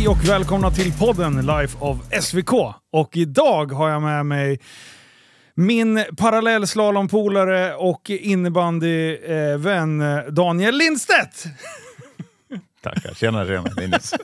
Hej 0.00 0.08
och 0.08 0.28
välkomna 0.28 0.70
till 0.70 0.92
podden 0.92 1.46
Life 1.46 1.78
of 1.80 1.98
SVK. 2.22 2.52
Och 2.92 3.16
idag 3.16 3.72
har 3.72 3.90
jag 3.90 4.02
med 4.02 4.26
mig 4.26 4.60
min 5.54 6.04
parallellslalompolare 6.16 7.74
och 7.74 8.10
innebandyvän 8.10 10.00
eh, 10.00 10.24
Daniel 10.24 10.78
Lindstedt. 10.78 11.44
Tackar. 12.82 13.14
Tjena, 13.14 13.46
tjena. 13.46 13.70
Linus. 13.76 14.14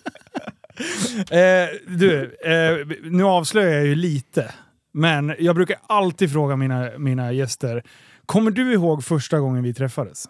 Eh, 1.31 1.69
du, 1.89 2.37
eh, 2.45 2.87
nu 3.11 3.25
avslöjar 3.25 3.73
jag 3.73 3.87
ju 3.87 3.95
lite. 3.95 4.55
Men 4.93 5.35
jag 5.39 5.55
brukar 5.55 5.77
alltid 5.87 6.33
fråga 6.33 6.57
mina, 6.57 6.91
mina 6.99 7.33
gäster. 7.33 7.83
Kommer 8.27 8.51
du 8.51 8.73
ihåg 8.73 9.05
första 9.05 9.39
gången 9.39 9.63
vi 9.63 9.75
träffades? 9.75 10.25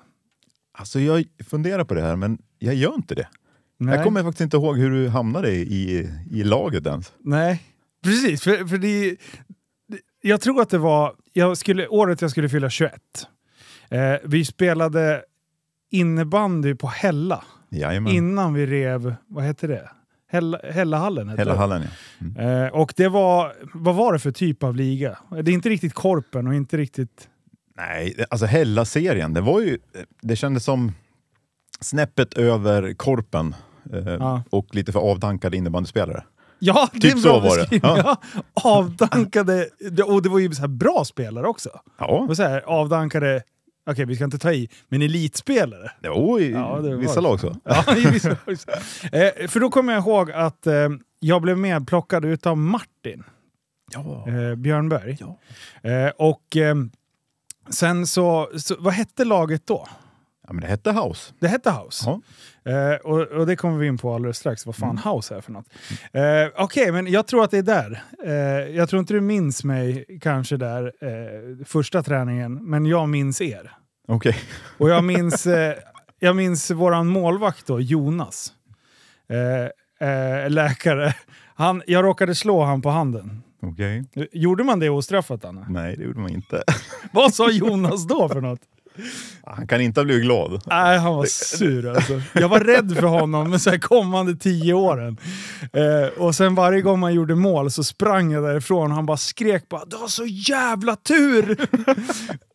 Alltså 0.78 1.00
jag 1.00 1.24
funderar 1.50 1.84
på 1.84 1.94
det 1.94 2.02
här, 2.02 2.16
men 2.16 2.38
jag 2.58 2.74
gör 2.74 2.94
inte 2.94 3.14
det. 3.14 3.28
Nej. 3.78 3.94
Jag 3.94 4.04
kommer 4.04 4.22
faktiskt 4.22 4.40
inte 4.40 4.56
ihåg 4.56 4.78
hur 4.78 4.90
du 4.90 5.08
hamnade 5.08 5.50
i, 5.52 6.10
i 6.30 6.44
laget 6.44 6.86
ens. 6.86 7.12
Nej, 7.18 7.62
precis. 8.04 8.42
För, 8.42 8.66
för 8.66 8.78
det, 8.78 9.16
jag 10.22 10.40
tror 10.40 10.62
att 10.62 10.70
det 10.70 10.78
var 10.78 11.14
jag 11.32 11.58
skulle, 11.58 11.88
året 11.88 12.20
jag 12.20 12.30
skulle 12.30 12.48
fylla 12.48 12.70
21. 12.70 12.92
Eh, 13.90 14.14
vi 14.24 14.44
spelade 14.44 15.22
innebandy 15.90 16.74
på 16.74 16.86
Hälla 16.86 17.44
Jajamän. 17.70 18.12
innan 18.12 18.54
vi 18.54 18.66
rev, 18.66 19.14
vad 19.26 19.44
heter 19.44 19.68
det? 19.68 19.90
Hälla, 20.28 20.60
Hällahallen 20.70 21.28
hette 21.28 21.40
Hela 21.40 21.52
det. 21.52 21.58
hallen 21.58 21.82
ja. 21.82 22.26
Mm. 22.26 22.64
Eh, 22.64 22.72
och 22.72 22.92
det 22.96 23.08
var, 23.08 23.54
vad 23.74 23.94
var 23.94 24.12
det 24.12 24.18
för 24.18 24.32
typ 24.32 24.62
av 24.62 24.76
liga? 24.76 25.18
Det 25.30 25.50
är 25.50 25.54
inte 25.54 25.68
riktigt 25.68 25.94
Korpen 25.94 26.46
och 26.46 26.54
inte 26.54 26.76
riktigt... 26.76 27.28
Nej, 27.76 28.24
alltså 28.30 28.46
Hella-serien, 28.46 29.34
det 29.34 29.40
var 29.40 29.60
ju... 29.60 29.78
Det 30.22 30.36
kändes 30.36 30.64
som 30.64 30.92
snäppet 31.80 32.34
över 32.34 32.94
Korpen 32.94 33.54
Ja. 34.18 34.42
och 34.50 34.74
lite 34.74 34.92
för 34.92 35.00
avdankade 35.00 35.56
innebandyspelare. 35.56 36.24
Ja, 36.58 36.88
det 36.92 36.96
är 36.98 37.00
Typ 37.00 37.12
en 37.14 37.18
så 37.20 37.28
bra 37.28 37.40
var 37.40 37.56
det. 37.56 37.62
beskrivning. 37.62 37.92
Ja. 37.96 38.16
Avdankade, 38.64 39.68
och 40.06 40.22
det 40.22 40.28
var 40.28 40.38
ju 40.38 40.54
så 40.54 40.60
här 40.60 40.68
bra 40.68 41.04
spelare 41.04 41.46
också. 41.46 41.68
Ja, 41.98 42.28
så 42.36 42.42
här, 42.42 42.60
avdankade, 42.60 43.42
okej 43.90 44.04
vi 44.04 44.14
ska 44.14 44.24
inte 44.24 44.38
ta 44.38 44.52
i, 44.52 44.68
men 44.88 45.02
elitspelare. 45.02 45.90
jo, 46.02 46.40
i 46.40 46.52
Ja, 46.52 46.76
vissa 46.76 47.20
lag 47.20 47.40
så. 47.40 47.56
Ja, 47.64 47.96
i 47.96 48.04
vissa 48.10 48.28
lag 48.28 48.58
så. 48.58 48.70
eh, 49.16 49.48
För 49.48 49.60
då 49.60 49.70
kommer 49.70 49.92
jag 49.92 50.02
ihåg 50.02 50.30
att 50.32 50.66
eh, 50.66 50.88
jag 51.20 51.42
blev 51.42 51.58
medplockad 51.58 52.24
utav 52.24 52.56
Martin 52.56 53.24
Ja. 53.92 54.24
eh, 54.28 54.54
Björnberg. 54.54 55.16
Ja. 55.20 55.38
Eh, 55.90 56.10
och 56.16 56.56
eh, 56.56 56.74
sen 57.70 58.06
så, 58.06 58.48
så, 58.58 58.76
vad 58.78 58.94
hette 58.94 59.24
laget 59.24 59.66
då? 59.66 59.86
Ja, 60.46 60.52
men 60.52 60.60
det 60.60 60.66
hette 60.66 60.92
House. 60.92 61.32
Det 61.38 61.48
hette 61.48 61.70
House. 61.70 62.04
Ja. 62.06 62.20
Eh, 62.72 62.94
och, 62.96 63.20
och 63.20 63.46
det 63.46 63.56
kommer 63.56 63.78
vi 63.78 63.86
in 63.86 63.98
på 63.98 64.14
alldeles 64.14 64.38
strax, 64.38 64.66
vad 64.66 64.76
fan 64.76 64.98
House 64.98 65.34
är 65.36 65.40
för 65.40 65.52
något. 65.52 65.66
Eh, 66.12 66.62
Okej, 66.64 66.92
men 66.92 67.06
jag 67.06 67.26
tror 67.26 67.44
att 67.44 67.50
det 67.50 67.58
är 67.58 67.62
där. 67.62 68.02
Eh, 68.24 68.76
jag 68.76 68.88
tror 68.88 69.00
inte 69.00 69.14
du 69.14 69.20
minns 69.20 69.64
mig 69.64 70.04
kanske 70.20 70.56
där 70.56 70.92
eh, 71.00 71.64
första 71.66 72.02
träningen, 72.02 72.54
men 72.70 72.86
jag 72.86 73.08
minns 73.08 73.40
er. 73.40 73.72
Okej. 74.08 74.36
Och 74.78 74.90
jag 74.90 75.04
minns, 75.04 75.46
eh, 75.46 75.74
jag 76.18 76.36
minns 76.36 76.70
våran 76.70 77.06
målvakt 77.06 77.66
då, 77.66 77.80
Jonas. 77.80 78.52
Eh, 80.00 80.50
läkare. 80.50 81.14
Han, 81.54 81.82
jag 81.86 82.04
råkade 82.04 82.34
slå 82.34 82.64
han 82.64 82.82
på 82.82 82.90
handen. 82.90 83.42
Okej. 83.62 84.04
Gjorde 84.32 84.64
man 84.64 84.80
det 84.80 84.90
ostraffat, 84.90 85.44
Anna? 85.44 85.66
Nej, 85.68 85.96
det 85.96 86.04
gjorde 86.04 86.20
man 86.20 86.30
inte. 86.30 86.62
Vad 87.12 87.34
sa 87.34 87.50
Jonas 87.50 88.06
då 88.06 88.28
för 88.28 88.40
något? 88.40 88.60
Han 89.44 89.66
kan 89.66 89.80
inte 89.80 90.00
ha 90.00 90.04
blivit 90.04 90.24
glad. 90.24 90.62
Nej, 90.66 90.98
han 90.98 91.14
var 91.14 91.24
sur 91.24 91.88
alltså. 91.88 92.22
Jag 92.32 92.48
var 92.48 92.60
rädd 92.60 92.96
för 92.96 93.06
honom 93.06 93.50
de 93.50 93.58
så 93.58 93.70
här 93.70 93.78
kommande 93.78 94.36
tio 94.36 94.74
åren. 94.74 95.16
Eh, 95.72 96.22
och 96.22 96.34
sen 96.34 96.54
varje 96.54 96.82
gång 96.82 97.00
man 97.00 97.14
gjorde 97.14 97.34
mål 97.34 97.70
så 97.70 97.84
sprang 97.84 98.32
jag 98.32 98.42
därifrån 98.44 98.90
och 98.90 98.96
han 98.96 99.06
bara 99.06 99.16
skrek 99.16 99.68
bara 99.68 99.84
“Du 99.84 99.96
har 99.96 100.08
så 100.08 100.24
jävla 100.26 100.96
tur!” 100.96 101.56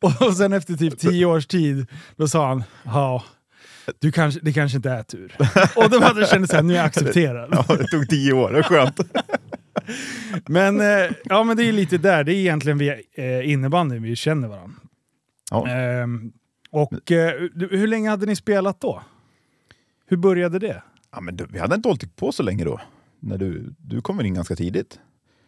Och 0.25 0.38
sen 0.38 0.53
efter 0.53 0.74
typ 0.74 1.00
tio 1.00 1.25
års 1.25 1.47
tid, 1.47 1.88
då 2.16 2.28
sa 2.28 2.47
han 2.47 2.63
“Ja, 2.84 3.24
du 4.00 4.12
kanske, 4.12 4.40
det 4.44 4.53
kanske 4.53 4.75
inte 4.75 4.90
är 4.90 5.03
tur”. 5.03 5.35
Och 5.75 5.90
då 5.90 6.00
hade 6.00 6.19
jag 6.19 6.30
känt 6.30 6.50
såhär, 6.50 6.63
nu 6.63 6.74
är 6.74 6.78
jag 6.78 6.85
accepterad. 6.85 7.50
Ja, 7.51 7.75
det 7.75 7.88
tog 7.88 8.09
tio 8.09 8.34
år, 8.34 8.51
det 8.51 8.59
är 8.59 8.63
skönt. 8.63 9.00
Men, 10.47 10.80
eh, 10.80 11.12
ja, 11.24 11.44
men 11.44 11.57
det 11.57 11.63
är 11.63 11.72
lite 11.72 11.97
där, 11.97 12.24
det 12.24 12.34
är 12.34 12.35
egentligen 12.35 12.78
via 12.78 12.96
eh, 13.16 13.50
innebandyn 13.51 14.03
vi 14.03 14.16
känner 14.16 14.47
varandra. 14.47 14.75
Ja. 15.51 15.67
Ehm, 15.67 16.31
och 16.72 17.12
eh, 17.12 17.31
hur 17.56 17.88
länge 17.88 18.09
hade 18.09 18.25
ni 18.25 18.35
spelat 18.35 18.81
då? 18.81 19.01
Hur 20.07 20.17
började 20.17 20.59
det? 20.59 20.84
Ja, 21.12 21.22
men 21.22 21.35
du, 21.38 21.45
vi 21.50 21.59
hade 21.59 21.75
inte 21.75 21.89
hållit 21.89 22.16
på 22.16 22.31
så 22.31 22.44
länge 22.44 22.63
då. 22.66 22.79
När 23.19 23.38
du, 23.38 23.73
du 23.78 24.01
kom 24.01 24.17
väl 24.17 24.25
in 24.25 24.34
ganska 24.34 24.56
tidigt? 24.56 25.00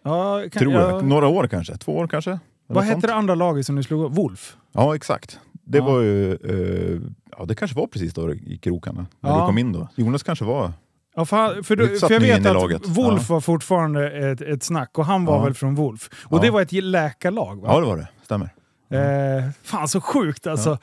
Ja, 0.04 0.42
kan, 0.52 0.60
Tror 0.60 0.74
ja, 0.74 0.90
jag. 0.90 1.06
Några 1.06 1.28
år 1.28 1.48
kanske? 1.48 1.78
Två 1.78 1.98
år 1.98 2.08
kanske? 2.08 2.40
Vad 2.68 2.84
hette 2.84 3.08
det 3.08 3.14
andra 3.14 3.36
laget 3.36 3.66
som 3.66 3.76
du 3.76 3.84
slog 3.84 4.04
upp? 4.06 4.18
Wolf? 4.18 4.58
Ja, 4.72 4.96
exakt. 4.96 5.40
Det 5.52 5.78
Ja. 5.78 5.86
var 5.86 6.02
ju... 6.02 6.32
eh, 6.34 7.02
ja, 7.38 7.46
det 7.46 7.56
kanske 7.56 7.78
var 7.78 7.88
precis 7.88 8.14
då 8.14 8.34
i 8.34 8.58
krokarna. 8.58 9.06
När 9.20 9.30
Ja. 9.30 9.40
du 9.42 9.46
kom 9.46 9.58
in 9.58 9.72
då. 9.72 9.88
Jonas 9.96 10.24
kanske 10.24 10.46
var... 10.46 10.72
Ja, 11.16 11.26
för, 11.26 11.62
för, 11.64 11.76
du, 11.76 12.00
för 12.00 12.12
jag 12.14 12.20
vet 12.20 12.46
att 12.46 12.54
laget. 12.54 12.88
Wolf 12.88 13.26
Ja. 13.30 13.34
var 13.36 13.42
fortfarande 13.42 14.12
ett, 14.12 14.42
ett 14.42 14.64
snack 14.64 14.98
och 14.98 15.06
han 15.06 15.26
var 15.26 15.44
väl 15.44 15.54
från 15.54 15.76
Wolf. 15.76 16.10
Och 16.26 16.42
det 16.42 16.50
var 16.52 16.62
ett 16.62 16.72
läkarlag 16.72 17.62
va? 17.62 17.68
Ja, 17.74 17.80
det 17.80 17.86
var 17.86 17.98
det. 17.98 18.08
Stämmer. 18.24 18.50
Eh, 18.94 19.44
fan 19.64 19.88
så 19.88 20.02
sjukt 20.02 20.48
alltså. 20.48 20.78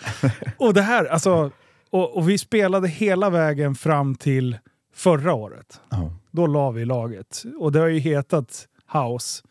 och 0.59 0.75
det 0.75 0.83
här, 0.83 1.05
alltså. 1.05 1.51
Och, 1.91 2.17
och 2.17 2.29
vi 2.29 2.39
spelade 2.39 2.89
hela 2.89 3.31
vägen 3.31 3.75
fram 3.75 4.15
till 4.15 4.59
förra 4.95 5.35
året. 5.35 5.81
Ja. 5.91 6.13
Då 6.31 6.47
la 6.47 6.71
vi 6.71 6.85
laget. 6.85 7.43
Och 7.59 7.73
det 7.73 7.79
har 7.81 7.87
ju 7.87 7.99
hetat 7.99 8.67
House 8.93 9.43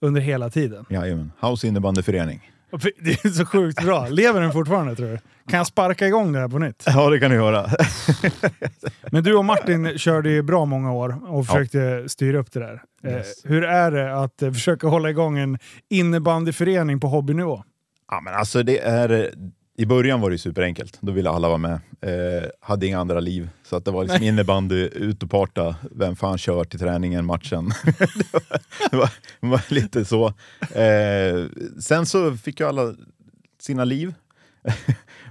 under 0.00 0.20
hela 0.20 0.50
tiden. 0.50 0.84
Jajamän. 0.90 1.32
House 1.40 1.66
innebandyförening. 1.66 2.50
Det 3.00 3.24
är 3.24 3.28
så 3.28 3.46
sjukt 3.46 3.84
bra. 3.84 4.08
Lever 4.08 4.40
den 4.40 4.52
fortfarande 4.52 4.96
tror 4.96 5.06
du? 5.08 5.18
Kan 5.50 5.58
jag 5.58 5.66
sparka 5.66 6.06
igång 6.06 6.32
det 6.32 6.38
här 6.38 6.48
på 6.48 6.58
nytt? 6.58 6.82
Ja, 6.86 7.10
det 7.10 7.18
kan 7.20 7.30
du 7.30 7.36
göra. 7.36 7.66
Men 9.12 9.22
du 9.24 9.34
och 9.34 9.44
Martin 9.44 9.98
körde 9.98 10.30
ju 10.30 10.42
bra 10.42 10.64
många 10.64 10.92
år 10.92 11.18
och 11.28 11.46
försökte 11.46 12.08
styra 12.08 12.38
upp 12.38 12.52
det 12.52 12.60
där. 12.60 12.82
Eh, 13.04 13.12
Yes. 13.12 13.40
hur 13.44 13.64
är 13.64 13.90
det 13.90 14.16
att 14.22 14.38
försöka 14.54 14.86
hålla 14.86 15.10
igång 15.10 15.38
en 15.38 15.58
innebandyförening 15.90 17.00
på 17.00 17.06
hobbynivå? 17.08 17.62
Ja, 18.10 18.20
men 18.20 18.34
alltså 18.34 18.62
det 18.62 18.78
är... 18.78 19.34
I 19.80 19.86
början 19.86 20.20
var 20.20 20.30
det 20.30 20.38
superenkelt. 20.38 20.98
Då 21.00 21.12
ville 21.12 21.30
alla 21.30 21.48
vara 21.48 21.58
med. 21.58 21.80
Eh, 22.00 22.48
hade 22.60 22.86
inga 22.86 23.00
andra 23.00 23.20
liv. 23.20 23.50
Så 23.62 23.76
att 23.76 23.84
det 23.84 23.90
var 23.90 24.04
liksom 24.04 24.22
innebandy, 24.22 24.88
ut 24.92 25.22
och 25.22 25.30
parta. 25.30 25.76
Vem 25.90 26.16
fan 26.16 26.38
kör 26.38 26.64
till 26.64 26.78
träningen, 26.78 27.24
matchen? 27.26 27.72
det, 27.84 28.00
var, 28.32 28.90
det, 28.90 28.96
var, 28.96 29.10
det 29.40 29.46
var 29.46 29.62
lite 29.68 30.04
så. 30.04 30.26
Eh, 30.78 31.46
sen 31.80 32.06
så 32.06 32.36
fick 32.36 32.60
ju 32.60 32.68
alla 32.68 32.94
sina 33.60 33.84
liv. 33.84 34.14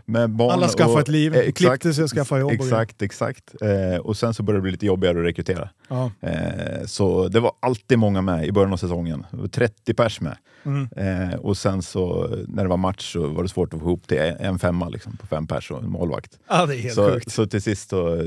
Med 0.09 0.29
barn 0.29 0.51
Alla 0.51 0.67
skaffade 0.67 0.93
och- 0.93 0.99
ett 0.99 1.07
liv, 1.07 1.35
eh, 1.35 1.51
klippte 1.51 1.93
sig 1.93 2.03
och 2.03 2.09
skaffade 2.09 2.41
jobb. 2.41 2.51
Exakt, 2.51 3.01
exakt. 3.01 3.43
Eh, 3.61 3.99
och 3.99 4.17
sen 4.17 4.33
så 4.33 4.43
började 4.43 4.59
det 4.59 4.61
bli 4.61 4.71
lite 4.71 4.85
jobbigare 4.85 5.19
att 5.19 5.25
rekrytera. 5.25 5.69
Ja. 5.87 6.11
Eh, 6.21 6.85
så 6.85 7.27
det 7.27 7.39
var 7.39 7.51
alltid 7.59 7.99
många 7.99 8.21
med 8.21 8.45
i 8.45 8.51
början 8.51 8.73
av 8.73 8.77
säsongen. 8.77 9.25
Det 9.31 9.37
var 9.37 9.47
30 9.47 9.93
pers 9.93 10.21
med. 10.21 10.37
Mm. 10.65 10.87
Eh, 11.31 11.35
och 11.39 11.57
sen 11.57 11.81
så 11.81 12.27
när 12.47 12.63
det 12.63 12.69
var 12.69 12.77
match 12.77 13.13
så 13.13 13.27
var 13.27 13.43
det 13.43 13.49
svårt 13.49 13.73
att 13.73 13.79
få 13.79 13.85
ihop 13.85 14.07
till 14.07 14.17
en 14.39 14.59
femma 14.59 14.89
liksom, 14.89 15.17
på 15.17 15.27
fem 15.27 15.47
pers 15.47 15.71
och 15.71 15.83
en 15.83 15.89
målvakt. 15.89 16.31
ja, 16.49 16.65
det 16.65 16.75
är 16.75 16.79
helt 16.79 16.95
Så, 16.95 17.09
sjukt. 17.11 17.31
så 17.31 17.45
till 17.45 17.61
sist 17.61 17.89
så, 17.89 18.15
eh, 18.15 18.21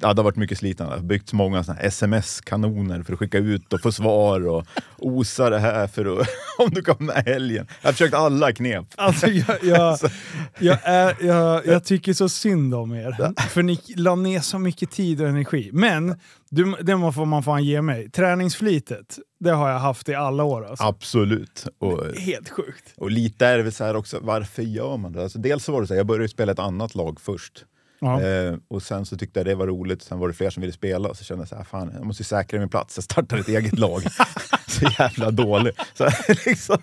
ja, 0.00 0.12
det 0.12 0.18
har 0.18 0.22
varit 0.24 0.36
mycket 0.36 0.58
slitande. 0.58 0.92
Det 0.92 0.98
har 1.00 1.04
byggts 1.06 1.32
många 1.32 1.64
sms-kanoner 1.80 3.02
för 3.02 3.12
att 3.12 3.18
skicka 3.18 3.38
ut 3.38 3.72
och 3.72 3.80
få 3.80 3.92
svar 3.92 4.46
och 4.48 4.66
osa 4.98 5.50
det 5.50 5.58
här 5.58 5.86
för 5.86 6.20
att, 6.20 6.26
om 6.58 6.70
du 6.70 6.82
kan 6.82 6.96
med 6.98 7.22
helgen. 7.26 7.66
Jag 7.82 7.88
har 7.88 7.92
försökt 7.92 8.14
alla 8.14 8.52
knep. 8.52 8.84
Alltså, 8.96 9.26
jag, 9.26 9.64
jag, 9.64 9.98
jag, 10.58 10.78
är, 10.82 11.01
jag, 11.20 11.66
jag 11.66 11.84
tycker 11.84 12.12
så 12.12 12.28
synd 12.28 12.74
om 12.74 12.94
er. 12.94 13.40
För 13.48 13.62
ni 13.62 13.78
la 13.96 14.14
ner 14.14 14.40
så 14.40 14.58
mycket 14.58 14.90
tid 14.90 15.20
och 15.20 15.28
energi. 15.28 15.70
Men 15.72 16.16
du, 16.50 16.76
det 16.80 16.92
får 16.92 17.26
man 17.26 17.42
fan 17.42 17.64
ge 17.64 17.82
mig. 17.82 18.10
Träningsflitet, 18.10 19.18
det 19.40 19.50
har 19.50 19.70
jag 19.70 19.78
haft 19.78 20.08
i 20.08 20.14
alla 20.14 20.44
år. 20.44 20.66
Alltså. 20.66 20.84
Absolut. 20.84 21.66
Och, 21.78 22.16
Helt 22.16 22.48
sjukt. 22.48 22.94
och 22.96 23.10
lite 23.10 23.46
är 23.46 23.58
det 23.58 23.72
så 23.72 23.84
här 23.84 23.96
också, 23.96 24.18
varför 24.22 24.62
gör 24.62 24.96
man 24.96 25.12
det? 25.12 25.22
Alltså, 25.22 25.38
dels 25.38 25.64
så 25.64 25.72
var 25.72 25.80
det 25.80 25.86
så 25.86 25.94
här, 25.94 25.98
jag 25.98 26.06
började 26.06 26.28
spela 26.28 26.52
ett 26.52 26.58
annat 26.58 26.94
lag 26.94 27.20
först. 27.20 27.64
Ja. 28.00 28.22
Eh, 28.22 28.54
och 28.68 28.82
sen 28.82 29.06
så 29.06 29.16
tyckte 29.16 29.40
jag 29.40 29.46
det 29.46 29.54
var 29.54 29.66
roligt, 29.66 30.02
sen 30.02 30.18
var 30.18 30.28
det 30.28 30.34
fler 30.34 30.50
som 30.50 30.60
ville 30.60 30.72
spela, 30.72 31.14
så 31.14 31.24
kände 31.24 31.42
jag 31.42 31.48
så 31.48 31.56
här, 31.56 31.64
fan 31.64 31.90
jag 31.94 32.06
måste 32.06 32.24
säkra 32.24 32.58
min 32.58 32.68
plats, 32.68 32.96
jag 32.96 33.04
startar 33.04 33.36
ett 33.36 33.48
eget 33.48 33.78
lag. 33.78 34.02
så 34.72 34.86
jävla 34.98 35.30
dålig. 35.30 35.72
Så, 35.94 36.08
liksom, 36.46 36.78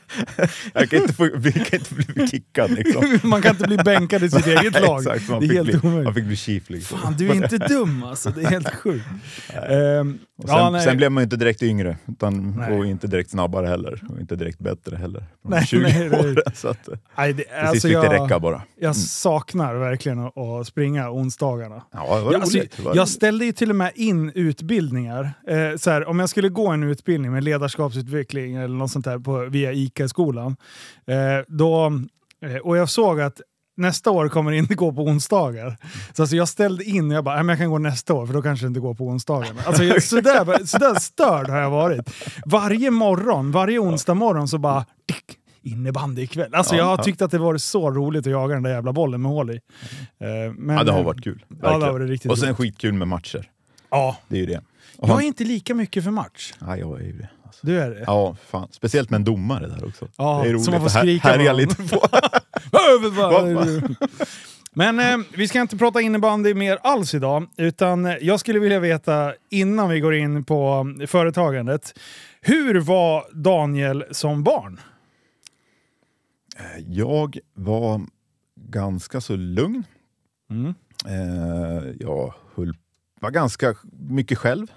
jag 0.74 0.90
kan 0.90 1.02
inte, 1.02 1.14
få, 1.14 1.30
kan 1.30 1.80
inte 1.80 1.96
bli 1.96 2.28
kickad. 2.28 2.72
Liksom. 2.72 3.20
Man 3.30 3.42
kan 3.42 3.52
inte 3.52 3.68
bli 3.68 3.78
bänkad 3.78 4.24
i 4.24 4.30
sitt 4.30 4.48
eget 4.48 4.82
lag. 4.82 5.00
Exakt, 5.00 5.30
man 5.30 5.40
det 5.40 5.46
är 5.46 5.48
fick 5.48 5.58
helt 5.58 5.82
bli, 5.82 5.90
omöjligt. 5.90 6.06
Man 6.06 6.14
fick 6.14 6.26
bli 6.26 6.36
chief. 6.36 6.70
Liksom. 6.70 6.98
Fan, 6.98 7.16
du 7.18 7.30
är 7.30 7.34
inte 7.34 7.58
dum 7.58 8.04
alltså. 8.04 8.30
Det 8.30 8.42
är 8.42 8.50
helt 8.50 8.76
sjukt. 8.76 9.06
Ehm, 9.54 10.20
sen, 10.46 10.48
ja, 10.48 10.82
sen 10.84 10.98
blev 10.98 11.12
man 11.12 11.22
ju 11.22 11.24
inte 11.24 11.36
direkt 11.36 11.64
yngre, 11.64 11.98
utan, 12.08 12.52
Nej. 12.58 12.78
och 12.78 12.86
inte 12.86 13.08
direkt 13.08 13.30
snabbare 13.30 13.68
heller. 13.68 14.04
Och 14.10 14.20
inte 14.20 14.36
direkt 14.36 14.60
bättre 14.60 14.96
heller. 14.96 15.24
Nej, 15.44 15.66
20 15.66 15.82
nej, 15.82 16.10
åren. 16.10 16.38
Så 16.54 16.68
att, 16.68 16.84
till 16.84 16.98
nej, 17.18 17.34
det, 17.34 17.44
sist 17.44 17.54
alltså 17.54 17.88
fick 17.88 17.98
det 17.98 18.06
jag, 18.06 18.24
räcka 18.24 18.40
bara. 18.40 18.62
jag 18.80 18.96
saknar 18.96 19.76
verkligen 19.76 20.20
att, 20.20 20.68
springa 20.68 21.12
onsdagarna. 21.12 21.84
Ja, 21.92 22.16
det 22.16 22.24
var 22.24 22.32
Jag, 22.32 22.42
alltså, 22.42 22.58
roligt. 22.58 22.78
Det 22.78 22.84
var 22.84 22.96
jag 22.96 23.10
ställde 23.10 23.46
ju 23.46 23.52
till 23.52 23.70
och 23.70 23.76
med 23.76 23.92
in 23.96 24.32
utbildningar. 24.36 25.34
Eh, 25.48 25.78
så 25.78 25.92
här, 25.92 26.08
om 26.08 26.20
jag 26.20 26.30
skulle 26.30 26.50
gå 26.50 26.68
en 26.68 26.84
utbildning 26.84 27.32
med 27.32 27.44
ledarskapsutveckling 27.84 28.56
eller 28.56 28.76
något 28.76 28.92
sånt 28.92 29.06
där 29.06 29.20
på, 29.20 29.46
via 29.46 29.74
ICA-skolan. 29.74 30.56
Eh, 31.08 31.16
då, 31.48 31.86
eh, 32.46 32.56
och 32.64 32.78
jag 32.78 32.90
såg 32.90 33.22
att 33.22 33.42
nästa 33.78 34.12
år 34.12 34.30
kommer 34.30 34.52
det 34.52 34.58
inte 34.58 34.76
gå 34.76 34.94
på 34.94 35.02
onsdagar. 35.04 35.78
Så 36.14 36.22
alltså 36.24 36.36
jag 36.36 36.48
ställde 36.48 36.84
in 36.84 37.10
och 37.12 37.18
jag 37.18 37.24
bara, 37.24 37.36
"Nej, 37.36 37.44
men 37.44 37.50
jag 37.54 37.60
kan 37.60 37.70
gå 37.70 37.78
nästa 37.78 38.14
år 38.14 38.26
för 38.26 38.34
då 38.34 38.42
kanske 38.42 38.66
det 38.66 38.68
inte 38.68 38.80
går 38.80 38.94
på 38.94 39.04
onsdagarna. 39.08 39.62
Alltså 39.66 39.84
jag, 39.84 40.04
sådär, 40.04 40.66
sådär 40.66 41.00
störd 41.00 41.50
har 41.50 41.58
jag 41.60 41.70
varit. 41.70 42.10
Varje 42.46 42.92
morgon, 42.92 43.52
varje 43.52 43.80
onsdag 43.80 44.14
morgon 44.14 44.48
så 44.48 44.58
bara 44.58 44.86
tick, 45.08 45.38
innebandy 45.62 46.22
ikväll. 46.22 46.56
Alltså 46.56 46.76
Ja, 46.76 46.80
jag 46.80 46.86
har 46.86 46.98
ja. 46.98 47.04
tyckt 47.04 47.22
att 47.22 47.32
det 47.32 47.38
varit 47.38 47.62
så 47.62 47.92
roligt 47.92 48.28
att 48.28 48.32
jaga 48.32 48.54
den 48.54 48.64
där 48.64 48.72
jävla 48.72 48.94
bollen 48.94 49.22
med 49.22 49.32
hål 49.32 49.52
i. 49.52 49.54
Eh, 50.20 50.54
men, 50.58 50.76
ja, 50.78 50.84
det 50.84 50.92
har 50.92 51.04
varit 51.04 51.24
kul. 51.24 51.46
Ja, 51.62 51.78
det 51.78 51.86
har 51.86 51.92
varit 51.94 52.10
riktigt 52.10 52.32
och 52.32 52.38
sen 52.38 52.48
roligt. 52.48 52.58
skitkul 52.58 52.94
med 52.94 53.08
matcher. 53.08 53.50
Ja, 53.92 54.18
Det 54.28 54.36
är 54.36 54.40
ju 54.40 54.46
det. 54.46 54.62
Och 54.98 55.10
jag 55.10 55.24
är 55.24 55.28
inte 55.28 55.44
lika 55.44 55.76
mycket 55.76 56.04
för 56.04 56.12
match. 56.12 56.54
Ja, 56.60 56.78
jag 56.78 57.00
är 57.02 57.06
ju 57.06 57.12
det. 57.18 57.30
Alltså. 57.62 57.68
Du 57.68 57.80
är 57.82 57.90
det? 57.90 58.04
Ja, 58.08 58.36
fan. 58.48 58.68
Speciellt 58.72 59.10
med 59.10 59.16
en 59.18 59.24
domare 59.24 59.68
där 59.68 59.88
också. 59.88 60.08
Ja, 60.18 60.42
det 60.44 60.50
är 60.50 60.54
roligt 60.54 60.66
som 60.66 60.72
man 60.72 60.82
får 60.82 60.88
att 60.88 60.94
här- 60.94 61.02
skrika 61.02 61.28
härja 61.28 61.52
på 61.52 61.58
lite 61.58 61.76
på. 61.76 62.08
Men 64.74 65.00
eh, 65.00 65.18
vi 65.38 65.48
ska 65.48 65.62
inte 65.62 65.78
prata 65.78 66.02
innebandy 66.02 66.54
mer 66.54 66.78
alls 66.84 67.14
idag, 67.14 67.48
utan 67.58 68.06
eh, 68.06 68.16
jag 68.22 68.40
skulle 68.40 68.60
vilja 68.60 68.80
veta 68.80 69.34
innan 69.50 69.90
vi 69.90 70.00
går 70.00 70.16
in 70.16 70.44
på 70.44 70.94
eh, 71.02 71.08
företagandet. 71.08 72.00
Hur 72.42 72.80
var 72.80 73.24
Daniel 73.34 74.04
som 74.12 74.44
barn? 74.44 74.80
Jag 76.88 77.40
var 77.54 78.02
ganska 78.56 79.22
så 79.22 79.36
lugn. 79.36 79.84
Mm. 80.50 80.74
Eh, 81.08 81.84
jag 82.00 82.34
höll, 82.56 82.74
var 83.22 83.32
ganska 83.32 83.76
mycket 83.92 84.38
själv. 84.38 84.68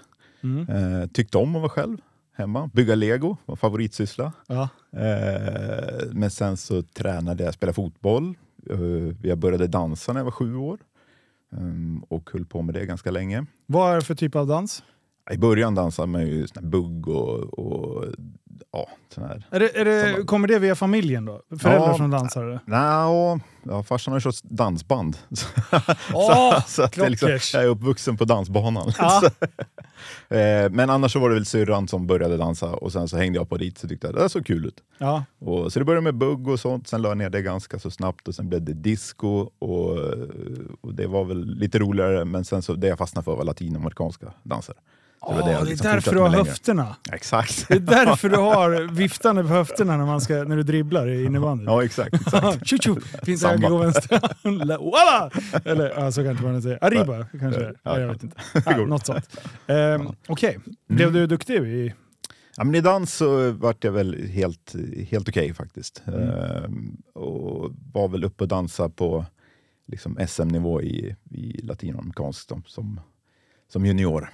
Mm. 0.43 0.69
Eh, 1.01 1.07
tyckte 1.07 1.37
om 1.37 1.55
att 1.55 1.61
vara 1.61 1.69
själv 1.69 1.97
hemma. 2.33 2.69
Bygga 2.73 2.95
lego 2.95 3.37
var 3.45 3.55
favoritsyssla. 3.55 4.33
Ja. 4.47 4.69
Eh, 4.91 6.05
men 6.11 6.31
sen 6.31 6.57
så 6.57 6.81
tränade 6.81 7.43
jag, 7.43 7.53
spelade 7.53 7.73
fotboll. 7.73 8.35
Eh, 8.69 9.27
jag 9.27 9.37
började 9.37 9.67
dansa 9.67 10.13
när 10.13 10.19
jag 10.19 10.25
var 10.25 10.31
sju 10.31 10.55
år. 10.55 10.79
Eh, 11.51 12.03
och 12.09 12.29
höll 12.33 12.45
på 12.45 12.61
med 12.61 12.75
det 12.75 12.85
ganska 12.85 13.11
länge. 13.11 13.45
Vad 13.65 13.91
är 13.91 13.95
det 13.95 14.01
för 14.01 14.15
typ 14.15 14.35
av 14.35 14.47
dans? 14.47 14.83
I 15.31 15.37
början 15.37 15.75
dansade 15.75 16.07
man 16.07 16.21
ju 16.27 16.47
sån 16.47 16.63
här 16.63 16.69
bugg 16.69 17.07
och, 17.07 17.59
och 17.59 18.05
ja, 18.71 18.87
sån 19.13 19.23
här. 19.23 19.47
Är 19.51 19.59
det, 19.59 19.77
är 19.79 19.85
det, 19.85 20.23
kommer 20.23 20.47
det 20.47 20.59
via 20.59 20.75
familjen 20.75 21.25
då? 21.25 21.41
Föräldrar 21.59 21.87
Ja. 21.87 21.97
som 21.97 22.11
dansare? 22.11 22.59
Nå, 22.65 23.39
ja, 23.63 23.83
farsan 23.83 24.11
har 24.11 24.19
ju 24.19 24.23
kört 24.23 24.43
dansband. 24.43 25.17
Åh, 26.13 26.65
så 26.67 26.83
att 26.83 26.93
det 26.93 27.09
liksom, 27.09 27.29
jag 27.53 27.63
är 27.63 27.67
uppvuxen 27.67 28.17
på 28.17 28.25
dansbanan. 28.25 28.91
Så, 28.91 29.25
eh, 30.35 30.69
men 30.69 30.89
annars 30.89 31.13
så 31.13 31.19
var 31.19 31.29
det 31.29 31.35
väl 31.35 31.45
syrran 31.45 31.87
som 31.87 32.07
började 32.07 32.37
dansa 32.37 32.69
och 32.75 32.91
sen 32.91 33.07
så 33.07 33.17
hängde 33.17 33.39
jag 33.39 33.49
på 33.49 33.57
dit 33.57 33.77
så 33.77 33.87
tyckte 33.87 34.07
jag 34.07 34.15
det 34.15 34.29
såg 34.29 34.45
kul 34.45 34.65
ut. 34.65 34.83
Ja. 34.97 35.23
Och, 35.39 35.73
så 35.73 35.79
det 35.79 35.85
började 35.85 36.03
med 36.03 36.15
bugg 36.15 36.47
och 36.47 36.59
sånt, 36.59 36.87
sen 36.87 37.01
la 37.01 37.09
jag 37.09 37.17
ner 37.17 37.29
det 37.29 37.41
ganska 37.41 37.79
så 37.79 37.91
snabbt 37.91 38.27
och 38.27 38.35
sen 38.35 38.49
blev 38.49 38.61
det 38.63 38.73
disco 38.73 39.49
och, 39.59 39.97
och 40.81 40.93
det 40.93 41.07
var 41.07 41.23
väl 41.25 41.45
lite 41.45 41.79
roligare 41.79 42.25
men 42.25 42.45
sen 42.45 42.61
så 42.61 42.73
det 42.73 42.87
jag 42.87 42.97
fastnade 42.97 43.25
för 43.25 43.35
var 43.35 43.43
latinamerikanska 43.43 44.33
danser. 44.43 44.75
Så 45.25 45.29
Åh, 45.31 45.37
jag 45.37 45.45
det 45.47 45.51
är 45.53 45.65
liksom 45.65 45.87
därför 45.87 46.11
du 46.13 46.19
har 46.19 46.29
längre. 46.29 46.43
höfterna. 46.45 46.95
Exakt. 47.11 47.67
Det 47.67 47.73
är 47.75 47.79
därför 47.79 48.29
du 48.29 48.35
har 48.37 48.93
viftande 48.93 49.41
på 49.41 49.47
höfterna 49.47 49.97
när, 49.97 50.05
man 50.05 50.21
ska, 50.21 50.33
när 50.33 50.55
du 50.55 50.63
dribblar 50.63 51.07
i 51.07 51.23
innebandyn. 51.25 51.67
Ja 51.67 51.83
exakt. 51.83 52.13
exakt. 52.15 52.67
Tju, 52.67 52.77
tju. 52.77 52.95
Finns 53.23 53.41
Samma. 53.41 53.51
höger 53.53 53.71
och 53.73 53.81
vänster. 53.83 54.19
La- 54.65 54.77
Walla! 54.77 55.29
Eller 55.65 55.89
ja, 55.89 56.11
så 56.11 56.23
kanske 56.23 56.43
man 56.45 56.55
inte 56.55 56.63
säger. 56.63 56.83
Arriba 56.83 57.25
kanske 57.39 57.59
det. 57.61 57.73
Ja, 57.83 57.91
Ja, 57.91 57.99
jag 57.99 58.07
ja. 58.09 58.13
vet 58.13 58.23
inte. 58.23 58.37
Går. 58.77 58.85
något 58.85 59.05
sånt. 59.05 59.29
Ehm, 59.67 60.07
Okej, 60.27 60.59
blev 60.87 61.07
Mm. 61.09 61.19
du 61.21 61.27
duktig 61.27 61.53
i... 61.55 61.93
Ja, 62.57 62.63
men 62.63 62.75
I 62.75 62.81
dans 62.81 63.13
så 63.15 63.51
vart 63.51 63.83
jag 63.83 63.91
väl 63.91 64.27
helt, 64.27 64.75
helt 65.09 65.29
okej 65.29 65.53
faktiskt. 65.53 66.03
Mm. 66.07 66.19
Ehm, 66.29 66.97
och 67.13 67.71
var 67.93 68.07
väl 68.07 68.23
uppe 68.23 68.43
och 68.43 68.47
dansa 68.47 68.89
på 68.89 69.25
liksom 69.87 70.17
SM-nivå 70.27 70.81
i, 70.81 71.15
i 71.31 71.61
latinamerikansk 71.63 72.49
som, 72.67 72.99
som 73.71 73.85
junior. 73.85 74.29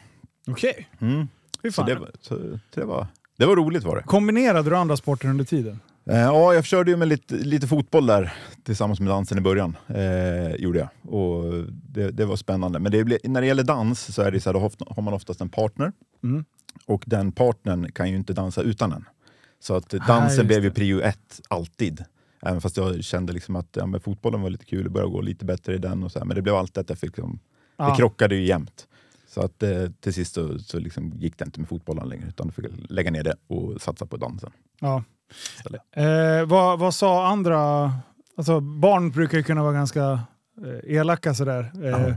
Okej, 0.47 0.87
Mm. 0.99 1.27
fy 1.61 1.71
Så, 1.71 1.75
fan. 1.75 1.85
det, 1.85 1.95
var- 1.95 2.11
så 2.21 2.59
det, 2.75 2.83
var, 2.85 3.07
det 3.37 3.45
var 3.45 3.55
roligt 3.55 3.83
var 3.83 3.95
det. 3.95 4.03
Kombinerade 4.03 4.69
du 4.69 4.75
andra 4.77 4.97
sporter 4.97 5.27
under 5.29 5.45
tiden? 5.45 5.79
Eh, 6.09 6.17
ja, 6.19 6.53
jag 6.53 6.65
körde 6.65 6.91
ju 6.91 6.97
med 6.97 7.07
lite, 7.07 7.35
lite 7.35 7.67
fotboll 7.67 8.05
där 8.05 8.33
tillsammans 8.63 8.99
med 8.99 9.09
dansen 9.09 9.37
i 9.37 9.41
början. 9.41 9.77
Eh, 9.87 10.55
gjorde 10.55 10.79
jag. 10.79 11.13
Och 11.13 11.53
det, 11.71 12.11
det 12.11 12.25
var 12.25 12.35
spännande. 12.35 12.79
Men 12.79 12.91
det 12.91 13.03
blir, 13.03 13.19
när 13.23 13.41
det 13.41 13.47
gäller 13.47 13.63
dans 13.63 14.13
så 14.15 14.21
är 14.21 14.31
det 14.31 14.39
så 14.39 14.49
här, 14.49 14.53
då 14.53 14.59
har- 14.59 14.95
har 14.95 15.03
man 15.03 15.13
oftast 15.13 15.41
en 15.41 15.49
partner. 15.49 15.91
Mm. 16.23 16.45
Och 16.85 17.03
den 17.07 17.31
partnern 17.31 17.91
kan 17.91 18.09
ju 18.09 18.15
inte 18.15 18.33
dansa 18.33 18.61
utan 18.61 18.91
en. 18.91 19.05
Så 19.59 19.75
att 19.75 19.93
just 19.93 20.07
dansen 20.07 20.47
blev 20.47 20.63
ju 20.63 20.69
det. 20.69 20.75
prio 20.75 21.01
ett, 21.01 21.41
alltid. 21.47 22.03
Även 22.41 22.61
fast 22.61 22.77
jag 22.77 23.03
kände 23.03 23.33
liksom 23.33 23.55
att 23.55 23.67
ja, 23.71 23.85
men 23.85 24.01
fotbollen 24.01 24.41
var 24.41 24.49
lite 24.49 24.65
kul, 24.65 24.83
det 24.83 24.89
började 24.89 25.11
gå 25.11 25.21
lite 25.21 25.45
bättre 25.45 25.75
i 25.75 25.77
den. 25.77 26.03
Och 26.03 26.11
så 26.11 26.19
här, 26.19 26.25
men 26.25 26.35
det 26.35 26.41
blev 26.41 26.55
alltid 26.55 26.77
att 26.81 26.89
jag 26.89 26.97
fick... 26.99 27.09
Liksom. 27.17 27.39
Det 27.77 27.93
krockade 27.97 28.35
ju 28.35 28.45
jämt. 28.45 28.87
Så 29.29 29.41
att 29.41 29.63
eh, 29.63 29.85
till 29.99 30.13
sist 30.13 30.33
så, 30.33 30.59
så 30.59 30.79
liksom 30.79 31.13
gick 31.17 31.37
det 31.37 31.45
inte 31.45 31.59
med 31.59 31.69
fotbollen 31.69 32.09
längre, 32.09 32.27
utan 32.27 32.51
fick 32.51 32.65
lägga 32.89 33.11
ner 33.11 33.23
det 33.23 33.35
och 33.47 33.81
satsa 33.81 34.05
på 34.05 34.17
dansen. 34.17 34.51
Ja. 34.79 35.03
Eh, 35.95 36.45
vad, 36.45 36.79
vad 36.79 36.93
sa 36.93 37.27
andra... 37.27 37.91
Alltså, 38.37 38.59
barn 38.59 39.11
brukar 39.11 39.37
ju 39.37 39.43
kunna 39.43 39.63
vara 39.63 39.73
ganska 39.73 40.19
eh, 40.65 40.95
elaka 40.95 41.33
sådär. 41.33 41.71
Eh, 41.83 42.15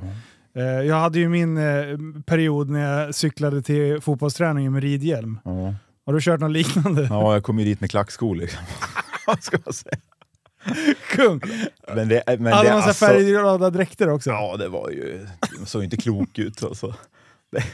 eh, 0.63 0.83
jag 0.87 0.97
hade 0.97 1.19
ju 1.19 1.29
min 1.29 1.57
eh, 1.59 1.99
period 2.27 2.71
när 2.71 2.81
jag 2.81 3.15
cyklade 3.15 3.63
till 3.63 4.01
fotbollsträningen 4.01 4.73
med 4.73 4.83
ridhjälm. 4.83 5.39
Ja. 5.45 5.75
Har 6.07 6.13
du 6.13 6.21
kört 6.21 6.41
något 6.41 6.51
liknande? 6.51 7.07
ja, 7.11 7.33
jag 7.33 7.43
kom 7.43 7.59
ju 7.59 7.65
dit 7.65 7.81
med 7.81 7.91
klackskor 7.91 8.35
liksom. 8.35 8.61
Vad 9.27 9.43
ska 9.43 9.59
man 9.65 9.73
säga? 9.75 9.97
Kung! 11.11 11.41
Men 11.95 12.09
det, 12.09 12.23
men 12.27 12.45
det, 12.45 12.51
så 12.51 12.71
alltså, 12.71 13.07
färgglada 13.07 13.71
dräkter 13.71 14.09
också? 14.09 14.31
Ja, 14.31 14.57
det 14.57 14.69
var 14.69 14.91
ju... 14.91 15.27
Det 15.61 15.67
såg 15.67 15.85
inte 15.85 15.97
klok 15.97 16.39
ut 16.39 16.63
alltså. 16.63 16.95
Det, 17.53 17.65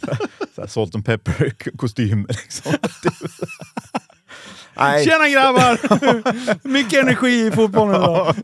så 0.54 0.60
här, 0.60 0.66
salt 0.66 0.94
and 0.94 1.04
pepper-kostym 1.04 2.26
liksom. 2.28 2.72
Nej, 4.76 5.04
Tjena 5.04 5.28
grabbar! 5.28 6.68
Mycket 6.68 7.02
energi 7.02 7.46
i 7.46 7.50
fotbollen 7.50 7.94
idag. 7.94 8.34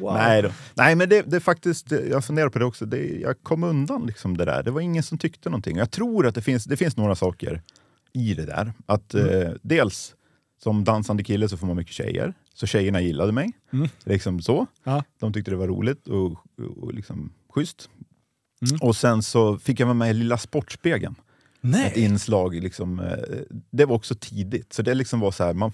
wow. 0.00 0.14
nej, 0.14 0.42
då. 0.42 0.50
nej, 0.74 0.94
men 0.94 1.08
det, 1.08 1.22
det 1.22 1.40
faktiskt, 1.40 1.88
det- 1.88 2.06
jag 2.08 2.24
funderar 2.24 2.48
på 2.48 2.58
det 2.58 2.64
också, 2.64 2.86
det, 2.86 3.06
jag 3.20 3.42
kom 3.42 3.64
undan 3.64 4.06
liksom 4.06 4.36
det 4.36 4.44
där. 4.44 4.62
Det 4.62 4.70
var 4.70 4.80
ingen 4.80 5.02
som 5.02 5.18
tyckte 5.18 5.48
någonting. 5.50 5.76
Jag 5.76 5.90
tror 5.90 6.26
att 6.26 6.34
det 6.34 6.42
finns, 6.42 6.64
det 6.64 6.76
finns 6.76 6.96
några 6.96 7.14
saker 7.14 7.62
i 8.12 8.34
det 8.34 8.46
där. 8.46 8.72
Att 8.86 9.14
eh, 9.14 9.50
dels, 9.62 10.14
som 10.62 10.84
dansande 10.84 11.22
kille 11.24 11.48
så 11.48 11.56
får 11.56 11.66
man 11.66 11.76
mycket 11.76 11.94
tjejer. 11.94 12.34
Så 12.60 12.66
tjejerna 12.66 13.00
gillade 13.00 13.32
mig. 13.32 13.52
Mm. 13.72 13.88
Liksom 14.04 14.40
så. 14.40 14.66
Ja. 14.84 15.04
De 15.18 15.32
tyckte 15.32 15.50
det 15.50 15.56
var 15.56 15.68
roligt 15.68 16.08
och, 16.08 16.32
och 16.76 16.94
liksom 16.94 17.32
schysst. 17.48 17.90
Mm. 18.62 18.78
Och 18.80 18.96
sen 18.96 19.22
så 19.22 19.58
fick 19.58 19.80
jag 19.80 19.86
vara 19.86 19.94
med 19.94 20.10
i 20.10 20.14
Lilla 20.14 20.38
Sportspegeln. 20.38 21.12
Ett 21.12 21.18
Nej! 21.60 21.92
inslag. 21.96 22.54
Liksom, 22.54 23.00
eh, 23.00 23.38
det 23.70 23.84
var 23.84 23.96
också 23.96 24.14
tidigt. 24.14 24.72
Så 24.72 24.82
det 24.82 24.94
liksom 24.94 25.20
var 25.20 25.30
så 25.30 25.44
här, 25.44 25.54
man, 25.54 25.72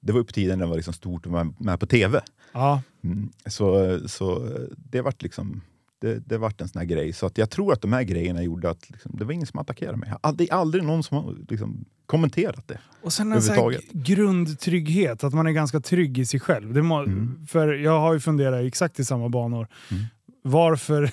det 0.00 0.12
var 0.12 0.22
på 0.22 0.32
tiden 0.32 0.58
när 0.58 0.66
det 0.66 0.70
var 0.70 0.76
liksom 0.76 0.94
stort 0.94 1.26
att 1.26 1.32
vara 1.32 1.52
med 1.58 1.80
på 1.80 1.86
tv. 1.86 2.20
Ja. 2.52 2.82
Mm. 3.04 3.32
Så, 3.46 3.98
så 4.08 4.48
det 4.76 5.00
vart 5.00 5.22
liksom 5.22 5.60
det, 6.04 6.18
det 6.18 6.38
vart 6.38 6.60
en 6.60 6.68
sån 6.68 6.78
här 6.78 6.86
grej. 6.86 7.12
Så 7.12 7.26
att 7.26 7.38
jag 7.38 7.50
tror 7.50 7.72
att 7.72 7.82
de 7.82 7.92
här 7.92 8.02
grejerna 8.02 8.42
gjorde 8.42 8.70
att 8.70 8.90
liksom, 8.90 9.12
det 9.14 9.24
var 9.24 9.32
ingen 9.32 9.46
som 9.46 9.60
attackerade 9.60 9.96
mig. 9.96 10.12
Det 10.34 10.50
är 10.50 10.54
aldrig 10.54 10.84
någon 10.84 11.02
som 11.02 11.16
har 11.16 11.36
liksom, 11.48 11.84
kommenterat 12.06 12.68
det. 12.68 12.78
Och 13.02 13.12
sen 13.12 13.32
en 13.32 13.42
sån 13.42 13.54
här 13.54 13.80
grundtrygghet, 13.92 15.24
att 15.24 15.34
man 15.34 15.46
är 15.46 15.52
ganska 15.52 15.80
trygg 15.80 16.18
i 16.18 16.26
sig 16.26 16.40
själv. 16.40 16.72
Det 16.72 16.82
må, 16.82 16.94
Mm. 17.04 17.46
För 17.46 17.72
jag 17.72 18.00
har 18.00 18.12
ju 18.12 18.20
funderat 18.20 18.62
i 18.62 18.66
exakt 18.66 19.00
i 19.00 19.04
samma 19.04 19.28
banor. 19.28 19.68
Mm. 19.90 20.04
Varför 20.42 21.10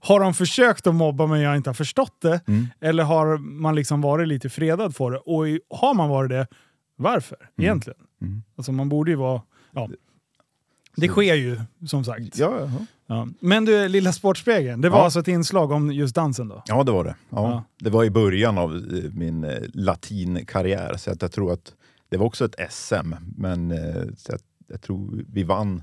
har 0.06 0.20
de 0.20 0.34
försökt 0.34 0.86
att 0.86 0.94
mobba 0.94 1.26
men 1.26 1.40
jag 1.40 1.56
inte 1.56 1.70
har 1.70 1.74
förstått 1.74 2.20
det? 2.20 2.40
Mm. 2.46 2.66
Eller 2.80 3.04
har 3.04 3.38
man 3.38 3.74
liksom 3.74 4.00
varit 4.00 4.28
lite 4.28 4.48
fredad 4.48 4.96
för 4.96 5.10
det? 5.10 5.18
Och 5.18 5.46
har 5.78 5.94
man 5.94 6.08
varit 6.08 6.30
det, 6.30 6.46
varför 6.96 7.36
egentligen? 7.56 7.98
Mm. 8.22 8.42
Alltså 8.56 8.72
man 8.72 8.88
borde 8.88 9.10
ju 9.10 9.16
vara... 9.16 9.42
Ja. 9.72 9.88
Det 10.96 11.08
sker 11.08 11.34
ju 11.34 11.60
som 11.86 12.04
sagt. 12.04 12.38
Ja, 12.38 12.60
ja. 12.60 12.86
Ja. 13.14 13.28
Men 13.40 13.64
du, 13.64 13.88
Lilla 13.88 14.12
Sportspegeln, 14.12 14.80
det 14.80 14.88
var 14.88 14.98
Ja. 14.98 15.04
alltså 15.04 15.20
ett 15.20 15.28
inslag 15.28 15.70
om 15.70 15.92
just 15.92 16.14
dansen 16.14 16.48
då? 16.48 16.62
Ja, 16.66 16.84
det 16.84 16.92
var 16.92 17.04
det. 17.04 17.14
Ja. 17.30 17.50
Ja. 17.50 17.64
Det 17.78 17.90
var 17.90 18.04
i 18.04 18.10
början 18.10 18.58
av 18.58 18.74
eh, 18.76 19.10
min 19.12 19.44
eh, 19.44 19.58
latinkarriär, 19.74 20.96
så 20.96 21.10
att 21.10 21.22
jag 21.22 21.32
tror 21.32 21.52
att 21.52 21.74
det 22.08 22.16
var 22.16 22.26
också 22.26 22.44
ett 22.44 22.72
SM. 22.72 23.14
Men 23.36 23.70
eh, 23.70 24.02
så 24.16 24.34
att 24.34 24.42
jag 24.68 24.80
tror 24.82 25.24
vi 25.28 25.42
vann 25.44 25.82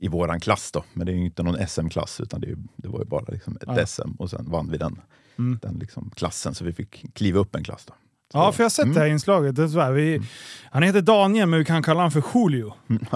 i 0.00 0.08
våran 0.08 0.40
klass 0.40 0.72
då. 0.72 0.84
Men 0.92 1.06
det 1.06 1.12
är 1.12 1.16
ju 1.16 1.24
inte 1.24 1.42
någon 1.42 1.66
SM-klass, 1.68 2.20
utan 2.20 2.40
det, 2.40 2.54
det 2.76 2.88
var 2.88 2.98
ju 2.98 3.04
bara 3.04 3.24
liksom 3.28 3.58
ett. 3.60 3.88
SM 3.88 4.10
och 4.18 4.30
sen 4.30 4.50
vann 4.50 4.70
vi 4.70 4.78
den, 4.78 5.00
Mm. 5.38 5.58
den 5.62 5.78
liksom 5.78 6.10
klassen. 6.16 6.54
Så 6.54 6.64
vi 6.64 6.72
fick 6.72 7.14
kliva 7.14 7.40
upp 7.40 7.54
en 7.54 7.64
klass 7.64 7.84
då. 7.86 7.94
Ja, 8.34 8.52
för 8.52 8.62
jag 8.62 8.64
har 8.64 8.70
sett 8.70 8.84
mm. 8.84 8.94
det 8.94 9.00
här 9.00 9.06
inslaget. 9.06 9.56
Det 9.56 9.62
är 9.62 9.68
så 9.68 9.80
här, 9.80 9.92
vi, 9.92 10.22
han 10.70 10.82
heter 10.82 11.00
Daniel, 11.00 11.46
men 11.46 11.58
vi 11.58 11.64
kan 11.64 11.82
kalla 11.82 12.00
honom 12.00 12.10
för 12.10 12.22
Julio. 12.34 12.74
Mm. 12.90 13.06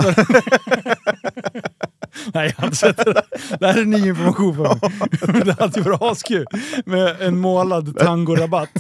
Nej, 2.35 2.47
jag 2.47 2.55
har 2.57 2.65
inte 2.65 2.77
sett 2.77 2.97
det. 2.97 3.23
Det 3.61 3.67
här 3.67 3.81
är 3.81 3.85
ny 3.85 4.09
information 4.09 4.57
för 4.57 4.63
mig. 4.63 5.43
det 5.45 5.61
hade 5.61 5.81
varit 5.81 6.03
askul 6.03 6.47
med 6.85 7.23
en 7.23 7.39
målad 7.39 7.99
tangorabatt. 7.99 8.71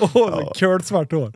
Och 0.00 0.56
curlsvart 0.56 1.12
hår. 1.12 1.32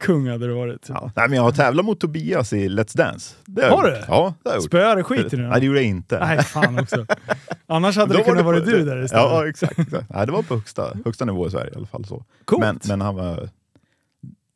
Kung 0.00 0.28
hade 0.28 0.46
det 0.46 0.54
varit. 0.54 0.86
Ja. 0.88 1.10
Nej, 1.16 1.28
men 1.28 1.36
jag 1.36 1.42
har 1.42 1.52
tävlat 1.52 1.84
mot 1.86 2.00
Tobias 2.00 2.52
i 2.52 2.68
Let's 2.68 2.96
Dance. 2.96 3.34
Det 3.46 3.66
Har 3.66 3.82
du? 3.82 3.88
Ja, 3.90 3.98
det 3.98 4.08
har 4.08 4.34
jag 4.44 4.54
gjort. 4.54 4.64
Spöade 4.64 5.02
skiten 5.04 5.40
ur 5.40 5.48
Nej, 5.48 5.60
det 5.60 5.66
gjorde 5.66 5.78
jag 5.80 5.88
inte. 5.88 6.18
Nej, 6.18 6.42
fan 6.42 6.78
också. 6.78 7.06
Annars 7.66 7.96
hade 7.96 8.16
det 8.16 8.22
kunnat 8.22 8.44
vara 8.44 8.60
du 8.60 8.84
där 8.84 9.04
istället. 9.04 9.12
Ja, 9.30 9.48
exakt. 9.48 9.78
exakt. 9.78 10.10
Nej, 10.10 10.26
det 10.26 10.32
var 10.32 10.42
på 10.42 10.54
högsta, 10.54 10.92
högsta 11.04 11.24
nivå 11.24 11.46
i 11.46 11.50
Sverige 11.50 11.70
i 11.72 11.76
alla 11.76 11.86
fall. 11.86 12.04
Så. 12.04 12.24
Coolt. 12.44 12.60
Men, 12.60 12.80
men 12.88 13.00
han 13.00 13.14
var 13.14 13.48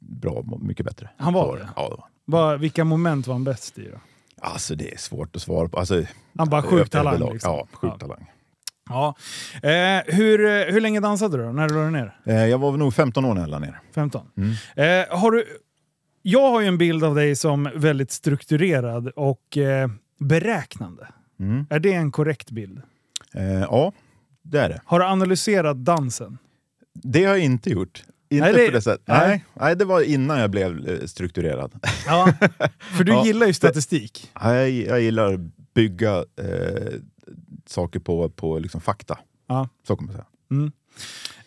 bra, 0.00 0.44
mycket 0.60 0.86
bättre. 0.86 1.10
Han 1.16 1.32
var 1.32 1.56
det? 1.56 1.68
Ja, 1.76 1.82
det 1.82 1.96
var. 1.96 2.04
Vad- 2.24 2.60
vilka 2.60 2.84
moment 2.84 3.26
var 3.26 3.34
han 3.34 3.44
bäst 3.44 3.78
i 3.78 3.84
då? 3.84 3.98
Alltså 4.40 4.74
det 4.74 4.92
är 4.92 4.98
svårt 4.98 5.36
att 5.36 5.42
svara 5.42 5.68
på. 5.68 5.78
Alltså, 5.78 6.02
Han 6.38 6.48
bara 6.48 6.62
sjuk 6.62 6.90
talang. 6.90 7.32
Liksom. 7.32 7.52
Ja, 7.52 7.66
sjuk 7.72 7.90
Ja. 7.94 7.98
talang. 7.98 8.30
Ja. 8.88 9.14
Eh, 9.62 10.14
hur, 10.14 10.44
eh, 10.46 10.64
hur 10.72 10.80
länge 10.80 11.00
dansade 11.00 11.36
du 11.36 11.42
då, 11.42 11.52
när 11.52 11.68
du 11.68 11.74
la 11.74 11.90
ner? 11.90 12.16
Eh, 12.24 12.46
jag 12.46 12.58
var 12.58 12.76
nog 12.76 12.94
15 12.94 13.24
år 13.24 13.34
när 13.34 13.40
jag 13.40 13.50
la 13.50 13.58
ner. 13.58 13.80
15? 13.94 14.26
Mm. 14.36 14.50
Eh, 15.10 15.18
har 15.18 15.30
du, 15.30 15.44
jag 16.22 16.50
har 16.50 16.60
ju 16.60 16.66
en 16.66 16.78
bild 16.78 17.04
av 17.04 17.14
dig 17.14 17.36
som 17.36 17.70
väldigt 17.74 18.10
strukturerad 18.10 19.08
och 19.08 19.56
eh, 19.56 19.88
beräknande. 20.20 21.08
Mm. 21.40 21.66
Är 21.70 21.78
det 21.78 21.92
en 21.92 22.12
korrekt 22.12 22.50
bild? 22.50 22.80
Eh, 23.34 23.44
ja, 23.60 23.92
det 24.42 24.58
är 24.60 24.68
det. 24.68 24.80
Har 24.84 24.98
du 25.00 25.04
analyserat 25.06 25.84
dansen? 25.84 26.38
Det 26.94 27.24
har 27.24 27.34
jag 27.34 27.44
inte 27.44 27.70
gjort. 27.70 28.02
Inte 28.30 28.44
Nej, 28.44 28.52
det- 28.54 28.66
på 28.66 28.72
det 28.72 28.82
sättet. 28.82 29.02
nej. 29.06 29.28
Nej. 29.28 29.44
Nej, 29.54 29.76
det 29.76 29.84
var 29.84 30.00
innan 30.02 30.38
jag 30.38 30.50
blev 30.50 31.06
strukturerad. 31.06 31.72
Ja. 32.06 32.32
För 32.96 33.04
du 33.04 33.12
Ja. 33.18 33.24
gillar 33.26 33.46
ju 33.46 33.52
statistik. 33.52 34.30
Jag, 34.42 34.70
jag 34.70 35.00
gillar 35.00 35.50
bygga 35.74 36.16
eh, 36.16 36.92
saker 37.70 38.00
på, 38.00 38.28
på 38.28 38.58
liksom 38.58 38.80
fakta. 38.80 39.18
Ja. 39.48 39.68
Så 39.86 39.96
kan 39.96 40.06
man 40.06 40.14
säga. 40.14 40.26
Mm. 40.50 40.72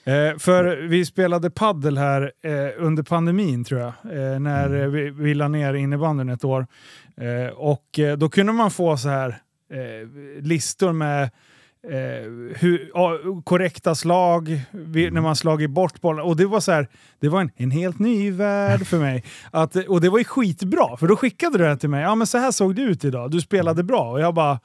Eh, 0.03 0.37
för 0.39 0.87
vi 0.87 1.05
spelade 1.05 1.49
paddel 1.49 1.97
här 1.97 2.31
eh, 2.43 2.51
under 2.77 3.03
pandemin 3.03 3.63
tror 3.63 3.79
jag, 3.81 3.87
eh, 4.03 4.39
när 4.39 4.67
Mm. 4.67 4.91
vi, 4.91 5.09
vi 5.09 5.33
la 5.33 5.47
ner 5.47 5.73
innebandyn 5.73 6.29
ett 6.29 6.43
år. 6.43 6.67
Eh, 7.17 7.53
och 7.53 7.99
eh, 7.99 8.17
då 8.17 8.29
kunde 8.29 8.53
man 8.53 8.71
få 8.71 8.97
så 8.97 9.09
här 9.09 9.29
eh, 9.73 10.07
listor 10.41 10.91
med 10.91 11.29
hur, 12.55 12.91
ja, 12.93 13.17
korrekta 13.43 13.95
slag, 13.95 14.61
vi, 14.71 15.01
Mm. 15.03 15.13
när 15.13 15.21
man 15.21 15.35
slagit 15.35 15.69
bort 15.69 16.01
bollen. 16.01 16.25
Och 16.25 16.35
det 16.35 16.45
var 16.45 16.59
så 16.59 16.71
här, 16.71 16.87
det 17.19 17.29
var 17.29 17.41
en, 17.41 17.51
en 17.55 17.71
helt 17.71 17.99
ny 17.99 18.31
värld 18.31 18.87
för 18.87 18.97
mig. 18.99 19.23
Att, 19.51 19.75
och 19.75 20.01
det 20.01 20.09
var 20.09 20.17
ju 20.17 20.23
skitbra, 20.23 20.97
för 20.97 21.07
då 21.07 21.15
skickade 21.15 21.57
du 21.57 21.63
det 21.63 21.77
till 21.77 21.89
mig. 21.89 22.01
Ja 22.01 22.15
men 22.15 22.27
så 22.27 22.37
här 22.37 22.51
såg 22.51 22.75
det 22.75 22.81
ut 22.81 23.05
idag, 23.05 23.31
du 23.31 23.41
spelade 23.41 23.83
bra. 23.83 24.11
Och 24.11 24.21
jag 24.21 24.33
bara, 24.33 24.59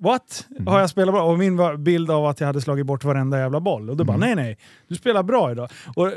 What? 0.00 0.46
Mm. 0.50 0.66
Har 0.66 0.80
jag 0.80 0.90
spelat 0.90 1.14
bra? 1.14 1.22
Och 1.22 1.38
min 1.38 1.84
bild 1.84 2.10
av 2.10 2.26
att 2.26 2.40
jag 2.40 2.46
hade 2.46 2.60
slagit 2.60 2.86
bort 2.86 3.04
varenda 3.04 3.38
jävla 3.38 3.60
boll. 3.60 3.90
Och 3.90 3.96
du 3.96 4.04
bara, 4.04 4.16
Mm. 4.16 4.26
nej 4.36 4.44
nej, 4.44 4.58
du 4.88 4.94
spelar 4.94 5.22
bra 5.22 5.52
idag. 5.52 5.68
Och 5.96 6.06
eh, 6.06 6.12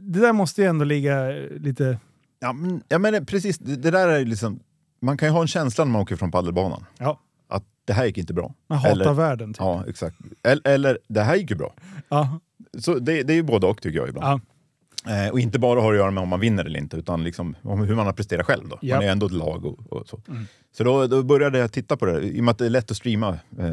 det 0.00 0.20
där 0.20 0.32
måste 0.32 0.62
ju 0.62 0.68
ändå 0.68 0.84
ligga 0.84 1.28
lite... 1.60 1.98
Ja, 2.40 2.52
men, 2.52 2.82
ja, 2.88 2.98
men 2.98 3.26
precis. 3.26 3.58
Det, 3.58 3.76
det 3.76 3.90
där 3.90 4.08
är 4.08 4.24
liksom... 4.24 4.60
Man 5.00 5.16
kan 5.18 5.28
ju 5.28 5.32
ha 5.32 5.40
en 5.40 5.46
känsla 5.48 5.84
när 5.84 5.92
man 5.92 6.02
åker 6.02 6.16
från 6.16 6.30
paddelbanan. 6.30 6.84
Ja, 6.98 7.20
Att 7.48 7.64
det 7.84 7.92
här 7.92 8.06
gick 8.06 8.18
inte 8.18 8.34
bra. 8.34 8.54
man 8.68 8.78
hatar 8.78 8.90
Eller- 8.92 9.12
världen. 9.12 9.52
Typ. 9.52 9.60
Ja, 9.60 9.84
exakt. 9.88 10.16
Eller, 10.42 10.68
eller 10.68 10.98
det 11.08 11.20
här 11.20 11.36
gick 11.36 11.50
ju 11.50 11.56
bra. 11.56 11.74
Ja. 12.08 12.38
Så 12.78 12.94
det, 12.98 13.22
det 13.22 13.32
är 13.32 13.34
ju 13.34 13.42
både 13.42 13.66
och 13.66 13.82
tycker 13.82 13.98
jag 13.98 14.08
ibland. 14.08 14.26
Ja. 14.26 14.40
Eh, 15.08 15.28
och 15.32 15.40
inte 15.40 15.58
bara 15.58 15.80
har 15.80 15.92
att 15.92 15.98
göra 15.98 16.10
med 16.10 16.22
om 16.22 16.28
man 16.28 16.40
vinner 16.40 16.64
eller 16.64 16.78
inte, 16.78 16.96
utan 16.96 17.24
liksom 17.24 17.56
om 17.62 17.80
hur 17.80 17.94
man 17.94 18.06
har 18.06 18.12
presterat 18.12 18.46
själv. 18.46 18.68
Då. 18.68 18.78
Ja. 18.82 18.96
Man 18.96 19.04
är 19.04 19.08
ändå 19.08 19.26
ett 19.26 19.32
lag 19.32 19.64
och, 19.64 19.92
och 19.92 20.08
så. 20.08 20.20
Mm. 20.28 20.46
Så 20.72 20.84
då, 20.84 21.06
då 21.06 21.22
började 21.22 21.58
jag 21.58 21.72
titta 21.72 21.96
på 21.96 22.06
det, 22.06 22.20
i 22.20 22.40
och 22.40 22.44
med 22.44 22.52
att 22.52 22.58
det 22.58 22.66
är 22.66 22.70
lätt 22.70 22.90
att 22.90 22.96
streama 22.96 23.38
eh, 23.58 23.66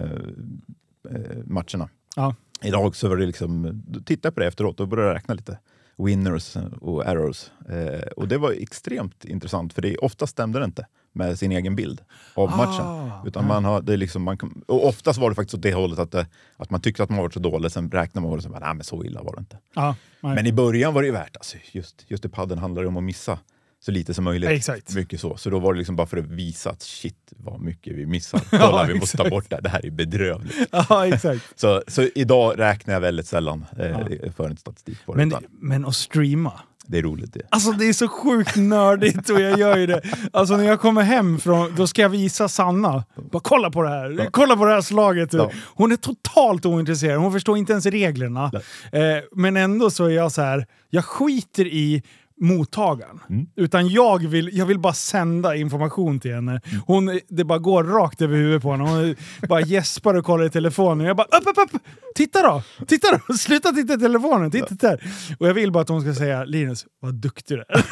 eh, 1.10 1.38
matcherna. 1.46 1.90
Ja. 2.16 2.36
Idag 2.62 2.96
så 2.96 3.10
var 3.10 3.18
det 3.18 3.26
liksom, 3.26 3.84
tittade 4.06 4.28
jag 4.28 4.34
på 4.34 4.40
det 4.40 4.48
efteråt 4.48 4.80
och 4.80 4.88
började 4.88 5.14
räkna 5.14 5.34
lite 5.34 5.60
winners 5.98 6.58
och 6.82 7.06
errors. 7.06 7.52
Eh, 7.70 8.08
och 8.18 8.28
det 8.28 8.38
var 8.38 8.52
extremt 8.52 9.26
intressant, 9.26 9.74
för 9.74 9.82
det 9.82 9.98
ofta 9.98 10.28
stämde 10.28 10.60
det 10.60 10.66
inte 10.66 10.88
med 11.14 11.40
sin 11.40 11.52
egen 11.52 11.76
bild 11.76 12.02
av 12.34 12.50
matchen. 12.58 12.86
Ah. 12.86 13.24
Utan 13.26 13.48
man 13.48 13.66
har, 13.66 13.82
det 13.82 13.94
är 13.94 13.98
liksom, 13.98 14.24
man, 14.24 14.38
kan- 14.38 14.64
och 14.68 14.88
oftast 14.88 15.20
var 15.20 15.30
det 15.30 15.36
faktiskt 15.36 15.56
åt 15.56 15.62
det 15.62 15.74
hållet 15.74 16.00
att, 16.00 16.12
det, 16.12 16.28
att 16.58 16.70
man 16.70 16.82
tyckte 16.82 17.04
att 17.04 17.10
man 17.10 17.20
var 17.20 17.30
så 17.30 17.40
dålig, 17.40 17.72
sen 17.72 17.92
räknar 17.92 18.22
man 18.22 18.32
och 18.32 18.44
så 18.44 18.50
bara, 18.50 18.60
nej 18.60 18.74
men 18.74 18.84
så 18.84 19.04
illa 19.04 19.24
var 19.24 19.36
det 19.36 19.40
inte. 19.40 19.58
Ja, 19.76 19.96
nej. 20.22 20.36
Men 20.36 20.48
i 20.48 20.54
början 20.54 20.94
var 20.94 21.02
det 21.02 21.06
ju 21.06 21.14
värt, 21.14 21.38
alltså, 21.38 21.58
just, 21.72 22.06
just 22.08 22.26
i 22.26 22.30
padden 22.30 22.58
handlar 22.58 22.82
det 22.82 22.88
om 22.88 22.98
att 22.98 23.04
missa 23.04 23.40
så 23.86 23.92
lite 23.92 24.14
som 24.14 24.24
möjligt. 24.24 24.50
Exakt. 24.50 24.96
Mycket 24.96 25.20
så. 25.22 25.38
Så 25.38 25.50
då 25.50 25.60
var 25.60 25.74
det 25.74 25.78
liksom 25.78 25.96
bara 25.96 26.08
för 26.08 26.18
att 26.18 26.26
visa 26.26 26.70
att 26.70 26.82
shit 26.82 27.34
vad 27.38 27.62
mycket 27.62 27.96
vi 27.96 28.06
missar. 28.06 28.42
Ja, 28.52 28.58
Kolla, 28.62 28.84
vi 28.86 28.94
måste 29.00 29.18
ta 29.18 29.30
bort 29.30 29.46
det 29.50 29.56
här. 29.56 29.62
Det 29.62 29.70
här 29.70 29.86
är 29.86 29.90
bedrövligt. 29.92 30.56
ja, 30.90 31.08
exakt. 31.08 31.60
Så, 31.60 31.84
så 31.88 32.02
idag 32.16 32.60
räknar 32.60 32.94
jag 32.94 33.02
väldigt 33.02 33.28
sällan 33.28 33.66
eh, 33.80 33.86
Ja. 33.88 34.32
för 34.36 34.50
en 34.50 34.58
statistik 34.58 34.98
på 35.06 35.16
det. 35.16 35.26
Men, 35.26 35.44
men 35.50 35.86
att 35.86 35.96
streama. 35.96 36.54
Det 36.88 36.98
är 36.98 37.02
roligt 37.02 37.34
det. 37.34 37.42
Alltså 37.50 37.72
det 37.72 37.86
är 37.90 37.94
så 37.94 38.08
sjukt 38.08 38.56
nördigt 38.56 39.30
och 39.30 39.40
jag 39.42 39.60
gör 39.60 39.78
ju 39.78 39.86
det. 39.86 40.02
Alltså 40.34 40.58
när 40.58 40.64
jag 40.64 40.82
kommer 40.82 41.02
hem 41.02 41.40
från, 41.40 41.76
då 41.76 41.88
ska 41.88 42.02
jag 42.02 42.10
visa 42.10 42.48
Sanna. 42.50 43.04
Bara 43.32 43.42
kolla 43.44 43.72
på 43.72 43.82
det 43.82 43.90
här, 43.90 44.30
kolla 44.32 44.58
på 44.58 44.66
det 44.66 44.74
här 44.74 44.82
slaget. 44.82 45.34
Ja. 45.34 45.52
Hon 45.76 45.92
är 45.92 45.96
totalt 45.96 46.66
ointresserad, 46.66 47.22
hon 47.22 47.32
förstår 47.34 47.58
inte 47.58 47.72
ens 47.72 47.86
reglerna. 47.86 48.52
Eh, 48.92 49.02
men 49.32 49.58
ändå 49.58 49.90
så 49.90 50.06
är 50.06 50.10
jag 50.10 50.32
så 50.32 50.42
här, 50.42 50.66
jag 50.90 51.06
skiter 51.06 51.66
i 51.66 52.04
mottagaren. 52.44 53.20
Mm. 53.30 53.48
Utan 53.56 53.90
jag 53.90 54.28
vill, 54.28 54.50
jag 54.54 54.66
vill 54.66 54.80
bara 54.80 54.94
sända 54.94 55.56
information 55.56 56.20
till 56.20 56.34
henne. 56.34 56.62
Hon, 56.86 57.20
det 57.28 57.44
bara 57.44 57.60
går 57.60 57.84
rakt 57.84 58.22
över 58.22 58.38
huvudet 58.38 58.64
på 58.64 58.72
henne. 58.72 58.84
Hon 58.84 59.16
bara 59.50 59.62
gäspar 59.66 60.14
och 60.14 60.26
kollar 60.26 60.46
i 60.46 60.50
telefonen. 60.50 61.08
Jag 61.08 61.18
bara 61.18 61.28
upp, 61.38 61.48
upp, 61.48 61.58
upp! 61.58 61.82
Titta 62.16 62.42
då! 62.42 62.64
Titta 62.88 63.08
då! 63.12 63.34
Sluta 63.38 63.72
titta 63.72 63.94
i 63.94 63.98
telefonen! 63.98 64.52
Titta 64.52 64.76
där! 64.76 65.04
Och 65.40 65.48
jag 65.48 65.54
vill 65.54 65.72
bara 65.72 65.82
att 65.82 65.90
hon 65.90 66.02
ska 66.02 66.14
säga 66.14 66.44
Linus, 66.44 66.86
vad 67.00 67.14
duktig 67.14 67.58
du 67.58 67.62
är. 67.62 67.84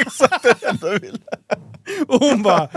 Exakt 0.06 0.42
det 0.42 0.68
enda 0.68 0.92
jag 0.92 1.00
vill. 1.00 1.18
Och 2.08 2.20
hon 2.20 2.42
bara 2.42 2.68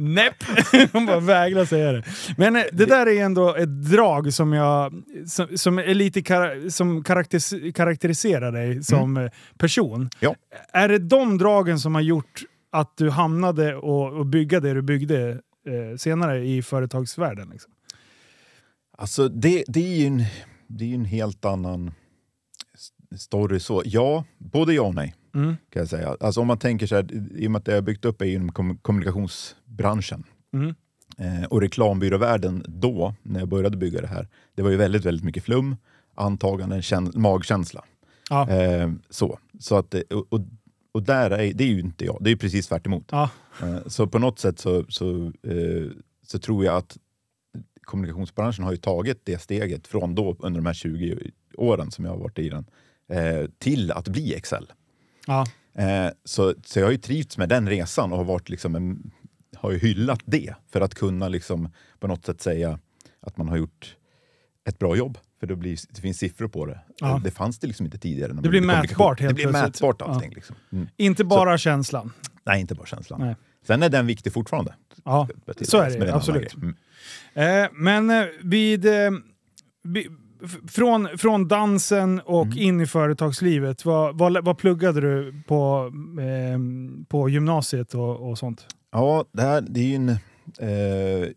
näpp. 0.00 0.34
Hon 0.92 1.06
bara 1.06 1.20
vägrar 1.20 1.64
säga 1.64 1.92
det. 1.92 2.04
Men 2.36 2.56
eh, 2.56 2.62
det 2.72 2.86
där 2.86 3.06
är 3.08 3.24
ändå 3.24 3.54
ett 3.54 3.82
drag 3.90 4.32
som 4.32 4.52
jag 4.52 4.92
som, 5.26 5.58
som 5.58 5.78
är 5.78 5.94
lite 5.94 6.22
kar, 6.22 6.68
som 6.68 7.04
karaktäris, 7.04 7.54
karaktäriserar 7.74 8.52
dig 8.52 8.82
som 8.82 9.16
eh, 9.16 9.30
person. 9.58 10.10
Ja. 10.20 10.34
Är 10.72 10.88
det 10.88 10.98
de 10.98 11.38
dragen 11.38 11.78
som 11.78 11.94
har 11.94 12.02
gjort 12.02 12.42
att 12.72 12.96
du 12.96 13.10
hamnade 13.10 13.76
och, 13.76 14.12
och 14.12 14.26
bygga 14.26 14.60
det 14.60 14.74
du 14.74 14.82
byggde 14.82 15.30
eh, 15.66 15.96
senare 15.96 16.44
i 16.44 16.62
företagsvärlden? 16.62 17.48
Liksom? 17.50 17.72
Alltså 18.98 19.28
det, 19.28 19.64
det 19.66 19.80
är 19.80 19.96
ju 19.96 20.06
en, 20.06 20.24
det 20.66 20.90
är 20.90 20.94
en 20.94 21.04
helt 21.04 21.44
annan 21.44 21.94
story 23.16 23.60
så. 23.60 23.82
Ja, 23.84 24.24
både 24.38 24.74
ja 24.74 24.82
och 24.82 24.94
nej. 24.94 25.14
Mm. 25.34 25.56
kan 25.70 25.80
jag 25.80 25.88
säga. 25.88 26.16
Alltså 26.20 26.40
om 26.40 26.46
man 26.46 26.58
tänker 26.58 26.86
så 26.86 26.94
här, 26.94 27.06
i 27.34 27.46
och 27.46 27.50
med 27.50 27.58
att 27.58 27.64
det 27.64 27.74
jag 27.74 27.84
byggt 27.84 28.04
upp 28.04 28.22
är 28.22 28.26
inom 28.26 28.52
kom- 28.52 28.78
kommunikationsbranschen. 28.78 30.24
Mm. 30.52 30.74
Eh, 31.18 31.44
och 31.44 31.60
reklambyråvärlden 31.60 32.64
då, 32.68 33.14
när 33.22 33.40
jag 33.40 33.48
började 33.48 33.76
bygga 33.76 34.00
det 34.00 34.06
här, 34.06 34.28
det 34.54 34.62
var 34.62 34.70
ju 34.70 34.76
väldigt, 34.76 35.04
väldigt 35.04 35.24
mycket 35.24 35.44
flum, 35.44 35.76
antaganden, 36.14 36.80
kän- 36.80 37.18
magkänsla. 37.18 37.84
Ja. 38.30 38.48
Eh, 38.50 38.90
så. 39.10 39.38
så 39.58 39.76
att, 39.76 39.90
det- 39.90 40.02
och, 40.12 40.26
och, 40.32 40.40
och 40.92 41.02
där 41.02 41.30
är, 41.30 41.52
det 41.54 41.64
är 41.64 41.68
ju 41.68 41.80
inte 41.80 42.04
jag, 42.04 42.18
det 42.20 42.30
är 42.30 42.36
precis 42.36 42.66
tvärt 42.68 42.86
emot. 42.86 43.04
Ja. 43.10 43.30
Eh, 43.62 43.78
så 43.86 44.06
på 44.06 44.18
något 44.18 44.38
sätt 44.38 44.58
så, 44.58 44.84
så, 44.88 45.24
eh, 45.26 45.90
så 46.26 46.38
tror 46.38 46.64
jag 46.64 46.76
att 46.76 46.96
kommunikationsbranschen 47.82 48.64
har 48.64 48.70
ju 48.70 48.76
tagit 48.76 49.20
det 49.24 49.38
steget 49.38 49.86
från 49.86 50.14
då, 50.14 50.36
under 50.38 50.60
de 50.60 50.66
här 50.66 50.74
20 50.74 51.30
åren 51.54 51.90
som 51.90 52.04
jag 52.04 52.12
har 52.12 52.18
varit 52.18 52.38
i 52.38 52.48
den, 52.48 52.64
eh, 53.12 53.46
till 53.58 53.92
att 53.92 54.08
bli 54.08 54.34
Excel. 54.34 54.72
Ja. 55.30 55.46
Eh, 55.82 56.10
så, 56.24 56.54
så 56.64 56.78
jag 56.78 56.86
har 56.86 56.92
ju 56.92 56.98
trivts 56.98 57.38
med 57.38 57.48
den 57.48 57.68
resan 57.68 58.12
och 58.12 58.18
har, 58.18 58.24
varit 58.24 58.48
liksom 58.48 58.74
en, 58.74 59.10
har 59.56 59.70
ju 59.70 59.78
hyllat 59.78 60.20
det 60.24 60.54
för 60.72 60.80
att 60.80 60.94
kunna 60.94 61.28
liksom 61.28 61.68
på 61.98 62.06
något 62.06 62.24
sätt 62.24 62.40
säga 62.40 62.78
att 63.20 63.36
man 63.36 63.48
har 63.48 63.56
gjort 63.56 63.96
ett 64.68 64.78
bra 64.78 64.96
jobb. 64.96 65.18
För 65.40 65.46
det, 65.46 65.56
blir, 65.56 65.78
det 65.90 66.00
finns 66.00 66.18
siffror 66.18 66.48
på 66.48 66.66
det. 66.66 66.80
Ja. 67.00 67.20
Det 67.24 67.30
fanns 67.30 67.58
det 67.58 67.66
liksom 67.66 67.86
inte 67.86 67.98
tidigare. 67.98 68.32
när 68.32 68.42
Det 68.42 68.48
blir 68.48 68.60
mätbart 68.60 69.20
helt 69.20 69.30
Det 69.30 69.34
blir 69.34 69.44
plötsligt. 69.44 69.82
mätbart 69.82 70.02
allting. 70.02 70.32
Liksom. 70.34 70.56
Mm. 70.72 70.88
Inte 70.96 71.24
bara 71.24 71.58
känslan. 71.58 72.12
Nej, 72.46 72.60
inte 72.60 72.74
bara 72.74 72.86
känslan. 72.86 73.20
Nej. 73.20 73.36
Sen 73.66 73.82
är 73.82 73.88
den 73.88 74.06
viktig 74.06 74.32
fortfarande. 74.32 74.74
Ja, 75.04 75.28
så 75.62 75.78
är 75.78 76.00
det, 76.00 76.14
absolut. 76.14 76.54
Mm. 76.54 76.74
Eh, 77.34 77.70
men 77.72 78.10
eh, 78.10 78.26
vid, 78.42 78.86
eh, 78.86 79.10
vid, 79.82 80.06
från, 80.68 81.08
från 81.18 81.48
dansen 81.48 82.20
och 82.20 82.46
Mm. 82.46 82.58
in 82.58 82.80
i 82.80 82.86
företagslivet, 82.86 83.84
vad, 83.84 84.18
vad, 84.18 84.44
vad 84.44 84.58
pluggade 84.58 85.00
du 85.00 85.42
på, 85.46 85.92
eh, 86.20 86.58
på 87.08 87.28
gymnasiet 87.28 87.94
och, 87.94 88.30
och 88.30 88.38
sånt? 88.38 88.66
Ja, 88.92 89.24
det 89.32 89.42
här 89.42 89.60
det 89.68 89.80
är 89.80 89.84
ju 89.84 89.94
en... 89.94 90.08
Eh, 90.08 91.28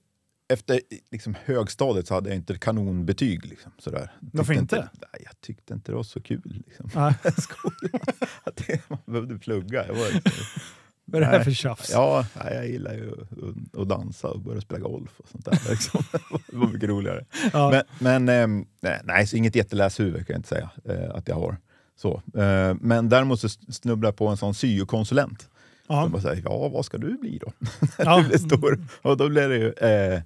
efter 0.54 0.80
liksom, 1.12 1.36
högstadiet 1.46 2.08
så 2.08 2.14
hade 2.14 2.30
jag 2.30 2.36
inte 2.38 2.58
kanonbetyg. 2.58 3.46
Liksom, 3.46 3.72
sådär. 3.78 4.12
Varför 4.20 4.54
Tyckte 4.54 4.62
inte? 4.76 4.90
nej, 5.14 5.22
jag 5.26 5.42
tyckte 5.42 5.74
inte 5.74 5.92
det 5.92 5.96
var 5.96 6.04
så 6.04 6.22
kul. 6.22 6.64
Liksom. 6.68 6.90
Nej. 6.96 7.14
Skolan. 7.38 8.02
Att 8.44 8.56
det- 8.68 8.90
Man 8.90 9.00
behövde 9.06 9.40
plugga. 9.40 9.88
Jag 9.88 9.94
var 9.94 10.06
liksom, 10.14 10.46
Vad 11.06 11.22
är 11.24 11.26
det 11.26 11.38
här 11.38 11.44
för 11.44 11.52
tjafs? 11.52 11.90
ja, 11.92 12.26
nej, 12.44 12.54
jag 12.56 12.68
gillar 12.68 12.94
ju 12.94 13.12
att, 13.12 13.80
att 13.82 13.90
dansa 13.90 14.28
och 14.28 14.40
börja 14.40 14.62
spela 14.62 14.80
golf 14.80 15.20
och 15.20 15.28
sånt 15.30 15.46
där. 15.46 15.60
Liksom. 15.70 16.04
Det 16.52 16.58
var 16.58 16.68
mycket 16.68 16.90
roligare. 16.90 17.26
Ja. 17.54 17.70
Men, 17.72 18.26
men 18.26 18.30
ehm, 18.30 18.66
nej, 19.04 19.28
så 19.28 19.36
inget 19.36 19.56
jätteläshuvud 19.56 20.28
kan 20.28 20.34
jag 20.34 20.40
inte 20.40 20.50
säga 20.50 20.70
eh, 20.86 21.16
att 21.16 21.28
jag 21.28 21.36
har. 21.36 21.58
Så. 21.96 22.22
Eh, 22.40 22.76
men 22.82 23.10
däremot 23.10 23.40
så 23.40 23.50
snubblade 23.50 24.08
jag 24.08 24.16
på 24.16 24.28
en 24.28 24.38
sån 24.38 24.54
syokonsulent. 24.54 25.50
Ja. 25.88 26.08
Bara 26.12 26.22
säger, 26.22 26.42
ja 26.46 26.68
vad 26.70 26.86
ska 26.86 26.98
du 26.98 27.18
bli 27.18 27.38
då? 27.38 27.52
Ja. 27.98 28.18
du 28.22 28.28
blir 28.28 28.38
stor. 28.38 28.80
Och 29.02 29.18
då 29.18 29.30
blev 29.30 29.50
det 29.50 29.58
ju, 29.58 29.72
eh, 29.72 30.22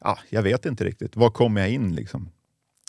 ja, 0.00 0.18
jag 0.30 0.42
vet 0.42 0.66
inte 0.66 0.84
riktigt. 0.84 1.16
Var 1.16 1.30
kom 1.30 1.56
jag 1.56 1.70
in 1.70 1.94
liksom? 1.94 2.28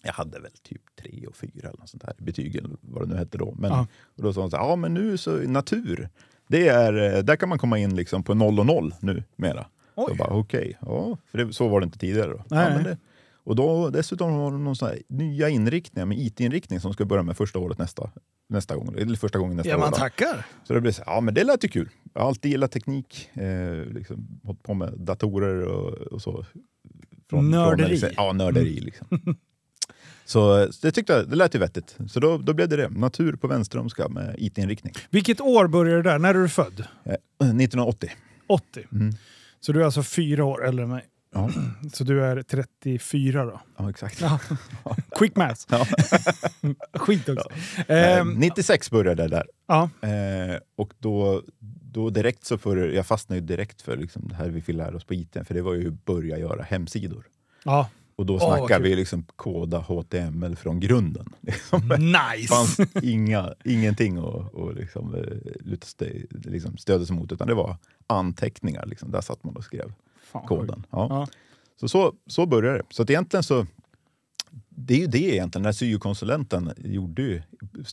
Jag 0.03 0.13
hade 0.13 0.39
väl 0.39 0.51
typ 0.63 0.81
tre 1.01 1.25
och 1.27 1.35
fyra 1.35 1.69
eller 1.69 1.79
något 1.79 1.89
sånt 1.89 2.03
där 2.05 2.13
betygen, 2.17 2.77
vad 2.81 3.03
det 3.03 3.13
nu 3.13 3.19
hette 3.19 3.37
då. 3.37 3.55
Men, 3.57 3.71
Ja. 3.71 3.87
och 4.03 4.23
då 4.23 4.33
sa 4.33 4.41
hon 4.41 4.51
så 4.51 4.57
ja 4.57 4.75
men 4.75 4.93
nu 4.93 5.17
så 5.17 5.31
natur, 5.37 6.09
det 6.47 6.67
är, 6.67 7.15
eh, 7.15 7.23
där 7.23 7.35
kan 7.35 7.49
man 7.49 7.57
komma 7.57 7.77
in 7.79 7.95
liksom 7.95 8.23
på 8.23 8.33
0 8.33 8.59
och 8.59 8.65
0 8.65 8.93
nu 8.99 9.23
mera. 9.35 9.65
Okej, 9.95 10.77
ja, 10.81 11.17
för 11.31 11.37
det, 11.37 11.53
så 11.53 11.67
var 11.67 11.79
det 11.79 11.83
inte 11.83 11.99
tidigare. 11.99 12.29
Då. 12.29 12.43
Ja, 12.49 12.69
det, 12.69 12.97
och 13.43 13.55
då, 13.55 13.89
dessutom 13.89 14.37
var 14.37 14.51
det 14.51 14.57
någon 14.57 14.75
sån 14.75 14.89
nya 15.07 15.49
inriktningar 15.49 16.05
med 16.05 16.19
IT-inriktning 16.19 16.79
som 16.79 16.93
ska 16.93 17.05
börja 17.05 17.23
med 17.23 17.37
första 17.37 17.59
året 17.59 17.77
nästa, 17.77 18.11
nästa 18.49 18.75
gång, 18.75 18.95
eller 18.97 19.15
första 19.15 19.39
gången 19.39 19.57
nästa 19.57 19.69
Ja, 19.69 19.75
år. 19.75 19.79
man 19.79 19.91
tackar. 19.91 20.45
Så 20.63 20.73
det 20.73 20.81
blev 20.81 20.91
så 20.91 21.03
ja 21.05 21.21
men 21.21 21.33
det 21.33 21.43
lät 21.43 21.63
ju 21.63 21.67
kul. 21.67 21.89
Jag 22.13 22.21
har 22.21 22.27
alltid 22.27 22.51
gillat 22.51 22.71
teknik, 22.71 23.29
eh, 23.33 23.85
liksom, 23.93 24.39
hållit 24.43 24.63
på 24.63 24.73
med 24.73 24.93
datorer 24.97 25.61
och, 25.61 25.93
och 25.93 26.21
så. 26.21 26.45
Nörderi. 27.31 27.97
Från, 27.97 28.09
ja, 28.17 28.33
nörderi 28.33 28.79
liksom. 28.79 29.07
Så 30.25 30.57
eh, 30.61 30.67
det 30.81 30.91
tyckte 30.91 31.13
jag, 31.13 31.29
det 31.29 31.35
lät 31.35 31.55
ju 31.55 31.59
vettigt. 31.59 31.97
Så 32.07 32.19
då, 32.19 32.37
då 32.37 32.53
blev 32.53 32.69
det 32.69 32.75
det. 32.75 32.89
Natur 32.89 33.35
på 33.35 33.47
Vänströmska 33.47 34.07
med 34.09 34.35
IT-inriktning. 34.37 34.93
Vilket 35.09 35.41
år 35.41 35.67
började 35.67 36.01
det 36.01 36.09
där? 36.09 36.19
När 36.19 36.29
är 36.29 36.39
du 36.41 36.49
född? 36.49 36.79
Eh, 37.03 37.13
1980. 37.39 38.11
80. 38.47 38.83
Mm. 38.91 39.13
Så 39.59 39.71
du 39.71 39.81
är 39.81 39.85
alltså 39.85 40.03
fyra 40.03 40.45
år 40.45 40.65
äldre 40.65 40.83
än 40.83 40.89
mig. 40.89 41.05
Ja, 41.33 41.49
Så 41.93 42.03
du 42.03 42.23
är 42.25 42.41
34 42.41 43.45
då? 43.45 43.61
ja 43.77 43.89
exakt. 43.89 44.21
Ja. 44.21 44.39
Quick 45.17 45.35
maths. 45.35 45.67
Ja. 45.69 45.85
Skit 46.93 47.29
också. 47.29 47.49
Eh, 47.87 48.17
Ehm, 48.17 48.33
96 48.33 48.91
började 48.91 49.21
jag 49.23 49.31
där. 49.31 49.45
ja. 49.67 49.89
Eh, 50.01 50.57
och 50.77 50.93
då, 50.99 51.41
då 51.91 52.09
direkt 52.09 52.45
så 52.45 52.57
för, 52.57 52.77
jag 52.77 53.05
fastnade 53.05 53.41
direkt 53.41 53.81
för 53.81 53.97
liksom 53.97 54.27
det 54.27 54.35
här 54.35 54.49
vi 54.49 54.61
fick 54.61 54.75
lära 54.75 54.95
oss 54.95 55.03
på 55.03 55.13
IT, 55.13 55.37
för 55.45 55.53
det 55.53 55.61
var 55.61 55.73
ju 55.73 55.87
att 55.87 56.05
börja 56.05 56.37
göra 56.37 56.63
hemsidor. 56.63 57.25
ja. 57.63 57.89
Och 58.17 58.25
då 58.25 58.39
snackar 58.39 58.79
vi 58.79 58.95
liksom 58.95 59.25
koda 59.35 59.79
HTML 59.79 60.55
från 60.55 60.79
grunden. 60.79 61.33
Liksom. 61.41 61.81
Nice! 61.87 62.47
fanns 62.47 62.79
inga, 63.03 63.53
ingenting 63.63 64.17
att, 64.17 64.55
att 64.55 64.75
liksom, 64.75 65.15
eh, 65.15 65.21
luta 65.59 65.85
sig, 65.87 66.25
liksom 66.29 66.77
stödja 66.77 67.05
sig 67.05 67.15
mot, 67.15 67.31
utan 67.31 67.47
det 67.47 67.53
var 67.53 67.77
anteckningar. 68.07 68.85
Liksom. 68.85 69.11
Där 69.11 69.21
satt 69.21 69.43
man 69.43 69.55
och 69.55 69.63
skrev 69.63 69.93
Fan, 70.23 70.47
koden. 70.47 70.83
Ja. 70.91 71.07
Ja. 71.09 71.27
Så, 71.79 71.87
så, 71.89 72.13
så 72.27 72.45
började 72.45 72.77
det. 72.77 72.83
Så 72.89 73.03
att 73.03 73.09
egentligen 73.09 73.43
så, 73.43 73.65
det 74.69 74.93
är 74.93 74.99
ju 74.99 75.07
det 75.07 75.33
egentligen, 75.33 75.63
när 75.63 75.71
syokonsulenten 75.71 76.71
gjorde 76.77 77.21
ju, 77.21 77.41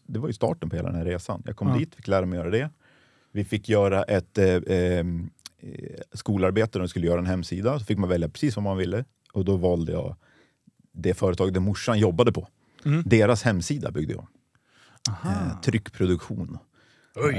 det 0.07 0.19
var 0.19 0.29
ju 0.29 0.35
starten 0.35 0.71
på 0.71 0.77
hela 0.77 0.89
den 0.89 0.99
här 0.99 1.05
resan. 1.05 1.43
Jag 1.47 1.57
kom 1.57 1.69
Ja. 1.69 1.79
dit, 1.79 1.95
fick 1.95 2.09
lära 2.09 2.27
mig 2.27 2.39
göra 2.39 2.51
det. 2.51 2.71
Vi 3.33 3.45
fick 3.45 3.69
göra 3.69 4.03
ett 4.03 4.39
eh, 4.39 4.47
eh, 4.47 5.05
skolarbete 6.13 6.71
där 6.73 6.81
de 6.81 6.89
skulle 6.89 7.07
göra 7.07 7.19
en 7.19 7.27
hemsida. 7.27 7.79
Så 7.79 7.85
fick 7.85 7.99
man 7.99 8.09
välja 8.09 8.29
precis 8.29 8.57
vad 8.57 8.63
man 8.63 8.77
ville. 8.77 9.05
Och 9.33 9.45
då 9.45 9.57
valde 9.57 9.93
jag 9.93 10.17
det 10.93 11.15
företag 11.15 11.53
där 11.53 11.61
morsan 11.61 11.99
jobbade 11.99 12.33
på. 12.33 12.49
Mm. 12.85 13.03
Deras 13.07 13.43
hemsida 13.43 13.91
byggde 13.91 14.15
jag. 14.15 14.27
Aha. 15.09 15.31
Eh, 15.31 15.61
tryckproduktion. 15.61 16.59
Oj. 17.17 17.35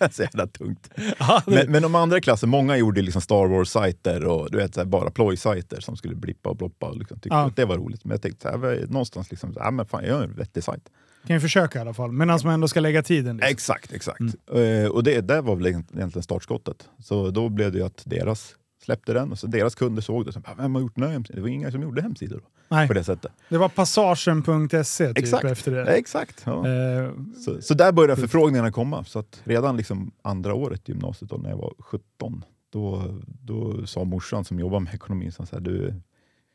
Eh, 0.00 0.08
så 0.10 0.22
jävla 0.22 0.46
tungt. 0.46 0.90
Det- 0.96 1.14
Men, 1.46 1.70
men 1.72 1.82
de 1.82 1.94
andra 1.94 2.20
klassen, 2.20 2.48
många 2.48 2.76
gjorde 2.76 3.02
liksom 3.02 3.22
Star 3.22 3.46
Wars-sajter 3.46 4.24
och 4.24 4.50
du 4.50 4.58
vet, 4.58 4.74
så 4.74 4.80
här, 4.80 4.86
bara 4.86 5.10
ploj-sajter 5.10 5.80
som 5.80 5.96
skulle 5.96 6.14
blippa 6.14 6.48
och 6.50 6.56
bloppa. 6.56 6.86
Och 6.86 6.96
liksom, 6.96 7.16
tyckte 7.20 7.36
Ja. 7.36 7.46
att 7.46 7.56
det 7.56 7.64
var 7.64 7.76
roligt. 7.78 8.04
Men 8.04 8.10
jag 8.10 8.22
tänkte 8.22 8.42
så 8.42 8.48
här, 8.48 8.86
någonstans, 8.88 9.30
liksom, 9.30 9.54
så 9.54 9.60
här, 9.62 9.70
men 9.70 9.86
fan, 9.86 10.00
jag 10.04 10.10
gör 10.10 10.22
en 10.24 10.34
vettig 10.34 10.62
sajt. 10.64 10.88
Kan 11.26 11.36
ju 11.36 11.40
försöka 11.40 11.78
i 11.78 11.82
alla 11.82 11.94
fall, 11.94 12.12
medan 12.12 12.38
man 12.44 12.54
ändå 12.54 12.68
ska 12.68 12.80
lägga 12.80 13.02
tiden. 13.02 13.36
Liksom. 13.36 13.50
Exakt, 13.52 13.92
exakt. 13.92 14.20
Mm. 14.20 14.84
Eh, 14.84 14.90
och 14.90 15.04
det 15.04 15.20
där 15.20 15.42
var 15.42 15.56
väl 15.56 15.66
egentligen 15.66 16.22
startskottet. 16.22 16.88
Så 16.98 17.30
då 17.30 17.48
blev 17.48 17.72
det 17.72 17.78
ju 17.78 17.84
att 17.84 18.02
deras 18.06 18.54
släppte 18.86 19.12
den 19.12 19.32
och 19.32 19.38
så 19.38 19.46
deras 19.46 19.74
kunder 19.74 20.02
såg 20.02 20.26
det. 20.26 20.32
Så, 20.32 20.40
bara, 20.40 20.54
Vem 20.54 20.74
har 20.74 20.82
gjort 20.82 20.94
den 20.94 21.04
här 21.04 21.10
hemsidan? 21.12 21.36
Det 21.36 21.42
var 21.42 21.48
inga 21.48 21.70
som 21.70 21.82
gjorde 21.82 22.02
hemsidor 22.02 22.36
då, 22.36 22.46
Nej, 22.68 22.88
på 22.88 22.94
det 22.94 23.04
sättet. 23.04 23.32
det 23.48 23.58
var 23.58 23.68
passagen.se 23.68 25.08
typ 25.08 25.18
Exakt. 25.18 25.44
efter 25.44 25.72
det. 25.72 25.84
Exakt. 25.96 26.42
Ja. 26.46 26.68
Eh, 26.68 27.10
Så, 27.44 27.62
så 27.62 27.74
där 27.74 27.92
började 27.92 28.20
förfrågningarna 28.20 28.72
komma. 28.72 29.04
Så 29.04 29.18
att 29.18 29.40
redan 29.44 29.76
liksom 29.76 30.10
andra 30.22 30.54
året 30.54 30.88
i 30.88 30.92
gymnasiet, 30.92 31.30
då, 31.30 31.36
när 31.36 31.50
jag 31.50 31.56
var 31.56 31.72
17, 31.78 32.44
då, 32.72 33.02
då 33.42 33.86
sa 33.86 34.04
morsan 34.04 34.44
som 34.44 34.60
jobbar 34.60 34.80
med 34.80 34.94
ekonomi, 34.94 35.30
så 35.30 35.44
här, 35.52 35.60
du, 35.60 35.94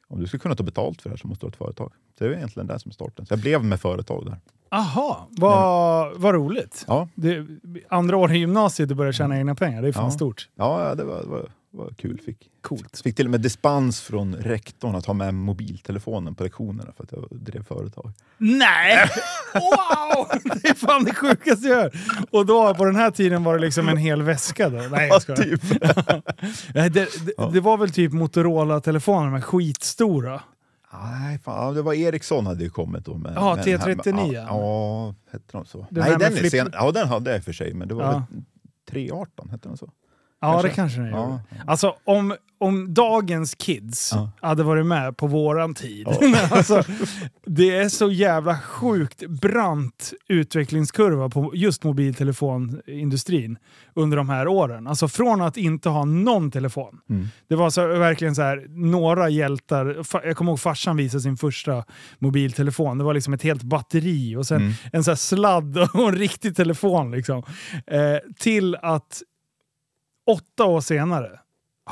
om 0.08 0.20
du 0.20 0.28
ska 0.28 0.38
kunna 0.38 0.56
ta 0.56 0.64
betalt 0.64 1.02
för 1.02 1.10
det 1.10 1.14
här 1.14 1.18
så 1.18 1.28
måste 1.28 1.46
du 1.46 1.48
ha 1.48 1.52
ett 1.52 1.58
företag. 1.58 1.92
Så 2.18 2.24
det 2.24 2.30
var 2.30 2.36
egentligen 2.36 2.68
det 2.68 2.80
som 2.80 2.92
starten. 2.92 3.26
Så 3.26 3.34
jag 3.34 3.40
blev 3.42 3.64
med 3.64 3.80
företag 3.80 4.26
där. 4.26 4.38
Aha, 4.72 5.28
vad, 5.30 6.12
vad 6.20 6.34
roligt. 6.36 6.86
Ja, 6.88 7.08
Det, 7.16 7.46
andra 7.90 8.18
år 8.18 8.32
i 8.32 8.38
gymnasiet 8.38 8.90
du 8.90 8.96
börjar 8.96 9.12
tjäna 9.12 9.38
egna 9.38 9.56
pengar, 9.56 9.82
det 9.82 9.88
är 9.88 9.92
fan 9.92 10.04
Ja. 10.06 10.12
stort. 10.12 10.50
ja 10.56 10.96
det 10.96 11.04
var, 11.04 11.24
var, 11.24 11.50
var 11.72 11.90
kul. 11.98 12.20
Fick, 12.26 12.38
Coolt. 12.62 13.02
fick 13.04 13.16
till 13.16 13.26
och 13.28 13.32
med 13.32 13.42
dispens 13.42 14.02
från 14.02 14.36
rektorn 14.36 14.96
att 14.96 15.06
ha 15.06 15.14
med 15.14 15.34
mobiltelefonen 15.34 16.36
på 16.36 16.44
lektionerna 16.44 16.92
för 16.98 17.04
att 17.04 17.12
jag 17.12 17.28
drev 17.32 17.64
företag. 17.64 18.12
Nej! 18.38 19.10
Wow! 19.54 20.28
Det 20.62 20.68
är 20.70 20.74
fan 20.74 21.04
det 21.04 21.14
sjukaste 21.14 21.68
jag 21.68 21.76
hör. 21.76 21.92
Och 22.32 22.46
då 22.46 22.74
på 22.76 22.86
den 22.86 22.96
här 22.96 23.12
tiden 23.12 23.44
var 23.44 23.54
det 23.56 23.62
liksom 23.62 23.90
en 23.90 23.98
hel 23.98 24.22
väska 24.22 24.70
då? 24.70 24.78
Nej 24.92 25.08
jag 25.08 25.22
skojar. 25.22 25.44
typ. 25.44 25.62
Det, 26.74 26.90
det, 26.90 27.08
det 27.54 27.60
var 27.60 27.78
väl 27.78 27.92
typ 27.92 28.12
Motorola-telefoner, 28.14 29.26
de 29.26 29.34
här 29.34 29.42
skitstora. 29.42 30.42
Nej, 30.94 31.40
fan, 31.40 31.74
det 31.74 31.82
var 31.82 31.94
Ericsson 31.94 32.46
hade 32.46 32.64
ju 32.64 32.70
kommit 32.70 33.06
då. 33.06 33.18
Med, 33.18 33.34
Ja, 33.36 33.56
med 33.56 33.66
den 33.66 33.80
här- 33.80 33.88
T39. 33.96 34.34
Ja, 34.34 34.42
ja, 34.48 35.16
hette 35.32 35.46
de 35.52 35.66
så? 35.66 35.88
Den 35.90 36.04
Nej, 36.04 36.16
den 36.20 36.34
flip- 36.34 36.50
sen, 36.52 36.70
ja, 36.74 36.92
den 36.92 37.08
hade 37.08 37.30
jag 37.30 37.38
i 37.38 37.40
och 37.40 37.44
för 37.46 37.54
sig, 37.54 37.74
men 37.74 37.88
det 37.88 37.94
var 37.94 38.04
Ja. 38.04 38.24
väl 38.30 38.44
318, 38.90 39.50
hette 39.50 39.68
den 39.70 39.78
så? 39.78 39.90
Ja, 40.44 40.52
Kanske. 40.52 40.68
det 40.68 40.74
kanske 40.76 41.00
den 41.02 41.10
gjorde. 41.10 41.22
Ja, 41.22 41.40
Alltså 41.68 41.96
om, 42.04 42.36
om 42.60 42.94
dagens 42.94 43.56
kids 43.56 44.12
Ja. 44.16 44.32
hade 44.42 44.64
varit 44.64 44.86
med 44.86 45.18
på 45.18 45.28
våran 45.28 45.74
tid. 45.74 46.08
alltså, 46.52 46.84
det 47.46 47.76
är 47.76 47.90
så 47.90 48.12
jävla 48.12 48.58
sjukt 48.60 49.28
brant 49.30 50.14
utvecklingskurva 50.28 51.30
på 51.30 51.52
just 51.56 51.84
mobiltelefonindustrin 51.84 53.58
under 53.96 54.18
de 54.18 54.30
här 54.30 54.48
åren. 54.48 54.88
Alltså 54.88 55.08
från 55.08 55.42
att 55.42 55.58
inte 55.58 55.90
ha 55.90 56.06
någon 56.06 56.52
telefon. 56.52 57.00
Mm. 57.10 57.28
Det 57.50 57.56
var 57.56 57.70
så, 57.70 57.88
verkligen 57.88 58.36
så 58.36 58.42
här, 58.42 58.66
några 58.70 59.30
hjältar. 59.30 60.04
Jag 60.24 60.38
kommer 60.38 60.52
ihåg 60.52 60.60
farsan 60.60 60.98
visade 60.98 61.22
sin 61.22 61.38
första 61.38 61.84
mobiltelefon. 62.20 62.98
Det 62.98 63.04
var 63.04 63.14
liksom 63.14 63.34
ett 63.34 63.44
helt 63.44 63.64
batteri 63.64 64.36
och 64.36 64.48
sen 64.48 64.62
Mm. 64.62 64.74
en 64.94 65.04
så 65.04 65.16
sladd 65.16 65.78
och 65.94 66.10
en 66.10 66.16
riktig 66.16 66.56
telefon. 66.56 67.12
Liksom. 67.12 67.44
Eh, 67.88 68.18
till 68.40 68.76
att 68.76 69.22
åtta 70.32 70.66
år 70.66 70.82
senare, 70.82 71.30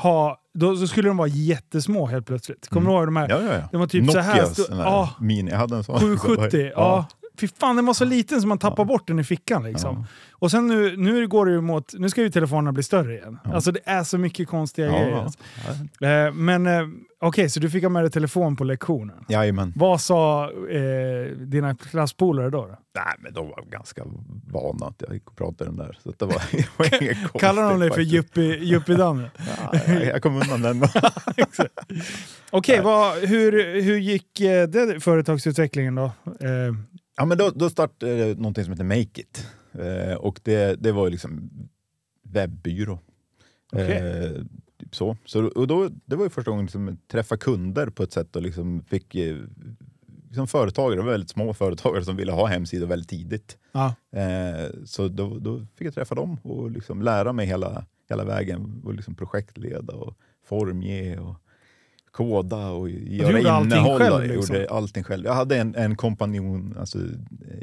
ha, 0.02 0.40
då, 0.54 0.76
så 0.76 0.86
skulle 0.86 1.08
de 1.08 1.16
vara 1.16 1.28
jättesmå 1.28 2.06
helt 2.06 2.26
plötsligt. 2.26 2.68
Kommer 2.68 2.90
du 2.90 2.96
ihåg 2.96 3.06
de 3.06 3.16
här? 3.16 3.28
Ja, 3.28 3.42
ja, 3.42 3.52
ja. 3.54 3.68
Det 3.72 3.76
var 3.78 3.86
typ 3.86 4.10
så 4.10 4.18
här 4.18 4.32
Nokias 4.36 4.52
stor- 4.64 4.76
ja. 4.78 5.10
mini, 5.20 5.50
jag 5.50 5.58
hade 5.58 5.76
en 5.76 5.84
sån. 5.84 5.98
770. 6.18 6.70
Ja. 6.76 7.06
Fy 7.40 7.48
fan, 7.48 7.76
den 7.76 7.86
var 7.86 7.94
så 7.94 8.04
liten 8.04 8.40
som 8.40 8.48
man 8.48 8.58
tappar 8.58 8.84
bort 8.84 9.06
den 9.08 9.18
i 9.18 9.24
fickan. 9.24 9.62
Liksom. 9.64 9.96
Ja. 9.96 10.04
Och 10.32 10.50
sen 10.50 10.66
nu, 10.66 10.96
nu 10.96 11.28
går 11.28 11.46
det 11.46 11.52
ju 11.52 11.60
mot, 11.60 11.94
nu 11.98 12.10
ska 12.10 12.22
ju 12.22 12.30
telefonerna 12.30 12.72
bli 12.72 12.82
större 12.82 13.14
igen. 13.14 13.38
Ja. 13.44 13.54
Alltså 13.54 13.72
det 13.72 13.80
är 13.84 14.02
så 14.04 14.18
mycket 14.18 14.48
konstiga 14.48 14.86
Ja, 14.86 14.92
grejer. 15.02 15.16
Alltså. 15.22 15.38
Eh, 16.04 16.32
men 16.32 16.66
eh, 16.66 16.88
okej, 17.20 17.50
så 17.50 17.60
du 17.60 17.70
fick 17.70 17.82
ha 17.82 17.88
med 17.90 18.02
dig 18.02 18.10
telefon 18.10 18.56
på 18.56 18.64
lektionen. 18.64 19.24
Jajamän. 19.28 19.72
Vad 19.76 20.00
sa 20.00 20.44
eh, 20.50 21.36
dina 21.36 21.74
klasspolare 21.74 22.50
då? 22.50 22.66
då? 22.66 22.76
Nej, 22.94 23.14
men 23.18 23.32
de 23.34 23.48
var 23.48 23.64
ganska 23.70 24.02
vana 24.52 24.86
att 24.86 25.02
jag 25.06 25.14
gick 25.14 25.26
och 25.30 25.36
pratade 25.36 25.70
den 25.70 25.76
där. 25.76 25.98
Så 26.02 26.12
det 26.18 26.24
var, 26.24 26.34
det 26.52 26.66
var 26.76 27.02
inget 27.02 27.18
konstigt. 27.18 27.40
Kallar 27.40 27.70
de 27.70 27.80
dig 27.80 27.90
för 27.90 28.00
yuppie-Danne? 28.00 29.30
Ja, 29.86 29.94
jag, 29.94 30.22
kom 30.22 30.36
undan 30.36 30.62
den. 30.62 30.82
Okej, 32.50 32.80
vad- 32.80 33.18
hur, 33.18 33.80
hur 33.82 33.96
gick 33.98 34.40
eh, 34.40 34.68
det 34.68 35.00
företagsutvecklingen 35.00 35.94
då? 35.94 36.10
Eh, 37.20 37.22
Ja, 37.22 37.26
men 37.26 37.38
då, 37.38 37.50
då 37.50 37.70
startade 37.70 38.12
jag 38.12 38.38
någonting 38.38 38.64
som 38.64 38.72
heter 38.72 38.84
Make 38.84 39.20
It. 39.20 39.46
Eh, 39.72 40.14
och 40.14 40.40
det, 40.42 40.82
det 40.82 40.92
var 40.92 41.04
ju 41.06 41.10
liksom 41.10 41.50
webbyrå. 42.22 42.98
Okej. 43.72 43.96
Eh, 43.96 44.42
typ 44.80 44.94
så. 44.94 45.16
så 45.24 45.46
och 45.46 45.66
då, 45.66 45.88
det 46.04 46.16
var 46.16 46.24
ju 46.24 46.30
första 46.30 46.50
gången 46.50 46.68
som 46.68 46.88
jag 46.88 46.96
träffade 47.08 47.38
kunder 47.38 47.90
på 47.90 48.02
ett 48.02 48.12
sätt 48.12 48.36
och 48.36 48.42
liksom 48.42 48.84
fick 48.84 49.14
eh, 49.14 49.36
liksom 50.28 50.46
företagare, 50.46 51.02
väldigt 51.02 51.30
små 51.30 51.54
företagare 51.54 52.04
som 52.04 52.16
ville 52.16 52.32
ha 52.32 52.46
hemsidor 52.46 52.86
väldigt 52.86 53.08
tidigt. 53.08 53.58
Ja. 53.72 53.94
Eh, 54.12 54.70
så 54.84 55.08
då, 55.08 55.38
då 55.38 55.66
fick 55.76 55.86
jag 55.86 55.94
träffa 55.94 56.14
dem 56.14 56.38
och 56.42 56.70
liksom 56.70 57.02
lära 57.02 57.32
mig 57.32 57.46
hela, 57.46 57.86
hela 58.08 58.24
vägen 58.24 58.82
och 58.84 58.94
liksom 58.94 59.14
projektleda 59.14 59.92
och 59.92 60.16
formge 60.44 61.18
och 61.18 61.36
koda 62.10 62.70
och 62.70 62.90
göra 62.90 63.38
gjorde 63.38 63.52
allting 63.52 63.78
innehåll. 63.78 63.98
själv, 63.98 64.24
Jag 64.26 64.36
liksom? 64.36 64.56
gjorde 64.56 64.68
allting 64.70 65.04
själv. 65.04 65.24
Jag 65.24 65.34
hade 65.34 65.56
en, 65.56 65.74
en 65.74 65.96
kompanjon, 65.96 66.76
alltså 66.80 66.98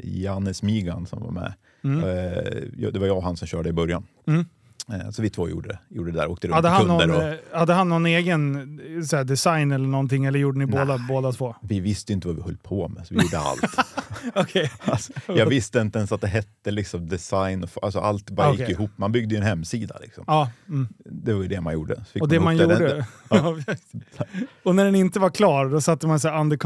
Janne 0.02 0.54
Smigan 0.54 1.06
som 1.06 1.22
var 1.22 1.30
med. 1.30 1.52
Mm. 1.84 1.98
Eh, 2.04 2.90
det 2.92 2.98
var 2.98 3.06
jag 3.06 3.16
och 3.16 3.22
han 3.22 3.36
som 3.36 3.48
körde 3.48 3.68
i 3.68 3.72
början. 3.72 4.06
Mm. 4.26 4.44
Eh, 4.92 5.10
så 5.10 5.22
vi 5.22 5.30
två 5.30 5.48
gjorde 5.48 5.78
gjorde 5.88 6.10
det 6.10 6.18
där, 6.18 6.30
åkte 6.30 6.46
runt 6.46 6.54
Hade, 6.54 6.68
han 6.68 6.86
kunder. 6.86 7.06
någon, 7.06 7.16
och, 7.16 7.22
eh, 7.22 7.34
hade 7.52 7.72
han 7.72 7.88
någon 7.88 8.06
egen 8.06 8.54
eh, 8.80 9.16
här, 9.16 9.24
design 9.24 9.72
eller 9.72 9.88
någonting, 9.88 10.24
eller 10.24 10.38
gjorde 10.38 10.58
ni 10.58 10.66
båda, 10.66 10.98
båda 11.08 11.32
två? 11.32 11.54
vi 11.62 11.80
visste 11.80 12.12
inte 12.12 12.26
vad 12.28 12.36
vi 12.36 12.42
höll 12.42 12.56
på 12.56 12.88
med, 12.88 13.06
så 13.06 13.14
vi 13.14 13.22
gjorde 13.22 13.38
allt. 13.38 13.60
Okej. 14.34 14.70
Alltså, 14.84 15.12
jag 15.26 15.46
visste 15.46 15.80
inte 15.80 15.98
ens 15.98 16.12
att 16.12 16.20
det 16.20 16.26
hette 16.26 16.70
liksom 16.70 17.08
design, 17.08 17.62
och, 17.62 17.70
alltså 17.82 18.00
allt 18.00 18.30
bara 18.30 18.48
Okej. 18.50 18.60
gick 18.60 18.68
ihop. 18.68 18.90
Man 18.96 19.12
byggde 19.12 19.34
ju 19.34 19.38
en 19.40 19.46
hemsida. 19.46 19.96
Liksom. 20.00 20.24
Ja. 20.26 20.50
Mm. 20.68 20.88
Det 21.04 21.32
var 21.32 21.42
ju 21.42 21.48
det 21.48 21.60
man 21.60 21.72
gjorde. 21.74 22.04
Och 22.20 22.28
det 22.28 22.40
man 22.40 22.56
gjorde. 22.56 23.06
och 24.62 24.74
när 24.74 24.84
den 24.84 24.94
inte 24.94 25.20
var 25.20 25.30
klar, 25.30 25.66
då 25.66 25.80
satte 25.80 26.06
man 26.06 26.18
här 26.22 26.40
under 26.40 26.56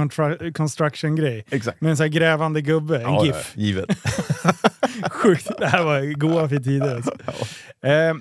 construction-grej. 0.52 1.44
Exakt. 1.50 1.80
Med 1.80 1.90
en 1.90 1.96
så 1.96 2.02
här 2.02 2.10
grävande 2.10 2.60
gubbe, 2.60 2.96
en 2.96 3.02
Ja, 3.02 3.24
GIF. 3.24 3.52
ja, 3.54 3.62
givet. 3.62 3.86
Sjukt. 5.10 5.50
Det 5.58 5.66
här 5.66 5.84
var 5.84 6.14
goa 6.14 6.48
för 6.48 6.56
tider. 6.58 6.94
Alltså. 6.96 7.12
Eh, 7.82 8.11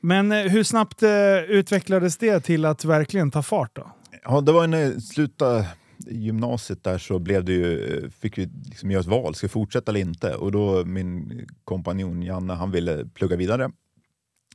men 0.00 0.32
eh, 0.32 0.38
hur 0.38 0.62
snabbt 0.62 1.02
eh, 1.02 1.38
utvecklades 1.48 2.16
det 2.16 2.40
till 2.40 2.64
att 2.64 2.84
verkligen 2.84 3.30
ta 3.30 3.42
fart 3.42 3.76
då? 3.76 3.90
Ja, 4.24 4.40
det 4.40 4.52
var 4.52 4.66
när 4.66 4.78
jag 4.78 5.02
slutade 5.02 5.66
gymnasiet 6.06 6.84
där 6.84 6.98
så 6.98 7.18
blev 7.18 7.44
det 7.44 7.52
ju, 7.52 8.10
fick 8.10 8.38
vi 8.38 8.48
liksom 8.66 8.90
göra 8.90 9.00
ett 9.00 9.06
val, 9.06 9.34
ska 9.34 9.44
jag 9.44 9.50
fortsätta 9.50 9.92
eller 9.92 10.00
inte? 10.00 10.34
Och 10.34 10.52
då 10.52 10.84
min 10.84 11.46
kompanjon 11.64 12.22
Janne, 12.22 12.52
han 12.54 12.70
ville 12.70 13.04
plugga 13.14 13.36
vidare. 13.36 13.70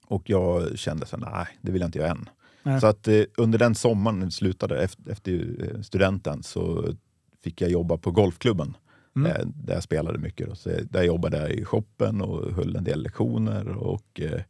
Och 0.08 0.30
jag 0.30 0.78
kände 0.80 1.06
så 1.06 1.18
nej, 1.18 1.48
det 1.62 1.72
vill 1.72 1.82
jag 1.82 1.88
inte 1.88 2.00
göra 2.00 2.12
än. 2.12 2.30
Nej. 2.64 2.82
Så 2.82 2.88
att 2.88 3.08
eh, 3.08 3.22
under 3.38 3.60
den 3.60 3.76
sommaren 3.76 4.22
jag 4.22 4.34
slutade 4.34 4.84
efter, 4.84 5.12
efter 5.12 5.56
eh, 5.76 5.82
studenten 5.82 6.44
så 6.44 6.94
fick 7.44 7.62
jag 7.62 7.70
jobba 7.72 7.98
på 7.98 8.12
golfklubben. 8.12 8.78
Mm. 9.16 9.32
Eh, 9.32 9.46
där 9.46 9.74
jag 9.74 9.84
spelade 9.84 10.20
mycket. 10.20 10.50
Då. 10.50 10.56
Så 10.56 10.70
jag- 10.70 10.88
där 10.92 11.04
jobbade 11.04 11.38
jag 11.38 11.52
i 11.52 11.66
shoppen 11.66 12.22
och 12.22 12.52
höll 12.54 12.76
en 12.76 12.84
del 12.84 13.04
lektioner. 13.04 13.68
Och, 13.68 14.22
eh, 14.22 14.42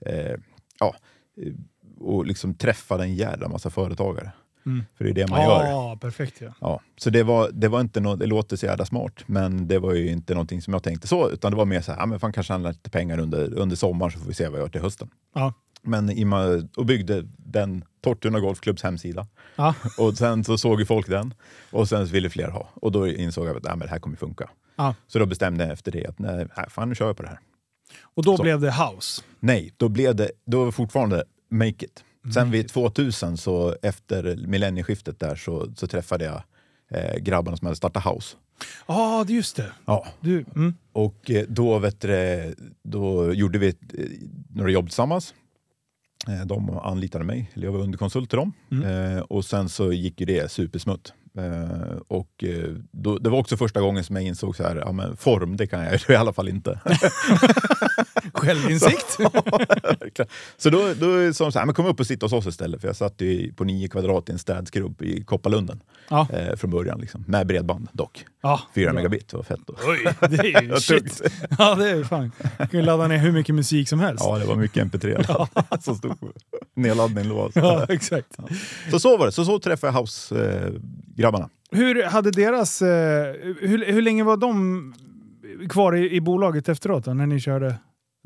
eh, 0.00 0.36
ja, 0.80 0.94
eh, 1.42 1.52
och 2.00 2.26
liksom 2.26 2.54
träffade 2.54 3.04
en 3.04 3.14
jävla 3.14 3.48
massa 3.48 3.70
företagare. 3.70 4.32
Mm. 4.66 4.84
För 4.94 5.04
det 5.04 5.10
är 5.10 5.14
det 5.14 5.30
man 5.30 5.42
gör. 5.42 5.64
Ja, 5.64 5.98
perfekt 6.00 6.40
ja. 6.40 6.54
Ja, 6.60 6.80
så 6.96 7.10
det 7.10 7.22
var, 7.22 7.50
det 7.52 7.68
var 7.68 7.80
inte 7.80 8.00
något, 8.00 8.18
det 8.18 8.26
låter 8.26 8.56
så 8.56 8.66
jävla 8.66 8.84
smart, 8.84 9.22
men 9.26 9.68
det 9.68 9.78
var 9.78 9.94
ju 9.94 10.10
inte 10.10 10.34
någonting 10.34 10.62
som 10.62 10.72
jag 10.72 10.82
tänkte 10.82 11.08
så, 11.08 11.30
utan 11.30 11.50
det 11.50 11.56
var 11.56 11.64
mer 11.64 11.80
så 11.80 11.92
här, 11.92 11.98
ja, 11.98 12.06
men 12.06 12.20
fan 12.20 12.32
kanske 12.32 12.52
handla 12.52 12.68
lite 12.68 12.90
pengar 12.90 13.18
under, 13.18 13.54
under 13.54 13.76
sommaren 13.76 14.12
så 14.12 14.18
får 14.18 14.28
vi 14.28 14.34
se 14.34 14.48
vad 14.48 14.58
jag 14.58 14.64
gör 14.64 14.68
till 14.68 14.80
hösten. 14.80 15.10
Ja. 15.34 15.54
Men 15.82 16.10
i, 16.10 16.24
och 16.76 16.86
byggde 16.86 17.22
den 17.38 17.84
Tortuna 18.00 18.40
Golfklubbs 18.40 18.82
hemsida. 18.82 19.26
Ja. 19.56 19.74
Och 19.98 20.16
sen 20.16 20.44
så 20.44 20.58
såg 20.58 20.80
ju 20.80 20.86
folk 20.86 21.08
den 21.08 21.34
och 21.70 21.88
sen 21.88 22.06
så 22.06 22.12
ville 22.12 22.30
fler 22.30 22.48
ha. 22.48 22.68
Och 22.74 22.92
då 22.92 23.08
insåg 23.08 23.46
jag 23.46 23.56
att 23.56 23.62
nej, 23.62 23.76
men 23.76 23.86
det 23.86 23.90
här 23.90 23.98
kommer 23.98 24.16
funka. 24.16 24.50
Ja. 24.76 24.94
Så 25.06 25.18
då 25.18 25.26
bestämde 25.26 25.64
jag 25.64 25.72
efter 25.72 25.92
det 25.92 26.06
att 26.06 26.18
nej, 26.18 26.46
fan 26.68 26.88
nu 26.88 26.94
kör 26.94 27.06
jag 27.06 27.16
på 27.16 27.22
det 27.22 27.28
här. 27.28 27.38
Och 28.02 28.24
då 28.24 28.36
Så. 28.36 28.42
blev 28.42 28.60
det 28.60 28.72
house. 28.72 29.22
Nej, 29.40 29.72
då 29.76 29.88
blev 29.88 30.16
det 30.16 30.30
då 30.46 30.58
var 30.58 30.66
det 30.66 30.72
fortfarande 30.72 31.24
make 31.50 31.84
it. 31.86 32.04
Sen 32.34 32.50
vid 32.50 32.68
2000, 32.68 33.36
så 33.36 33.76
efter 33.82 34.36
millennieskiftet 34.46 35.20
där, 35.20 35.36
så, 35.36 35.72
så 35.76 35.86
träffade 35.86 36.24
jag 36.24 36.42
eh, 36.90 37.16
grabbarna 37.18 37.56
som 37.56 37.66
hade 37.66 37.76
startat 37.76 38.04
House. 38.14 38.36
Ja, 38.86 39.24
det 39.26 39.32
är 39.32 39.34
just 39.34 39.56
det. 39.56 39.72
Ja. 39.84 40.06
Du, 40.20 40.44
mm. 40.56 40.74
Och 40.92 41.30
eh, 41.30 41.44
då, 41.48 41.78
vet 41.78 42.00
du, 42.00 42.54
då 42.82 43.32
gjorde 43.32 43.58
vi 43.58 43.68
eh, 43.68 43.74
några 44.54 44.70
jobb 44.70 44.86
tillsammans. 44.86 45.34
Eh, 46.28 46.46
De 46.46 46.70
anlitade 46.78 47.24
mig, 47.24 47.50
eller 47.54 47.64
jag 47.64 47.72
var 47.72 47.80
underkonsult 47.80 48.30
till 48.30 48.38
dem. 48.38 48.52
Eh, 48.84 49.18
och 49.20 49.44
sen 49.44 49.68
så 49.68 49.92
gick 49.92 50.20
ju 50.20 50.26
det 50.26 50.50
supersmutt. 50.52 51.12
Eh, 51.36 51.96
och 52.08 52.44
eh, 52.44 52.70
då, 52.92 53.18
det 53.18 53.30
var 53.30 53.38
också 53.38 53.56
första 53.56 53.80
gången 53.80 54.04
som 54.04 54.16
jag 54.16 54.24
insåg 54.24 54.56
så 54.56 54.62
här, 54.62 54.76
ja, 54.76 54.92
men 54.92 55.16
form, 55.16 55.56
det 55.56 55.66
kan 55.66 55.84
jag 55.84 56.00
ju 56.08 56.14
i 56.14 56.16
alla 56.16 56.32
fall 56.32 56.48
inte. 56.48 56.80
Självinsikt. 58.34 59.20
Verkligen. 59.20 60.28
så 60.56 60.70
då, 60.70 60.94
då 60.94 61.32
sa 61.32 61.44
de 61.44 61.52
så 61.52 61.58
här, 61.58 61.66
men 61.66 61.74
kom 61.74 61.86
upp 61.86 62.00
och 62.00 62.06
sitta 62.06 62.26
hos 62.26 62.32
oss 62.32 62.46
istället. 62.46 62.80
För 62.80 62.88
jag 62.88 62.96
satt 62.96 63.20
ju 63.20 63.52
på 63.52 63.64
nio 63.64 63.88
kvadrat 63.88 64.28
i 64.28 64.32
en 64.32 64.38
städskrubb 64.38 65.02
i 65.02 65.24
Kopparlunden 65.24 65.80
ja. 66.08 66.28
eh, 66.32 66.56
från 66.56 66.70
början. 66.70 67.00
Liksom. 67.00 67.24
Med 67.26 67.46
bredband 67.46 67.88
dock. 67.92 68.24
ja. 68.42 68.60
Fyra 68.74 68.84
bra. 68.90 68.94
megabit 68.94 69.32
var 69.32 69.42
fett. 69.42 69.60
Då. 69.66 69.74
Oj, 69.86 70.14
det 70.30 70.54
är 70.54 70.62
ju 70.62 70.76
shit. 70.80 71.22
Ja, 71.58 71.74
det 71.74 71.90
är 71.90 72.04
fan. 72.04 72.32
Du 72.58 72.66
kan 72.66 72.80
ju 72.80 72.86
ladda 72.86 73.08
ner 73.08 73.18
hur 73.18 73.32
mycket 73.32 73.54
musik 73.54 73.88
som 73.88 74.00
helst. 74.00 74.24
Ja, 74.26 74.38
det 74.38 74.44
var 74.46 74.56
mycket 74.56 74.92
mp3 74.92 75.80
som 75.80 75.94
stod 75.94 76.20
på 76.20 76.32
nedladdning. 76.74 77.24
låg. 77.24 77.50
Ja, 77.54 77.86
exakt. 77.88 78.36
Så 78.90 79.00
så 79.00 79.16
var 79.16 79.26
det. 79.26 79.32
Så, 79.32 79.44
så 79.44 79.58
träffade 79.58 79.92
jag 79.92 80.00
House-grabbarna. 80.00 81.48
Hur 81.70 82.02
hade 82.02 82.30
deras... 82.30 82.82
Eh, 82.82 83.34
hur, 83.60 83.92
hur 83.92 84.02
länge 84.02 84.24
var 84.24 84.36
de 84.36 84.94
kvar 85.68 85.96
i, 85.96 86.10
i 86.10 86.20
bolaget 86.20 86.68
efteråt 86.68 87.04
då, 87.04 87.14
när 87.14 87.26
ni 87.26 87.40
körde? 87.40 87.74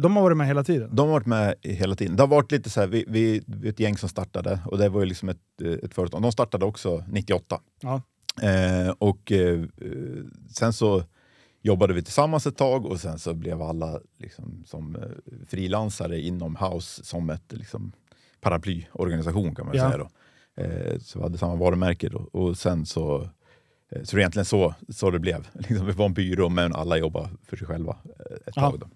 De 0.01 0.17
har 0.17 0.23
varit 0.23 0.37
med 0.37 0.47
hela 0.47 0.65
tiden? 0.65 0.97
De 0.97 1.07
har 1.07 1.13
varit 1.13 1.27
med 1.27 1.55
hela 1.63 1.95
tiden. 1.97 2.17
Det 2.17 2.23
har 2.23 2.29
varit 2.29 2.53
lite 2.53 2.71
så 2.71 2.81
här, 2.81 2.87
vi, 2.87 3.05
vi, 3.09 3.43
vi 3.47 3.67
är 3.69 3.73
ett 3.73 3.81
gäng 3.81 3.97
som 3.97 4.09
startade 4.09 4.61
och 4.67 4.79
det 4.79 4.89
var 4.89 5.01
ju 5.01 5.07
liksom 5.07 5.29
ett, 5.29 5.39
eh, 5.63 5.73
ett 5.73 5.95
företag. 5.95 6.23
De 6.23 6.33
startade 6.33 6.65
också 6.65 7.05
98. 7.09 7.61
Ja. 7.81 8.03
Eh, 8.43 8.91
och 8.99 9.33
eh, 9.33 9.65
sen 10.55 10.73
så 10.73 11.03
jobbade 11.63 11.95
vi 11.95 12.03
tillsammans 12.03 12.47
ett 12.47 12.57
tag 12.57 12.87
och 12.87 13.01
sen 13.01 13.19
så 13.19 13.35
blev 13.35 13.63
alla 13.63 14.01
liksom, 14.19 14.63
som 14.67 14.97
eh, 14.97 15.03
frilansare 15.49 16.21
inom 16.21 16.57
House 16.57 17.05
som 17.05 17.31
ett 17.31 17.53
liksom, 17.53 17.93
paraplyorganisation 18.41 19.55
kan 19.55 19.67
man 19.67 19.77
Ja. 19.77 19.91
säga. 19.91 19.99
Då. 19.99 20.09
Eh, 20.63 20.99
så 20.99 21.19
vi 21.19 21.23
hade 21.23 21.39
samma 21.39 21.55
varumärke 21.57 22.09
då. 22.09 22.19
och 22.33 22.59
sen 22.59 22.87
så 22.87 23.23
eh, 23.91 24.03
så 24.03 24.17
det 24.17 24.19
är 24.19 24.21
egentligen 24.21 24.45
så, 24.47 24.75
så 24.89 25.11
det 25.11 25.19
blev. 25.19 25.49
Liksom, 25.69 25.87
vi 25.87 25.93
var 25.93 26.07
en 26.07 26.15
byrå 26.15 26.49
men 26.49 26.75
alla 26.75 26.97
jobbade 26.99 27.29
för 27.47 27.57
sig 27.57 27.67
själva 27.67 27.97
ett 28.47 28.53
Ja. 28.57 28.71
tag. 28.71 28.81
Då. 28.81 28.87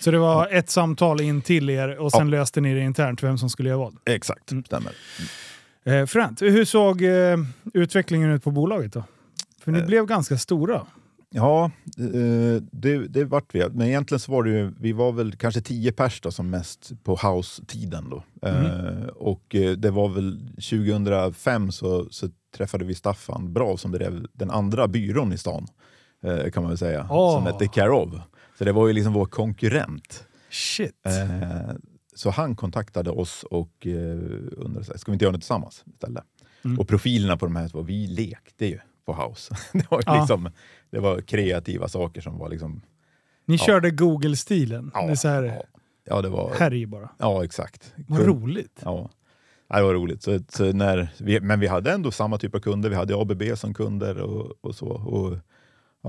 Så 0.00 0.10
det 0.10 0.18
var 0.18 0.48
ett 0.50 0.70
samtal 0.70 1.20
in 1.20 1.42
till 1.42 1.70
er 1.70 1.96
och 1.98 2.12
sen 2.12 2.30
löste 2.30 2.60
ni 2.60 2.74
det 2.74 2.80
internt 2.80 3.22
vem 3.22 3.38
som 3.38 3.50
skulle 3.50 3.68
göra 3.68 3.78
vad? 3.78 3.94
Exakt, 4.04 4.52
Mm. 4.52 4.64
stämmer. 4.64 4.92
Eh, 5.84 6.06
Fränt. 6.06 6.42
Hur 6.42 6.64
såg 6.64 7.02
eh, 7.02 7.36
utvecklingen 7.74 8.30
ut 8.30 8.44
på 8.44 8.50
bolaget 8.50 8.92
då? 8.92 9.04
För 9.64 9.72
ni 9.72 9.78
Eh. 9.78 9.86
blev 9.86 10.06
ganska 10.06 10.38
stora. 10.38 10.80
Ja, 11.30 11.64
eh, 11.98 12.62
det, 12.72 12.98
det 13.08 13.24
vart 13.24 13.54
vi. 13.54 13.68
Men 13.72 13.86
egentligen 13.86 14.20
så 14.20 14.32
var 14.32 14.42
det 14.42 14.50
ju, 14.50 14.72
vi 14.80 14.92
var 14.92 15.12
väl 15.12 15.32
kanske 15.36 15.60
tio 15.60 15.92
pers 15.92 16.20
då, 16.20 16.30
som 16.30 16.50
mest 16.50 16.92
på 17.04 17.16
house-tiden. 17.16 18.10
Då. 18.10 18.48
Eh, 18.48 19.06
och 19.16 19.54
eh, 19.54 19.70
det 19.72 19.90
var 19.90 20.08
väl 20.08 20.38
2005 20.54 21.72
så, 21.72 22.06
så 22.10 22.28
träffade 22.56 22.84
vi 22.84 22.94
Staffan 22.94 23.52
Bra 23.52 23.76
som 23.76 23.92
drev 23.92 24.26
den 24.32 24.50
andra 24.50 24.88
byrån 24.88 25.32
i 25.32 25.38
stan. 25.38 25.66
Kan 26.52 26.62
man 26.62 26.68
väl 26.70 26.78
säga. 26.78 27.06
Åh. 27.10 27.34
Som 27.36 27.46
hette 27.46 27.66
Care 27.68 27.90
of. 27.90 28.08
Så 28.58 28.64
det 28.64 28.72
var 28.72 28.86
ju 28.86 28.92
liksom 28.92 29.12
vår 29.12 29.26
konkurrent. 29.26 30.26
Shit. 30.50 31.06
Eh, 31.06 31.74
så 32.14 32.30
han 32.30 32.56
kontaktade 32.56 33.10
oss 33.10 33.44
och 33.50 33.86
eh, 33.86 34.18
undrade, 34.56 34.84
så 34.84 34.92
här, 34.92 34.98
ska 34.98 35.12
vi 35.12 35.14
inte 35.14 35.24
göra 35.24 35.32
det 35.32 35.38
tillsammans 35.38 35.84
istället? 35.86 36.24
Mm. 36.64 36.78
Och 36.78 36.88
profilerna 36.88 37.36
på 37.36 37.46
de 37.46 37.56
här 37.56 37.68
två, 37.68 37.82
vi 37.82 38.06
lekte 38.06 38.66
ju 38.66 38.78
på 39.06 39.14
house. 39.14 39.56
det, 39.72 39.90
var 39.90 40.02
Ja. 40.06 40.20
liksom, 40.20 40.50
det 40.90 40.98
var 40.98 41.20
kreativa 41.20 41.88
saker 41.88 42.20
som 42.20 42.38
var 42.38 42.48
liksom... 42.48 42.82
Ni 43.44 43.54
ja. 43.54 43.64
körde 43.66 43.90
Google-stilen. 43.90 44.90
det 44.94 45.00
är 45.00 45.14
så 45.14 45.28
här, 45.28 45.42
ja, 45.42 45.62
ja, 46.04 46.22
det 46.22 46.28
var... 46.28 46.54
härj 46.58 46.86
bara. 46.86 47.10
Ja, 47.18 47.44
exakt. 47.44 47.94
Vad 48.08 48.26
roligt. 48.26 48.80
Ja. 48.84 49.10
Ja, 49.68 49.76
det 49.76 49.82
var 49.82 49.94
roligt. 49.94 50.22
Så, 50.22 50.38
så 50.48 50.72
när 50.72 51.08
vi, 51.18 51.40
men 51.40 51.60
vi 51.60 51.66
hade 51.66 51.92
ändå 51.92 52.10
samma 52.10 52.38
typ 52.38 52.54
av 52.54 52.60
kunder. 52.60 52.90
Vi 52.90 52.96
hade 52.96 53.20
ABB 53.20 53.42
som 53.54 53.74
kunder 53.74 54.20
och, 54.20 54.52
och 54.60 54.74
så. 54.74 54.88
Och, 54.88 55.38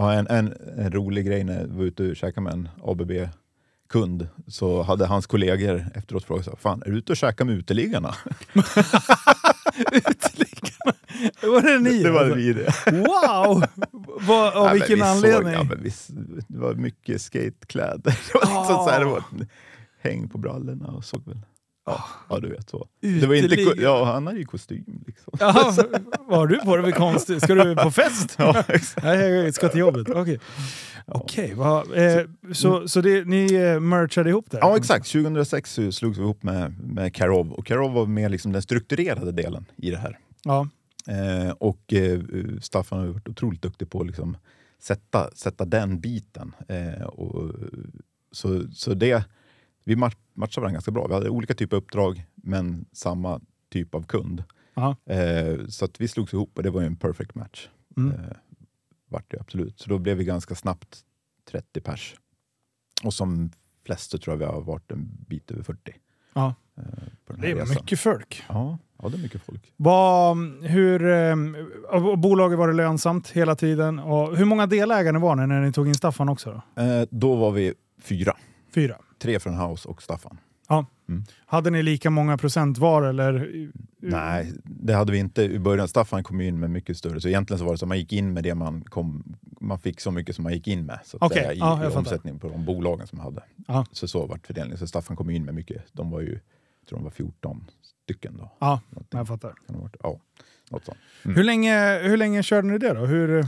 ja, 0.02 0.14
en, 0.14 0.28
en, 0.28 0.54
en 0.78 0.92
rolig 0.92 1.26
grej 1.26 1.44
när 1.44 1.66
vi 1.68 1.78
var 1.78 1.84
ute 1.84 2.04
och 2.10 2.16
käkade 2.16 2.42
med 2.42 2.54
en 2.54 2.70
ABB-kund 2.84 4.28
så 4.48 4.82
hade 4.84 5.06
hans 5.06 5.28
kollegor 5.28 5.86
efteråt 5.96 6.24
frågat 6.24 6.46
så 6.46 6.56
Fan, 6.56 6.84
är 6.86 6.92
du 6.92 6.98
ute 6.98 7.12
och 7.12 7.18
käkar 7.18 7.46
med 7.46 7.56
uteliggarna? 7.56 8.16
Uteliggarna. 9.92 10.94
var 11.42 11.62
det 11.62 11.80
ni? 11.80 12.04
det 12.04 12.12
var 12.12 12.20
alltså? 12.20 12.36
vi 12.36 12.54
det. 12.54 12.74
Wow! 12.92 13.64
Vad- 14.28 14.54
Av 14.54 14.64
men 14.66 14.74
vilken 14.74 14.96
vi 14.96 15.02
anledning? 15.02 15.54
Såg, 15.56 15.64
ja, 15.72 15.76
vi, 15.82 15.92
det 16.48 16.60
var 16.60 16.74
mycket 16.74 17.22
skatekläder. 17.22 17.98
Det 18.34 18.34
var, 18.34 18.42
liksom 18.42 18.76
så 18.86 18.90
här, 18.90 19.00
det 19.00 19.06
var 19.06 19.24
häng 20.02 20.30
på 20.30 20.38
brallorna 20.38 20.88
och 20.88 21.06
såg 21.06 21.28
väl... 21.28 21.40
Ja, 21.90 22.04
ja 22.30 22.40
du 22.40 22.50
vet 22.50 22.70
så. 22.70 22.88
Det 23.02 23.28
var 23.28 23.36
inte, 23.36 23.82
ja, 23.82 24.04
han 24.06 24.28
hade 24.28 24.40
ju 24.40 24.46
kostym. 24.46 25.04
Liksom. 25.08 25.34
Jaha, 25.40 25.74
vad 26.28 26.40
har 26.40 26.48
du 26.48 26.60
på 26.60 26.78
dig 26.78 26.86
för 26.86 27.00
konstigt? 27.00 27.44
Ska 27.44 27.56
du 27.56 27.76
på 27.76 27.92
fest? 27.92 28.36
Ja, 28.38 28.64
exakt. 28.68 29.04
Nej, 29.04 29.30
jag 29.30 29.54
ska 29.54 29.70
till 29.70 29.80
jobbet. 29.80 30.10
Okej. 30.10 30.40
Okej, 31.06 31.54
vad, 31.56 31.98
eh, 31.98 32.26
så, 32.54 32.88
så 32.88 33.02
det, 33.02 33.28
ni 33.28 33.54
eh, 33.54 33.80
merchade 33.80 34.30
ihop 34.30 34.52
det? 34.52 34.58
Ja, 34.62 34.78
exakt. 34.78 35.12
2006 35.12 35.74
så 35.74 35.92
slogs 35.92 36.18
vi 36.18 36.22
ihop 36.22 36.44
med, 36.44 36.80
med 36.80 37.16
Karov 37.16 37.52
och 37.52 37.66
Karov 37.66 37.94
var 37.94 38.06
med 38.06 38.32
liksom 38.32 38.52
den 38.52 38.62
strukturerade 38.62 39.32
delen 39.32 39.66
i 39.78 39.92
det 39.92 39.98
här. 39.98 40.18
Ja. 40.44 40.68
Eh, 41.08 41.52
och 41.52 41.94
eh, 41.94 42.20
Staffan 42.62 43.00
har 43.00 43.08
varit 43.08 43.30
otroligt 43.30 43.62
duktig 43.62 43.90
på 43.90 44.02
att 44.02 44.08
liksom 44.08 44.38
sätta, 44.80 45.32
sätta 45.32 45.66
den 45.66 46.00
biten. 46.00 46.56
Eh, 46.68 47.04
och, 47.04 47.52
så, 48.32 48.64
så 48.74 48.94
det, 48.94 49.24
vi 49.84 49.96
match, 49.96 50.16
matchade 50.34 50.62
varandra 50.62 50.74
ganska 50.76 50.92
bra. 50.92 51.08
Vi 51.08 51.14
hade 51.14 51.30
olika 51.30 51.54
typer 51.54 51.78
av 51.78 51.84
uppdrag, 51.84 52.26
men 52.36 52.86
samma 52.92 53.42
typ 53.70 53.96
av 53.96 54.04
kund. 54.04 54.44
Eh, 55.06 55.66
så 55.68 55.86
att 55.86 56.02
vi 56.02 56.08
slogs 56.08 56.34
ihop 56.34 56.52
och 56.58 56.64
det 56.64 56.70
var 56.70 56.82
ju 56.82 56.88
en 56.88 56.96
perfect 56.96 57.36
match. 57.36 57.70
Mm. 57.98 58.12
Eh, 58.20 58.32
vart 59.10 59.32
det 59.32 59.40
absolut. 59.40 59.80
Så 59.80 59.90
då 59.90 59.98
blev 59.98 60.18
vi 60.18 60.24
ganska 60.26 60.56
snabbt 60.56 61.00
30 61.52 61.82
pers. 61.82 62.16
Och 63.04 63.14
som 63.14 63.52
flest 63.86 64.12
så 64.12 64.18
tror 64.18 64.34
jag 64.34 64.38
vi 64.40 64.46
har 64.46 64.62
varit 64.62 64.92
en 64.92 65.10
bit 65.28 65.52
över 65.52 65.64
40. 65.64 65.96
Ja. 66.34 66.56
eh, 66.78 66.84
Det 67.38 67.52
är 67.52 67.56
resan. 67.56 67.70
mycket 67.76 68.00
folk. 68.00 68.44
Ja, 68.50 68.78
ja, 69.02 69.10
det 69.10 69.18
är 69.18 69.22
mycket 69.22 69.42
folk. 69.42 69.74
Vad, 69.78 70.38
hur, 70.64 71.06
eh, 71.08 71.36
bolaget 72.18 72.58
var 72.60 72.68
det 72.68 72.74
lönsamt 72.74 73.30
hela 73.30 73.56
tiden? 73.56 74.00
Och 74.00 74.38
hur 74.38 74.46
många 74.46 74.68
delägare 74.68 75.18
var 75.18 75.36
ni 75.36 75.48
när 75.48 75.62
ni 75.62 75.72
tog 75.74 75.88
in 75.88 75.96
Staffan 75.96 76.30
också? 76.30 76.62
Då? 76.76 76.82
Eh, 76.82 77.06
då 77.10 77.36
var 77.36 77.52
vi 77.52 77.74
fyra. 78.02 78.38
Fyra. 78.76 78.96
Tre 79.20 79.40
från 79.40 79.58
House 79.58 79.90
och 79.90 80.02
Staffan. 80.02 80.38
Hade 81.46 81.70
ni 81.70 81.84
lika 81.84 82.10
många 82.10 82.38
procent 82.38 82.78
var 82.78 83.04
eller? 83.04 83.50
Nej, 84.00 84.54
det 84.64 84.94
hade 84.94 85.12
vi 85.12 85.18
inte 85.18 85.44
i 85.44 85.60
början. 85.60 85.88
Staffan 85.88 86.24
kom 86.24 86.42
in 86.42 86.60
med 86.60 86.70
mycket 86.70 86.98
större, 86.98 87.22
så 87.22 87.28
egentligen 87.28 87.60
så 87.60 87.66
var 87.66 87.72
det 87.72 87.78
så 87.78 87.86
att 87.86 87.90
man 87.90 87.98
gick 88.00 88.14
in 88.14 88.34
med 88.34 88.44
det 88.44 88.56
man 88.56 88.82
kom, 88.82 89.36
man 89.60 89.80
fick 89.80 90.02
så 90.02 90.12
mycket 90.12 90.36
som 90.36 90.44
man 90.44 90.54
gick 90.54 90.68
in 90.68 90.86
med 90.86 91.00
så 91.06 91.18
att 91.18 91.24
Okej, 91.24 91.38
säga, 91.38 91.54
i, 91.54 91.58
ja, 91.58 91.84
i 91.84 91.96
omsättning 91.96 92.40
på 92.40 92.50
de 92.50 92.66
bolagen 92.66 93.08
som 93.08 93.18
man 93.18 93.26
hade. 93.26 93.44
Ja. 93.68 93.86
Så 93.92 94.08
så 94.08 94.26
vart 94.26 94.48
fördelningen. 94.48 94.78
Så 94.78 94.88
Staffan 94.88 95.16
kom 95.16 95.30
in 95.30 95.46
med 95.46 95.54
mycket. 95.54 95.84
De 95.92 96.12
var 96.12 96.22
ju, 96.22 96.32
jag 96.80 96.88
tror 96.90 97.00
de 97.00 97.04
var 97.04 97.12
14 97.12 97.66
stycken 98.04 98.38
då. 98.38 98.52
Ja, 98.60 98.82
Någonting. 98.90 99.18
jag 99.18 99.28
fattar. 99.28 99.50
Kan 99.50 99.58
det 99.68 99.74
ha 99.74 99.82
varit. 99.82 99.96
Ja, 100.04 100.20
något 100.70 100.86
sånt. 100.86 100.98
Hur, 101.24 101.44
länge, 101.44 102.00
hur 102.00 102.18
länge 102.18 102.44
körde 102.44 102.68
ni 102.68 102.78
det 102.78 102.94
då? 102.94 103.06
Hur, 103.06 103.46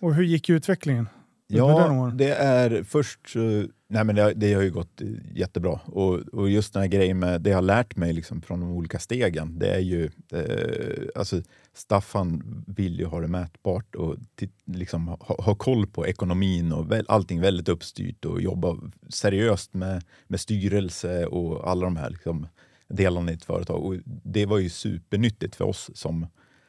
och 0.00 0.14
hur 0.14 0.24
gick 0.24 0.50
utvecklingen? 0.50 1.08
Ja, 1.46 2.12
det 2.14 2.34
är 2.34 2.82
först... 2.82 3.34
Nej 3.94 4.04
men 4.04 4.14
det, 4.14 4.34
det 4.34 4.54
har 4.54 4.62
ju 4.62 4.70
gått 4.70 5.00
eh, 5.00 5.08
jättebra. 5.34 5.80
Och, 5.86 6.14
och 6.20 6.50
just 6.50 6.72
den 6.72 6.82
här 6.82 6.88
grejen 6.88 7.18
med 7.18 7.42
det 7.42 7.50
jag 7.50 7.56
har 7.56 7.62
lärt 7.62 7.96
mig 7.96 8.12
liksom 8.12 8.42
från 8.42 8.60
de 8.60 8.70
olika 8.70 8.98
stegen, 8.98 9.58
det 9.58 9.74
är 9.74 9.80
ju... 9.80 10.10
Eh, 10.32 11.08
alltså 11.14 11.42
Staffan 11.74 12.64
vill 12.66 12.98
ju 12.98 13.04
ha 13.04 13.20
det 13.20 13.28
mätbart 13.28 13.94
och 13.94 14.16
liksom 14.64 15.08
ha, 15.08 15.16
ha 15.38 15.54
koll 15.54 15.86
på 15.86 16.06
ekonomin 16.06 16.72
och 16.72 16.92
väl, 16.92 17.04
allting 17.08 17.40
väldigt 17.40 17.68
uppstyrt 17.68 18.24
och 18.24 18.40
jobba 18.40 18.76
seriöst 19.08 19.74
med, 19.74 20.02
med 20.26 20.40
styrelse 20.40 21.26
och 21.26 21.70
alla 21.70 21.84
de 21.84 21.96
här 21.96 22.10
liksom, 22.10 22.46
delarna 22.88 23.30
i 23.30 23.34
ett 23.34 23.44
företag. 23.44 23.84
Och 23.84 23.94
det 24.24 24.46
var 24.46 24.58
ju 24.58 24.70
supernyttigt 24.70 25.56
för 25.56 25.64
oss 25.64 25.90
som, 25.94 26.26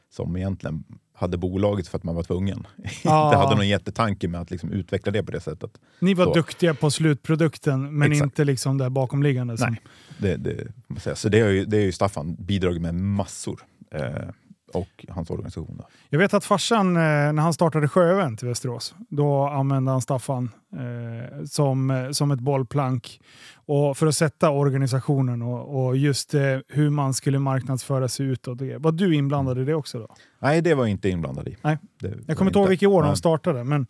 som 0.10 0.38
egentligen 0.38 0.84
hade 1.16 1.38
bolaget 1.38 1.88
för 1.88 1.98
att 1.98 2.04
man 2.04 2.16
var 2.16 2.24
tvungen. 2.24 2.68
Ja. 3.04 3.26
Inte 3.26 3.38
hade 3.38 3.56
någon 3.56 3.68
jättetanke 3.68 4.28
med 4.28 4.42
att 4.42 4.52
liksom 4.52 4.72
utveckla 4.72 5.12
det 5.12 5.24
på 5.24 5.32
det 5.32 5.40
sättet. 5.40 5.72
Ni 6.00 6.14
var 6.14 6.26
Så. 6.26 6.34
duktiga 6.34 6.74
på 6.74 6.92
slutprodukten 6.92 7.98
men 7.98 8.12
Exakt. 8.12 8.24
inte 8.24 8.44
liksom 8.44 8.78
det 8.78 8.90
bakomliggande. 8.90 9.58
Som, 9.58 9.70
Nej. 9.70 9.82
Det, 10.18 10.36
det, 10.36 10.68
man 10.88 11.00
säga. 11.00 11.16
Så 11.16 11.30
det 11.30 11.40
har 11.40 11.50
ju, 11.50 11.66
det 11.66 11.78
är 11.78 11.82
ju 11.82 11.92
Staffan 11.92 12.36
bidragit 12.40 12.82
med 12.82 12.96
massor. 12.96 13.62
Eh, 13.92 14.30
och 14.74 15.06
hans 15.10 15.30
organisation. 15.30 15.76
Då. 15.78 15.88
Jag 16.10 16.20
vet 16.20 16.34
att 16.34 16.46
farsan, 16.46 16.96
eh, 16.96 17.02
när 17.02 17.42
han 17.42 17.54
startade 17.54 17.88
Sjöevent 17.88 18.44
i 18.44 18.46
Västerås, 18.46 18.96
då 19.10 19.48
använde 19.48 19.92
han 19.92 20.02
Staffan 20.02 20.52
eh, 20.74 21.46
som, 21.46 21.92
eh, 21.92 22.12
som 22.12 22.32
ett 22.32 22.40
bollplank 22.40 23.22
och 23.68 23.98
för 23.98 24.08
att 24.08 24.16
sätta 24.16 24.50
organisationen 24.50 25.42
och, 25.42 25.86
och 25.86 25.98
just 25.98 26.34
eh, 26.34 26.42
hur 26.68 26.90
man 26.90 27.14
skulle 27.14 27.40
marknadsföra 27.40 28.08
sig 28.08 28.26
utåt. 28.26 28.60
Det. 28.60 28.78
Var 28.78 28.92
du 28.92 29.16
inblandad 29.16 29.60
i 29.60 29.64
det 29.66 29.74
också? 29.76 30.00
då? 30.00 30.08
Nej, 30.40 30.62
det 30.62 30.74
var 30.74 30.84
jag 30.84 30.90
inte 30.92 31.10
inblandad 31.10 31.48
i. 31.48 31.58
Nej. 31.62 31.78
Det 32.00 32.14
Jag 32.28 32.38
kommer 32.38 32.52
inte 32.52 32.60
ihåg 32.60 32.70
vilket 32.70 32.90
år 32.90 33.04
de 33.04 33.16
startade, 33.16 33.64
men 33.64 33.88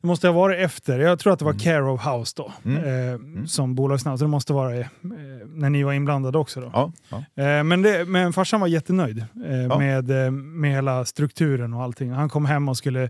det 0.00 0.06
måste 0.06 0.28
ha 0.28 0.32
varit 0.34 0.58
efter. 0.60 0.98
Jag 0.98 1.18
tror 1.18 1.32
att 1.32 1.38
det 1.38 1.44
var 1.44 1.52
Mm. 1.52 1.60
Care 1.60 1.82
of 1.90 2.06
House 2.06 2.34
då, 2.36 2.52
Mm. 2.64 3.14
eh, 3.40 3.44
som 3.46 3.74
bolagsnamn. 3.74 4.18
Så 4.18 4.24
det 4.24 4.28
måste 4.28 4.52
vara 4.52 4.76
eh, 4.76 4.86
när 5.46 5.70
ni 5.70 5.82
var 5.82 5.92
inblandade 5.92 6.38
också. 6.38 6.60
Då. 6.60 6.70
Ja, 6.72 6.92
ja. 7.08 7.42
Eh, 7.44 7.64
Men, 7.64 7.82
det, 7.82 8.04
men 8.04 8.32
farsan 8.32 8.60
var 8.60 8.66
jättenöjd 8.68 9.18
eh, 9.46 9.56
Ja. 9.62 9.78
med, 9.78 10.24
eh, 10.24 10.30
med 10.30 10.70
hela 10.72 11.04
strukturen 11.04 11.74
och 11.74 11.82
allting. 11.82 12.10
Han 12.10 12.28
kom 12.28 12.44
hem 12.46 12.68
och 12.68 12.76
skulle 12.76 13.02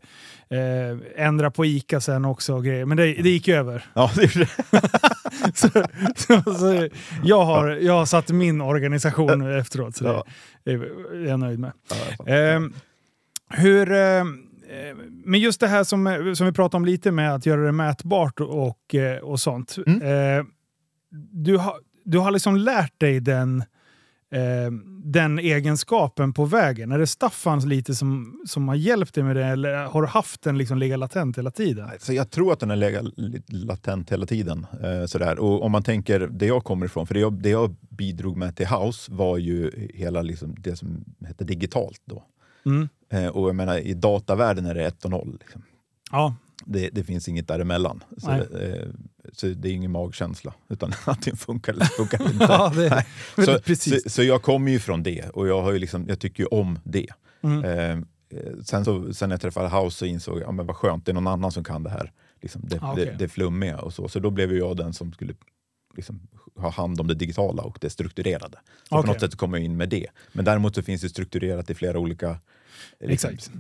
eh, 0.48 0.98
ändra 1.26 1.50
på 1.50 1.64
ICA 1.64 2.00
sen 2.00 2.24
också. 2.24 2.54
Och 2.54 2.64
grejer. 2.64 2.84
Men 2.84 2.96
det, 2.96 3.04
det 3.04 3.30
gick 3.30 3.48
ju 3.48 3.54
över. 3.54 3.84
ja 3.94 4.10
det 4.16 4.22
är 4.22 4.38
det. 4.38 4.48
så, 5.54 5.68
så, 6.16 6.54
så, 6.54 6.88
jag, 7.22 7.44
har, 7.44 7.68
jag 7.68 7.92
har 7.92 8.06
satt 8.06 8.28
min 8.30 8.60
organisation 8.60 9.38
nu 9.38 9.58
efteråt, 9.58 9.96
så 9.96 10.04
Ja. 10.04 10.24
det 10.64 10.70
är 10.72 11.26
jag 11.26 11.40
nöjd 11.40 11.58
med. 11.58 11.72
Ja. 12.18 12.32
Eh, 12.34 12.60
hur, 13.50 13.92
eh, 13.92 14.24
men 15.24 15.40
just 15.40 15.60
det 15.60 15.66
här 15.68 15.84
som, 15.84 16.32
som 16.36 16.46
vi 16.46 16.52
pratade 16.52 16.76
om 16.76 16.84
lite 16.84 17.10
med 17.10 17.34
att 17.34 17.46
göra 17.46 17.60
det 17.60 17.72
mätbart 17.72 18.40
och, 18.40 18.94
eh, 18.94 19.18
och 19.18 19.40
sånt. 19.40 19.76
Mm. 19.86 20.02
Eh, 20.38 20.44
du, 21.32 21.56
har, 21.56 21.74
du 22.04 22.18
har 22.18 22.30
liksom 22.30 22.56
lärt 22.56 23.00
dig 23.00 23.20
den, 23.20 23.64
eh, 24.34 24.70
den 25.04 25.38
egenskapen 25.38 26.32
på 26.32 26.44
vägen. 26.44 26.92
Är 26.92 26.98
det 26.98 27.06
Staffan 27.06 27.68
lite 27.68 27.94
som, 27.94 28.40
som 28.46 28.68
har 28.68 28.74
hjälpt 28.74 29.14
dig 29.14 29.24
med 29.24 29.36
det 29.36 29.44
eller 29.44 29.74
har 29.74 30.02
du 30.02 30.08
haft 30.08 30.42
den 30.42 30.58
liksom 30.58 30.78
ligga 30.78 30.96
latent 30.96 31.38
hela 31.38 31.50
tiden? 31.50 31.90
Så 31.98 32.12
jag 32.12 32.30
tror 32.30 32.52
att 32.52 32.60
den 32.60 32.70
har 32.70 32.76
legat 32.76 33.04
latent 33.48 34.12
hela 34.12 34.26
tiden. 34.26 34.66
Eh, 34.82 35.06
sådär. 35.06 35.38
Och 35.38 35.62
om 35.62 35.72
man 35.72 35.82
tänker 35.82 36.20
det 36.20 36.46
jag 36.46 36.64
kommer 36.64 36.86
ifrån, 36.86 37.06
för 37.06 37.14
det 37.14 37.20
jag, 37.20 37.32
det 37.32 37.50
jag 37.50 37.76
bidrog 37.88 38.36
med 38.36 38.56
till 38.56 38.66
House 38.66 39.12
var 39.12 39.38
ju 39.38 39.88
hela 39.94 40.22
liksom, 40.22 40.54
det 40.58 40.76
som 40.76 41.04
hette 41.26 41.44
digitalt 41.44 42.02
då. 42.04 42.24
Mm. 42.66 42.88
Eh, 43.10 43.28
och 43.28 43.48
jag 43.48 43.56
menar, 43.56 43.78
i 43.78 43.94
datavärlden 43.94 44.66
är 44.66 44.74
det 44.74 44.86
1 44.86 45.04
och 45.04 45.10
0. 45.10 45.36
Liksom. 45.40 45.62
Ja, 46.10 46.34
Det, 46.64 46.88
det 46.88 47.04
finns 47.04 47.28
inget 47.28 47.48
däremellan. 47.48 48.04
Så, 48.16 48.30
eh, 48.30 48.88
så 49.32 49.46
det 49.46 49.68
är 49.68 49.72
ingen 49.72 49.90
magkänsla, 49.90 50.54
utan 50.68 50.92
antingen 51.04 51.36
funkar 51.36 51.72
eller 51.72 51.84
funkar 51.84 52.22
inte. 52.32 52.44
ja 52.44 52.72
det, 52.76 53.04
så, 53.44 53.58
precis. 53.58 54.02
Så, 54.02 54.10
så 54.10 54.22
jag 54.22 54.42
kommer 54.42 54.72
ju 54.72 54.78
från 54.78 55.02
det 55.02 55.28
och 55.28 55.48
jag, 55.48 55.62
har 55.62 55.72
ju 55.72 55.78
liksom, 55.78 56.04
jag 56.08 56.18
tycker 56.18 56.42
ju 56.42 56.46
om 56.46 56.78
det. 56.84 57.08
Mm. 57.42 57.64
Eh, 57.64 57.90
eh, 58.38 58.52
sen, 58.64 58.84
så, 58.84 59.14
sen 59.14 59.28
när 59.28 59.34
jag 59.34 59.40
träffade 59.40 59.68
House 59.68 59.98
så 59.98 60.06
insåg 60.06 60.36
jag, 60.36 60.48
ja, 60.48 60.52
men 60.52 60.66
vad 60.66 60.76
skönt, 60.76 61.06
det 61.06 61.12
är 61.12 61.14
någon 61.14 61.26
annan 61.26 61.52
som 61.52 61.64
kan 61.64 61.82
det 61.82 61.90
här. 61.90 62.12
Liksom, 62.42 62.62
det, 62.64 62.78
Ah, 62.82 62.92
okej. 62.92 63.06
det, 63.06 63.12
det 63.18 63.28
flummiga 63.28 63.78
och 63.78 63.94
så. 63.94 64.08
Så 64.08 64.18
då 64.20 64.30
blev 64.30 64.56
jag 64.56 64.76
den 64.76 64.92
som 64.92 65.12
skulle 65.12 65.34
liksom, 65.96 66.20
ha 66.56 66.70
hand 66.70 67.00
om 67.00 67.06
det 67.06 67.14
digitala 67.14 67.62
och 67.62 67.78
det 67.80 67.90
strukturerade. 67.90 68.58
Så 68.88 68.96
Okej. 68.96 69.06
på 69.06 69.12
något 69.12 69.20
sätt 69.20 69.36
kom 69.36 69.54
jag 69.54 69.62
in 69.62 69.76
med 69.76 69.88
det. 69.88 70.06
Men 70.32 70.44
däremot 70.44 70.74
så 70.74 70.82
finns 70.82 71.00
det 71.00 71.08
strukturerat 71.08 71.70
i 71.70 71.74
flera 71.74 71.98
olika 71.98 72.38
liksom, 73.00 73.30
Exakt. 73.30 73.50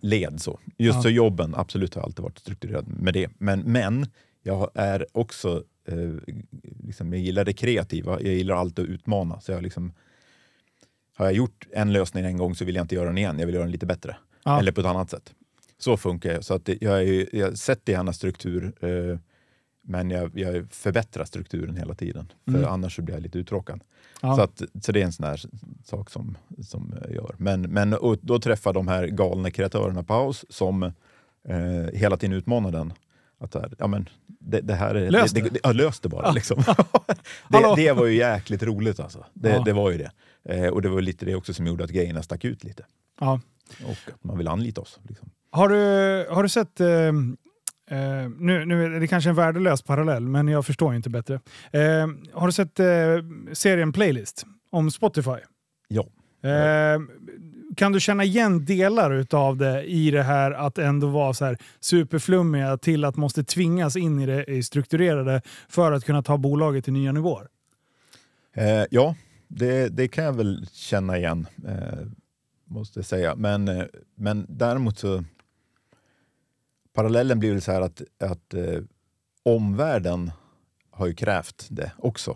led. 0.00 0.40
Så. 0.40 0.60
Just 0.76 0.96
Ja. 0.96 1.02
så 1.02 1.08
jobben, 1.10 1.54
absolut 1.54 1.94
har 1.94 2.00
jag 2.02 2.06
alltid 2.06 2.22
varit 2.22 2.38
strukturerad 2.38 2.88
med 2.88 3.14
det. 3.14 3.30
Men, 3.38 3.60
men 3.60 4.06
jag 4.42 4.70
är 4.74 5.06
också, 5.12 5.62
eh, 5.88 6.34
liksom, 6.86 7.12
jag 7.12 7.22
gillar 7.22 7.44
det 7.44 7.52
kreativa, 7.52 8.20
jag 8.20 8.34
gillar 8.34 8.54
alltid 8.56 8.84
att 8.84 8.88
utmana. 8.90 9.40
Så 9.40 9.52
jag 9.52 9.62
liksom, 9.62 9.92
har 11.16 11.24
jag 11.26 11.34
gjort 11.34 11.66
en 11.72 11.92
lösning 11.92 12.24
en 12.24 12.36
gång 12.36 12.54
så 12.54 12.64
vill 12.64 12.74
jag 12.74 12.84
inte 12.84 12.94
göra 12.94 13.06
den 13.06 13.18
igen, 13.18 13.38
jag 13.38 13.46
vill 13.46 13.54
göra 13.54 13.64
den 13.64 13.72
lite 13.72 13.86
bättre. 13.86 14.16
Ja. 14.44 14.58
Eller 14.58 14.72
på 14.72 14.80
ett 14.80 14.86
annat 14.86 15.10
sätt. 15.10 15.34
Så 15.78 15.96
funkar 15.96 16.32
jag. 16.32 16.44
Så 16.44 16.54
att 16.54 16.68
jag, 16.80 17.02
är, 17.08 17.36
jag 17.36 17.58
sätter 17.58 17.92
gärna 17.92 18.12
struktur, 18.12 18.72
eh, 18.80 19.18
men 19.86 20.10
jag, 20.10 20.38
jag 20.38 20.66
förbättrar 20.72 21.24
strukturen 21.24 21.76
hela 21.76 21.94
tiden. 21.94 22.32
För 22.44 22.54
Mm. 22.58 22.68
annars 22.70 22.96
så 22.96 23.02
blir 23.02 23.14
jag 23.14 23.22
lite 23.22 23.38
uttråkad. 23.38 23.80
Ja. 24.22 24.36
Så, 24.36 24.42
att, 24.42 24.62
så 24.82 24.92
det 24.92 25.00
är 25.00 25.04
en 25.04 25.12
sån 25.12 25.26
här 25.26 25.42
sak 25.84 26.10
som, 26.10 26.36
som 26.62 26.94
jag 27.02 27.14
gör. 27.14 27.34
Men, 27.38 27.62
men 27.62 27.96
då 28.22 28.38
träffar 28.38 28.72
de 28.72 28.88
här 28.88 29.06
galna 29.06 29.50
kreatörerna 29.50 30.02
på 30.04 30.14
House 30.14 30.46
som 30.50 30.82
eh, 30.82 30.92
hela 31.92 32.16
tiden 32.16 32.36
utmanar 32.36 32.72
den. 32.72 32.92
Att 33.38 33.54
här, 33.54 33.72
ja, 33.78 33.86
men 33.86 34.08
det, 34.26 34.60
det 34.60 34.74
här 34.74 34.94
är, 34.94 35.10
Lös 35.10 35.32
det. 35.32 35.40
det. 35.40 35.48
Det, 35.48 35.60
ja, 35.62 35.72
lös 35.72 36.00
det 36.00 36.08
bara. 36.08 36.26
Ja. 36.26 36.32
Liksom. 36.32 36.62
Det, 37.76 37.92
var 37.92 38.06
ju 38.06 38.16
jäkligt 38.16 38.62
roligt 38.62 39.00
alltså. 39.00 39.24
Det, 39.34 39.72
var 39.72 39.90
ju 39.90 39.98
det. 39.98 40.10
Eh, 40.44 40.68
och 40.72 40.82
det 40.82 40.88
var 40.88 41.00
lite 41.00 41.24
det 41.26 41.34
också 41.34 41.54
som 41.54 41.66
gjorde 41.66 41.84
att 41.84 41.90
grejerna 41.90 42.22
stack 42.22 42.44
ut 42.44 42.64
lite. 42.64 42.84
Ja. 43.20 43.40
Och 43.84 44.12
att 44.14 44.24
man 44.24 44.38
vill 44.38 44.48
anlita 44.48 44.80
oss. 44.80 44.98
Liksom. 45.08 45.30
Har 45.50 45.68
du, 45.68 45.76
har 46.34 46.42
du 46.42 46.48
sett, 46.48 46.80
eh, 46.80 46.86
eh, 47.90 48.28
nu, 48.38 48.64
nu 48.64 48.84
är 48.84 49.00
det 49.00 49.06
kanske 49.06 49.30
en 49.30 49.36
värdelös 49.36 49.82
parallell, 49.82 50.28
men 50.28 50.48
jag 50.48 50.66
förstår 50.66 50.94
inte 50.94 51.10
bättre. 51.10 51.34
Eh, 51.70 52.06
har 52.32 52.46
du 52.46 52.52
sett 52.52 52.80
eh, 52.80 52.86
serien 53.52 53.92
Playlist 53.92 54.46
om 54.70 54.90
Spotify? 54.90 55.30
Ja. 55.88 56.06
Kan 57.76 57.92
du 57.92 58.00
känna 58.00 58.24
igen 58.24 58.64
delar 58.64 59.26
av 59.34 59.56
det 59.56 59.82
i 59.84 60.10
det 60.10 60.22
här 60.22 60.50
att 60.50 60.78
ändå 60.78 61.06
vara 61.06 61.34
så 61.34 61.44
här 61.44 61.58
superflummiga 61.80 62.78
till 62.78 63.04
att 63.04 63.16
måste 63.16 63.44
tvingas 63.44 63.96
in 63.96 64.20
i 64.20 64.26
det 64.26 64.44
i 64.44 64.62
strukturerade 64.62 65.42
för 65.68 65.92
att 65.92 66.04
kunna 66.04 66.22
ta 66.22 66.38
bolaget 66.38 66.84
till 66.84 66.92
nya 66.92 67.12
nivåer? 67.12 67.48
Ja, 68.90 69.14
det, 69.48 69.88
det 69.88 70.08
kan 70.08 70.24
jag 70.24 70.32
väl 70.32 70.66
känna 70.72 71.18
igen, 71.18 71.46
måste 72.64 72.98
jag 72.98 73.06
säga. 73.06 73.36
Men, 73.36 73.88
men 74.14 74.46
däremot 74.48 74.98
så 74.98 75.24
parallellen 76.96 77.38
blir 77.38 77.52
väl 77.52 77.62
så 77.62 77.72
här 77.72 77.80
att, 77.80 78.02
att 78.20 78.54
eh, 78.54 78.80
omvärlden 79.42 80.30
har 80.90 81.06
ju 81.06 81.14
krävt 81.14 81.66
det 81.70 81.92
också. 81.98 82.30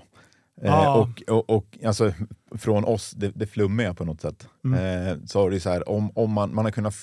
Eh, 0.63 0.67
Ja. 0.67 0.95
och, 1.01 1.23
och, 1.37 1.51
och 1.57 1.79
alltså, 1.85 2.13
från 2.59 2.85
oss, 2.85 3.11
det, 3.11 3.29
det 3.35 3.47
flummiga 3.47 3.95
på 3.95 4.05
något 4.05 4.21
sätt. 4.21 4.49
Mm. 4.65 5.07
Eh, 5.07 5.25
så 5.27 5.41
har 5.41 5.51
det 5.51 5.61
så 5.61 5.71
här, 5.71 5.89
om, 5.89 6.11
om 6.15 6.31
man, 6.33 6.55
man 6.55 6.65
har 6.65 6.73
kunnat 6.73 6.95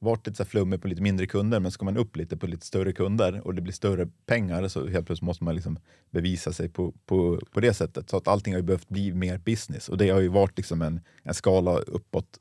varit 0.00 0.26
lite 0.26 0.36
så 0.36 0.42
här 0.42 0.48
flummig 0.48 0.82
på 0.82 0.88
lite 0.88 1.02
mindre 1.02 1.26
kunder, 1.26 1.60
men 1.60 1.70
ska 1.70 1.84
man 1.84 1.96
upp 1.96 2.16
lite 2.16 2.36
på 2.36 2.46
lite 2.46 2.66
större 2.66 2.92
kunder 2.92 3.46
och 3.46 3.54
det 3.54 3.60
blir 3.62 3.72
större 3.72 4.08
pengar 4.26 4.68
så 4.68 4.80
helt 4.88 5.06
plötsligt 5.06 5.26
måste 5.26 5.44
man 5.44 5.54
liksom 5.54 5.78
bevisa 6.10 6.52
sig 6.52 6.68
på, 6.68 6.92
på, 7.06 7.40
på 7.52 7.60
det 7.60 7.74
sättet. 7.74 8.10
Så 8.10 8.16
att 8.16 8.28
allting 8.28 8.52
har 8.54 8.58
ju 8.60 8.66
behövt 8.66 8.88
bli 8.88 9.12
mer 9.12 9.38
business 9.38 9.88
och 9.88 9.98
det 9.98 10.10
har 10.10 10.20
ju 10.20 10.28
varit 10.28 10.56
liksom 10.56 10.82
en, 10.82 11.00
en 11.22 11.34
skala 11.34 11.78
uppåt 11.78 12.38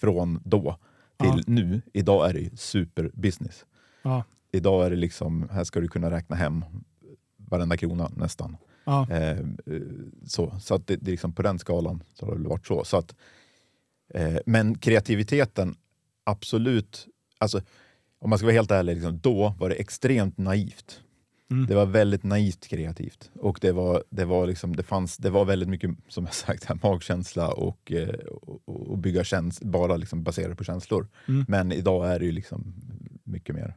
från 0.00 0.40
då 0.44 0.76
till 1.18 1.28
Ja. 1.36 1.42
nu. 1.46 1.82
Idag 1.92 2.28
är 2.28 2.32
det 2.32 2.40
ju 2.40 2.50
superbusiness. 2.56 3.64
Ja. 4.06 4.24
Idag 4.52 4.86
är 4.86 4.90
det 4.90 4.96
liksom, 4.96 5.48
här 5.52 5.64
ska 5.64 5.80
du 5.80 5.88
kunna 5.88 6.10
räkna 6.10 6.36
hem 6.36 6.64
varenda 7.36 7.76
krona 7.76 8.10
nästan. 8.16 8.56
Ja. 8.84 9.06
Eh, 9.10 9.30
eh, 9.30 9.42
så 10.26 10.52
så 10.60 10.74
att 10.74 10.86
det, 10.86 10.96
det 10.96 11.08
är 11.08 11.10
liksom 11.10 11.32
på 11.32 11.42
den 11.42 11.58
skalan 11.58 12.02
så 12.14 12.26
har 12.26 12.36
det 12.36 12.48
varit 12.48 12.66
så. 12.66 12.84
så 12.84 12.96
att, 12.96 13.14
eh, 14.14 14.36
men 14.46 14.78
kreativiteten, 14.78 15.74
absolut. 16.24 17.06
Alltså, 17.38 17.60
om 18.18 18.30
man 18.30 18.38
ska 18.38 18.46
vara 18.46 18.54
helt 18.54 18.70
ärlig, 18.70 18.94
liksom, 18.94 19.18
då 19.18 19.54
var 19.58 19.68
det 19.68 19.74
extremt 19.74 20.38
naivt. 20.38 21.00
Mm. 21.50 21.66
Det 21.66 21.74
var 21.74 21.86
väldigt 21.86 22.22
naivt 22.22 22.66
kreativt. 22.66 23.30
Och 23.34 23.58
det 23.60 23.72
var, 23.72 24.04
det 24.10 24.24
var, 24.24 24.46
liksom, 24.46 24.76
det 24.76 24.82
fanns, 24.82 25.16
det 25.16 25.30
var 25.30 25.44
väldigt 25.44 25.68
mycket, 25.68 25.90
som 26.08 26.24
jag 26.24 26.34
sagt, 26.34 26.64
här, 26.64 26.78
magkänsla 26.82 27.52
och, 27.52 27.92
eh, 27.92 28.08
och, 28.42 28.90
och 28.90 28.98
bygga 28.98 29.24
käns 29.24 29.60
bara 29.60 29.96
liksom 29.96 30.22
baserat 30.22 30.58
på 30.58 30.64
känslor. 30.64 31.08
Mm. 31.28 31.44
Men 31.48 31.72
idag 31.72 32.08
är 32.14 32.18
det 32.18 32.24
ju 32.24 32.32
liksom 32.32 32.74
mycket 33.24 33.54
mer 33.54 33.74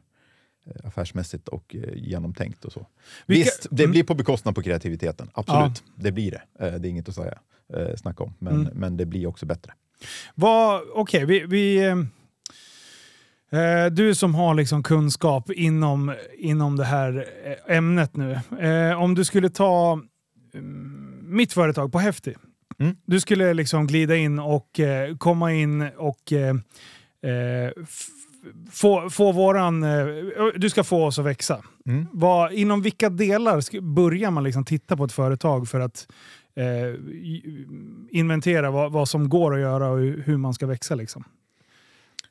affärsmässigt 0.84 1.48
och 1.48 1.76
eh, 1.76 1.94
genomtänkt 1.94 2.64
och 2.64 2.72
så. 2.72 2.86
Vilka- 3.26 3.44
Visst, 3.44 3.66
det 3.70 3.82
Mm. 3.82 3.90
blir 3.92 4.04
på 4.04 4.14
bekostnad 4.14 4.54
på 4.54 4.62
kreativiteten. 4.62 5.30
Absolut, 5.34 5.82
det 5.96 6.12
blir 6.12 6.30
det. 6.30 6.66
Eh, 6.66 6.72
Det 6.74 6.88
är 6.88 6.90
inget 6.90 7.08
att 7.08 7.14
säga, 7.14 7.38
eh, 7.76 7.96
snacka 7.96 8.24
om. 8.24 8.34
Men, 8.38 8.54
Mm. 8.54 8.72
men 8.74 8.96
det 8.96 9.06
blir 9.06 9.26
också 9.26 9.46
bättre. 9.46 9.72
Okej, 10.94 11.24
vi... 11.24 11.44
vi 11.46 11.76
eh, 11.86 11.96
eh, 13.60 13.86
du 13.92 14.14
som 14.14 14.34
har 14.34 14.54
liksom 14.54 14.82
kunskap 14.82 15.50
inom, 15.50 16.14
inom 16.38 16.76
det 16.76 16.84
här 16.84 17.26
eh, 17.68 17.76
ämnet 17.76 18.16
nu. 18.16 18.32
Eh, 18.60 19.02
om 19.02 19.14
du 19.14 19.24
skulle 19.24 19.48
ta 19.50 20.00
mm, 20.54 21.18
mitt 21.22 21.52
företag 21.52 21.92
på 21.92 21.98
Häftig. 21.98 22.36
Mm. 22.78 22.96
Du 23.06 23.20
skulle 23.20 23.54
liksom 23.54 23.86
glida 23.86 24.16
in 24.16 24.38
och 24.38 24.80
eh, 24.80 25.16
komma 25.16 25.52
in 25.52 25.82
och 25.96 26.32
eh, 26.32 26.54
eh, 27.32 27.70
få, 28.70 29.10
få 29.10 29.32
våran... 29.32 29.82
Eh, 29.82 30.06
du 30.56 30.70
ska 30.70 30.84
få 30.84 31.04
oss 31.06 31.18
att 31.18 31.24
växa. 31.24 31.64
Mm. 31.86 32.06
Vad, 32.12 32.52
inom 32.52 32.82
vilka 32.82 33.10
delar 33.10 33.80
börjar 33.80 34.30
man 34.30 34.44
liksom 34.44 34.64
titta 34.64 34.96
på 34.96 35.04
ett 35.04 35.12
företag 35.12 35.68
för 35.68 35.80
att 35.80 36.08
eh, 36.54 36.94
inventera 38.10 38.70
vad, 38.70 38.92
vad 38.92 39.08
som 39.08 39.28
går 39.28 39.54
att 39.54 39.60
göra 39.60 39.88
och 39.88 39.98
hur 39.98 40.36
man 40.36 40.54
ska 40.54 40.66
växa? 40.66 40.94
Liksom? 40.94 41.24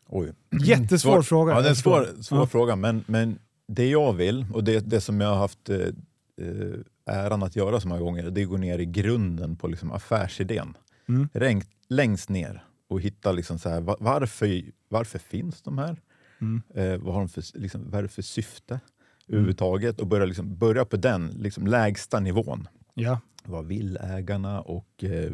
Oj. 0.09 0.33
Jättesvår 0.61 1.11
Svår- 1.11 1.21
fråga. 1.21 1.53
Ja, 1.53 1.61
det 1.61 1.67
är 1.67 1.69
en 1.69 1.75
svår, 1.75 2.07
svår 2.21 2.39
Ja. 2.39 2.47
fråga, 2.47 2.75
men, 2.75 3.03
men 3.07 3.39
det 3.67 3.89
jag 3.89 4.13
vill 4.13 4.45
och 4.53 4.63
det, 4.63 4.79
det 4.79 5.01
som 5.01 5.21
jag 5.21 5.29
har 5.29 5.35
haft 5.37 5.69
eh, 5.69 5.77
eh, 5.77 7.15
äran 7.25 7.43
att 7.43 7.55
göra 7.55 7.79
så 7.79 7.87
många 7.87 8.01
gånger, 8.01 8.23
det 8.29 8.41
är 8.41 8.43
att 8.43 8.49
gå 8.49 8.57
ner 8.57 8.79
i 8.79 8.85
grunden 8.85 9.55
på 9.55 9.67
liksom 9.67 9.91
affärsidén. 9.91 10.77
Mm. 11.09 11.29
Ränk, 11.33 11.63
längst 11.89 12.29
ner 12.29 12.63
och 12.89 13.01
hitta 13.01 13.31
liksom 13.31 13.59
så 13.59 13.69
här, 13.69 13.81
va- 13.81 13.97
varför, 13.99 14.61
varför 14.89 15.19
finns 15.19 15.61
de 15.61 15.77
här? 15.77 16.01
Mm. 16.41 16.61
Eh, 16.75 16.97
vad, 16.97 17.13
har 17.13 17.21
de 17.21 17.29
för, 17.29 17.57
liksom, 17.59 17.89
vad 17.89 17.99
är 17.99 18.03
det 18.03 18.09
för 18.09 18.21
syfte 18.21 18.79
överhuvudtaget? 19.27 19.99
Och 19.99 20.07
börja, 20.07 20.25
liksom, 20.25 20.57
börja 20.57 20.85
på 20.85 20.97
den 20.97 21.27
liksom, 21.27 21.67
lägsta 21.67 22.19
nivån. 22.19 22.67
Ja. 22.93 23.19
Vad 23.43 23.65
vill 23.65 23.97
ägarna 24.01 24.61
och 24.61 25.03
eh, 25.03 25.31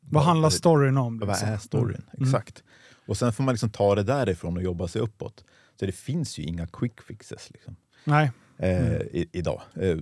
Vad 0.00 0.22
handlar 0.24 0.50
storyn 0.50 0.96
om? 0.96 1.18
vad 1.18 1.28
liksom? 1.28 1.48
är 1.48 1.56
storyn? 1.56 2.02
Mm. 2.12 2.26
Exakt. 2.28 2.62
Och 3.06 3.16
sen 3.16 3.32
får 3.32 3.44
man 3.44 3.54
liksom 3.54 3.70
ta 3.70 3.94
det 3.94 4.02
därifrån 4.02 4.56
och 4.56 4.62
jobba 4.62 4.88
sig 4.88 5.02
uppåt. 5.02 5.44
Så 5.80 5.86
det 5.86 5.92
finns 5.92 6.38
ju 6.38 6.42
inga 6.42 6.66
quick 6.66 7.00
fixes 7.00 7.50
liksom, 7.50 7.76
Nej. 8.04 8.30
eh, 8.58 8.92
i, 9.00 9.28
idag. 9.32 9.62
Eh, 9.74 9.96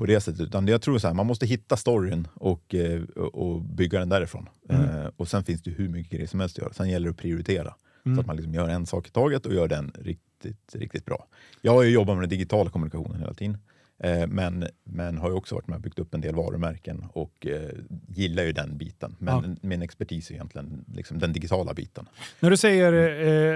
på 0.00 0.06
det 0.06 0.20
sättet. 0.20 0.40
Utan 0.40 0.68
jag 0.68 0.82
tror 0.82 0.98
så 0.98 1.06
här, 1.06 1.14
man 1.14 1.26
måste 1.26 1.46
hitta 1.46 1.76
storyn 1.76 2.28
och, 2.34 2.74
eh, 2.74 3.02
och 3.32 3.62
bygga 3.62 3.98
den 3.98 4.08
därifrån. 4.08 4.48
Mm. 4.68 4.84
Eh, 4.84 5.10
och 5.16 5.28
sen 5.28 5.44
finns 5.44 5.62
det 5.62 5.70
hur 5.70 5.88
mycket 5.88 6.12
grejer 6.12 6.26
som 6.26 6.40
helst 6.40 6.58
att 6.58 6.62
göra. 6.62 6.72
Sen 6.72 6.88
gäller 6.88 7.06
det 7.06 7.10
att 7.10 7.16
prioritera. 7.16 7.74
Mm. 8.06 8.16
Så 8.16 8.20
att 8.20 8.26
man 8.26 8.36
liksom 8.36 8.54
gör 8.54 8.68
en 8.68 8.86
sak 8.86 9.08
i 9.08 9.10
taget 9.10 9.46
och 9.46 9.54
gör 9.54 9.68
den 9.68 9.92
riktigt, 9.98 10.74
riktigt 10.74 11.04
bra. 11.04 11.26
Jag 11.62 11.72
har 11.72 11.82
ju 11.82 11.90
jobbat 11.90 12.16
med 12.16 12.22
den 12.22 12.28
digitala 12.28 12.70
kommunikationen 12.70 13.20
hela 13.20 13.34
tiden. 13.34 13.58
Eh, 14.04 14.26
men, 14.26 14.66
men 14.84 15.18
har 15.18 15.28
ju 15.28 15.34
också 15.34 15.54
varit 15.54 15.68
med 15.68 15.76
och 15.76 15.82
byggt 15.82 15.98
upp 15.98 16.14
en 16.14 16.20
del 16.20 16.34
varumärken 16.34 17.04
och 17.12 17.46
eh, 17.46 17.70
gillar 18.08 18.42
ju 18.42 18.52
den 18.52 18.78
biten. 18.78 19.16
Men 19.18 19.58
min 19.62 19.82
expertis 19.82 20.30
är 20.30 20.34
egentligen 20.34 20.84
liksom 20.94 21.18
den 21.18 21.32
digitala 21.32 21.74
biten. 21.74 22.08
När 22.40 22.50
du 22.50 22.56
säger 22.56 22.92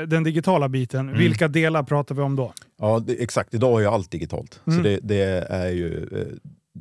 eh, 0.00 0.06
den 0.06 0.24
digitala 0.24 0.68
biten, 0.68 1.00
Mm. 1.08 1.18
vilka 1.18 1.48
delar 1.48 1.82
pratar 1.82 2.14
vi 2.14 2.22
om 2.22 2.36
då? 2.36 2.52
Ja, 2.78 2.98
det, 3.06 3.22
exakt. 3.22 3.54
Idag 3.54 3.78
är 3.78 3.82
ju 3.82 3.86
allt 3.90 4.10
digitalt. 4.10 4.60
Mm. 4.66 4.76
Så 4.78 4.82
det, 4.88 4.98
det 5.02 5.22
är 5.50 5.68
ju... 5.70 6.02
eh, 6.12 6.26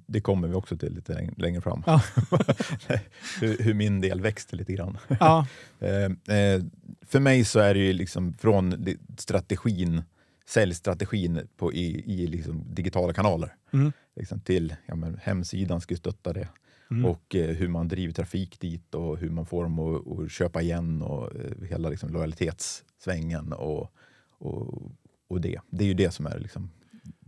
Det 0.08 0.21
kommer 0.21 0.47
vi 0.47 0.54
också 0.54 0.78
till 0.78 0.93
lite 0.93 1.13
läng- 1.13 1.34
längre 1.38 1.62
fram. 1.62 1.84
Ja. 1.86 2.02
hur, 3.41 3.58
hur 3.63 3.73
min 3.73 4.02
del 4.02 4.21
växte 4.21 4.56
lite 4.56 4.73
grann. 4.73 4.97
Ja. 5.19 5.47
Eh, 5.80 6.36
eh, 6.38 6.62
för 7.08 7.19
mig 7.19 7.45
så 7.45 7.60
är 7.60 7.73
det 7.73 7.80
ju 7.80 7.93
liksom 7.93 8.34
från 8.34 8.86
strategin, 9.17 10.02
säljstrategin 10.47 11.47
på, 11.58 11.73
i, 11.73 12.13
i 12.13 12.27
liksom 12.27 12.63
digitala 12.73 13.13
kanaler 13.13 13.56
Mm. 13.73 13.91
liksom 14.15 14.39
till 14.39 14.75
ja, 14.86 14.95
men 14.95 15.19
hemsidan 15.23 15.82
ska 15.82 15.95
stötta 15.95 16.34
det. 16.34 16.47
Mm. 16.91 17.06
Och 17.06 17.36
eh, 17.36 17.56
hur 17.56 17.67
man 17.67 17.88
driver 17.88 18.13
trafik 18.13 18.60
dit 18.60 18.95
och 18.95 19.17
hur 19.17 19.29
man 19.29 19.45
får 19.45 19.63
dem 19.63 19.79
att, 19.79 20.19
att 20.19 20.32
köpa 20.32 20.62
igen 20.62 21.01
och 21.01 21.36
eh, 21.36 21.67
hela 21.69 21.89
liksom, 21.89 22.10
lojalitetssvängen 22.10 23.53
och, 23.53 23.93
och, 24.38 24.91
och 25.29 25.41
det. 25.41 25.60
Det 25.69 25.84
är 25.84 25.88
ju 25.88 25.93
det 25.93 26.12
som 26.12 26.25
är 26.25 26.39
liksom, 26.39 26.69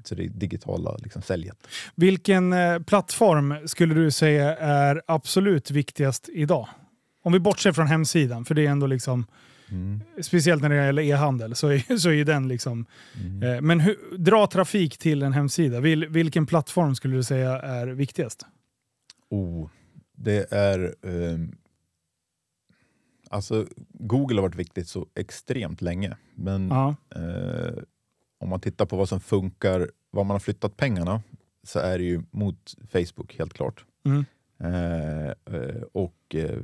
så 0.04 0.15
det 0.15 0.28
digitala 0.28 0.97
liksom, 0.97 1.21
säljet. 1.21 1.67
Vilken 1.95 2.54
eh, 2.54 2.80
plattform 2.80 3.67
skulle 3.67 3.93
du 3.93 4.12
säga 4.12 4.58
är 4.58 5.01
absolut 5.08 5.71
viktigast 5.71 6.30
idag? 6.34 6.67
Om 7.23 7.34
vi 7.34 7.39
bortser 7.39 7.71
från 7.71 7.88
hemsidan, 7.88 8.45
för 8.45 8.56
det 8.56 8.65
är 8.65 8.69
ändå 8.69 8.88
liksom, 8.88 9.25
Mm. 9.71 10.01
speciellt 10.21 10.62
när 10.62 10.69
det 10.69 10.86
gäller 10.86 11.01
e-handel, 11.01 11.56
så 11.56 11.67
är, 11.67 11.97
så 11.97 12.10
är 12.12 12.25
den 12.25 12.47
liksom... 12.47 12.86
Eh, 13.43 13.62
men 13.62 13.80
hur, 13.80 14.17
dra 14.17 14.47
trafik 14.47 14.97
till 14.97 15.23
en 15.23 15.34
hemsida. 15.34 15.80
Vil, 15.80 16.08
vilken 16.08 16.45
plattform 16.45 16.95
skulle 16.95 17.15
du 17.15 17.23
säga 17.23 17.60
är 17.62 17.88
viktigast? 17.88 18.45
Oh, 19.30 19.69
det 20.15 20.51
är... 20.54 20.95
ehm, 21.01 21.56
alltså, 23.30 23.65
Google 23.89 24.36
har 24.38 24.41
varit 24.41 24.56
viktigt 24.56 24.88
så 24.88 25.08
extremt 25.15 25.82
länge. 25.82 26.17
Men 26.36 26.67
Ja. 26.69 26.95
eh, 27.15 27.84
om 28.39 28.49
man 28.49 28.60
tittar 28.60 28.86
på 28.86 28.97
vad 28.97 29.10
som 29.10 29.19
funkar, 29.19 29.91
var 30.12 30.23
man 30.23 30.36
har 30.36 30.39
flyttat 30.39 30.78
pengarna, 30.78 31.21
så 31.63 31.80
är 31.80 31.97
det 31.97 32.04
ju 32.04 32.21
mot 32.32 32.75
Facebook 32.91 33.36
helt 33.39 33.54
klart. 33.54 33.86
Mm. 34.06 34.25
Eh, 34.60 35.28
eh, 35.30 35.82
och, 35.93 36.36
eh, 36.36 36.60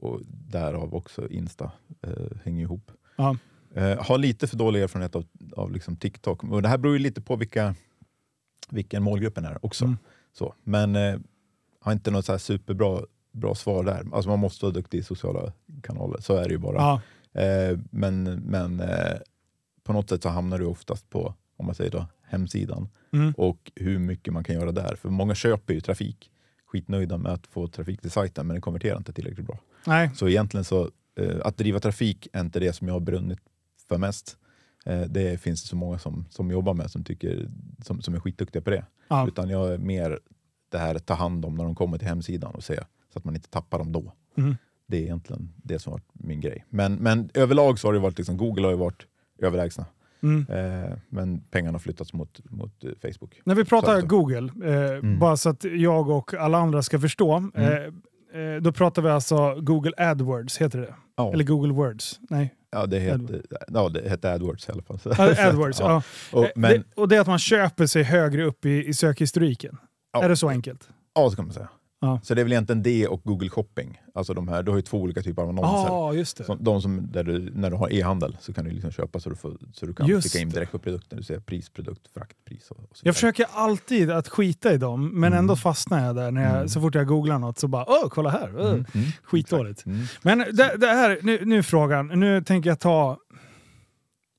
och 0.00 0.20
därav 0.26 0.94
också 0.94 1.28
Insta 1.28 1.72
eh, 2.02 2.36
hänger 2.44 2.62
ihop. 2.62 2.90
Eh, 3.74 4.04
har 4.04 4.18
lite 4.18 4.46
för 4.46 4.56
dålig 4.56 4.82
erfarenhet 4.82 5.16
av, 5.16 5.24
av 5.56 5.72
liksom 5.72 5.96
TikTok. 5.96 6.44
Och 6.44 6.62
det 6.62 6.68
här 6.68 6.78
beror 6.78 6.94
ju 6.96 7.02
lite 7.02 7.20
på 7.20 7.36
vilka, 7.36 7.74
vilken 8.70 9.02
målgruppen 9.02 9.44
är 9.44 9.66
också. 9.66 9.84
Mm. 9.84 9.96
Så, 10.32 10.54
men 10.64 10.96
eh, 10.96 11.18
har 11.80 11.92
inte 11.92 12.10
något 12.10 12.24
så 12.24 12.38
superbra 12.38 13.00
bra 13.32 13.54
svar 13.54 13.84
där. 13.84 14.06
Alltså 14.12 14.30
man 14.30 14.38
måste 14.38 14.64
vara 14.64 14.72
duktig 14.72 14.98
i 14.98 15.02
sociala 15.02 15.52
kanaler, 15.82 16.20
så 16.20 16.36
är 16.36 16.44
det 16.44 16.50
ju 16.50 16.58
bara. 16.58 16.82
Eh, 17.32 17.78
men 17.90 18.22
men 18.24 18.80
eh, 18.80 19.16
på 19.84 19.92
något 19.92 20.08
sätt 20.08 20.22
så 20.22 20.28
hamnar 20.28 20.58
du 20.58 20.64
oftast 20.64 21.10
på, 21.10 21.34
om 21.56 21.66
man 21.66 21.74
säger 21.74 21.90
då, 21.90 22.06
hemsidan 22.22 22.88
Mm. 23.12 23.32
och 23.36 23.72
hur 23.74 23.98
mycket 23.98 24.32
man 24.32 24.44
kan 24.44 24.54
göra 24.54 24.72
där. 24.72 24.96
För 24.96 25.08
många 25.08 25.34
köper 25.34 25.74
ju 25.74 25.80
trafik, 25.80 26.30
skitnöjda 26.66 27.18
med 27.18 27.32
att 27.32 27.46
få 27.46 27.68
trafik 27.68 28.00
till 28.00 28.10
sajten, 28.10 28.46
men 28.46 28.54
den 28.54 28.60
konverterar 28.60 28.96
inte 28.96 29.12
tillräckligt 29.12 29.46
bra. 29.46 29.58
Nej. 29.86 30.10
Så 30.14 30.28
egentligen 30.28 30.64
så, 30.64 30.90
eh, 31.20 31.36
att 31.44 31.56
driva 31.56 31.80
trafik 31.80 32.28
är 32.32 32.40
inte 32.40 32.60
det 32.60 32.72
som 32.72 32.86
jag 32.88 32.94
har 32.94 33.00
brunnit 33.00 33.38
för 33.88 33.98
mest. 33.98 34.36
Eh, 34.86 35.00
det 35.00 35.40
finns 35.40 35.68
så 35.68 35.76
många 35.76 35.98
som, 35.98 36.24
som 36.30 36.50
jobbar 36.50 36.74
med 36.74 36.90
som, 36.90 37.04
tycker, 37.04 37.48
som, 37.84 38.02
som 38.02 38.14
är 38.14 38.20
skitduktiga 38.20 38.62
på 38.62 38.70
det. 38.70 38.84
Ja. 39.08 39.28
Utan 39.28 39.48
jag 39.48 39.72
är 39.72 39.78
mer 39.78 40.18
det 40.68 40.78
här 40.78 40.94
att 40.94 41.06
ta 41.06 41.14
hand 41.14 41.44
om 41.44 41.54
när 41.54 41.64
de 41.64 41.74
kommer 41.74 41.98
till 41.98 42.08
hemsidan 42.08 42.54
och 42.54 42.64
se 42.64 42.80
så 43.12 43.18
att 43.18 43.24
man 43.24 43.34
inte 43.34 43.48
tappar 43.48 43.78
dem 43.78 43.92
då. 43.92 44.12
Mm. 44.36 44.56
Det 44.86 44.96
är 44.96 45.02
egentligen 45.02 45.52
det 45.56 45.78
som 45.78 45.90
har 45.92 45.98
varit 45.98 46.08
min 46.12 46.40
grej. 46.40 46.64
Men, 46.68 46.94
men 46.94 47.30
överlag 47.34 47.78
så 47.78 47.88
har 47.88 47.92
det 47.92 47.98
varit 47.98 48.18
liksom, 48.18 48.36
Google 48.36 48.62
har 48.62 48.70
ju 48.70 48.76
varit 48.76 49.06
överlägsna. 49.38 49.86
Mm. 50.22 50.46
Eh, 50.48 50.96
men 51.08 51.40
pengarna 51.40 51.74
har 51.74 51.80
flyttats 51.80 52.12
mot, 52.12 52.40
mot 52.50 52.84
eh, 52.84 52.90
Facebook. 53.02 53.40
När 53.44 53.54
vi 53.54 53.64
pratar 53.64 54.00
Google, 54.02 54.52
eh, 54.64 54.90
Mm. 54.98 55.18
bara 55.18 55.36
så 55.36 55.48
att 55.48 55.64
jag 55.64 56.08
och 56.08 56.34
alla 56.34 56.58
andra 56.58 56.82
ska 56.82 57.00
förstå. 57.00 57.50
Eh, 57.54 57.92
eh, 58.32 58.62
då 58.62 58.72
pratar 58.72 59.02
vi 59.02 59.08
alltså 59.08 59.54
Google 59.60 59.92
AdWords, 59.96 60.58
heter 60.58 60.78
det? 60.78 60.94
Ja. 61.16 61.32
Eller 61.32 61.44
Google 61.44 61.72
Words? 61.72 62.20
Nej, 62.30 62.54
Ja, 62.72 62.86
det 62.86 62.98
hette, 62.98 63.42
ja, 63.68 63.88
det 63.88 64.08
hette 64.08 64.32
AdWords 64.32 64.68
i 64.68 64.72
alla 64.72 64.82
fall. 64.82 64.98
Ja, 65.04 65.48
AdWords. 65.48 65.80
ja. 65.80 66.02
Och, 66.32 66.44
Eh, 66.44 66.50
men, 66.56 66.70
det, 66.72 66.82
och 66.94 67.08
det 67.08 67.16
är 67.16 67.20
att 67.20 67.26
man 67.26 67.38
köper 67.38 67.86
sig 67.86 68.02
högre 68.02 68.44
upp 68.44 68.64
i, 68.64 68.86
i 68.86 68.94
sökhistoriken. 68.94 69.78
Är 70.22 70.28
det 70.28 70.36
så 70.36 70.48
enkelt? 70.48 70.88
ja, 71.14 71.30
så 71.30 71.36
kan 71.36 71.44
man 71.44 71.54
säga. 71.54 71.68
Ja. 72.02 72.20
Så 72.22 72.34
det 72.34 72.40
är 72.40 72.44
väl 72.44 72.52
egentligen 72.52 72.82
det 72.82 73.06
och 73.08 73.20
Google 73.24 73.48
Shopping. 73.48 74.00
Alltså 74.14 74.34
de 74.34 74.48
här, 74.48 74.62
du 74.62 74.70
har 74.70 74.78
ju 74.78 74.82
två 74.82 74.98
olika 75.00 75.22
typer 75.22 75.42
av 75.42 75.48
annonser. 75.48 75.90
ah, 75.90 76.12
just 76.12 76.36
det. 76.36 76.44
Som, 76.44 76.64
de 76.64 76.82
som, 76.82 77.12
där 77.12 77.24
du, 77.24 77.50
när 77.54 77.70
du 77.70 77.76
har 77.76 77.92
e-handel 77.92 78.36
så 78.40 78.52
kan 78.52 78.64
du 78.64 78.70
liksom 78.70 78.90
köpa 78.90 79.20
så 79.20 79.30
du, 79.30 79.36
får, 79.36 79.56
så 79.72 79.86
du 79.86 79.94
kan 79.94 80.06
Just 80.06 80.30
klicka 80.30 80.42
in 80.42 80.48
direkt 80.50 80.72
på 80.72 80.78
produkten. 80.78 81.18
Du 81.18 81.24
ser 81.24 81.40
pris, 81.40 81.68
produkt, 81.70 82.00
fraktpris 82.14 82.70
och, 82.70 82.76
och 82.90 82.96
så 82.96 83.06
Jag 83.06 83.14
försöker 83.14 83.46
alltid 83.52 84.10
att 84.10 84.28
skita 84.28 84.72
i 84.72 84.76
dem, 84.76 85.08
men 85.08 85.32
Mm. 85.32 85.38
ändå 85.38 85.56
fastnar 85.56 86.06
jag 86.06 86.16
där. 86.16 86.30
När 86.30 86.42
jag, 86.42 86.56
Mm. 86.56 86.68
Så 86.68 86.80
fort 86.80 86.94
jag 86.94 87.06
googlar 87.06 87.38
något 87.38 87.58
så 87.58 87.68
bara 87.68 87.84
åh, 87.88 88.08
kolla 88.08 88.30
här. 88.30 88.52
Åh, 88.56 88.68
Mm, 88.70 88.84
mm, 88.94 89.06
Skitdåligt. 89.22 89.86
Mm. 89.86 89.98
Men 90.22 90.38
det, 90.38 90.76
det 90.76 90.86
här, 90.86 91.18
nu, 91.22 91.38
nu 91.44 91.62
frågan, 91.62 92.06
nu 92.20 92.42
tänker 92.42 92.70
jag 92.70 92.80
ta... 92.80 93.18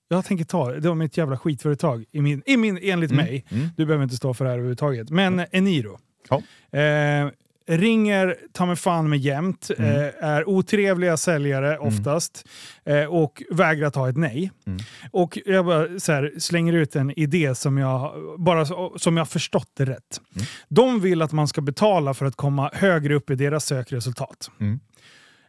Jag 0.07 0.25
tänker 0.25 0.45
ta, 0.45 0.71
det 0.71 0.87
var 0.87 0.95
mitt 0.95 1.17
jävla 1.17 1.37
skitföretag, 1.37 2.05
i 2.11 2.21
min, 2.21 2.43
i 2.45 2.57
min, 2.57 2.79
enligt 2.81 3.11
Mm, 3.11 3.25
mig. 3.25 3.45
mm. 3.49 3.67
Du 3.77 3.85
behöver 3.85 4.03
inte 4.03 4.15
stå 4.15 4.33
för 4.33 4.45
det 4.45 4.49
här 4.51 4.57
överhuvudtaget. 4.57 5.09
Men 5.09 5.45
Eniro. 5.51 5.99
Ja. 6.29 6.35
Eh, 6.79 7.29
ringer 7.77 8.35
ta 8.53 8.65
mig 8.65 8.75
fan 8.75 9.09
med 9.09 9.19
jämt, 9.19 9.69
Mm. 9.77 9.91
eh, 9.91 10.09
är 10.19 10.49
otrevliga 10.49 11.17
säljare 11.17 11.77
oftast 11.77 12.47
eh, 12.85 13.05
och 13.05 13.43
vägrar 13.51 13.89
ta 13.89 14.09
ett 14.09 14.17
nej. 14.17 14.51
Mm. 14.67 14.79
Och 15.11 15.39
jag 15.45 15.65
bara 15.65 15.99
så 15.99 16.11
här, 16.11 16.31
slänger 16.37 16.73
ut 16.73 16.95
en 16.95 17.19
idé 17.19 17.55
som 17.55 17.77
jag, 17.77 18.11
bara, 18.37 18.65
som 18.99 19.17
jag 19.17 19.29
förstått 19.29 19.69
det 19.77 19.85
rätt. 19.85 20.21
Mm. 20.35 20.47
De 20.69 20.99
vill 21.01 21.21
att 21.21 21.31
man 21.31 21.47
ska 21.47 21.61
betala 21.61 22.13
för 22.13 22.25
att 22.25 22.35
komma 22.35 22.69
högre 22.73 23.15
upp 23.15 23.29
i 23.29 23.35
deras 23.35 23.65
sökresultat. 23.65 24.51
Mm. 24.59 24.79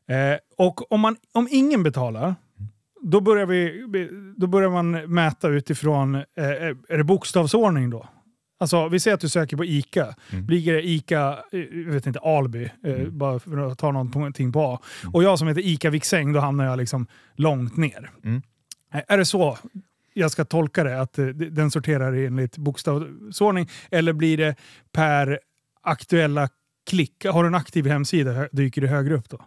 Eh, 0.09 0.39
och 0.59 0.93
om, 0.93 1.01
man, 1.01 1.17
om 1.33 1.49
ingen 1.51 1.83
betalar, 1.83 2.35
då 3.05 3.21
börjar, 3.21 3.47
vi, 3.47 4.09
då 4.37 4.47
börjar 4.47 4.71
man 4.71 4.91
mäta 4.91 5.49
utifrån, 5.49 6.15
eh, 6.15 6.23
är 6.89 6.97
det 6.99 7.05
bokstavsordning 7.05 7.91
då? 7.91 8.09
Alltså, 8.63 8.89
vi 8.89 9.01
säger 9.01 9.15
att 9.15 9.21
du 9.21 9.29
söker 9.29 9.57
på 9.57 9.65
ICA. 9.65 10.15
Mm. 10.33 10.47
Ligger 10.47 10.73
det 10.73 10.89
ICA, 10.89 11.39
eh, 11.53 11.61
jag 11.61 11.93
vet 11.93 12.07
inte, 12.07 12.19
Alby, 12.19 12.65
eh, 12.85 12.93
Mm. 12.95 13.19
bara 13.19 13.39
för 13.39 13.73
att 13.73 13.79
ta 13.79 13.93
någonting 13.93 14.53
på 14.53 14.61
A. 14.63 14.81
Och 15.13 15.23
jag 15.23 15.39
som 15.39 15.49
heter 15.49 15.67
ICA 15.67 15.91
Viksäng, 15.91 16.33
då 16.33 16.41
hamnar 16.41 16.65
jag 16.65 16.79
liksom 16.79 17.07
långt 17.35 17.77
ner. 17.77 18.11
Mm. 18.25 18.43
Eh, 18.95 19.01
Är 19.09 19.19
det 19.19 19.25
så 19.25 19.59
jag 20.15 20.31
ska 20.31 20.45
tolka 20.45 20.85
det? 20.85 21.01
Att 21.01 21.19
den 21.51 21.71
sorterar 21.71 22.13
enligt 22.13 22.57
bokstavsordning? 22.59 23.69
Eller 23.91 24.13
blir 24.13 24.37
det 24.37 24.55
per 24.93 25.39
aktuella 25.83 26.49
klick? 26.91 27.25
Har 27.25 27.43
du 27.43 27.47
en 27.47 27.55
aktiv 27.55 27.87
hemsida 27.87 28.49
dyker 28.53 28.81
det 28.81 28.89
högre 28.89 29.15
upp 29.15 29.29
då? 29.29 29.41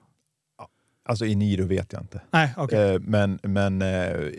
Alltså 1.08 1.26
i 1.26 1.36
Niro 1.36 1.66
vet 1.66 1.94
jag 1.94 2.02
inte. 2.02 2.22
Nej, 2.32 2.54
okej. 2.58 2.94
Eh, 2.94 3.00
men 3.00 3.40
men 3.44 3.82
eh, 3.82 3.88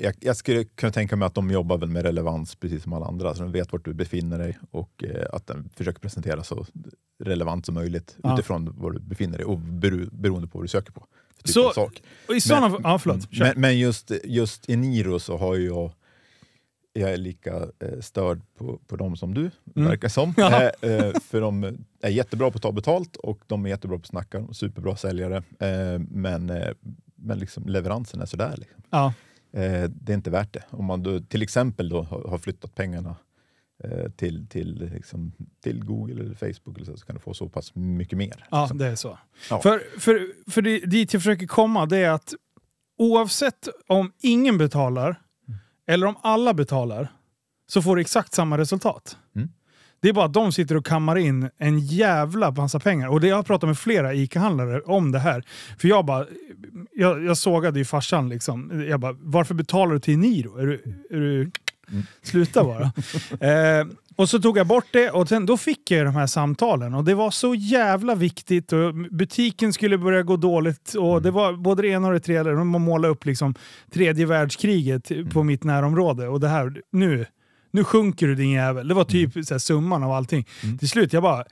jag, 0.02 0.14
jag 0.20 0.36
skulle 0.36 0.64
kunna 0.64 0.92
tänka 0.92 1.16
mig 1.16 1.26
att 1.26 1.34
de 1.34 1.50
jobbar 1.50 1.78
väl 1.78 1.88
med 1.88 2.02
relevans 2.02 2.54
precis 2.54 2.82
som 2.82 2.92
alla 2.92 3.06
andra. 3.06 3.34
Så 3.34 3.42
de 3.42 3.52
vet 3.52 3.72
vart 3.72 3.84
du 3.84 3.94
befinner 3.94 4.38
dig 4.38 4.58
och 4.70 5.04
eh, 5.04 5.26
att 5.32 5.46
den 5.46 5.70
försöker 5.76 6.00
presentera 6.00 6.42
så 6.44 6.66
relevant 7.24 7.66
som 7.66 7.74
möjligt 7.74 8.16
Ja. 8.22 8.34
utifrån 8.34 8.74
var 8.78 8.90
du 8.90 9.00
befinner 9.00 9.38
dig 9.38 9.46
och 9.46 9.58
bero, 9.58 10.08
beroende 10.12 10.48
på 10.48 10.58
vad 10.58 10.64
du 10.64 10.68
söker 10.68 10.92
på. 10.92 11.06
Typ 11.44 11.48
Så- 11.54 11.70
sak. 11.72 12.02
I 12.36 12.40
sådana... 12.40 12.68
men- 12.68 12.80
ja, 12.84 12.98
förlåt. 12.98 13.32
Kör. 13.34 13.44
Men, 13.44 13.60
men 13.60 13.78
just, 13.78 14.10
just 14.24 14.68
i 14.68 14.76
Niro 14.76 15.18
så 15.18 15.36
har 15.36 15.56
jag 15.56 15.92
jag 16.96 17.12
är 17.12 17.16
lika 17.16 17.56
eh, 17.56 18.00
störd 18.00 18.40
på, 18.58 18.80
på 18.86 18.96
dem 18.96 19.16
som 19.16 19.34
du, 19.34 19.50
Mm. 19.76 19.88
verkar 19.88 20.08
som. 20.08 20.34
Ja. 20.36 20.62
Eh, 20.62 20.90
eh, 20.90 21.12
för 21.20 21.40
de 21.40 21.78
är 22.00 22.10
jättebra 22.10 22.50
på 22.50 22.56
att 22.56 22.62
ta 22.62 22.72
betalt 22.72 23.16
och 23.16 23.40
de 23.46 23.64
är 23.66 23.70
jättebra 23.70 23.98
på 23.98 24.00
att 24.02 24.06
snacka, 24.06 24.38
och 24.38 24.56
superbra 24.56 24.96
säljare. 24.96 25.42
Men 25.98 26.52
men 27.18 27.38
liksom 27.38 27.66
leveransen 27.66 28.20
är 28.20 28.26
sådär. 28.26 28.54
Liksom. 28.56 28.82
ja. 28.90 29.12
Det 29.88 30.12
är 30.12 30.14
inte 30.14 30.30
värt 30.30 30.52
det. 30.52 30.62
Om 30.70 30.84
man 30.84 31.02
då, 31.02 31.20
till 31.20 31.42
exempel 31.42 31.88
då 31.88 32.02
har, 32.02 32.38
flyttat 32.38 32.74
pengarna 32.74 33.16
till, 34.16 34.46
till, 34.48 34.90
liksom, 34.94 35.32
till 35.62 35.84
Google 35.84 36.22
eller 36.24 36.34
Facebook 36.34 36.76
eller 36.76 36.84
så, 36.86 36.96
så 36.96 37.06
kan 37.06 37.14
du 37.16 37.20
få 37.20 37.34
så 37.34 37.48
pass 37.48 37.74
mycket 37.74 38.18
mer. 38.18 38.46
Ja, 38.50 38.62
liksom. 38.62 38.78
det 38.78 38.86
är 38.86 38.94
så. 38.94 39.18
Ja. 39.50 39.60
För, 39.60 39.82
för, 39.98 40.32
för 40.50 40.62
det, 40.62 40.78
dit 40.78 41.12
jag 41.12 41.22
försöker 41.22 41.46
komma, 41.46 41.86
det 41.86 41.98
är 41.98 42.10
att 42.10 42.34
oavsett 42.98 43.68
om 43.86 44.12
ingen 44.22 44.58
betalar 44.58 45.20
eller 45.86 46.06
om 46.06 46.16
alla 46.22 46.54
betalar 46.54 47.08
så 47.68 47.82
får 47.82 47.96
du 47.96 48.02
exakt 48.02 48.34
samma 48.34 48.58
resultat. 48.58 49.16
Mm. 49.36 49.48
Det 50.00 50.08
är 50.08 50.12
bara 50.12 50.24
att 50.24 50.32
de 50.32 50.52
sitter 50.52 50.76
och 50.76 50.86
kammar 50.86 51.18
in 51.18 51.50
en 51.58 51.78
jävla 51.78 52.50
massa 52.50 52.80
pengar. 52.80 53.08
Och 53.08 53.20
det 53.20 53.28
jag 53.28 53.36
har 53.36 53.42
pratat 53.42 53.68
med 53.68 53.78
flera 53.78 54.14
ICA-handlare 54.14 54.80
om 54.80 55.12
det 55.12 55.18
här. 55.18 55.44
För 55.78 55.88
jag 55.88 56.04
bara, 56.04 56.26
jag, 56.92 57.24
jag 57.24 57.36
sågade 57.36 57.78
ju 57.78 57.84
farsan 57.84 58.28
liksom. 58.28 58.84
Jag 58.88 59.00
bara, 59.00 59.16
varför 59.20 59.54
betalar 59.54 59.92
du 59.92 60.00
till 60.00 60.18
Niro? 60.18 60.58
Är 60.58 60.66
du, 60.66 60.82
är 61.10 61.16
du, 61.20 61.50
Sluta 62.22 62.64
bara. 62.64 62.82
eh, 63.50 63.86
och 64.16 64.28
så 64.28 64.38
tog 64.38 64.58
jag 64.58 64.66
bort 64.66 64.86
det 64.92 65.10
och 65.10 65.28
sen, 65.28 65.46
då 65.46 65.56
fick 65.56 65.90
jag 65.90 66.06
de 66.06 66.14
här 66.14 66.26
samtalen. 66.26 66.94
Och 66.94 67.04
det 67.04 67.14
var 67.14 67.30
så 67.30 67.54
jävla 67.54 68.14
viktigt. 68.14 68.72
Och 68.72 68.94
butiken 68.94 69.72
skulle 69.72 69.98
börja 69.98 70.22
gå 70.22 70.36
dåligt. 70.36 70.94
Och 70.94 71.22
det 71.22 71.30
var 71.30 71.52
både 71.52 71.82
det 71.82 71.88
ena 71.88 72.06
och 72.06 72.12
det 72.14 72.20
tredje. 72.20 72.52
De 72.52 72.68
målade 72.68 73.12
upp 73.12 73.24
liksom 73.24 73.54
tredje 73.92 74.26
världskriget 74.26 75.10
på 75.32 75.42
mitt 75.42 75.64
närområde. 75.64 76.28
Och 76.28 76.40
det 76.40 76.48
här, 76.48 76.82
nu, 76.92 77.26
nu 77.70 77.84
sjunker 77.84 78.26
du 78.26 78.34
din 78.34 78.50
jävel. 78.50 78.88
Det 78.88 78.94
var 78.94 79.04
typ 79.04 79.32
så 79.32 79.54
här, 79.54 79.58
summan 79.58 80.02
av 80.02 80.12
allting. 80.12 80.46
Till 80.78 80.88
slut, 80.88 81.12
jag 81.12 81.22
bara... 81.22 81.44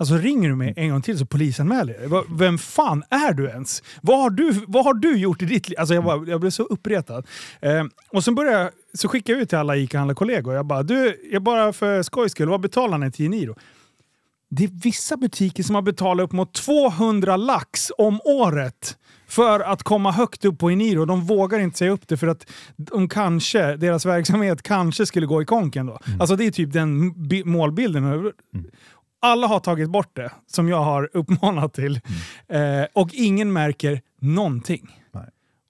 Alltså 0.00 0.14
ringer 0.16 0.48
du 0.48 0.56
mig 0.56 0.72
en 0.76 0.90
gång 0.90 1.02
till 1.02 1.18
så 1.18 1.26
polisanmäler 1.26 1.96
jag 2.10 2.24
Vem 2.38 2.58
fan 2.58 3.02
är 3.10 3.32
du 3.32 3.48
ens? 3.48 3.82
Vad 4.02 4.18
har 4.18 4.30
du, 4.30 4.52
vad 4.66 4.84
har 4.84 4.94
du 4.94 5.16
gjort 5.16 5.42
i 5.42 5.44
ditt 5.44 5.68
liv? 5.68 5.78
Alltså 5.78 5.94
jag, 5.94 6.04
bara, 6.04 6.24
jag 6.26 6.40
blev 6.40 6.50
så 6.50 6.62
uppretad. 6.62 7.26
Eh, 7.60 7.84
och 8.08 8.24
sen 8.24 8.34
började 8.34 8.62
jag, 8.62 8.70
så 8.94 9.08
skickade 9.08 9.32
jag 9.38 9.42
ut 9.42 9.48
till 9.48 9.58
alla 9.58 9.76
ICA-handlarkollegor. 9.76 10.54
Jag 10.54 10.66
bara, 10.66 10.82
du, 10.82 11.28
jag 11.32 11.42
bara 11.42 11.72
för 11.72 12.02
skojs 12.02 12.32
skull, 12.32 12.48
vad 12.48 12.60
betalar 12.60 12.98
ni 12.98 13.10
till 13.10 13.26
Eniro? 13.26 13.54
Det 14.50 14.64
är 14.64 14.70
vissa 14.82 15.16
butiker 15.16 15.62
som 15.62 15.74
har 15.74 15.82
betalat 15.82 16.24
upp 16.24 16.32
mot 16.32 16.54
200 16.54 17.36
lax 17.36 17.92
om 17.98 18.20
året 18.24 18.96
för 19.28 19.60
att 19.60 19.82
komma 19.82 20.10
högt 20.12 20.44
upp 20.44 20.58
på 20.58 20.70
Eniro. 20.70 21.04
De 21.04 21.20
vågar 21.20 21.58
inte 21.58 21.78
säga 21.78 21.90
upp 21.90 22.08
det 22.08 22.16
för 22.16 22.26
att 22.26 22.46
de 22.76 23.08
kanske, 23.08 23.76
deras 23.76 24.06
verksamhet 24.06 24.62
kanske 24.62 25.06
skulle 25.06 25.26
gå 25.26 25.42
i 25.42 25.44
konken 25.44 25.86
då. 25.86 25.98
Alltså 26.20 26.36
det 26.36 26.46
är 26.46 26.50
typ 26.50 26.72
den 26.72 27.12
bi- 27.28 27.44
målbilden. 27.44 28.32
Alla 29.20 29.46
har 29.46 29.60
tagit 29.60 29.90
bort 29.90 30.16
det, 30.16 30.30
som 30.46 30.68
jag 30.68 30.82
har 30.84 31.10
uppmanat 31.16 31.74
till. 31.74 32.00
Eh, 32.48 32.60
och 32.92 33.08
ingen 33.12 33.52
märker 33.52 34.00
någonting. 34.20 34.96
Nej. 35.12 35.24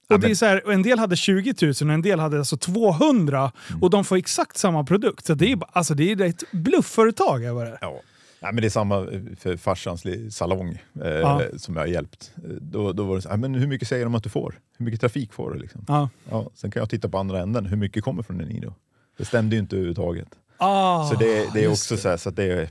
Och 0.09 0.19
det 0.19 0.27
är 0.31 0.35
så 0.35 0.45
här, 0.45 0.71
en 0.71 0.83
del 0.83 0.99
hade 0.99 1.15
20 1.15 1.53
000 1.61 1.69
och 1.71 1.81
en 1.81 2.01
del 2.01 2.19
hade 2.19 2.37
alltså 2.37 2.57
200 2.57 3.51
och 3.81 3.89
de 3.89 4.03
får 4.05 4.15
exakt 4.17 4.57
samma 4.57 4.83
produkt. 4.83 5.25
Så 5.25 5.33
det 5.33 5.51
är, 5.51 5.55
bara- 5.55 5.69
alltså 5.73 5.93
det 5.93 6.11
är 6.11 6.21
ett 6.21 6.43
bluffföretag. 6.51 7.43
är 7.43 7.65
det. 7.65 7.77
Ja. 7.81 7.99
Nej, 8.43 8.53
men 8.53 8.61
det 8.61 8.67
är 8.67 8.69
samma 8.69 9.05
för 9.39 9.57
farsans 9.57 10.03
salong 10.35 10.77
eh, 11.03 11.07
Ja. 11.11 11.41
som 11.57 11.75
jag 11.75 11.81
har 11.81 11.87
hjälpt. 11.87 12.31
Eh, 12.37 12.49
Då, 12.61 12.93
då 12.93 13.03
var 13.03 13.15
det 13.15 13.21
så 13.21 13.29
här, 13.29 13.37
men 13.37 13.55
hur 13.55 13.67
mycket 13.67 13.87
säger 13.87 14.03
de 14.03 14.15
att 14.15 14.23
du 14.23 14.29
får? 14.29 14.59
Hur 14.77 14.85
mycket 14.85 15.01
trafik 15.01 15.33
får 15.33 15.51
du? 15.51 15.59
Liksom? 15.59 15.85
Ja. 15.87 16.09
Ja, 16.29 16.49
sen 16.55 16.71
kan 16.71 16.79
jag 16.79 16.89
titta 16.89 17.09
på 17.09 17.17
andra 17.17 17.39
änden, 17.39 17.65
hur 17.65 17.77
mycket 17.77 18.03
kommer 18.03 18.23
från 18.23 18.41
Eniro? 18.41 18.73
Det 19.17 19.25
stämde 19.25 19.55
ju 19.55 19.59
inte 19.61 19.75
överhuvudtaget. 19.75 20.27
Ah, 20.57 21.09
så 21.09 21.15
det, 21.15 21.53
det 21.53 21.63
är 21.63 21.71
också 21.71 21.95
det. 21.95 22.01
så, 22.01 22.09
här, 22.09 22.17
så 22.17 22.29
att 22.29 22.35
det 22.35 22.43
är, 22.43 22.69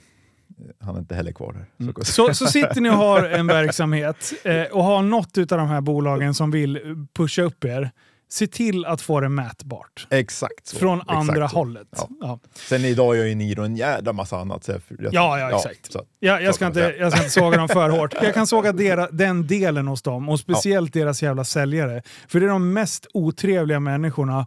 han 0.80 0.94
är 0.94 0.98
inte 0.98 1.14
heller 1.14 1.32
kvar 1.32 1.66
där. 1.78 1.92
Så, 2.04 2.04
Så, 2.04 2.34
så 2.34 2.46
sitter 2.46 2.80
ni 2.80 2.90
och 2.90 2.94
har 2.94 3.22
en 3.22 3.46
verksamhet 3.46 4.32
eh, 4.44 4.62
och 4.62 4.84
har 4.84 5.02
något 5.02 5.38
av 5.38 5.46
de 5.46 5.68
här 5.68 5.80
bolagen 5.80 6.34
som 6.34 6.50
vill 6.50 6.80
pusha 7.14 7.42
upp 7.42 7.64
er. 7.64 7.90
Se 8.32 8.46
till 8.46 8.84
att 8.84 9.00
få 9.02 9.20
det 9.20 9.28
mätbart. 9.28 10.06
Exakt 10.10 10.66
så. 10.66 10.76
Från 10.76 11.00
Exakt 11.00 11.18
andra 11.18 11.48
så. 11.48 11.56
hållet. 11.56 11.88
Ja. 11.96 12.08
Ja. 12.20 12.40
Sen 12.54 12.84
idag 12.84 13.16
gör 13.16 13.24
ju 13.24 13.34
Niro 13.34 13.62
en 13.62 13.76
jädra 13.76 14.12
massa 14.12 14.36
annat. 14.38 14.64
Så 14.64 14.72
jag, 14.72 14.80
jag, 14.98 15.14
Ja, 15.14 15.38
ja, 15.38 15.56
exakt. 15.56 15.96
Ja, 16.20 16.40
jag, 16.40 16.54
ska 16.54 16.66
Så 16.66 16.72
kan 16.74 16.84
inte, 16.84 16.96
jag 16.98 17.12
ska 17.12 17.20
inte 17.20 17.30
såga 17.30 17.56
dem 17.56 17.68
för 17.68 17.88
hårt. 17.88 18.14
Jag 18.22 18.34
kan 18.34 18.46
såga 18.46 18.72
dera, 18.72 19.08
den 19.10 19.46
delen 19.46 19.86
hos 19.88 20.02
dem 20.02 20.28
och 20.28 20.40
speciellt 20.40 20.92
deras 20.92 21.22
jävla 21.22 21.44
säljare. 21.44 22.02
För 22.28 22.40
det 22.40 22.46
är 22.46 22.50
de 22.50 22.72
mest 22.72 23.06
otrevliga 23.14 23.80
människorna. 23.80 24.46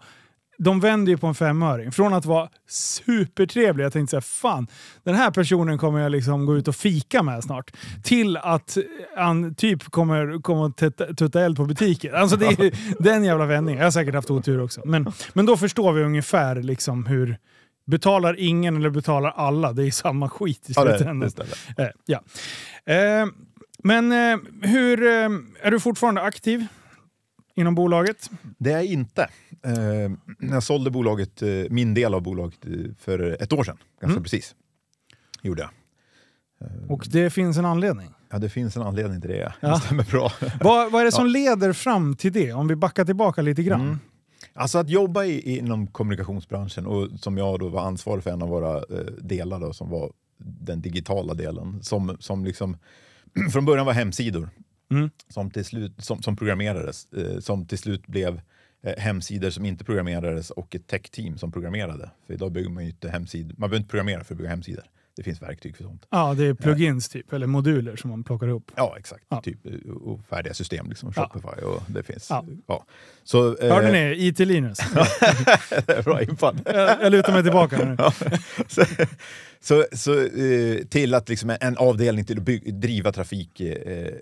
De 0.57 0.79
vänder 0.79 1.11
ju 1.11 1.17
på 1.17 1.27
en 1.27 1.35
femöring. 1.35 1.91
Från 1.91 2.13
att 2.13 2.25
vara 2.25 2.49
supertrevliga, 2.69 3.85
jag 3.85 3.93
tänkte 3.93 4.11
säga 4.11 4.21
fan, 4.21 4.67
den 5.03 5.15
här 5.15 5.31
personen 5.31 5.77
kommer 5.77 5.99
jag 5.99 6.11
liksom 6.11 6.45
gå 6.45 6.57
ut 6.57 6.67
och 6.67 6.75
fika 6.75 7.23
med 7.23 7.43
snart. 7.43 7.71
Till 8.03 8.37
att 8.37 8.77
han 9.17 9.55
typ 9.55 9.83
kommer, 9.83 10.41
kommer 10.41 10.65
att 10.65 10.77
tutta- 11.17 11.41
eld 11.45 11.57
på 11.57 11.65
butiken. 11.65 12.15
Alltså 12.15 12.37
det 12.37 12.45
är 12.45 12.71
den 13.03 13.23
jävla 13.23 13.45
vändningen. 13.45 13.79
Jag 13.79 13.85
har 13.85 13.91
säkert 13.91 14.15
haft 14.15 14.31
otur 14.31 14.61
också. 14.61 14.81
Men, 14.85 15.11
men 15.33 15.45
då 15.45 15.57
förstår 15.57 15.93
vi 15.93 16.03
ungefär 16.03 16.55
liksom 16.55 17.05
hur 17.05 17.37
Betalar 17.85 18.35
ingen 18.39 18.77
eller 18.77 18.89
betalar 18.89 19.29
alla, 19.35 19.73
det 19.73 19.87
är 19.87 19.91
samma 19.91 20.29
skit 20.29 20.69
i 20.69 20.73
Ja, 20.75 20.83
det, 20.83 20.89
slutändan. 20.97 21.19
det 21.19 21.29
stämmer. 21.29 21.53
Eh, 21.77 21.87
ja. 22.05 22.23
Eh, 22.93 23.25
men 23.83 24.11
eh, 24.11 24.37
hur, 24.61 25.03
eh, 25.03 25.29
är 25.61 25.71
du 25.71 25.79
fortfarande 25.79 26.21
aktiv 26.21 26.65
inom 27.55 27.75
bolaget? 27.75 28.29
Det 28.57 28.71
är 28.71 28.75
jag 28.75 28.85
inte. 28.85 29.29
Eh, 29.65 30.11
jag 30.51 30.63
sålde 30.63 30.91
bolaget, 30.91 31.41
eh, 31.41 31.49
min 31.69 31.93
del 31.93 32.13
av 32.13 32.21
bolaget 32.21 32.65
eh, 32.65 32.71
för 32.99 33.43
ett 33.43 33.53
år 33.53 33.63
sedan, 33.63 33.77
ganska 34.01 34.13
Mm. 34.13 34.23
precis. 34.23 34.55
Gjorde 35.41 35.61
jag. 35.61 35.69
Och 36.89 37.05
det 37.11 37.29
finns 37.29 37.57
en 37.57 37.65
anledning. 37.65 38.09
Ja, 38.31 38.39
det 38.39 38.49
finns 38.49 38.77
en 38.77 38.81
anledning 38.83 39.21
till 39.21 39.29
det. 39.29 39.53
Ja. 39.59 39.69
Det 39.69 39.79
stämmer 39.79 40.03
bra. 40.03 40.31
Vad, 40.61 40.91
vad 40.91 41.01
är 41.01 41.05
det 41.05 41.11
som 41.11 41.27
leder 41.27 41.73
fram 41.73 42.15
till 42.15 42.33
det? 42.33 42.53
Om 42.53 42.67
vi 42.67 42.75
backar 42.75 43.05
tillbaka 43.05 43.41
lite 43.41 43.63
grann. 43.63 43.81
Mm. 43.81 43.99
Alltså 44.53 44.77
att 44.77 44.89
jobba 44.89 45.23
i, 45.25 45.57
inom 45.57 45.87
kommunikationsbranschen 45.87 46.85
och 46.85 47.09
som 47.19 47.37
jag 47.37 47.59
då 47.59 47.69
var 47.69 47.81
ansvarig 47.85 48.23
för 48.23 48.31
en 48.31 48.41
av 48.41 48.49
våra 48.49 48.77
eh, 48.77 49.05
delar 49.21 49.59
då, 49.59 49.73
som 49.73 49.89
var 49.89 50.11
den 50.37 50.81
digitala 50.81 51.33
delen 51.33 51.83
som, 51.83 52.17
som 52.19 52.45
liksom 52.45 52.77
från 53.51 53.65
början 53.65 53.85
var 53.85 53.93
hemsidor 53.93 54.49
Mm. 54.93 55.09
som, 55.29 55.51
till 55.51 55.65
slut, 55.65 55.91
som, 55.97 56.21
som 56.21 56.35
programmerades 56.35 57.13
eh, 57.13 57.39
som 57.39 57.65
till 57.65 57.77
slut 57.77 58.07
blev 58.07 58.41
eh, 58.83 58.97
hemsidor 58.97 59.49
som 59.49 59.65
inte 59.65 59.83
programmerades 59.83 60.51
och 60.51 60.75
ett 60.75 60.87
tech-team 60.87 61.37
som 61.37 61.51
programmerade. 61.51 62.11
För 62.27 62.33
idag 62.33 62.51
bygger 62.51 62.69
man 62.69 62.83
ju 62.83 62.89
inte 62.89 63.09
hemsidor. 63.09 63.55
Man 63.57 63.69
behöver 63.69 63.77
inte 63.77 63.89
programmera 63.89 64.23
för 64.23 64.33
att 64.33 64.37
bygga 64.37 64.49
hemsidor. 64.49 64.83
Det 65.15 65.23
finns 65.23 65.41
verktyg 65.41 65.75
för 65.77 65.83
sånt. 65.83 66.05
Ja, 66.09 66.33
det 66.33 66.45
är 66.45 66.53
plugins 66.53 67.09
typ, 67.09 67.33
eller 67.33 67.47
moduler 67.47 67.95
som 67.95 68.09
man 68.09 68.23
plockar 68.23 68.47
ihop. 68.47 68.71
Ja, 68.75 68.95
exakt. 68.99 69.25
Ja. 69.29 69.41
Typ, 69.41 69.65
eh, 69.65 69.91
och 69.91 70.25
färdiga 70.29 70.53
system, 70.53 70.89
liksom 70.89 71.13
Ja. 71.15 71.29
Shopify 71.33 71.61
och 71.65 71.81
det 71.87 72.03
finns. 72.03 72.27
Ja. 72.29 72.45
Ja. 72.67 72.85
Så, 73.23 73.57
eh, 73.57 73.73
Hörde 73.73 73.91
ni? 73.91 74.27
IT-Linus. 74.27 74.79
bra 76.03 76.21
infall. 76.21 76.59
jag, 76.65 77.03
jag 77.03 77.11
lutar 77.11 77.33
mig 77.33 77.43
tillbaka 77.43 77.77
nu. 77.85 77.95
Ja. 77.97 78.13
så, 78.67 78.85
så, 79.59 79.85
så, 79.91 80.19
eh, 80.21 80.77
till 80.89 81.13
att 81.13 81.29
liksom 81.29 81.57
en 81.61 81.77
avdelning 81.77 82.25
till 82.25 82.37
att 82.37 82.43
by- 82.45 82.71
driva 82.71 83.11
trafik 83.11 83.59
eh, 83.59 84.13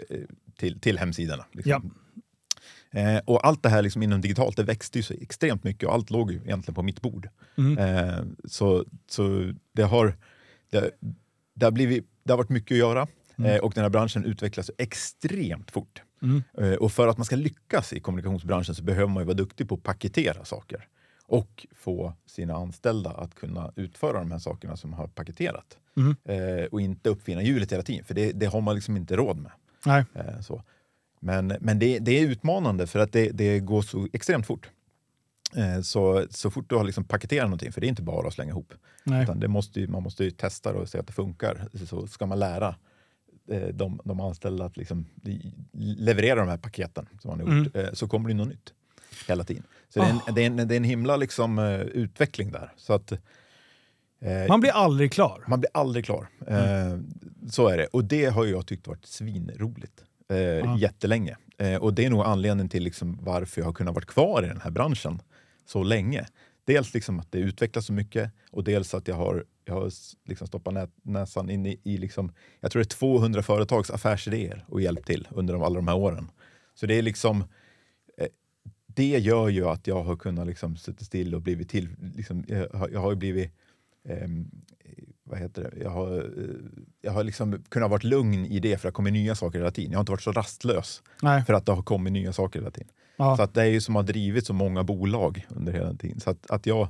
till, 0.58 0.80
till 0.80 0.98
hemsidorna. 1.00 1.46
Liksom. 1.52 1.94
Eh, 2.94 3.18
och 3.26 3.48
allt 3.48 3.64
det 3.64 3.70
här 3.70 3.82
liksom 3.82 4.04
inom 4.04 4.22
digitalt, 4.22 4.58
det 4.58 4.64
växte 4.64 5.00
ju 5.00 5.04
så 5.04 5.14
extremt 5.14 5.64
mycket 5.64 5.88
och 5.90 5.94
allt 5.96 6.10
låg 6.10 6.32
ju 6.32 6.38
egentligen 6.38 6.76
på 6.76 6.84
mitt 6.84 7.02
bord. 7.02 7.30
Mm. 7.58 7.78
Eh, 7.78 8.20
så, 8.46 8.86
så 9.10 9.54
det 9.74 9.84
har, 9.84 10.16
det, 10.72 10.92
det, 11.54 11.66
har 11.66 11.72
blivit, 11.72 12.06
det 12.24 12.32
har 12.32 12.38
varit 12.38 12.50
mycket 12.50 12.76
att 12.76 12.80
göra 12.80 13.08
Mm. 13.42 13.52
eh, 13.52 13.60
och 13.60 13.74
den 13.74 13.84
här 13.84 13.90
branschen 13.90 14.26
utvecklas 14.26 14.72
extremt 14.78 15.72
fort. 15.72 16.02
Mm. 16.22 16.44
Eh, 16.58 16.74
och 16.74 16.92
för 16.92 17.08
att 17.08 17.18
man 17.18 17.26
ska 17.26 17.36
lyckas 17.36 17.94
i 17.94 18.00
kommunikationsbranschen 18.00 18.76
så 18.76 18.84
behöver 18.84 19.08
man 19.08 19.26
vara 19.26 19.38
duktig 19.38 19.70
på 19.70 19.76
att 19.76 19.84
paketera 19.84 20.46
saker 20.46 20.88
och 21.26 21.68
få 21.76 22.14
sina 22.26 22.56
anställda 22.56 23.10
att 23.10 23.36
kunna 23.36 23.72
utföra 23.76 24.20
de 24.20 24.32
här 24.32 24.40
sakerna 24.40 24.78
som 24.78 24.94
har 24.94 25.08
paketerat. 25.08 25.78
Mm. 25.98 26.16
Eh, 26.24 26.66
och 26.66 26.82
inte 26.82 27.10
uppfinna 27.10 27.42
hjulet 27.42 27.72
hela 27.72 27.84
tiden, 27.84 28.06
för 28.06 28.14
det, 28.14 28.32
det 28.32 28.46
har 28.46 28.62
man 28.62 28.76
liksom 28.76 28.98
inte 28.98 29.16
råd 29.16 29.38
med. 29.38 29.52
Eh, 30.14 30.40
så. 30.42 30.64
Men, 31.20 31.54
men 31.60 31.80
det, 31.80 32.00
det 32.00 32.12
är 32.12 32.28
utmanande 32.28 32.88
för 32.88 33.00
att 33.00 33.12
det, 33.12 33.30
det 33.30 33.60
går 33.60 33.82
så 33.82 34.08
extremt 34.14 34.48
fort. 34.48 34.70
Eh, 35.56 35.82
så, 35.82 36.26
så 36.30 36.52
fort 36.52 36.70
du 36.70 36.76
har 36.76 36.84
liksom 36.84 37.04
paketerat 37.04 37.46
någonting, 37.46 37.72
för 37.72 37.82
det 37.82 37.88
är 37.88 37.90
inte 37.90 38.02
bara 38.02 38.28
att 38.28 38.34
slänga 38.34 38.52
ihop, 38.52 38.74
det 39.40 39.48
måste 39.48 39.88
man 39.88 40.04
måste 40.04 40.24
ju 40.24 40.32
testa 40.32 40.74
och 40.74 40.90
se 40.90 40.98
att 41.00 41.08
det 41.08 41.14
funkar. 41.14 41.68
Så 41.90 42.08
ska 42.08 42.26
man 42.26 42.40
lära 42.40 42.76
eh, 43.52 43.68
de, 43.68 44.02
de 44.06 44.20
anställda 44.20 44.66
att 44.66 44.78
liksom 44.78 45.06
li- 45.24 45.54
leverera 45.98 46.40
de 46.40 46.48
här 46.50 46.58
paketen 46.58 47.08
som 47.22 47.30
man 47.30 47.48
har 47.48 47.58
gjort, 47.64 47.76
eh, 47.76 47.94
så 47.94 48.08
kommer 48.08 48.30
det 48.30 48.36
något 48.36 48.48
nytt 48.48 48.74
hela 49.28 49.44
tiden. 49.44 49.64
Så 49.90 50.00
det, 50.00 50.06
är 50.06 50.10
en, 50.10 50.36
det, 50.36 50.42
är 50.42 50.46
en, 50.46 50.68
det 50.68 50.76
är 50.76 50.78
en 50.78 50.84
himla 50.84 51.16
liksom, 51.18 51.60
utveckling 51.94 52.52
där. 52.52 52.74
Så 52.78 52.94
att, 52.94 53.12
eh, 53.12 54.48
Man 54.50 54.60
blir 54.60 54.72
aldrig 54.72 55.12
klar. 55.14 55.44
man 55.48 55.60
blir 55.60 55.70
aldrig 55.74 56.06
klar. 56.06 56.28
Eh, 56.48 56.98
så 57.50 57.68
är 57.68 57.78
det. 57.78 57.86
Och 57.88 58.04
det 58.06 58.26
har 58.26 58.46
jag 58.46 58.66
tyckt 58.68 58.88
varit 58.88 59.06
svinroligt. 59.06 60.04
Eh, 60.30 60.38
Ja. 60.40 60.78
Jättelänge. 60.78 61.38
Eh, 61.58 61.76
och 61.76 61.94
det 61.94 62.06
är 62.06 62.10
nog 62.10 62.22
anledningen 62.22 62.70
till 62.70 62.84
liksom 62.84 63.18
varför 63.22 63.62
jag 63.62 63.66
har 63.66 63.74
kunnat 63.74 63.94
vara 63.96 64.06
kvar 64.06 64.44
i 64.44 64.48
den 64.48 64.62
här 64.62 64.72
branschen 64.72 65.22
så 65.72 65.84
länge. 65.84 66.26
Dels 66.66 66.94
liksom 66.94 67.20
att 67.20 67.32
det 67.32 67.40
utvecklas 67.40 67.86
så 67.86 67.94
mycket 67.94 68.32
och 68.52 68.64
dels 68.64 68.94
att 68.94 69.08
jag 69.08 69.16
har, 69.16 69.46
jag 69.66 69.74
har 69.74 69.92
liksom 70.26 70.48
stoppat 70.48 70.74
nä, 70.74 70.88
näsan 71.02 71.50
in 71.50 71.66
i, 71.66 71.80
i 71.84 71.98
liksom, 71.98 72.32
jag 72.60 72.72
tror 72.72 72.80
det 72.80 72.88
är 72.88 72.98
200 72.98 73.44
företags 73.44 73.92
affärsidéer 73.92 74.66
och 74.68 74.82
hjälpt 74.82 75.08
till 75.08 75.28
under 75.32 75.54
de, 75.54 75.64
alla 75.64 75.76
de 75.76 75.88
här 75.88 75.98
åren. 75.98 76.32
Så 76.74 76.86
det 76.86 76.96
är 76.98 77.02
liksom 77.02 77.42
eh, 78.18 78.28
det 78.86 79.20
gör 79.20 79.50
ju 79.50 79.66
att 79.66 79.88
jag 79.88 80.04
har 80.04 80.16
kunnat 80.16 80.48
liksom 80.48 80.78
sitta 80.78 81.06
still 81.06 81.36
och 81.36 81.42
blivit 81.42 81.70
till. 81.70 81.90
Liksom, 82.16 82.44
jag, 82.48 82.70
har, 82.70 82.90
jag 82.90 83.00
har 83.00 83.10
ju 83.10 83.18
blivit 83.18 83.52
ehm, 84.10 84.52
vad 85.24 85.40
heter 85.40 85.64
det? 85.64 85.84
Jag 85.84 85.90
har, 85.90 86.18
eh, 86.18 86.56
jag 87.02 87.12
har 87.12 87.24
liksom 87.24 87.64
kunnat 87.70 87.90
vara 87.90 88.02
lugn 88.04 88.46
i 88.46 88.60
det 88.60 88.78
för 88.78 88.88
att 88.88 88.94
det 88.94 88.96
kommer 88.96 89.12
nya 89.12 89.36
saker 89.36 89.60
hela 89.60 89.72
tiden. 89.72 89.92
Jag 89.92 89.98
har 89.98 90.02
inte 90.02 90.12
varit 90.12 90.22
så 90.22 90.32
rastlös 90.32 91.04
Nej. 91.22 91.46
för 91.46 91.54
att 91.54 91.66
det 91.66 91.72
har 91.72 91.84
kommit 91.84 92.14
nya 92.14 92.34
saker 92.34 92.60
hela 92.60 92.72
tiden. 92.72 92.90
Ja. 93.22 93.38
Så 93.38 93.44
att 93.44 93.54
det 93.54 93.62
är 93.62 93.66
ju 93.66 93.82
som 93.82 93.96
har 93.96 94.04
drivit 94.04 94.46
så 94.46 94.54
många 94.54 94.84
bolag 94.84 95.46
under 95.50 95.74
hela 95.74 95.94
tiden. 95.94 96.20
Så 96.20 96.30
att, 96.30 96.52
att 96.52 96.66
jag 96.66 96.88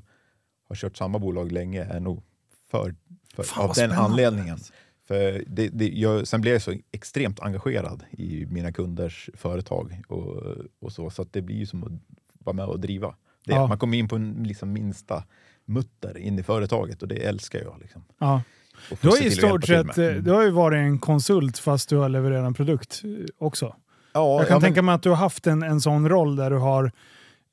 har 0.70 0.76
kört 0.76 0.98
samma 0.98 1.20
bolag 1.20 1.52
länge 1.52 1.84
är 1.84 2.00
nog 2.00 2.24
för, 2.72 2.96
för 3.36 3.44
Fan, 3.44 3.62
av 3.64 3.68
den 3.68 3.76
spännande. 3.76 4.02
anledningen. 4.04 4.58
För 5.08 5.44
det, 5.48 5.68
det, 5.68 5.90
jag, 5.90 6.28
sen 6.28 6.42
blev 6.42 6.54
jag 6.54 6.62
så 6.62 6.74
extremt 6.92 7.40
engagerad 7.40 8.04
i 8.12 8.46
mina 8.50 8.72
kunders 8.72 9.30
företag 9.34 10.02
och, 10.08 10.44
och 10.80 10.92
så, 10.92 11.10
så 11.10 11.22
att 11.22 11.34
det 11.34 11.42
blir 11.42 11.56
ju 11.56 11.66
som 11.66 11.84
att 11.84 11.92
vara 12.46 12.54
med 12.56 12.66
och 12.66 12.80
driva. 12.80 13.16
Det, 13.46 13.54
Ja. 13.54 13.68
Man 13.68 13.78
kommer 13.80 13.98
in 13.98 14.08
på 14.08 14.16
en 14.16 14.44
liksom 14.44 14.74
minsta 14.74 15.24
mutter 15.66 16.18
in 16.18 16.40
i 16.40 16.44
företaget 16.44 17.02
och 17.02 17.08
det 17.08 17.16
älskar 17.16 17.60
jag. 17.60 17.76
Liksom. 17.82 18.04
Ja. 18.18 18.42
Du 19.02 19.08
har 19.08 19.24
i 19.26 19.32
stort 19.32 19.66
sett 19.66 19.98
Mm. 19.98 20.24
du 20.24 20.32
har 20.32 20.44
ju 20.44 20.50
varit 20.52 20.78
en 20.78 21.00
konsult 21.00 21.58
fast 21.58 21.90
du 21.90 21.98
har 21.98 22.10
levererat 22.10 22.46
en 22.48 22.54
produkt 22.54 23.02
också. 23.38 23.76
Ja, 24.14 24.40
Jag 24.40 24.48
kan 24.48 24.56
ja, 24.56 24.62
tänka 24.62 24.82
mig 24.82 24.96
att 24.96 25.04
du 25.04 25.10
har 25.10 25.16
haft 25.16 25.48
en, 25.48 25.64
en 25.64 25.82
sån 25.82 26.10
roll 26.10 26.36
där 26.36 26.50
du 26.50 26.58
har 26.58 26.92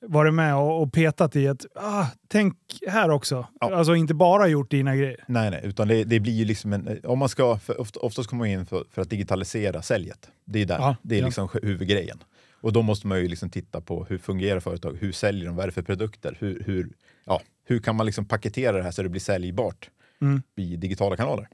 varit 0.07 0.35
med 0.35 0.57
och, 0.57 0.83
och 0.83 0.93
petat 0.93 1.37
i 1.37 1.49
att 1.49 1.67
ah, 1.75 2.07
tänk 2.29 2.57
här 2.89 3.11
också. 3.11 3.47
Ja. 3.61 3.75
Alltså 3.77 3.95
inte 3.95 4.15
bara 4.15 4.49
gjort 4.49 4.71
dina 4.71 4.97
grejer. 4.97 5.25
Nej, 5.29 5.51
nej, 5.51 5.61
utan 5.65 5.89
det, 5.89 6.05
det 6.05 6.21
blir 6.21 6.33
ju 6.33 6.45
liksom 6.45 6.73
en, 6.73 7.01
om 7.05 7.19
man 7.19 7.29
ska, 7.29 7.59
för 7.59 8.05
oftast 8.05 8.31
kommer 8.31 8.39
man 8.45 8.49
in 8.49 8.67
för, 8.67 8.85
för 8.91 9.03
att 9.03 9.11
digitalisera 9.11 9.83
säljet. 9.83 10.31
Det 10.45 10.63
är 10.63 10.67
där, 10.67 10.79
Ja, 10.79 10.97
det 11.03 11.15
är 11.15 11.21
ja. 11.21 11.27
liksom 11.27 11.49
huvudgrejen. 11.63 12.19
Och 12.61 12.73
då 12.73 12.83
måste 12.83 13.07
man 13.07 13.19
ju 13.21 13.29
liksom 13.29 13.51
titta 13.51 13.81
på 13.81 14.05
hur 14.05 14.19
fungerar 14.19 14.61
företag, 14.61 14.97
hur 15.01 15.13
säljer 15.13 15.47
de, 15.47 15.57
vad 15.57 15.63
är 15.63 15.67
det 15.69 15.73
för 15.73 15.83
produkter, 15.83 16.37
hur, 16.41 16.63
hur, 16.67 16.89
ja, 17.25 17.41
hur 17.65 17.79
kan 17.79 17.97
man 17.97 18.07
liksom 18.07 18.25
paketera 18.25 18.77
det 18.77 18.83
här 18.83 18.91
så 18.91 19.03
det 19.03 19.09
blir 19.09 19.21
säljbart 19.21 19.91
Mm. 20.21 20.43
i 20.57 20.77
digitala 20.77 21.17
kanaler. 21.17 21.49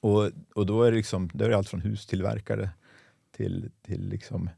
Och, 0.00 0.30
och 0.54 0.66
då 0.66 0.82
är 0.82 0.90
det, 0.90 0.96
liksom, 0.96 1.30
det 1.34 1.44
är 1.44 1.50
allt 1.50 1.68
från 1.68 1.80
hustillverkare 1.80 2.70
till, 3.38 3.70
till 3.86 4.08
liksom, 4.08 4.50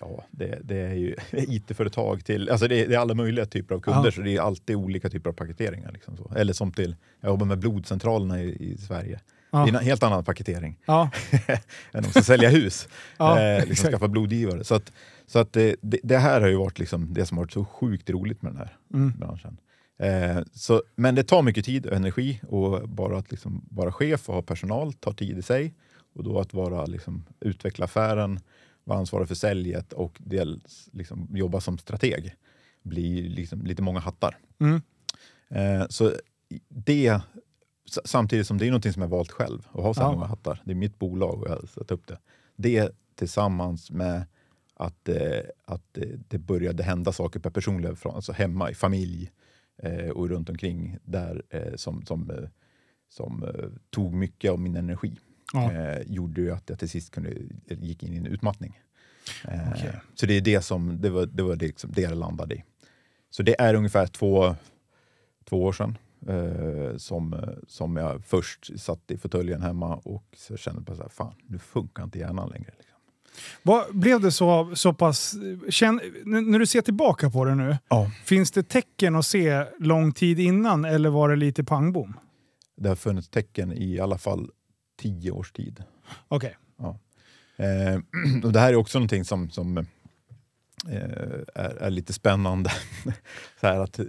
ja, 0.00 0.24
det, 0.30 0.58
det 0.64 0.76
är 0.76 0.94
ju 0.94 1.16
IT-företag 1.32 2.24
till, 2.24 2.48
alltså 2.50 2.68
det 2.68 2.86
det 2.86 2.94
är 2.94 2.98
alla 2.98 3.14
möjliga 3.14 3.46
typer 3.46 3.74
av 3.74 3.80
kunder 3.80 4.04
Ja. 4.04 4.10
så 4.12 4.20
det 4.20 4.36
är 4.36 4.40
alltid 4.40 4.76
olika 4.76 5.08
typer 5.10 5.30
av 5.30 5.34
paketeringar. 5.34 5.92
Liksom 5.92 6.16
så. 6.16 6.32
Eller 6.36 6.52
som 6.52 6.72
till, 6.72 6.96
jag 7.20 7.28
jobbar 7.28 7.46
med 7.46 7.58
blodcentralerna 7.58 8.42
i, 8.42 8.72
i 8.72 8.76
Sverige. 8.78 9.20
Ja. 9.50 9.58
Det 9.64 9.70
är 9.70 9.78
en 9.78 9.84
helt 9.84 10.02
annan 10.02 10.24
paketering 10.24 10.78
Ja. 10.86 11.10
än 11.92 12.02
de 12.02 12.08
som 12.12 12.22
säljer 12.22 12.50
hus. 12.50 12.88
Ja, 13.18 13.40
eh, 13.40 13.66
liksom 13.66 13.90
skaffa 13.90 14.08
blodgivare. 14.08 14.64
Så, 14.64 14.74
att, 14.74 14.92
så 15.26 15.38
att 15.38 15.52
det, 15.52 15.76
det, 15.80 15.98
det 16.02 16.18
här 16.18 16.40
har 16.40 16.48
ju 16.48 16.56
varit 16.56 16.78
liksom 16.78 17.14
det 17.14 17.26
som 17.26 17.36
har 17.38 17.44
varit 17.44 17.52
så 17.52 17.64
sjukt 17.64 18.10
roligt 18.10 18.42
med 18.42 18.52
den 18.52 18.58
här 18.58 18.76
Mm. 18.94 19.12
branschen. 19.18 19.56
Eh, 20.02 20.42
så, 20.52 20.82
men 20.96 21.14
det 21.14 21.24
tar 21.24 21.42
mycket 21.42 21.64
tid 21.64 21.86
och 21.86 21.92
energi 21.96 22.40
och 22.48 22.88
bara 22.88 23.18
att 23.18 23.30
liksom 23.30 23.64
vara 23.70 23.92
chef 23.92 24.28
och 24.28 24.34
ha 24.34 24.42
personal 24.42 24.92
tar 24.92 25.12
tid 25.12 25.38
i 25.38 25.42
sig. 25.42 25.74
Och 26.12 26.24
då 26.24 26.40
att 26.40 26.54
vara, 26.54 26.86
liksom, 26.86 27.24
utveckla 27.40 27.84
affären, 27.84 28.40
vara 28.84 28.98
ansvarig 28.98 29.28
för 29.28 29.34
säljet 29.34 29.92
och 29.92 30.18
dels 30.24 30.88
liksom, 30.92 31.28
jobba 31.30 31.60
som 31.60 31.78
strateg 31.78 32.34
blir 32.82 33.28
liksom 33.28 33.62
lite 33.66 33.82
många 33.82 34.00
hattar. 34.00 34.38
Mm. 34.60 34.80
Eh, 35.48 35.86
så 35.88 36.12
det, 36.68 37.20
samtidigt 38.04 38.46
som 38.46 38.58
det 38.58 38.66
är 38.66 38.70
något 38.70 38.92
som 38.92 39.02
jag 39.02 39.08
valt 39.08 39.30
själv, 39.30 39.68
att 39.72 39.82
ha 39.82 39.94
så 39.94 40.00
Ja. 40.00 40.12
många 40.12 40.26
hattar. 40.26 40.62
Det 40.64 40.70
är 40.70 40.74
mitt 40.74 40.98
bolag 40.98 41.42
och 41.42 41.48
jag 41.48 41.56
har 41.56 41.66
satt 41.66 41.90
upp 41.90 42.06
det. 42.06 42.18
Det 42.56 42.90
tillsammans 43.14 43.90
med 43.90 44.24
att, 44.74 45.08
eh, 45.08 45.40
att 45.64 45.98
eh, 45.98 46.08
det 46.28 46.38
började 46.38 46.82
hända 46.82 47.12
saker 47.12 47.40
på 47.40 47.50
personliga 47.50 47.94
front, 47.96 48.14
alltså 48.16 48.32
hemma 48.32 48.70
i 48.70 48.74
familj 48.74 49.30
eh, 49.82 50.08
och 50.08 50.28
runt 50.28 50.48
omkring 50.50 50.98
där 51.02 51.42
eh, 51.50 51.74
som, 51.76 52.06
som, 52.06 52.32
som 53.08 53.44
tog 53.90 54.14
mycket 54.14 54.50
av 54.50 54.60
min 54.60 54.76
energi. 54.76 55.18
Ja. 55.52 55.72
Eh, 55.72 56.02
gjorde 56.06 56.40
ju 56.40 56.50
att 56.52 56.68
jag 56.70 56.78
till 56.78 56.88
sist 56.90 57.10
kunde, 57.10 57.30
gick 57.68 58.02
in 58.02 58.12
i 58.14 58.16
en 58.16 58.26
utmattning. 58.26 58.80
Eh, 59.48 59.72
Okej. 59.72 60.00
Så 60.14 60.26
det 60.26 60.34
är 60.36 60.40
det 60.40 60.62
som 60.62 61.00
det 61.00 61.10
var, 61.10 61.26
det, 61.26 61.42
var 61.42 61.56
liksom, 61.56 61.90
det 61.92 62.00
jag 62.02 62.16
landade 62.18 62.54
i. 62.54 62.64
Så 63.30 63.42
det 63.42 63.60
är 63.60 63.74
ungefär 63.74 64.06
två, 64.06 64.56
två 65.48 65.64
år 65.64 65.72
sedan 65.72 65.98
eh, 66.28 66.96
som, 66.96 67.40
som 67.68 67.96
jag 67.96 68.24
först 68.24 68.80
satt 68.80 69.10
i 69.10 69.16
fåtöljen 69.16 69.62
hemma 69.62 69.96
och 69.96 70.24
så 70.36 70.56
kände 70.56 70.80
bara 70.80 70.96
så 70.96 71.02
här, 71.02 71.08
fan 71.08 71.34
nu 71.46 71.58
funkar 71.58 72.02
inte 72.04 72.18
hjärnan 72.18 72.48
längre. 72.48 72.70
Liksom. 72.78 72.98
Vad, 73.62 73.96
blev 73.96 74.20
det 74.20 74.30
så, 74.32 74.72
så 74.74 74.92
pass... 74.94 75.34
Känn, 75.68 76.00
när 76.24 76.58
du 76.58 76.66
ser 76.66 76.80
tillbaka 76.80 77.30
på 77.30 77.44
det 77.44 77.54
nu, 77.54 77.76
Ja. 77.88 78.10
finns 78.24 78.50
det 78.50 78.62
tecken 78.62 79.16
att 79.16 79.26
se 79.26 79.64
lång 79.78 80.12
tid 80.12 80.40
innan 80.40 80.84
eller 80.84 81.10
var 81.10 81.28
det 81.28 81.36
lite 81.36 81.64
pangbom? 81.64 82.14
Det 82.76 82.88
har 82.88 82.96
funnits 82.96 83.28
tecken 83.28 83.72
i 83.72 84.00
alla 84.00 84.18
fall 84.18 84.50
tio 85.02 85.30
års 85.30 85.52
tid. 85.52 85.82
Okej. 86.28 86.56
Eh, 87.62 87.98
och 88.44 88.52
det 88.52 88.60
här 88.60 88.72
är 88.72 88.76
också 88.76 88.98
någonting 88.98 89.24
som, 89.24 89.50
som 89.50 89.78
eh, 89.78 89.84
är, 91.54 91.76
är 91.80 91.90
lite 91.90 92.12
spännande. 92.12 92.70
så 93.60 93.66
här 93.66 93.80
att 93.80 94.00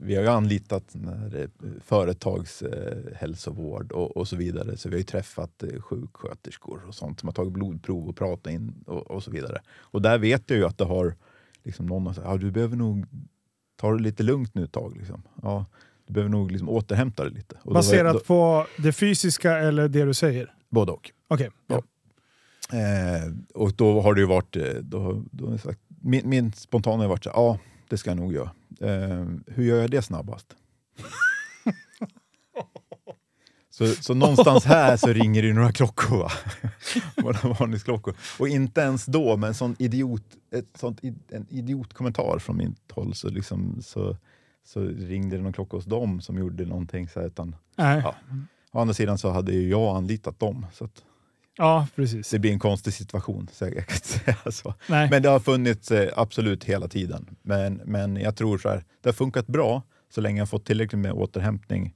vi 0.00 0.14
har 0.14 0.22
ju 0.22 0.28
anlitat 0.28 0.84
när, 0.92 1.40
eh, 1.40 1.48
företagshälsovård 1.84 3.92
och, 3.92 4.16
och 4.16 4.28
så 4.28 4.36
vidare. 4.36 4.76
Så 4.76 4.88
vi 4.88 4.94
har 4.94 4.98
ju 4.98 5.04
träffat 5.04 5.62
eh, 5.62 5.80
sjuksköterskor 5.80 6.84
och 6.88 6.94
sånt 6.94 7.20
som 7.20 7.26
har 7.26 7.34
tagit 7.34 7.52
blodprov 7.52 8.08
och 8.08 8.16
pratat 8.16 8.52
in 8.52 8.84
och, 8.86 9.10
och 9.10 9.24
så 9.24 9.30
vidare. 9.30 9.60
Och 9.78 10.02
där 10.02 10.18
vet 10.18 10.50
jag 10.50 10.58
ju 10.58 10.64
att 10.64 10.78
det 10.78 10.84
har 10.84 11.14
liksom 11.62 11.86
någon 11.86 12.06
har 12.06 12.14
sagt 12.14 12.26
ja, 12.26 12.36
du 12.36 12.50
behöver 12.50 12.76
nog 12.76 13.06
ta 13.76 13.92
det 13.92 14.02
lite 14.02 14.22
lugnt 14.22 14.54
nu 14.54 14.64
ett 14.64 14.72
tag. 14.72 14.96
Liksom. 14.96 15.22
Ja, 15.42 15.66
du 16.08 16.12
behöver 16.14 16.30
nog 16.30 16.50
liksom 16.52 16.68
återhämta 16.68 17.24
dig 17.24 17.32
lite. 17.32 17.54
Och 17.54 17.64
då 17.64 17.74
Baserat 17.74 18.12
då, 18.14 18.20
på 18.20 18.66
det 18.78 18.92
fysiska 18.92 19.58
eller 19.58 19.88
det 19.88 20.04
du 20.04 20.14
säger? 20.14 20.54
Både 20.68 20.92
och. 20.92 21.10
Okej. 21.28 21.50
Ja. 21.66 21.82
Eh, 22.78 23.32
och 23.54 23.72
då 23.72 24.00
har 24.00 24.14
det 24.14 24.20
ju 24.20 24.26
varit, 24.26 24.56
eh, 24.56 24.64
då, 24.82 25.22
då 25.30 25.58
sagt, 25.58 25.80
min, 26.02 26.28
min 26.28 26.52
spontana 26.52 27.02
har 27.02 27.08
varit 27.08 27.24
så 27.24 27.30
ja 27.34 27.58
det 27.88 27.98
ska 27.98 28.10
jag 28.10 28.16
nog 28.16 28.32
göra. 28.32 28.50
Eh, 28.80 29.26
hur 29.46 29.64
gör 29.64 29.80
jag 29.80 29.90
det 29.90 30.02
snabbast? 30.02 30.46
så, 33.70 33.86
så 33.86 34.14
någonstans 34.14 34.64
här 34.64 34.96
så 34.96 35.06
ringer 35.08 35.42
det 35.42 35.52
några 35.52 35.72
klockor. 35.72 36.18
Va? 36.18 36.30
Våra 37.22 37.48
varningsklockor. 37.58 38.14
Och 38.38 38.48
inte 38.48 38.80
ens 38.80 39.06
då, 39.06 39.36
med 39.36 39.48
en 39.48 39.54
sån 39.54 39.76
idiot, 39.78 40.22
ett 40.50 40.76
sånt, 40.78 41.04
i- 41.04 41.14
en 41.30 41.46
idiotkommentar 41.50 42.38
från 42.38 42.56
mitt 42.56 42.92
håll 42.92 43.14
så, 43.14 43.28
liksom, 43.28 43.82
så, 43.82 44.16
så 44.68 44.80
ringde 44.84 45.36
det 45.36 45.42
någon 45.42 45.52
klocka 45.52 45.76
hos 45.76 45.84
dem 45.84 46.20
som 46.20 46.38
gjorde 46.38 46.64
någonting. 46.66 47.08
Så 47.08 47.20
här, 47.20 47.26
utan, 47.26 47.56
Nej. 47.76 48.00
Ja. 48.04 48.14
å 48.72 48.80
andra 48.80 48.94
sidan 48.94 49.18
så 49.18 49.30
hade 49.30 49.52
ju 49.52 49.68
jag 49.68 49.96
anlitat 49.96 50.38
dem. 50.40 50.66
Så 50.72 50.84
att, 50.84 51.04
Ja, 51.60 51.86
precis. 51.96 52.30
det 52.30 52.38
blir 52.38 52.52
en 52.52 52.58
konstig 52.58 52.92
situation. 52.94 53.48
Så 53.52 53.64
jag 53.64 53.86
kan 53.86 53.98
säga 54.02 54.36
så. 54.52 54.74
Nej. 54.88 55.10
Men 55.10 55.22
det 55.22 55.28
har 55.28 55.40
funnits 55.40 55.90
eh, 55.90 56.10
absolut 56.16 56.64
hela 56.64 56.88
tiden. 56.88 57.36
Men, 57.42 57.74
men 57.74 58.16
jag 58.16 58.36
tror 58.36 58.58
så 58.58 58.68
här, 58.68 58.84
det 59.00 59.08
har 59.08 59.14
funkat 59.14 59.46
bra 59.46 59.82
så 60.10 60.20
länge 60.20 60.40
jag 60.40 60.48
fått 60.48 60.64
tillräckligt 60.64 60.98
med 61.00 61.12
återhämtning 61.12 61.94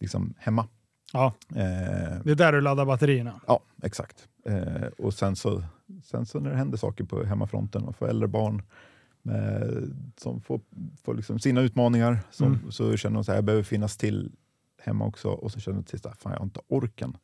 liksom 0.00 0.34
hemma. 0.38 0.66
Ja, 1.12 1.34
Eh, 1.50 1.56
det 2.24 2.30
är 2.30 2.34
där 2.34 2.52
du 2.52 2.60
laddar 2.60 2.84
batterierna. 2.84 3.40
ja, 3.46 3.60
exakt. 3.82 4.28
Eh, 4.46 4.86
och 4.98 5.14
sen 5.14 5.36
så, 5.36 5.62
sen 6.04 6.26
så 6.26 6.40
när 6.40 6.50
det 6.50 6.56
händer 6.56 6.78
saker 6.78 7.04
på 7.04 7.24
hemmafronten, 7.24 7.84
man 7.84 7.94
får 7.94 8.08
äldre 8.08 8.28
barn 8.28 8.62
som 10.16 10.40
får, 10.40 10.60
får 11.02 11.14
liksom 11.14 11.38
sina 11.38 11.60
utmaningar, 11.60 12.18
som, 12.30 12.46
Mm. 12.46 12.72
så 12.72 12.96
känner 12.96 13.12
man 13.14 13.20
att 13.20 13.28
jag 13.28 13.44
behöver 13.44 13.62
finnas 13.64 13.96
till 13.96 14.32
hemma 14.82 15.04
också. 15.06 15.28
Och 15.28 15.52
så 15.52 15.60
känner 15.60 15.78
jag 15.78 15.86
till 15.86 16.00
att 16.08 16.18
fan, 16.22 16.32
jag 16.32 16.38
har 16.38 16.44
inte 16.44 16.60
orken 16.68 17.16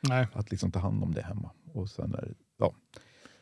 Nej. 0.00 0.26
att 0.32 0.50
liksom 0.50 0.70
ta 0.70 0.78
hand 0.78 1.02
om 1.02 1.14
det 1.14 1.22
hemma. 1.22 1.50
Och 1.72 1.88
sen 1.90 2.14
är, 2.14 2.34
ja. 2.58 2.72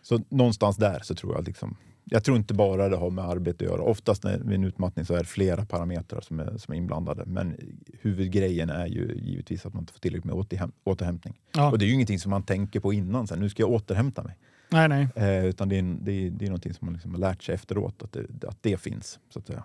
Så 0.02 0.20
någonstans 0.28 0.76
där 0.76 1.00
så 1.02 1.14
tror 1.14 1.34
jag 1.34 1.44
liksom, 1.46 1.76
jag 2.04 2.24
tror 2.24 2.36
inte 2.36 2.54
bara 2.54 2.88
det 2.88 2.96
har 2.96 3.10
med 3.10 3.24
arbete 3.24 3.64
att 3.64 3.70
göra. 3.70 3.82
Oftast 3.82 4.24
när, 4.24 4.38
vid 4.38 4.52
en 4.54 4.64
utmattning 4.64 5.04
så 5.04 5.14
är 5.14 5.18
det 5.18 5.24
flera 5.24 5.66
parametrar 5.66 6.20
som 6.20 6.40
är, 6.40 6.56
som 6.58 6.74
är 6.74 6.78
inblandade. 6.78 7.24
Men 7.26 7.56
huvudgrejen 8.00 8.70
är 8.70 8.86
ju 8.86 9.14
givetvis 9.22 9.66
att 9.66 9.74
man 9.74 9.82
inte 9.82 9.92
får 9.92 10.00
tillräckligt 10.00 10.24
med 10.24 10.34
återhäm, 10.34 10.72
återhämtning. 10.84 11.40
Ja. 11.54 11.70
Och 11.70 11.78
det 11.78 11.84
är 11.84 11.86
ju 11.86 11.92
ingenting 11.94 12.18
som 12.18 12.30
man 12.30 12.42
tänker 12.42 12.80
på 12.80 12.92
innan, 12.92 13.26
så 13.26 13.34
här, 13.34 13.40
nu 13.40 13.48
ska 13.48 13.62
jag 13.62 13.70
återhämta 13.70 14.22
mig. 14.22 14.38
Nej, 14.68 14.88
nej. 14.88 15.08
Eh, 15.16 15.46
utan 15.46 15.68
det 15.68 15.74
är, 15.76 15.78
en- 15.80 16.04
det, 16.04 16.12
är, 16.12 16.30
det 16.30 16.44
är 16.44 16.48
någonting 16.48 16.74
som 16.74 16.84
man 16.86 16.92
liksom 16.94 17.10
har 17.10 17.18
lärt 17.18 17.42
sig 17.42 17.54
efteråt, 17.54 18.02
att 18.02 18.12
det, 18.12 18.48
att 18.48 18.58
det 18.62 18.80
finns. 18.80 19.18
Så 19.30 19.38
att 19.38 19.46
säga. 19.46 19.64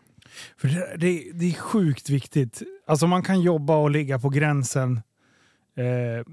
För 0.57 0.67
det, 0.67 0.95
det, 0.97 1.31
det 1.33 1.45
är 1.49 1.53
sjukt 1.53 2.09
viktigt. 2.09 2.61
Alltså 2.87 3.07
man 3.07 3.23
kan 3.23 3.41
jobba 3.41 3.75
och 3.75 3.91
ligga 3.91 4.19
på 4.19 4.29
gränsen. 4.29 5.01
Eh, 5.75 6.25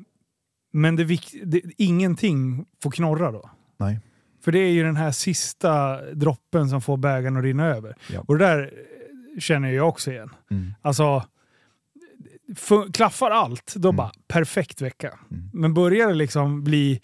men 0.73 0.97
det, 0.97 1.05
vik- 1.05 1.43
det, 1.45 1.63
ingenting 1.77 2.67
får 2.83 2.91
knorra 2.91 3.33
då. 3.33 3.51
Nej. 3.77 4.01
För 4.41 4.53
det 4.53 4.59
är 4.59 4.71
ju 4.71 4.83
den 4.83 4.97
här 4.97 5.11
sista 5.13 6.03
droppen 6.15 6.69
som 6.69 6.81
får 6.81 6.97
bägaren 6.97 7.37
att 7.37 7.43
rinna 7.43 7.67
över. 7.67 7.97
Ja. 8.13 8.21
Och 8.29 8.39
det 8.39 8.45
där 8.45 8.63
eh, 9.35 9.41
känner 9.41 9.73
jag 9.73 9.89
också 9.89 10.11
igen. 10.11 10.31
Mm. 10.51 10.75
Alltså, 10.83 11.25
klaffar 12.93 13.31
allt, 13.31 13.75
då 13.77 13.89
Mm. 13.89 13.97
bara 13.97 14.11
perfekt 14.29 14.83
vecka. 14.83 15.19
Mm. 15.31 15.51
Men 15.53 15.75
börjar 15.75 16.09
det 16.09 16.15
liksom 16.15 16.65
bli 16.65 17.01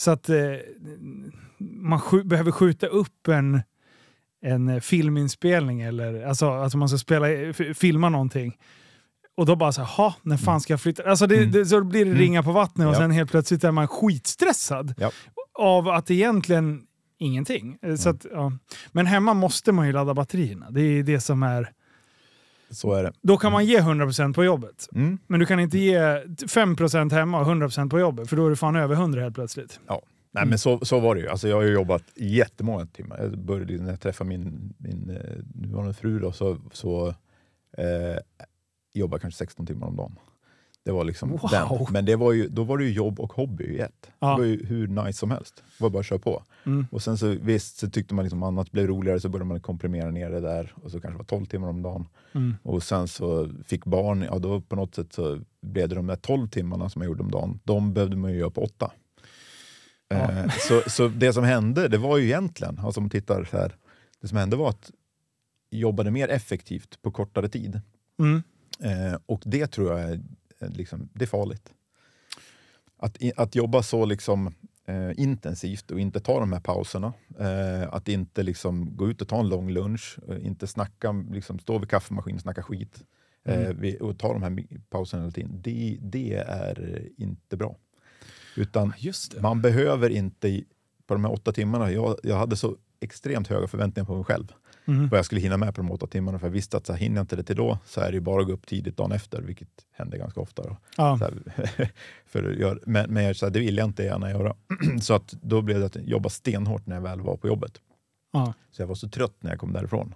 så 0.00 0.10
att 0.10 0.28
eh, 0.28 0.36
man 1.58 1.98
skj- 1.98 2.24
behöver 2.24 2.50
skjuta 2.50 2.86
upp 2.86 3.28
en, 3.28 3.62
en 4.42 4.80
filminspelning 4.80 5.80
eller 5.80 6.26
alltså, 6.26 6.50
alltså 6.50 6.78
man 6.78 6.88
ska 6.88 6.98
spela, 6.98 7.26
filma 7.74 8.08
någonting. 8.08 8.56
Och 9.36 9.46
då 9.46 9.56
bara 9.56 9.72
så 9.72 9.80
här, 9.80 9.88
"Ha, 9.88 10.14
när 10.22 10.36
fan 10.36 10.60
ska 10.60 10.72
jag 10.72 10.80
flytta? 10.80 11.02
Alltså 11.10 11.26
det, 11.26 11.36
Mm. 11.36 11.50
det, 11.52 11.66
så 11.66 11.84
blir 11.84 12.04
det 12.04 12.10
Mm. 12.10 12.20
ringa 12.22 12.42
på 12.42 12.52
vattnet 12.52 12.86
och 12.88 12.94
Ja. 12.94 12.98
sen 12.98 13.10
helt 13.10 13.30
plötsligt 13.30 13.64
är 13.64 13.70
man 13.72 13.88
skitstressad 13.88 14.94
Ja. 14.98 15.10
av 15.54 15.88
att 15.88 16.10
egentligen 16.10 16.82
ingenting. 17.18 17.78
Eh, 17.82 17.94
Så 17.94 18.08
att, 18.08 18.26
ja. 18.32 18.52
Men 18.92 19.06
hemma 19.06 19.34
måste 19.34 19.72
man 19.72 19.86
ju 19.86 19.92
ladda 19.92 20.14
batterierna. 20.14 20.70
Det 20.70 20.80
är 20.80 21.02
det 21.02 21.20
som 21.20 21.42
är... 21.42 21.70
Så 22.70 22.92
är 22.94 23.02
det. 23.02 23.12
Då 23.22 23.36
kan 23.36 23.52
man 23.52 23.66
ge 23.66 23.80
100% 23.80 24.34
på 24.34 24.44
jobbet. 24.44 24.88
Mm. 24.94 25.18
Men 25.26 25.40
du 25.40 25.46
kan 25.46 25.60
inte 25.60 25.78
ge 25.78 25.98
5% 25.98 27.12
hemma 27.12 27.40
och 27.40 27.46
100% 27.46 27.90
på 27.90 27.98
jobbet, 27.98 28.28
för 28.28 28.36
då 28.36 28.46
är 28.46 28.50
du 28.50 28.56
fan 28.56 28.76
över 28.76 28.94
100 28.94 29.20
helt 29.22 29.34
plötsligt. 29.34 29.80
Nej, 30.30 30.46
men 30.46 30.58
så, 30.58 30.78
så 30.84 31.00
var 31.00 31.14
det 31.14 31.20
ju. 31.20 31.28
Alltså, 31.28 31.48
jag 31.48 31.56
har 31.56 31.62
ju 31.62 31.72
jobbat 31.72 32.02
jättemånga 32.16 32.86
timmar. 32.86 33.18
Jag 33.18 33.38
började, 33.38 33.72
när 33.72 33.90
jag 33.90 34.00
träffade 34.00 34.28
min, 34.28 34.74
min 34.78 35.10
eh, 35.10 35.36
nuvarande 35.54 35.94
fru 35.94 36.18
då, 36.18 36.32
så, 36.32 36.56
så 36.72 37.08
eh, 37.78 38.18
jobbade 38.94 39.14
jag 39.14 39.20
kanske 39.20 39.38
16 39.38 39.66
timmar 39.66 39.86
om 39.86 39.96
dagen. 39.96 40.18
Det 40.88 40.92
var 40.92 41.04
liksom 41.04 41.30
Wow. 41.30 41.50
den. 41.50 41.86
Men 41.90 42.04
det 42.04 42.16
var 42.16 42.32
ju, 42.32 42.48
då 42.48 42.64
var 42.64 42.78
det 42.78 42.84
ju 42.84 42.92
jobb 42.92 43.20
och 43.20 43.32
hobby 43.32 43.64
i 43.64 43.78
ett. 43.78 44.10
Ja. 44.18 44.30
Det 44.30 44.36
var 44.38 44.44
ju 44.44 44.66
hur 44.66 44.88
nice 44.88 45.18
som 45.18 45.30
helst. 45.30 45.56
Det 45.78 45.82
var 45.82 45.90
bara 45.90 46.00
att 46.00 46.06
köra 46.06 46.18
på. 46.18 46.42
Mm. 46.64 46.86
Och 46.90 47.02
sen 47.02 47.18
så 47.18 47.36
visst 47.42 47.78
så 47.78 47.90
tyckte 47.90 48.14
man 48.14 48.24
liksom 48.24 48.42
annat 48.42 48.72
blev 48.72 48.86
roligare 48.86 49.20
så 49.20 49.28
började 49.28 49.48
man 49.48 49.60
komprimera 49.60 50.10
ner 50.10 50.30
det 50.30 50.40
där 50.40 50.72
och 50.82 50.90
så 50.90 51.00
kanske 51.00 51.14
det 51.14 51.18
var 51.18 51.24
12 51.24 51.46
timmar 51.46 51.68
om 51.68 51.82
dagen. 51.82 52.08
Mm. 52.32 52.56
Och 52.62 52.82
sen 52.82 53.08
så 53.08 53.48
fick 53.66 53.84
barn, 53.84 54.22
ja 54.22 54.38
då 54.38 54.60
på 54.60 54.76
något 54.76 54.94
sätt 54.94 55.12
så 55.12 55.40
blev 55.60 55.88
det 55.88 55.94
de 55.94 56.06
där 56.06 56.16
12 56.16 56.48
timmarna 56.48 56.88
som 56.88 57.02
jag 57.02 57.08
gjorde 57.08 57.22
om 57.22 57.30
dagen, 57.30 57.60
de 57.64 57.92
behövde 57.92 58.16
man 58.16 58.32
ju 58.32 58.38
göra 58.38 58.50
på 58.50 58.62
åtta. 58.62 58.90
Ja. 60.08 60.16
Eh, 60.16 60.50
så, 60.68 60.82
så 60.86 61.08
det 61.08 61.32
som 61.32 61.44
hände, 61.44 61.88
det 61.88 61.98
var 61.98 62.18
ju 62.18 62.24
egentligen, 62.24 62.78
alltså 62.78 63.00
om 63.00 63.04
man 63.04 63.10
tittar 63.10 63.44
så 63.50 63.56
här, 63.56 63.76
det 64.20 64.28
som 64.28 64.38
hände 64.38 64.56
var 64.56 64.68
att 64.68 64.90
jag 65.70 65.80
jobbade 65.80 66.10
mer 66.10 66.28
effektivt 66.28 67.02
på 67.02 67.10
kortare 67.10 67.48
tid. 67.48 67.80
Mm. 68.18 68.42
Eh, 68.80 69.18
och 69.26 69.42
det 69.44 69.66
tror 69.66 69.98
jag 69.98 70.20
liksom, 70.60 71.08
det 71.12 71.24
är 71.24 71.26
farligt. 71.26 71.72
Att, 72.96 73.18
att 73.36 73.54
jobba 73.54 73.82
så 73.82 74.04
liksom, 74.04 74.54
eh, 74.86 75.10
intensivt 75.16 75.90
och 75.90 76.00
inte 76.00 76.20
ta 76.20 76.40
de 76.40 76.52
här 76.52 76.60
pauserna. 76.60 77.12
Eh, 77.38 77.94
att 77.94 78.08
inte 78.08 78.42
liksom 78.42 78.96
gå 78.96 79.08
ut 79.10 79.22
och 79.22 79.28
ta 79.28 79.40
en 79.40 79.48
lång 79.48 79.70
lunch, 79.70 80.18
eh, 80.28 80.46
inte 80.46 80.66
snacka, 80.66 81.12
liksom, 81.30 81.58
stå 81.58 81.78
vid 81.78 81.88
kaffemaskinen 81.90 82.36
och 82.36 82.42
snacka 82.42 82.62
skit. 82.62 83.04
Eh, 83.44 83.60
Mm. 83.60 83.80
vi, 83.80 83.98
och 84.00 84.18
ta 84.18 84.32
de 84.32 84.42
här 84.42 84.64
pauserna 84.90 85.22
hela 85.22 85.32
tiden. 85.32 85.62
Det, 85.62 85.98
det 86.00 86.34
är 86.34 86.94
eh, 86.96 87.24
inte 87.24 87.56
bra. 87.56 87.76
Utan 88.56 88.92
man 89.40 89.62
behöver 89.62 90.10
inte, 90.10 90.62
på 91.06 91.14
de 91.14 91.24
här 91.24 91.32
åtta 91.32 91.52
timmarna, 91.52 91.90
jag, 91.92 92.16
jag 92.22 92.36
hade 92.36 92.56
så 92.56 92.76
extremt 93.00 93.48
höga 93.48 93.66
förväntningar 93.68 94.06
på 94.06 94.14
mig 94.14 94.24
själv 94.24 94.52
Mm. 94.88 95.08
vad 95.08 95.18
jag 95.18 95.24
skulle 95.24 95.40
hinna 95.40 95.56
med 95.56 95.74
på 95.74 95.80
de 95.82 95.90
åtta 95.92 96.06
timmarna. 96.06 96.38
För 96.38 96.46
jag 96.46 96.52
visste 96.52 96.76
att 96.76 96.86
så 96.86 96.92
här, 96.92 97.00
hinner 97.00 97.16
jag 97.16 97.22
inte 97.22 97.36
det 97.36 97.42
till 97.42 97.56
då 97.56 97.78
så 97.84 98.00
är 98.00 98.12
det 98.12 98.20
bara 98.20 98.40
att 98.40 98.46
gå 98.46 98.52
upp 98.52 98.66
tidigt 98.66 98.96
dagen 98.96 99.12
efter, 99.12 99.42
vilket 99.42 99.68
händer 99.92 100.18
ganska 100.18 100.40
ofta. 100.40 100.62
Då. 100.62 100.76
Ja. 100.96 101.14
Här, 101.20 101.34
för 102.26 102.50
att 102.50 102.56
göra, 102.58 102.78
men 102.86 103.10
men 103.10 103.24
jag, 103.24 103.36
så 103.36 103.46
här, 103.46 103.50
det 103.50 103.60
vill 103.60 103.76
jag 103.76 103.84
inte 103.84 104.02
gärna 104.02 104.30
göra. 104.30 104.54
så 105.00 105.14
att 105.14 105.30
då 105.42 105.62
blev 105.62 105.80
det 105.80 105.86
att 105.86 105.96
jobba 105.96 106.28
stenhårt 106.28 106.86
när 106.86 106.96
jag 106.96 107.02
väl 107.02 107.20
var 107.20 107.36
på 107.36 107.48
jobbet. 107.48 107.80
Ja. 108.32 108.54
Så 108.70 108.82
jag 108.82 108.86
var 108.86 108.94
så 108.94 109.08
trött 109.08 109.36
när 109.40 109.50
jag 109.50 109.60
kom 109.60 109.72
därifrån. 109.72 110.14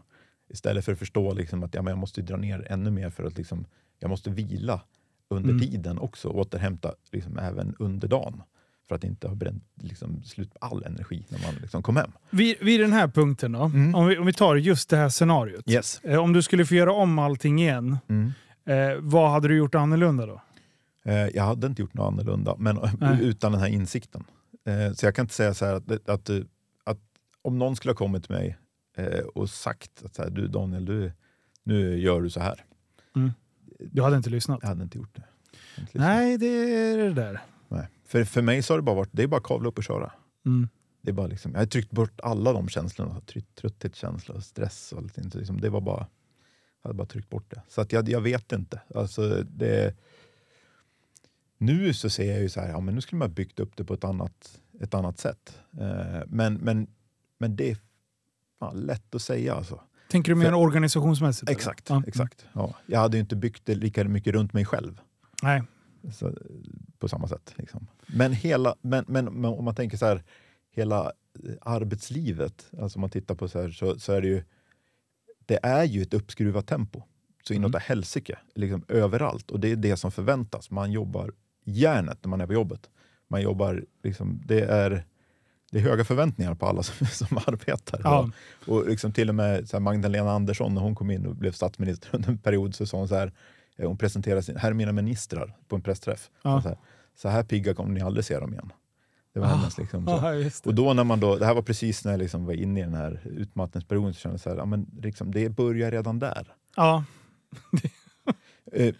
Istället 0.50 0.84
för 0.84 0.92
att 0.92 0.98
förstå 0.98 1.32
liksom, 1.34 1.62
att 1.62 1.74
ja, 1.74 1.82
men 1.82 1.90
jag 1.90 1.98
måste 1.98 2.22
dra 2.22 2.36
ner 2.36 2.66
ännu 2.70 2.90
mer 2.90 3.10
för 3.10 3.24
att 3.24 3.36
liksom, 3.38 3.64
jag 3.98 4.08
måste 4.08 4.30
vila 4.30 4.80
under 5.30 5.50
Mm. 5.50 5.60
tiden 5.60 5.98
också 5.98 6.28
och 6.28 6.38
återhämta 6.38 6.94
liksom, 7.12 7.38
även 7.38 7.74
under 7.78 8.08
dagen. 8.08 8.42
För 8.88 8.94
att 8.94 9.04
inte 9.04 9.28
ha 9.28 9.34
bränt 9.34 9.64
liksom, 9.74 10.22
slut 10.22 10.50
på 10.54 10.58
all 10.66 10.84
energi 10.84 11.26
när 11.28 11.38
man 11.38 11.54
liksom, 11.60 11.82
kom 11.82 11.96
hem. 11.96 12.12
Vid, 12.30 12.56
vid 12.60 12.80
den 12.80 12.92
här 12.92 13.08
punkten 13.08 13.52
då, 13.52 13.62
Mm. 13.64 13.94
om, 13.94 14.06
vi, 14.06 14.18
om 14.18 14.26
vi 14.26 14.32
tar 14.32 14.56
just 14.56 14.88
det 14.90 14.96
här 14.96 15.08
scenariot. 15.08 15.68
Yes. 15.70 16.00
Eh, 16.04 16.18
om 16.18 16.32
du 16.32 16.42
skulle 16.42 16.64
få 16.66 16.74
göra 16.74 16.92
om 16.92 17.18
allting 17.18 17.58
igen, 17.62 17.98
Mm. 18.08 18.32
eh, 18.66 18.98
vad 19.00 19.30
hade 19.30 19.48
du 19.48 19.56
gjort 19.56 19.74
annorlunda 19.74 20.26
då? 20.26 20.42
Eh, 21.04 21.14
jag 21.14 21.42
hade 21.44 21.66
inte 21.66 21.82
gjort 21.82 21.94
något 21.94 22.06
annorlunda, 22.12 22.56
men 22.58 22.78
Nej. 23.00 23.18
utan 23.20 23.52
den 23.52 23.60
här 23.60 23.68
insikten. 23.68 24.24
Eh, 24.66 24.92
så 24.94 25.06
jag 25.06 25.14
kan 25.14 25.22
inte 25.24 25.34
säga 25.34 25.54
så 25.54 25.64
här 25.64 25.74
att, 25.74 25.90
att, 25.90 26.08
att, 26.08 26.30
att 26.84 26.98
om 27.42 27.58
någon 27.58 27.76
skulle 27.76 27.90
ha 27.92 27.96
kommit 27.96 28.24
till 28.24 28.34
mig 28.34 28.58
eh, 28.96 29.18
och 29.34 29.50
sagt 29.50 30.02
att 30.04 30.14
så 30.14 30.22
här, 30.22 30.30
du 30.30 30.48
Daniel, 30.48 30.84
du, 30.84 31.12
nu 31.64 31.98
gör 31.98 32.20
du 32.22 32.30
så 32.30 32.40
här. 32.40 32.64
Du 33.78 34.02
hade 34.02 34.16
inte 34.16 34.30
lyssnat? 34.30 34.58
Jag 34.62 34.68
hade 34.68 34.82
inte 34.82 34.98
gjort 34.98 35.14
det. 35.16 35.22
Inte. 35.80 35.98
Nej, 35.98 36.38
det 36.38 36.46
är 36.46 36.96
det 36.98 37.12
där. 37.12 37.40
Nej. 37.72 37.88
För, 38.04 38.24
för 38.24 38.42
mig 38.42 38.62
så 38.62 38.72
har 38.72 38.78
det 38.78 38.82
bara 38.82 38.96
varit, 38.96 39.08
det 39.12 39.22
är 39.22 39.26
bara 39.26 39.40
kavla 39.40 39.68
upp 39.68 39.78
och 39.78 39.84
köra. 39.84 40.12
Mm. 40.46 40.68
Det 41.02 41.10
är 41.10 41.14
bara 41.14 41.26
liksom, 41.26 41.52
jag 41.52 41.58
har 41.60 41.66
tryckt 41.66 41.90
bort 41.90 42.20
alla 42.22 42.52
de 42.52 42.68
känslorna, 42.68 43.20
trött- 43.20 43.54
trötthetskänsla, 43.54 44.40
stress 44.40 44.92
och 44.92 44.98
allt. 44.98 45.34
Liksom, 45.34 45.60
det 45.60 45.68
var 45.70 45.80
bara, 45.80 46.06
jag 46.82 46.88
hade 46.88 46.94
bara 46.94 47.06
tryckt 47.06 47.30
bort 47.30 47.50
det. 47.50 47.62
Så 47.68 47.80
att 47.80 47.92
jag, 47.92 48.08
jag 48.08 48.20
vet 48.20 48.52
inte. 48.52 48.80
Alltså, 48.94 49.42
det, 49.50 49.94
nu 51.58 51.94
så 51.94 52.10
ser 52.10 52.32
jag 52.32 52.40
ju 52.40 52.48
så 52.48 52.60
här, 52.60 52.68
ja, 52.68 52.80
men 52.80 52.94
nu 52.94 53.00
skulle 53.00 53.18
man 53.18 53.28
ha 53.28 53.34
byggt 53.34 53.60
upp 53.60 53.76
det 53.76 53.84
på 53.84 53.94
ett 53.94 54.04
annat, 54.04 54.60
ett 54.80 54.94
annat 54.94 55.18
sätt. 55.18 55.58
Eh, 55.80 56.20
men, 56.26 56.54
men, 56.54 56.86
men 57.38 57.56
det, 57.56 57.78
fan, 58.58 58.80
lätt 58.80 59.14
att 59.14 59.22
säga 59.22 59.54
alltså. 59.54 59.80
Tänker 60.10 60.32
du 60.32 60.36
mer 60.38 60.46
För- 60.46 60.54
organisationsmässigt? 60.54 61.48
eller? 61.48 61.56
Exakt, 61.58 61.88
Ja. 61.88 62.02
exakt. 62.06 62.46
Ja. 62.52 62.74
Jag 62.86 63.00
hade 63.00 63.16
ju 63.16 63.20
inte 63.20 63.36
byggt 63.36 63.66
det 63.66 63.74
lika 63.74 64.04
mycket 64.04 64.32
runt 64.34 64.52
mig 64.52 64.64
själv. 64.64 65.00
Nej. 65.42 65.62
Så, 66.12 66.32
på 67.02 67.08
samma 67.08 67.28
sätt. 67.28 67.54
Liksom. 67.56 67.86
Men, 68.06 68.32
hela, 68.32 68.74
men, 68.80 69.04
men, 69.08 69.24
men 69.24 69.44
om 69.44 69.64
man 69.64 69.74
tänker 69.74 69.96
så 69.96 70.06
här, 70.06 70.22
hela 70.70 71.12
eh, 71.44 71.54
arbetslivet, 71.60 72.70
alltså 72.80 72.96
om 72.96 73.00
man 73.00 73.10
tittar 73.10 73.34
på 73.34 73.48
så 73.48 73.60
här, 73.60 73.70
så, 73.70 73.98
så 73.98 74.12
är 74.12 74.20
det 74.20 74.28
ju 74.28 74.42
det 75.46 75.58
är 75.62 75.84
ju 75.84 76.02
ett 76.02 76.14
uppskruvat 76.14 76.66
tempo. 76.66 77.02
Så 77.46 77.54
inåt 77.54 77.74
Mm. 77.74 77.82
helsike, 77.84 78.38
liksom 78.54 78.84
överallt. 78.88 79.50
Och 79.50 79.60
det 79.60 79.72
är 79.72 79.76
det 79.76 79.96
som 79.96 80.12
förväntas. 80.12 80.70
Man 80.70 80.92
jobbar 80.92 81.32
järnet 81.64 82.18
när 82.22 82.28
man 82.28 82.40
är 82.40 82.46
på 82.46 82.52
jobbet. 82.52 82.90
Man 83.28 83.42
jobbar, 83.42 83.84
liksom, 84.02 84.42
det, 84.46 84.60
är, 84.60 85.04
det 85.70 85.78
är 85.78 85.82
höga 85.82 86.04
förväntningar 86.04 86.54
på 86.54 86.66
alla 86.66 86.82
som, 86.82 87.06
som 87.06 87.38
arbetar. 87.46 88.00
Ja. 88.04 88.30
Och 88.66 88.88
liksom 88.88 89.12
till 89.12 89.28
och 89.28 89.34
med 89.34 89.68
så 89.68 89.76
här 89.76 89.80
Magdalena 89.80 90.32
Andersson, 90.32 90.74
när 90.74 90.80
hon 90.80 90.94
kom 90.94 91.10
in 91.10 91.26
och 91.26 91.36
blev 91.36 91.52
statsminister 91.52 92.08
under 92.16 92.28
en 92.28 92.38
period, 92.38 92.74
så 92.74 92.86
sa 92.86 92.98
hon 92.98 93.08
så 93.08 93.14
här, 93.14 93.32
hon 93.78 93.98
presenterade 93.98 94.42
sin, 94.42 94.56
här 94.56 94.70
är 94.70 94.74
mina 94.74 94.92
ministrar 94.92 95.56
på 95.68 95.76
en 95.76 95.82
pressträff. 95.82 96.30
Ja. 96.44 96.62
Så, 96.62 96.68
här, 96.68 96.78
så 97.16 97.28
här 97.28 97.42
pigga 97.42 97.74
kommer 97.74 97.94
ni 97.94 98.00
aldrig 98.00 98.24
se 98.24 98.38
dem 98.38 98.52
igen. 98.52 98.72
Det 99.34 99.40
var 99.40 99.46
Ah. 99.46 99.50
hennes 99.50 99.78
liksom, 99.78 100.04
det. 100.04 100.66
Och 100.66 100.74
då 100.74 100.92
när 100.92 101.04
man 101.04 101.20
då, 101.20 101.36
det 101.36 101.46
här 101.46 101.54
var 101.54 101.62
precis 101.62 102.04
när 102.04 102.12
jag 102.12 102.18
liksom 102.18 102.44
var 102.46 102.52
inne 102.52 102.80
i 102.80 102.82
den 102.82 102.94
här 102.94 103.20
utmattningsperioden, 103.24 104.14
så 104.14 104.20
kände 104.20 104.34
jag 104.34 104.40
så 104.40 104.50
här, 104.50 104.56
ja, 104.56 104.64
men 104.64 104.86
liksom, 105.02 105.30
det 105.32 105.48
börjar 105.48 105.90
redan 105.90 106.18
där. 106.18 106.54
Ja. 106.76 107.04
Eh, 108.72 108.94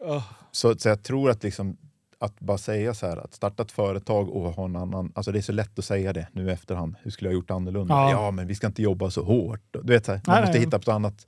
Ja. 0.00 0.24
så, 0.50 0.74
så 0.78 0.88
jag 0.88 1.02
tror 1.02 1.30
att 1.30 1.42
liksom, 1.42 1.76
att 2.18 2.40
bara 2.40 2.58
säga 2.58 2.94
så 2.94 3.06
här, 3.06 3.16
att 3.16 3.34
starta 3.34 3.62
ett 3.62 3.72
företag 3.72 4.28
och 4.28 4.52
ha 4.52 4.64
en 4.64 4.76
annan, 4.76 5.12
alltså 5.14 5.32
det 5.32 5.38
är 5.38 5.42
så 5.42 5.52
lätt 5.52 5.78
att 5.78 5.84
säga 5.84 6.12
det 6.12 6.28
nu 6.32 6.48
i 6.48 6.50
efterhand, 6.50 6.96
hur 7.02 7.10
skulle 7.10 7.30
jag 7.30 7.34
ha 7.34 7.40
gjort 7.40 7.50
annorlunda? 7.50 7.94
Ja. 7.94 8.10
Ja, 8.10 8.30
men 8.30 8.46
vi 8.46 8.54
ska 8.54 8.66
inte 8.66 8.82
jobba 8.82 9.10
så 9.10 9.24
hårt. 9.24 9.60
Du 9.70 9.92
vet, 9.92 10.06
så 10.06 10.12
här, 10.12 10.20
man 10.26 10.34
Nej, 10.34 10.42
måste 10.42 10.52
nej. 10.58 10.64
hitta 10.64 10.78
på 10.78 10.82
ett 10.82 10.88
annat, 10.88 11.26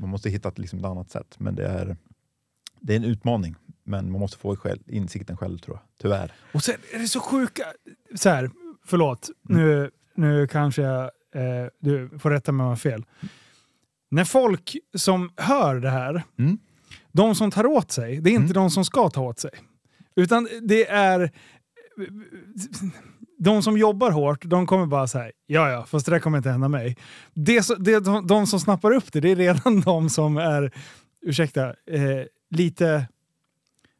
man 0.00 0.10
måste 0.10 0.30
hitta 0.30 0.52
liksom, 0.56 0.78
ett 0.78 0.84
annat 0.84 1.10
sätt. 1.10 1.34
Men 1.38 1.54
det 1.54 1.66
är, 1.66 1.96
det 2.80 2.92
är 2.92 2.96
en 2.96 3.04
utmaning, 3.04 3.54
men 3.84 4.10
man 4.12 4.20
måste 4.20 4.38
få 4.38 4.56
själv, 4.56 4.80
insikten 4.86 5.36
själv 5.36 5.58
tror 5.58 5.76
jag, 5.76 5.82
tyvärr. 6.02 6.32
Och 6.54 6.62
sen 6.64 6.76
är 6.94 6.98
det 6.98 7.08
så 7.08 7.20
sjuka... 7.20 7.62
Så 8.14 8.28
här, 8.28 8.50
förlåt, 8.84 9.30
Mm. 9.48 9.62
nu, 9.62 9.90
nu 10.14 10.46
kanske 10.46 10.82
jag... 10.82 11.02
Eh, 11.34 11.66
du 11.80 12.18
får 12.18 12.30
rätta 12.30 12.52
mig 12.52 12.64
om 12.64 12.68
jag 12.68 12.72
har 12.72 12.76
fel. 12.76 13.04
När 14.10 14.24
folk 14.24 14.76
som 14.94 15.30
hör 15.36 15.80
det 15.80 15.90
här, 15.90 16.22
Mm. 16.38 16.58
de 17.12 17.34
som 17.34 17.50
tar 17.50 17.66
åt 17.66 17.90
sig, 17.90 18.20
det 18.20 18.30
är 18.30 18.34
inte 18.34 18.54
de 18.54 18.70
som 18.70 18.84
ska 18.84 19.10
ta 19.10 19.20
åt 19.20 19.38
sig. 19.40 19.50
Utan 20.16 20.48
det 20.62 20.88
är... 20.90 21.30
De 23.42 23.62
som 23.62 23.78
jobbar 23.78 24.10
hårt, 24.10 24.44
de 24.44 24.66
kommer 24.66 24.86
bara 24.86 25.06
säga 25.08 25.30
ja 25.46 25.70
ja, 25.70 25.84
fast 25.86 26.06
det 26.06 26.12
där 26.12 26.18
kommer 26.18 26.38
inte 26.38 26.50
hända 26.50 26.68
mig. 26.68 26.96
Det, 27.34 27.66
det, 27.78 28.00
de, 28.00 28.26
de 28.26 28.46
som 28.46 28.60
snappar 28.60 28.92
upp 28.92 29.12
det, 29.12 29.20
det 29.20 29.30
är 29.30 29.36
redan 29.36 29.80
de 29.84 30.10
som 30.10 30.36
är, 30.36 30.72
ursäkta, 31.26 31.66
eh, 31.68 32.24
lite 32.50 33.06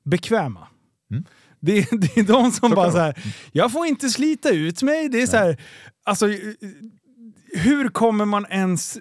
bekväma. 0.04 0.68
Mm. 1.10 1.24
Det, 1.60 1.78
är- 1.78 1.98
det 1.98 2.16
är 2.16 2.22
de 2.24 2.50
som 2.50 2.70
Så 2.70 2.76
bara 2.76 2.84
kan 2.86 2.92
så 2.92 2.98
det 2.98 3.02
här, 3.04 3.34
jag 3.52 3.72
får 3.72 3.86
inte 3.86 4.08
slita 4.08 4.50
ut 4.50 4.82
mig. 4.82 5.08
Det 5.08 5.22
är 5.22 5.26
så 5.26 5.36
här, 5.36 5.56
alltså, 6.04 6.26
hur 7.54 7.88
kommer 7.88 8.24
man 8.24 8.46
ens... 8.50 8.98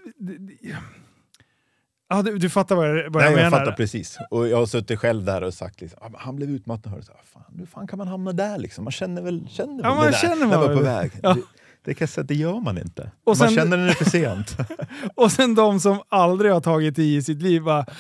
Ja, 2.10 2.22
du, 2.22 2.38
du 2.38 2.50
fattar 2.50 2.76
vad 2.76 2.90
jag, 2.90 2.94
vad 3.10 3.14
Nej, 3.14 3.24
jag 3.24 3.32
jag 3.32 3.36
menar. 3.36 3.60
fattar 3.60 3.72
precis. 3.72 4.18
Och 4.30 4.48
jag 4.48 4.58
har 4.58 4.66
suttit 4.66 5.00
själv 5.00 5.24
där 5.26 5.42
och 5.42 5.54
sagt 5.54 5.82
liksom, 5.82 6.00
ah, 6.02 6.10
han 6.18 6.36
blev 6.36 6.50
utmattad. 6.50 6.94
Och 6.98 7.04
så, 7.04 7.12
ah, 7.12 7.16
fan, 7.34 7.44
hur 7.60 7.66
fan 7.66 7.88
kan 7.88 7.98
man 7.98 8.08
hamna 8.08 8.32
där 8.34 8.58
liksom? 8.58 8.84
Man 8.84 8.92
känner 8.92 9.22
väl, 9.22 9.48
känner 9.50 9.84
Ja, 9.84 9.90
väl 9.90 9.96
man 9.96 10.06
det 10.06 10.12
där 10.12 10.18
känner 10.18 10.36
när 10.36 10.48
man 10.48 10.60
man 10.60 10.72
är 10.72 10.76
på 10.78 10.84
väg. 10.84 11.12
Ja. 11.24 11.34
Det, 11.34 11.42
det 11.84 11.94
kan 11.94 12.06
jag 12.06 12.10
säga, 12.10 12.24
det 12.24 12.36
gör 12.36 12.60
man 12.60 12.78
inte. 12.78 13.12
Och 13.24 13.38
sen- 13.38 13.46
man 13.46 13.56
känner 13.56 13.78
när 13.78 13.86
det 13.86 13.92
är 13.92 13.96
för 13.96 14.06
sent. 14.10 14.58
Och 15.16 15.32
sen 15.32 15.56
de 15.56 15.80
som 15.80 16.02
aldrig 16.10 16.52
har 16.52 16.62
tagit 16.62 17.00
i 17.00 17.16
i 17.16 17.22
sitt 17.24 17.42
liv 17.42 17.64
bara, 17.64 17.82
"Lys- 17.84 17.94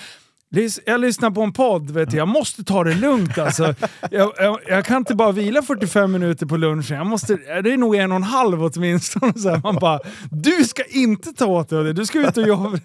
jag 0.85 1.01
lyssnar 1.01 1.31
på 1.31 1.41
en 1.41 1.53
podd, 1.53 1.91
vet 1.91 2.11
du. 2.11 2.17
jag 2.17 2.27
måste 2.27 2.63
ta 2.63 2.83
det 2.83 2.95
lugnt 2.95 3.37
alltså. 3.37 3.75
Jag, 4.11 4.31
jag, 4.37 4.59
jag 4.67 4.85
kan 4.85 4.97
inte 4.97 5.15
bara 5.15 5.31
vila 5.31 5.61
45 5.61 6.11
minuter 6.11 6.45
på 6.45 6.57
lunchen, 6.57 6.97
jag 6.97 7.07
måste, 7.07 7.35
det 7.35 7.73
är 7.73 7.77
nog 7.77 7.95
en 7.95 8.11
och 8.11 8.15
en 8.15 8.23
halv 8.23 8.63
åtminstone. 8.63 9.33
Så 9.33 9.49
här, 9.49 9.61
man 9.63 9.75
bara, 9.75 9.99
du 10.31 10.63
ska 10.63 10.83
inte 10.83 11.33
ta 11.33 11.45
åt 11.45 11.69
dig 11.69 11.83
det, 11.83 11.93
du 11.93 12.05
ska 12.05 12.27
ut 12.27 12.37
och 12.37 12.47
jobba. 12.47 12.79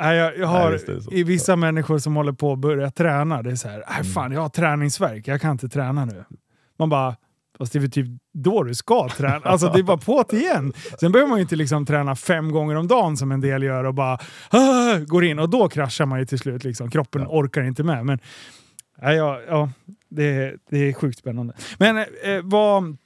Nej, 0.00 0.16
jag, 0.16 0.38
jag 0.38 0.46
har 0.46 0.80
i 1.10 1.24
vissa 1.24 1.56
människor 1.56 1.98
som 1.98 2.16
håller 2.16 2.32
på 2.32 2.52
att 2.52 2.58
börja 2.58 2.90
träna, 2.90 3.42
det 3.42 3.50
är 3.50 3.56
så 3.56 3.68
här, 3.68 3.84
nej 3.90 4.04
fan 4.04 4.32
jag 4.32 4.40
har 4.40 4.48
träningsverk, 4.48 5.28
jag 5.28 5.40
kan 5.40 5.50
inte 5.50 5.68
träna 5.68 6.04
nu. 6.04 6.24
Man 6.78 6.88
bara, 6.88 7.16
fast 7.58 7.72
det 7.72 7.78
är 7.78 7.80
väl 7.80 7.90
typ 7.90 8.06
då 8.34 8.62
du 8.62 8.74
ska 8.74 9.08
träna. 9.08 9.36
Alltså 9.44 9.68
det 9.68 9.78
är 9.78 9.82
bara 9.82 9.96
på 9.96 10.24
igen. 10.32 10.72
Sen 11.00 11.12
behöver 11.12 11.28
man 11.28 11.38
ju 11.38 11.42
inte 11.42 11.56
liksom 11.56 11.86
träna 11.86 12.16
fem 12.16 12.50
gånger 12.52 12.74
om 12.76 12.88
dagen 12.88 13.16
som 13.16 13.32
en 13.32 13.40
del 13.40 13.62
gör 13.62 13.84
och 13.84 13.94
bara 13.94 14.18
"Ah", 14.50 14.98
går 15.06 15.24
in 15.24 15.38
och 15.38 15.50
då 15.50 15.68
kraschar 15.68 16.06
man 16.06 16.18
ju 16.18 16.26
till 16.26 16.38
slut. 16.38 16.64
Liksom. 16.64 16.90
Kroppen 16.90 17.22
Ja. 17.22 17.28
orkar 17.30 17.62
inte 17.62 17.82
med. 17.82 18.06
Men 18.06 18.18
ja, 19.00 19.40
ja, 19.48 19.70
det, 20.10 20.56
det 20.70 20.78
är 20.78 20.92
sjukt 20.92 21.18
spännande. 21.18 21.54
Men 21.78 21.96
eh, 21.98 22.04
vad... 22.42 22.96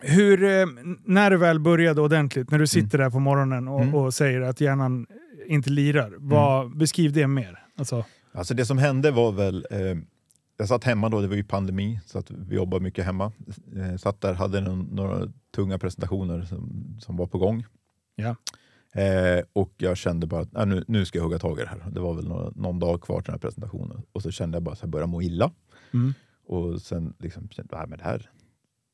Hur, 0.00 0.44
eh, 0.44 0.66
när 1.04 1.30
du 1.30 1.36
väl 1.36 1.60
började 1.60 2.00
ordentligt, 2.00 2.50
när 2.50 2.58
du 2.58 2.66
sitter 2.66 2.98
där 2.98 3.10
på 3.10 3.18
morgonen 3.18 3.68
och, 3.68 3.80
Mm. 3.82 3.94
och 3.94 4.14
säger 4.14 4.40
att 4.40 4.60
hjärnan 4.60 5.06
inte 5.46 5.70
lirar, 5.70 6.12
vad, 6.18 6.76
beskriv 6.76 7.12
det 7.12 7.26
mer. 7.26 7.58
Alltså, 7.78 8.04
Alltså 8.34 8.54
det 8.54 8.66
som 8.66 8.78
hände 8.78 9.10
var 9.10 9.32
väl, 9.32 9.66
eh, 9.70 9.78
jag 10.56 10.68
satt 10.68 10.84
hemma 10.84 11.08
då, 11.08 11.20
det 11.20 11.28
var 11.28 11.36
ju 11.36 11.44
pandemi, 11.44 12.00
så 12.06 12.18
att 12.18 12.30
vi 12.30 12.56
jobbade 12.56 12.82
mycket 12.82 13.04
hemma. 13.04 13.32
Eh, 13.76 13.96
satt 13.96 14.20
där, 14.20 14.34
hade 14.34 14.60
någon, 14.60 14.80
några 14.92 15.32
tunga 15.54 15.78
presentationer 15.78 16.42
som, 16.44 16.96
som 17.00 17.16
var 17.16 17.26
på 17.26 17.38
gång. 17.38 17.64
Ja. 18.16 18.36
Eh, 19.02 19.44
och 19.52 19.72
jag 19.76 19.96
kände 19.96 20.26
bara 20.26 20.40
att 20.40 20.54
äh, 20.56 20.66
nu, 20.66 20.84
nu 20.88 21.04
ska 21.04 21.18
jag 21.18 21.24
hugga 21.24 21.38
tag 21.38 21.58
i 21.58 21.62
det 21.62 21.68
här. 21.68 21.90
Det 21.90 22.00
var 22.00 22.14
väl 22.14 22.28
några, 22.28 22.50
någon 22.54 22.78
dag 22.78 23.00
kvar 23.02 23.20
till 23.20 23.26
den 23.26 23.34
här 23.34 23.38
presentationen. 23.38 24.02
Och 24.12 24.22
så 24.22 24.30
kände 24.30 24.56
jag 24.56 24.62
bara 24.62 24.72
att 24.72 24.80
jag 24.80 24.90
började 24.90 25.10
må 25.10 25.22
illa. 25.22 25.50
Mm. 25.94 26.14
Och 26.46 26.82
sen 26.82 27.14
liksom, 27.18 27.48
kände 27.48 27.68
jag, 27.76 27.78
"Nej, 27.78 27.88
men 27.88 27.98
det, 27.98 28.04
här, 28.04 28.30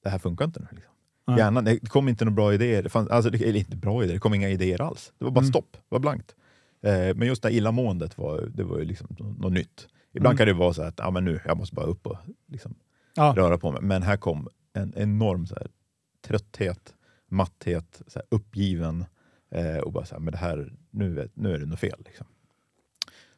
det 0.03 0.09
här 0.09 0.19
funkar 0.19 0.45
inte 0.45 0.61
nu. 0.61 0.67
Liksom. 0.71 0.93
Nej. 1.27 1.39
Hjärnan, 1.39 1.65
det 1.65 1.79
kom 1.89 2.09
inte 2.09 2.25
några 2.25 2.35
bra 2.35 2.55
idéer. 2.55 2.83
Det 2.83 2.89
fanns, 2.89 3.09
alltså, 3.11 3.31
det, 3.31 3.43
eller 3.49 3.59
inte 3.59 3.77
bra 3.77 4.03
idéer, 4.05 4.15
det 4.15 4.21
kom 4.21 4.35
inga 4.35 4.49
idéer 4.49 4.81
alls. 4.83 5.13
Det 5.19 5.25
var 5.25 5.33
bara 5.33 5.41
Mm. 5.41 5.51
stopp, 5.51 5.73
det 5.73 5.79
var 5.89 5.99
blankt. 5.99 6.35
Eh, 6.83 7.15
men 7.17 7.29
just 7.29 7.43
det 7.43 7.49
här 7.49 7.57
illamåendet 7.57 8.19
var, 8.19 8.51
det 8.55 8.65
var 8.65 8.79
ju 8.79 8.85
liksom 8.85 9.17
nå- 9.19 9.35
något 9.39 9.53
nytt. 9.53 9.89
Ibland 10.13 10.33
Mm. 10.33 10.37
kan 10.37 10.47
det 10.47 10.53
vara 10.53 10.73
så 10.73 10.83
att 10.83 10.95
ja, 10.99 11.11
men 11.11 11.25
nu, 11.25 11.41
jag 11.45 11.57
måste 11.57 11.75
bara 11.75 11.87
upp 11.87 12.07
och 12.07 12.17
liksom, 12.47 12.75
ja. 13.15 13.35
röra 13.37 13.59
på 13.59 13.73
mig. 13.73 13.83
Men 13.83 14.03
här 14.03 14.17
kom 14.17 14.49
en 14.73 14.93
enorm 14.97 15.47
så 15.47 15.55
här, 15.55 15.67
trötthet, 16.27 16.95
matthet, 17.29 18.03
så 18.07 18.19
här, 18.19 18.27
uppgiven. 18.31 19.05
Eh, 19.51 19.77
och 19.77 19.93
bara 19.93 20.05
så 20.05 20.15
här, 20.15 20.21
men 20.21 20.33
det 20.33 20.39
här, 20.39 20.73
nu, 20.91 21.21
är- 21.21 21.31
nu 21.35 21.55
är 21.55 21.59
det 21.59 21.67
något 21.67 21.81
fel. 21.81 22.03
Liksom. 22.05 22.27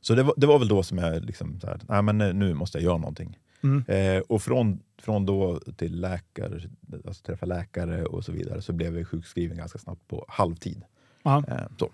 Så 0.00 0.14
det 0.14 0.22
var, 0.22 0.34
det 0.36 0.46
var 0.46 0.58
väl 0.58 0.68
då 0.68 0.82
som 0.82 0.98
jag 0.98 1.24
liksom, 1.24 1.60
så 1.60 1.66
här, 1.66 1.80
nej, 1.88 2.02
men 2.02 2.20
eh, 2.20 2.34
nu 2.34 2.54
måste 2.54 2.78
jag 2.78 2.84
göra 2.84 2.96
någonting. 2.98 3.38
Mm. 3.62 3.84
Eh, 3.88 4.22
och 4.28 4.42
från, 4.42 4.80
från 4.98 5.26
då 5.26 5.60
till 5.76 6.00
läkare, 6.00 6.60
alltså 7.06 7.22
träffa 7.22 7.46
läkare 7.46 8.04
och 8.04 8.24
så 8.24 8.32
vidare 8.32 8.62
så 8.62 8.72
blev 8.72 8.98
jag 8.98 9.08
sjukskriven 9.08 9.56
ganska 9.56 9.78
snabbt 9.78 10.08
på 10.08 10.24
halvtid. 10.28 10.84
Eh, 11.48 11.66
så. 11.78 11.90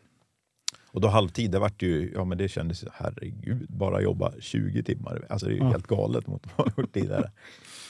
Och 0.93 1.01
då 1.01 1.09
halvtid, 1.09 1.51
det 1.51 1.59
vart 1.59 1.83
ju, 1.83 2.13
ja 2.15 2.25
men 2.25 2.39
det 2.39 2.49
kändes, 2.49 2.85
herregud, 2.93 3.67
bara 3.71 4.01
jobba 4.01 4.33
20 4.41 4.83
timmar. 4.83 5.27
Alltså 5.29 5.47
det 5.47 5.53
är 5.53 5.55
ju 5.55 5.61
Ja. 5.63 5.69
helt 5.71 5.87
galet 5.87 6.27
mot 6.27 6.47
vad 6.57 6.67
jag 6.77 6.83
gjort 6.85 6.93
tidigare. 6.93 7.31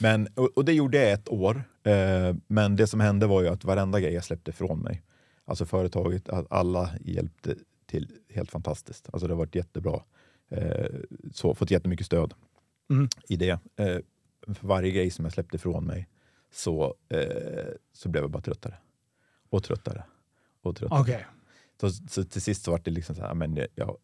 Men, 0.00 0.28
och, 0.34 0.50
och 0.56 0.64
det 0.64 0.72
gjorde 0.72 0.98
jag 0.98 1.12
ett 1.12 1.28
år. 1.28 1.62
Eh, 1.82 2.34
men 2.46 2.76
det 2.76 2.86
som 2.86 3.00
hände 3.00 3.26
var 3.26 3.42
ju 3.42 3.48
att 3.48 3.64
varenda 3.64 4.00
grej 4.00 4.12
jag 4.14 4.24
släppte 4.24 4.50
ifrån 4.50 4.78
mig, 4.80 5.02
alltså 5.44 5.66
företaget, 5.66 6.28
alla 6.50 6.90
hjälpte 7.00 7.54
till 7.86 8.12
helt 8.28 8.50
fantastiskt. 8.50 9.08
Alltså 9.12 9.26
det 9.26 9.34
har 9.34 9.38
varit 9.38 9.54
jättebra. 9.54 10.00
Eh, 10.50 10.86
så, 11.32 11.54
fått 11.54 11.70
jättemycket 11.70 12.06
stöd 12.06 12.34
Mm. 12.90 13.08
i 13.28 13.36
det. 13.36 13.50
Eh, 13.76 13.98
för 14.54 14.66
varje 14.66 14.90
grej 14.90 15.10
som 15.10 15.24
jag 15.24 15.32
släppte 15.32 15.56
ifrån 15.56 15.84
mig 15.84 16.08
så, 16.52 16.94
eh, 17.08 17.66
så 17.92 18.08
blev 18.08 18.22
jag 18.24 18.30
bara 18.30 18.42
tröttare. 18.42 18.74
Och 19.50 19.62
tröttare. 19.64 20.04
Och 20.62 20.76
tröttare. 20.76 21.00
Okej. 21.00 21.26
Så, 21.80 21.90
så 21.90 22.24
till 22.24 22.42
sist 22.42 22.64
så 22.64 22.70
var 22.70 22.80
det 22.84 22.90
liksom 22.90 23.14
så 23.14 23.22
här, 23.22 23.34
men 23.34 23.58
jag, 23.74 23.96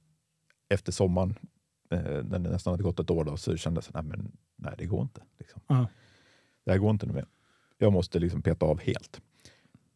efter 0.68 0.92
sommaren, 0.92 1.34
eh, 1.90 2.00
när 2.00 2.38
det 2.38 2.50
nästan 2.50 2.72
hade 2.72 2.82
gått 2.82 3.00
ett 3.00 3.10
år, 3.10 3.24
då, 3.24 3.36
så 3.36 3.56
kände 3.56 3.78
jag 3.78 3.84
så 3.84 3.90
här, 3.94 4.02
nej, 4.02 4.16
men, 4.16 4.32
nej 4.56 4.74
det 4.78 4.86
går 4.86 5.02
inte. 5.02 5.22
Liksom. 5.38 5.60
Ja. 5.66 5.86
Det 6.64 6.70
här 6.70 6.78
går 6.78 6.90
inte 6.90 7.06
nu 7.06 7.12
mer. 7.12 7.26
Jag 7.78 7.92
måste 7.92 8.18
liksom 8.18 8.42
peta 8.42 8.66
av 8.66 8.80
helt. 8.80 9.20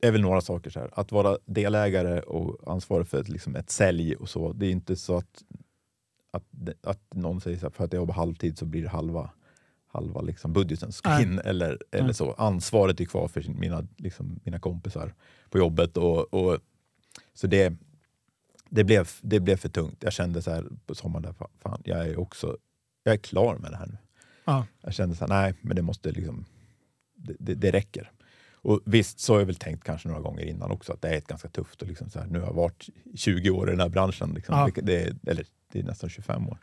Det 0.01 0.07
är 0.07 0.12
väl 0.12 0.20
några 0.20 0.41
saker. 0.41 0.70
Så 0.70 0.81
här. 0.81 0.91
Att 0.93 1.12
vara 1.12 1.39
delägare 1.45 2.20
och 2.20 2.72
ansvarig 2.72 3.09
för 3.09 3.20
ett, 3.20 3.28
liksom 3.28 3.57
ett 3.57 3.70
sälj 3.70 4.16
och 4.16 4.28
så. 4.28 4.53
Det 4.53 4.66
är 4.66 4.70
inte 4.70 4.97
så 4.97 5.16
att, 5.16 5.45
att, 6.31 6.45
att 6.83 7.14
någon 7.14 7.41
säger 7.41 7.59
så 7.59 7.66
här, 7.66 7.70
för 7.70 7.85
att 7.85 7.93
jag 7.93 8.01
jobbar 8.01 8.14
halvtid 8.14 8.59
så 8.59 8.64
blir 8.64 8.83
det 8.83 8.89
halva, 8.89 9.31
halva 9.87 10.20
liksom 10.20 10.53
budgeten 10.53 10.93
ska 10.93 11.20
in. 11.20 11.39
Eller, 11.39 11.78
eller 11.91 12.12
så. 12.12 12.33
Ansvaret 12.33 13.01
är 13.01 13.05
kvar 13.05 13.28
för 13.28 13.41
sin, 13.41 13.61
mina, 13.61 13.87
liksom, 13.97 14.41
mina 14.45 14.59
kompisar 14.59 15.14
på 15.51 15.59
jobbet. 15.59 15.97
Och, 15.97 16.35
och, 16.35 16.59
så 17.34 17.46
det, 17.46 17.74
det, 18.68 18.84
blev, 18.84 19.08
det 19.20 19.40
blev 19.40 19.56
för 19.56 19.68
tungt. 19.68 20.02
Jag 20.02 20.12
kände 20.12 20.42
så 20.42 20.50
här 20.50 20.66
på 20.86 20.94
sommaren, 20.94 21.22
där, 21.22 21.32
fa- 21.32 21.50
fan, 21.62 21.82
jag 21.84 22.08
är 22.08 22.18
också 22.18 22.56
jag 23.02 23.12
är 23.14 23.18
klar 23.18 23.56
med 23.56 23.70
det 23.70 23.76
här 23.76 23.86
nu. 23.86 23.98
Ja. 24.44 24.66
Jag 24.80 24.94
kände 24.94 25.16
så 25.16 25.24
här, 25.26 25.42
nej, 25.42 25.54
men 25.61 25.76
det 25.76 25.82
måste 25.82 26.11
liksom, 26.11 26.44
det, 27.14 27.36
det, 27.38 27.54
det 27.54 27.70
räcker. 27.70 28.11
Och 28.62 28.80
visst, 28.84 29.20
så 29.20 29.32
har 29.32 29.38
jag 29.40 29.46
väl 29.46 29.54
tänkt 29.54 29.84
kanske 29.84 30.08
några 30.08 30.20
gånger 30.20 30.44
innan 30.44 30.70
också 30.70 30.92
att 30.92 31.02
det 31.02 31.08
är 31.08 31.18
ett 31.18 31.26
ganska 31.26 31.48
tufft. 31.48 31.82
Och 31.82 31.88
liksom 31.88 32.11
så 32.11 32.18
här, 32.18 32.26
nu 32.26 32.38
har 32.40 32.46
jag 32.46 32.54
varit 32.54 32.88
20 33.14 33.50
år 33.50 33.68
i 33.68 33.70
den 33.70 33.80
här 33.80 33.88
branschen. 33.88 34.34
Liksom. 34.34 34.54
Ja. 34.54 34.82
Det, 34.82 35.16
eller 35.26 35.46
det 35.72 35.78
är 35.78 35.82
nästan 35.82 36.11
25 36.11 36.48
år. 36.48 36.58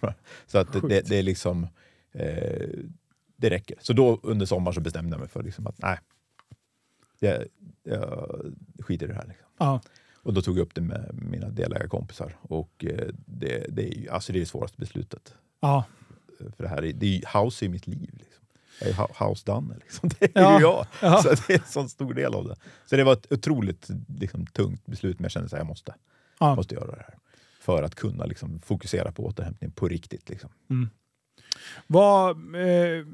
Ja. 0.00 0.14
så 0.46 0.58
att 0.58 0.72
det, 0.72 0.80
det, 0.80 1.08
det 1.08 1.16
är 1.16 1.22
liksom... 1.22 1.66
Eh, 2.12 2.68
det 3.36 3.50
räcker. 3.50 3.76
Så 3.80 3.92
då 3.92 4.20
under 4.22 4.46
sommaren 4.46 4.74
så 4.74 4.80
bestämde 4.80 5.10
jag 5.10 5.20
mig 5.20 5.28
för 5.28 5.42
liksom 5.42 5.66
att 5.66 5.78
nej, 5.82 5.98
jag, 7.28 7.44
jag 7.82 8.40
skiter 8.80 9.06
i 9.06 9.08
det 9.08 9.14
här. 9.14 9.26
Liksom. 9.28 9.46
Ja. 9.58 9.80
Och 10.22 10.34
då 10.34 10.42
tog 10.42 10.58
jag 10.58 10.62
upp 10.62 10.74
det 10.74 10.80
med 10.80 11.10
mina 11.30 11.48
delägarkompisar. 11.48 12.36
Och 12.42 12.84
eh, 12.84 13.08
det, 13.26 13.66
det, 13.68 13.82
är 13.82 13.98
ju, 13.98 14.08
alltså 14.08 14.32
det 14.32 14.38
är 14.38 14.40
det 14.40 14.46
svåraste 14.46 14.78
beslutet. 14.80 15.34
Ja. 15.60 15.84
För 16.56 16.62
det 16.62 16.68
här 16.68 16.82
är, 16.84 16.92
det 16.92 17.06
är, 17.06 17.10
ju- 17.10 17.40
house 17.40 17.64
är 17.64 17.68
mitt 17.68 17.86
liv. 17.86 18.10
Liksom. 18.12 18.44
Jag 18.80 18.88
är 18.88 19.28
house 19.28 19.42
done. 19.46 19.74
Liksom. 19.74 20.08
Det 20.18 20.24
är 20.36 20.42
Ja. 20.42 20.58
ju 20.58 20.62
jag. 20.64 20.86
Ja. 21.02 21.22
Så 21.22 21.28
det 21.28 21.50
är 21.54 21.58
en 21.58 21.64
sån 21.66 21.88
stor 21.88 22.14
del 22.14 22.34
av 22.34 22.48
det. 22.48 22.56
Så 22.86 22.96
det 22.96 23.04
var 23.04 23.12
ett 23.12 23.32
otroligt 23.32 23.88
liksom, 24.20 24.46
tungt 24.46 24.86
beslut, 24.86 25.18
men 25.18 25.24
jag 25.24 25.30
kände 25.32 25.46
att 25.46 25.52
jag 25.52 25.66
måste, 25.66 25.94
Ja. 26.38 26.54
måste 26.54 26.74
göra 26.74 26.90
det 26.96 27.02
här. 27.06 27.14
För 27.60 27.82
att 27.82 27.94
kunna 27.94 28.24
liksom, 28.24 28.60
fokusera 28.60 29.12
på 29.12 29.24
återhämtning 29.26 29.70
på 29.70 29.88
riktigt. 29.88 30.28
Liksom. 30.28 30.50
Vad, 31.86 32.36
eh, 32.54 33.06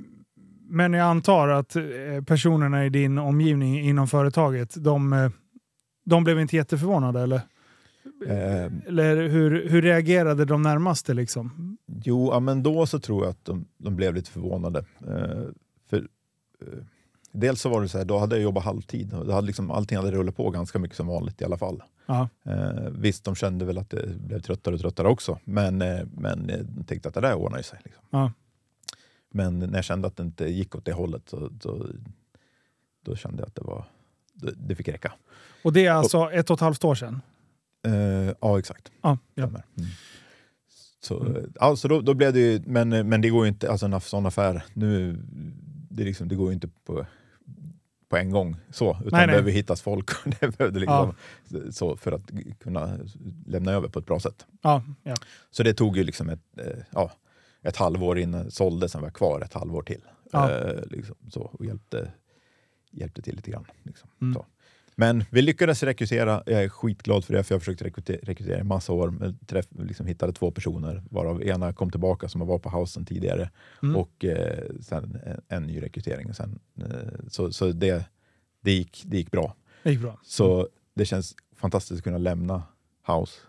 men 0.69 0.93
jag 0.93 1.07
antar 1.07 1.49
att 1.49 1.77
eh, 1.77 1.83
personerna 2.27 2.87
i 2.87 2.89
din 2.89 3.19
omgivning 3.19 3.81
inom 3.81 4.09
företaget, 4.09 4.85
de, 4.85 5.13
eh, 5.13 5.31
de 6.05 6.25
blev 6.25 6.41
inte 6.41 6.57
jätteförvånade 6.57 7.21
eller? 7.21 7.41
Eh, 8.27 8.65
Eller 8.87 9.29
hur, 9.29 9.69
hur 9.69 9.83
reagerade 9.83 10.45
de 10.45 10.63
närmaste 10.63 11.15
liksom? 11.15 11.77
Jo, 12.05 12.31
ja, 12.33 12.41
men 12.41 12.63
då 12.63 12.87
så 12.87 12.99
tror 12.99 13.25
jag 13.25 13.31
att 13.31 13.45
de, 13.45 13.67
de 13.79 13.97
blev 13.97 14.15
lite 14.15 14.31
förvånade. 14.31 14.79
Eh, 15.01 15.43
för, 15.91 15.97
eh, 15.97 16.79
dels 17.33 17.61
så 17.61 17.69
var 17.69 17.83
det 17.83 17.89
så 17.89 17.99
här, 17.99 18.05
då 18.05 18.19
hade 18.19 18.37
jag 18.37 18.43
jobbat 18.43 18.65
halvtid 18.65 19.15
och 19.15 19.27
det 19.27 19.33
hade 19.35 19.47
liksom, 19.47 19.71
allting 19.71 19.99
hade 19.99 20.11
rullat 20.11 20.37
på 20.37 20.51
ganska 20.51 20.79
mycket 20.79 20.97
som 20.97 21.07
vanligt 21.07 21.41
i 21.41 21.45
alla 21.45 21.59
fall. 21.59 21.83
Eh, 22.47 22.91
visst, 22.91 23.25
de 23.25 23.35
kände 23.35 23.65
väl 23.65 23.79
att 23.79 23.91
det 23.91 24.19
blev 24.19 24.41
tröttare 24.41 24.75
och 24.75 24.81
tröttare 24.81 25.09
också, 25.09 25.39
men, 25.45 25.79
men 26.13 26.47
de 26.47 26.85
tänkte 26.85 27.09
att 27.09 27.15
det 27.15 27.21
där 27.21 27.35
ordnar 27.35 27.63
sig. 27.63 27.79
Liksom. 27.85 28.03
Men 29.37 29.59
när 29.59 29.75
jag 29.79 29.85
kände 29.85 30.09
att 30.09 30.17
det 30.17 30.23
inte 30.23 30.45
gick 30.45 30.75
åt 30.75 30.85
det 30.85 30.93
hållet 30.93 31.23
så, 31.27 31.51
så, 31.63 31.87
då 33.05 33.17
kände 33.17 33.43
jag 33.43 33.47
att 33.49 33.55
det, 33.55 33.63
var, 33.65 33.85
det, 34.33 34.53
det 34.57 34.75
fick 34.75 34.89
räcka. 34.89 35.13
Och 35.65 35.73
det 35.73 35.87
är 35.87 35.93
alltså 35.93 36.31
ett 36.33 36.51
och 36.51 36.55
ett 36.57 36.61
halvt 36.61 36.85
år 36.85 36.95
sedan? 36.95 37.21
Eh, 37.87 38.35
ja, 38.41 38.59
exakt. 38.59 38.93
Ja, 39.03 39.19
ja. 39.35 39.45
Mm. 39.45 39.61
Så, 41.01 41.21
Mm. 41.21 41.37
eh, 41.37 41.43
alltså 41.61 41.89
då, 41.89 42.01
då 42.01 42.15
blev 42.15 42.33
det 42.33 42.41
ju, 42.41 42.63
men, 42.67 42.89
men 42.89 43.21
det 43.21 43.29
går 43.31 43.45
ju 43.45 43.49
inte, 43.49 43.71
alltså 43.71 43.87
en 43.87 44.01
sån 44.01 44.27
affär, 44.27 44.63
nu, 44.75 45.17
det, 45.91 46.05
liksom, 46.05 46.29
det 46.29 46.35
går 46.35 46.47
ju 46.49 46.55
inte 46.55 46.69
på, 46.69 47.07
på 48.09 48.17
en 48.17 48.31
gång 48.31 48.57
så, 48.71 48.91
utan 49.05 49.09
Nej, 49.13 49.27
det 49.27 49.33
behöver 49.33 49.51
hittas 49.51 49.83
folk 49.83 50.11
och 50.27 50.33
det 50.59 50.71
liksom, 50.71 51.15
Ja. 51.49 51.61
så 51.71 51.97
för 51.97 52.13
att 52.13 52.31
kunna 52.61 52.99
lämna 53.47 53.73
över 53.73 53.89
på 53.89 53.99
ett 53.99 54.07
bra 54.07 54.21
sätt. 54.21 54.47
Ja, 54.63 54.83
ja. 55.03 55.15
Så 55.51 55.63
det 55.63 55.75
tog 55.75 55.97
ju 55.97 56.05
liksom 56.05 56.29
ett, 56.29 56.59
eh, 56.59 56.79
ja, 56.91 57.13
ett 57.69 57.77
halvår 57.77 58.19
innan 58.19 58.51
sålde, 58.51 58.89
sen 58.89 59.01
var 59.01 59.09
jag 59.09 59.15
kvar 59.15 59.41
ett 59.41 59.55
halvår 59.55 59.83
till. 59.83 60.01
Ja. 60.33 60.51
Eh, 60.53 60.83
liksom, 60.91 61.17
så, 61.31 61.41
och 61.41 61.65
hjälpte, 61.67 62.13
hjälpte 62.91 63.23
till 63.23 63.37
lite 63.37 63.51
grann. 63.51 63.65
Liksom, 63.83 64.09
Mm. 64.21 64.43
Men 64.99 65.25
vi 65.31 65.43
lyckades 65.43 65.83
rekrytera, 65.83 66.43
jag 66.47 66.65
är 66.65 66.69
skitglad 66.69 67.25
för 67.25 67.33
det, 67.35 67.45
för 67.45 67.55
jag 67.55 67.57
har 67.57 67.61
försökt 67.61 67.83
rekrytera, 68.29 68.61
i 68.61 68.63
massa 68.63 68.93
år. 68.93 69.11
Men 69.11 69.39
träff, 69.39 69.67
liksom 69.71 70.07
hittade 70.07 70.33
två 70.33 70.51
personer, 70.51 71.03
varav 71.11 71.43
ena 71.43 71.73
kom 71.73 71.91
tillbaka 71.91 72.29
som 72.29 72.47
varit 72.47 72.63
på 72.63 72.69
housen 72.71 73.05
tidigare 73.05 73.51
Mm. 73.83 73.97
och 73.97 74.25
eh, 74.25 74.65
sen 74.81 75.19
en, 75.25 75.41
en 75.49 75.63
ny 75.63 75.83
rekrytering. 75.83 76.29
Och 76.29 76.37
sen, 76.37 76.59
eh, 76.79 77.19
så 77.29 77.53
så 77.53 77.73
det, 77.73 78.05
det, 78.61 78.73
gick, 78.73 79.03
det 79.07 79.17
gick 79.17 79.31
bra. 79.31 79.55
Det 79.83 79.91
gick 79.91 80.01
bra. 80.01 80.19
Så 80.23 80.69
det 80.95 81.05
känns 81.05 81.35
fantastiskt 81.57 81.99
att 81.99 82.05
kunna 82.05 82.19
lämna 82.19 82.63
House 83.07 83.41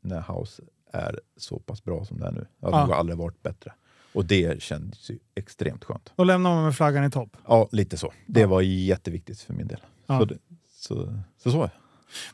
när 0.00 0.32
House 0.32 0.62
är 0.92 1.20
så 1.36 1.58
pass 1.58 1.84
bra 1.84 2.04
som 2.04 2.18
det 2.20 2.26
är 2.26 2.32
nu. 2.32 2.46
Det 2.60 2.66
har 2.66 2.88
Ja. 2.88 2.94
aldrig 2.94 3.18
varit 3.18 3.42
bättre. 3.42 3.72
Och 4.14 4.24
det 4.24 4.62
kändes 4.62 5.10
ju 5.10 5.18
extremt 5.34 5.84
skönt. 5.84 6.12
Då 6.16 6.24
lämnar 6.24 6.54
man 6.54 6.64
med 6.64 6.74
flaggan 6.76 7.04
i 7.04 7.10
topp. 7.10 7.36
Ja, 7.46 7.68
lite 7.72 7.96
så. 7.96 8.12
Det 8.26 8.40
Ja. 8.40 8.46
var 8.46 8.60
jätteviktigt 8.60 9.40
för 9.40 9.54
min 9.54 9.66
del. 9.68 9.80
Ja. 10.06 10.18
Så, 10.18 10.24
det, 10.24 10.38
så, 10.70 11.18
så 11.36 11.50
så. 11.50 11.70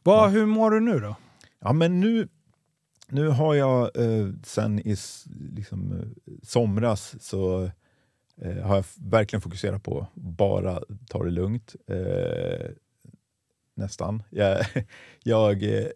Vad, 0.02 0.24
Ja. 0.24 0.26
Hur 0.28 0.46
mår 0.46 0.70
du 0.70 0.80
nu 0.80 0.98
då? 1.00 1.16
Ja, 1.60 1.72
men 1.72 2.00
nu, 2.00 2.28
nu 3.08 3.28
har 3.28 3.54
jag 3.54 3.96
eh, 3.96 4.28
sen 4.44 4.78
i 4.78 4.96
liksom, 5.54 5.92
eh, 5.92 6.32
somras 6.42 7.22
så 7.24 7.70
eh, 8.42 8.56
har 8.66 8.76
jag 8.76 8.84
verkligen 8.96 9.40
fokuserat 9.40 9.82
på 9.82 10.06
bara 10.14 10.80
ta 11.08 11.24
det 11.24 11.30
lugnt. 11.30 11.76
Eh, 11.86 12.70
nästan. 13.74 14.22
Jag, 14.30 14.64
jag 15.22 15.62
eh, 15.62 15.86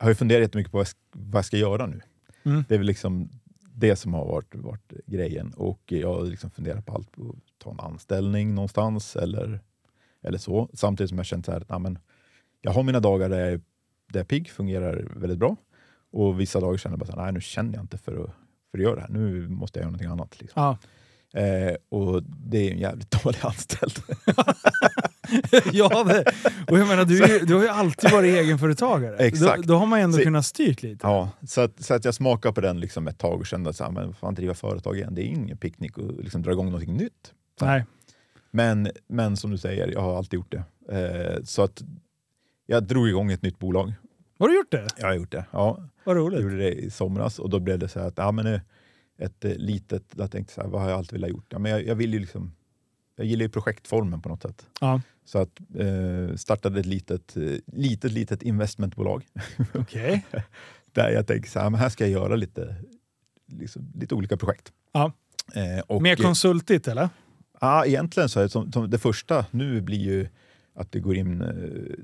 har 0.00 0.08
ju 0.08 0.14
funderat 0.14 0.40
jättemycket 0.42 0.72
på 0.72 0.78
vad 0.78 0.86
jag, 0.86 0.90
sk- 0.90 1.20
vad 1.30 1.38
jag 1.38 1.44
ska 1.44 1.56
göra 1.56 1.86
nu. 1.86 2.00
Mm. 2.42 2.64
Det 2.68 2.74
är 2.74 2.78
väl 2.78 2.86
liksom 2.86 3.28
det 3.74 3.96
som 3.96 4.14
har 4.14 4.26
varit, 4.26 4.54
varit 4.54 4.92
grejen. 5.06 5.52
Och 5.56 5.80
jag 5.86 6.14
har 6.14 6.24
liksom 6.24 6.50
funderat 6.50 6.86
på 6.86 6.92
allt, 6.94 7.08
att 7.18 7.58
ta 7.58 7.70
en 7.70 7.80
anställning 7.80 8.54
någonstans 8.54 9.16
eller, 9.16 9.60
eller 10.22 10.38
så. 10.38 10.68
Samtidigt 10.74 11.08
som 11.08 11.18
jag 11.18 11.26
känt 11.26 11.46
så 11.46 11.52
här, 11.52 11.64
att 11.68 11.82
men, 11.82 11.98
jag 12.60 12.72
har 12.72 12.82
mina 12.82 13.00
dagar 13.00 13.28
där 13.28 13.38
jag, 13.38 13.48
är- 13.48 13.56
där 13.56 13.62
jag 14.12 14.20
är 14.20 14.24
pigg, 14.24 14.50
fungerar 14.50 15.08
väldigt 15.16 15.38
bra. 15.38 15.56
Och 16.10 16.40
vissa 16.40 16.60
dagar 16.60 16.78
känner 16.78 16.92
jag 16.92 16.98
bara 17.00 17.06
så 17.06 17.16
här, 17.16 17.22
nej 17.24 17.32
nu 17.32 17.40
känner 17.40 17.74
jag 17.74 17.82
inte 17.84 17.98
för 17.98 18.12
att, 18.24 18.30
för 18.70 18.78
att 18.78 18.84
göra 18.84 18.94
det 18.94 19.00
här. 19.00 19.08
Nu 19.08 19.48
måste 19.48 19.78
jag 19.78 19.82
göra 19.82 19.90
någonting 19.90 20.10
annat. 20.10 20.40
Liksom. 20.40 20.62
Ja. 20.62 20.78
Eh, 21.40 21.76
och 21.88 22.22
det 22.22 22.58
är 22.58 22.72
en 22.72 22.78
jävligt 22.78 23.10
dålig 23.24 23.38
anställd. 23.42 23.92
ja, 25.72 26.04
det, 26.04 26.24
och 26.70 26.78
jag 26.78 26.88
menar, 26.88 27.04
du, 27.04 27.38
du 27.46 27.54
har 27.54 27.62
ju 27.62 27.68
alltid 27.68 28.10
varit 28.10 28.34
egenföretagare. 28.34 29.16
Exakt. 29.16 29.62
Då, 29.62 29.72
då 29.72 29.78
har 29.78 29.86
man 29.86 29.98
ju 29.98 30.02
ändå 30.04 30.16
Så- 30.18 30.22
kunnat 30.24 30.46
styrt 30.46 30.82
lite. 30.82 31.06
Ja, 31.06 31.30
så 31.46 31.60
att, 31.60 31.84
så 31.84 31.94
att 31.94 32.04
jag 32.04 32.14
smakade 32.14 32.52
på 32.54 32.60
den 32.60 32.80
liksom 32.80 33.08
ett 33.08 33.18
tag 33.18 33.40
och 33.40 33.46
kände 33.46 33.70
att 33.70 33.92
men 33.92 34.14
fan, 34.14 34.34
driva 34.34 34.54
företag 34.54 34.96
igen, 34.96 35.14
det 35.14 35.22
är 35.22 35.26
ingen 35.26 35.56
picknick 35.56 35.98
att 35.98 36.16
liksom 36.18 36.42
dra 36.42 36.52
igång 36.52 36.66
någonting 36.66 36.96
nytt. 36.96 37.32
Nej. 37.60 37.84
Men, 38.50 38.88
men 39.08 39.36
som 39.36 39.50
du 39.50 39.58
säger, 39.58 39.88
jag 39.92 40.00
har 40.00 40.16
alltid 40.16 40.36
gjort 40.36 40.52
det. 40.52 40.64
Eh, 40.98 41.42
så 41.44 41.62
att 41.62 41.82
jag 42.66 42.82
drog 42.84 43.08
igång 43.08 43.32
ett 43.32 43.42
nytt 43.42 43.58
bolag. 43.58 43.92
Har 44.38 44.48
du 44.48 44.56
gjort 44.56 44.70
det? 44.70 44.86
Jag 44.96 45.06
har 45.06 45.14
gjort 45.14 45.32
det. 45.32 45.44
Ja, 45.50 45.78
Vad 46.04 46.16
jag 46.16 46.22
roligt. 46.22 46.40
gjorde 46.42 46.56
det 46.56 46.72
i 46.72 46.90
somras 46.90 47.38
och 47.38 47.50
då 47.50 47.58
blev 47.60 47.78
det 47.78 47.88
så 47.88 48.00
att 48.00 48.14
ja, 48.18 48.32
men, 48.32 48.60
ett 49.18 49.44
eh, 49.44 49.52
litet, 49.56 50.02
jag 50.16 50.30
tänkte 50.30 50.54
så 50.54 50.60
här, 50.62 50.68
vad 50.68 50.80
har 50.82 50.88
jag 50.90 50.98
alltid 50.98 51.12
velat 51.12 51.30
gjort? 51.30 51.46
Ja, 51.48 51.58
men 51.58 51.72
jag, 51.72 51.86
jag, 51.86 51.94
vill 51.94 52.12
ju 52.14 52.18
liksom, 52.20 52.52
jag 53.16 53.26
gillar 53.26 53.42
ju 53.42 53.48
projektformen 53.48 54.22
på 54.22 54.28
något 54.28 54.42
sätt. 54.42 54.66
Ja. 54.80 55.00
Så 55.24 55.38
att 55.38 55.60
eh, 55.74 56.36
startade 56.36 56.80
ett 56.80 56.86
litet, 56.86 57.36
eh, 57.36 57.42
litet, 57.66 58.12
litet 58.12 58.42
investmentbolag 58.42 59.26
Okej. 59.74 60.26
där 60.92 61.10
jag 61.10 61.26
tänkte 61.26 61.50
så 61.50 61.60
här, 61.60 61.70
men 61.70 61.80
här 61.80 61.88
ska 61.88 62.04
jag 62.04 62.10
göra 62.10 62.36
lite, 62.36 62.76
liksom, 63.46 63.92
lite 63.94 64.14
olika 64.14 64.36
projekt. 64.36 64.72
Ja. 64.92 65.12
Eh, 65.54 65.80
och, 65.86 66.02
Mer 66.02 66.16
konsultigt 66.16 66.88
eller? 66.88 67.08
Ja, 67.60 67.86
egentligen 67.86 68.28
så 68.28 68.40
är 68.40 68.42
det 68.44 68.48
som, 68.48 68.72
som 68.72 68.90
det 68.90 68.98
första 68.98 69.46
nu 69.50 69.80
blir 69.80 69.98
ju 69.98 70.28
att 70.74 70.92
det 70.92 71.00
går 71.00 71.16
in, 71.16 71.40
eh, 71.40 71.48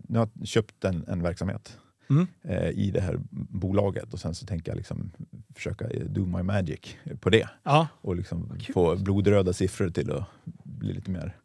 nu 0.08 0.18
har 0.18 0.28
jag 0.34 0.48
köpt 0.48 0.84
en, 0.84 1.04
en 1.08 1.22
verksamhet 1.22 1.78
Mm. 2.12 2.26
eh, 2.64 2.68
i 2.70 2.90
det 2.90 3.00
här 3.00 3.18
bolaget 3.50 4.12
och 4.14 4.20
sen 4.20 4.34
så 4.34 4.46
tänker 4.46 4.70
jag 4.70 4.76
liksom 4.76 5.10
försöka 5.54 5.84
do 6.06 6.26
my 6.26 6.42
magic 6.42 6.80
på 7.20 7.30
det 7.30 7.48
Ja. 7.62 7.88
och 8.00 8.16
liksom 8.16 8.58
få 8.74 8.96
blodröda 8.96 9.52
siffror 9.52 9.90
till 9.90 10.12
att 10.12 10.24
bli 10.64 10.92
lite 10.92 11.10
mer, 11.10 11.36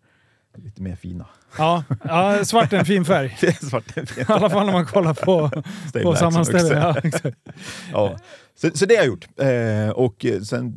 lite 0.56 0.82
mer 0.82 0.96
fina. 0.96 1.26
Ja. 1.58 1.84
ja, 2.04 2.46
svart 2.46 2.74
är 2.74 2.78
en 2.80 2.86
fin 2.86 3.06
färg. 3.06 3.38
Det 3.42 3.48
är 3.48 3.66
svart 3.66 3.98
I 3.98 4.02
alla 4.28 4.50
fall 4.50 4.66
när 4.66 4.74
man 4.74 4.86
kollar 4.86 5.14
på, 5.14 5.50
på 6.04 6.16
sammanställningen. 6.16 6.78
Ja. 6.82 6.96
Ja. 7.92 8.18
Så, 8.56 8.70
så 8.74 8.86
det 8.86 8.96
har 8.96 9.04
jag 9.04 9.08
gjort. 9.08 9.28
Eh, 9.38 9.90
och, 9.90 10.26
sen, 10.44 10.76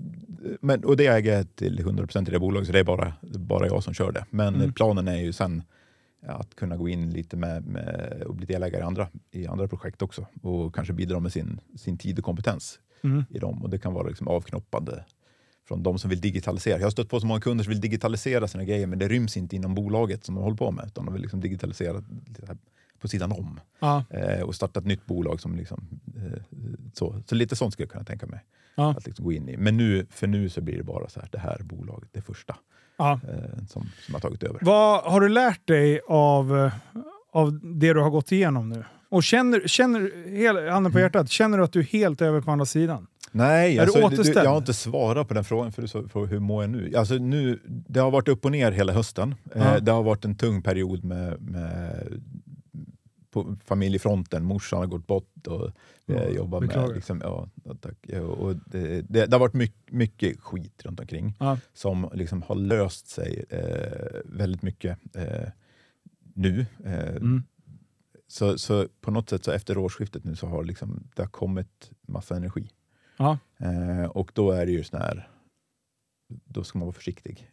men, 0.61 0.85
och 0.85 0.97
det 0.97 1.07
äger 1.07 1.37
jag 1.37 1.57
till 1.57 1.79
100% 1.81 2.29
i 2.29 2.31
det 2.31 2.39
bolaget, 2.39 2.67
så 2.67 2.73
det 2.73 2.79
är 2.79 2.85
bara, 2.85 3.13
bara 3.23 3.67
jag 3.67 3.83
som 3.83 3.95
kör 3.95 4.13
det. 4.13 4.25
Men 4.31 4.55
Mm. 4.55 4.73
planen 4.73 5.09
är 5.09 5.17
ju 5.21 5.33
sen 5.33 5.63
att 6.23 6.55
kunna 6.55 6.77
gå 6.77 6.89
in 6.89 7.11
lite 7.11 7.37
med, 7.37 7.67
med 7.67 8.23
och 8.27 8.35
bli 8.35 8.47
delägare 8.47 8.81
i 8.83 8.85
andra, 8.85 9.09
i 9.31 9.47
andra 9.47 9.69
projekt 9.69 10.03
också 10.03 10.27
och 10.43 10.75
kanske 10.75 10.93
bidra 10.95 11.21
med 11.21 11.33
sin, 11.33 11.61
sin 11.77 11.99
tid 11.99 12.19
och 12.19 12.25
kompetens 12.25 12.81
Mm. 13.03 13.25
i 13.31 13.39
dem. 13.39 13.63
Och 13.63 13.71
det 13.71 13.79
kan 13.79 13.95
vara 13.95 14.09
liksom 14.09 14.29
avknoppande 14.29 15.05
från 15.69 15.83
de 15.83 15.99
som 15.99 16.11
vill 16.11 16.21
digitalisera. 16.21 16.79
Jag 16.79 16.87
har 16.87 16.91
stött 16.91 17.09
på 17.09 17.21
så 17.21 17.27
många 17.27 17.41
kunder 17.41 17.65
som 17.65 17.71
vill 17.71 17.81
digitalisera 17.81 18.49
sina 18.49 18.65
grejer 18.65 18.87
men 18.87 18.99
det 18.99 19.09
ryms 19.09 19.37
inte 19.37 19.57
inom 19.57 19.75
bolaget 19.75 20.25
som 20.25 20.35
de 20.35 20.45
håller 20.45 20.57
på 20.57 20.71
med 20.71 20.87
utan 20.87 21.05
de 21.05 21.13
vill 21.15 21.23
liksom 21.23 21.41
digitalisera 21.41 22.05
på 22.99 23.09
sidan 23.09 23.33
om 23.33 23.61
Ja. 23.81 24.05
eh, 24.11 24.41
och 24.43 24.55
starta 24.55 24.81
ett 24.81 24.87
nytt 24.87 25.07
bolag. 25.07 25.41
som 25.41 25.57
liksom, 25.57 25.89
eh, 26.17 26.43
så. 26.95 27.23
så 27.27 27.35
lite 27.35 27.57
sånt 27.57 27.73
skulle 27.73 27.85
jag 27.85 27.91
kunna 27.93 28.05
tänka 28.05 28.27
mig 28.27 28.45
Ja. 28.75 28.91
att 28.91 29.07
liksom 29.07 29.25
gå 29.25 29.33
in 29.33 29.49
i. 29.49 29.57
Men 29.57 29.77
nu, 29.77 30.07
för 30.11 30.27
nu 30.27 30.49
så 30.49 30.61
blir 30.61 30.77
det 30.77 30.85
bara 30.85 31.09
så 31.09 31.21
här, 31.21 31.29
det 31.33 31.39
här 31.39 31.63
bolaget, 31.63 32.09
det 32.13 32.21
första 32.23 32.57
Ja. 33.01 33.21
eh, 33.29 33.67
som, 33.69 33.89
som 34.07 34.15
har 34.15 34.21
tagit 34.21 34.43
över. 34.43 34.59
Vad 34.63 35.01
har 35.13 35.21
du 35.21 35.29
lärt 35.29 35.67
dig 35.69 36.01
av, 36.09 36.59
eh, 36.59 36.73
av 37.33 37.61
det 37.63 37.93
du 37.93 38.01
har 38.01 38.11
gått 38.11 38.33
igenom 38.33 38.69
nu? 38.69 38.85
Och 39.09 39.23
känner, 39.25 39.61
känner 39.69 40.31
hel- 40.37 40.69
handen 40.69 40.93
på 40.93 40.99
Mm. 40.99 41.07
hjärtat, 41.07 41.31
känner 41.31 41.59
du 41.59 41.65
att 41.65 41.73
du 41.73 41.81
är 41.81 41.85
helt 41.85 42.23
över 42.23 42.41
på 42.41 42.51
andra 42.51 42.67
sidan? 42.67 43.07
Nej, 43.33 43.77
Är 43.77 43.81
alltså, 43.83 43.97
du 43.97 44.33
jag 44.43 44.51
har 44.51 44.57
inte 44.59 44.75
svarat 44.75 45.29
på 45.29 45.35
den 45.35 45.45
frågan, 45.45 45.73
för 45.73 46.09
för 46.09 46.27
hur 46.27 46.39
mår 46.39 46.63
jag 46.63 46.71
nu? 46.71 46.93
Alltså, 46.97 47.15
nu? 47.15 47.61
Det 47.67 48.01
har 48.01 48.11
varit 48.11 48.29
upp 48.29 48.45
och 48.45 48.51
ner 48.53 48.73
hela 48.73 48.93
hösten. 48.93 49.35
Eh, 49.55 49.77
det 49.77 49.93
har 49.93 50.03
varit 50.03 50.25
en 50.25 50.35
tung 50.35 50.63
period 50.63 51.05
med, 51.05 51.43
med 51.43 52.07
på 53.31 53.57
familjefronten. 53.67 54.45
Morsan 54.45 54.79
har 54.79 54.87
gått 54.87 55.07
bort 55.07 55.47
och 55.47 55.71
jag 56.07 56.25
Ja, 56.25 56.29
jobbar 56.29 56.61
beklagar. 56.61 56.87
med... 56.87 56.97
Liksom, 56.97 57.21
ja, 57.25 57.49
tack. 57.81 57.97
Ja, 58.03 58.21
och 58.21 58.57
det, 58.57 59.03
det, 59.03 59.27
det 59.27 59.33
har 59.33 59.41
varit 59.41 59.55
mycket, 59.55 59.93
mycket 59.93 60.41
skit 60.41 60.85
runt 60.85 61.01
omkring 61.01 61.35
Ja. 61.39 61.59
som 61.73 62.11
liksom 62.15 62.43
har 62.43 62.55
löst 62.55 63.09
sig 63.09 63.45
eh, 63.51 64.21
väldigt 64.25 64.63
mycket 64.63 64.99
eh, 65.17 65.49
nu. 66.35 66.67
Eh, 66.85 67.09
Mm. 67.17 67.43
så, 68.27 68.59
så 68.59 68.89
på 69.01 69.11
något 69.11 69.31
sätt 69.31 69.45
så 69.45 69.51
efter 69.51 69.79
årsskiftet 69.79 70.25
nu 70.25 70.37
så 70.37 70.47
har 70.47 70.65
liksom, 70.65 71.09
det 71.15 71.23
har 71.23 71.29
kommit 71.29 71.91
massa 72.07 72.37
energi. 72.37 72.71
Ja. 73.17 73.39
Eh, 73.59 74.05
och 74.11 74.31
då 74.35 74.51
är 74.51 74.67
det 74.67 74.73
ju 74.73 74.85
sån 74.85 75.01
här, 75.01 75.29
då 76.45 76.65
ska 76.65 76.79
man 76.79 76.87
vara 76.87 76.95
försiktig. 76.95 77.51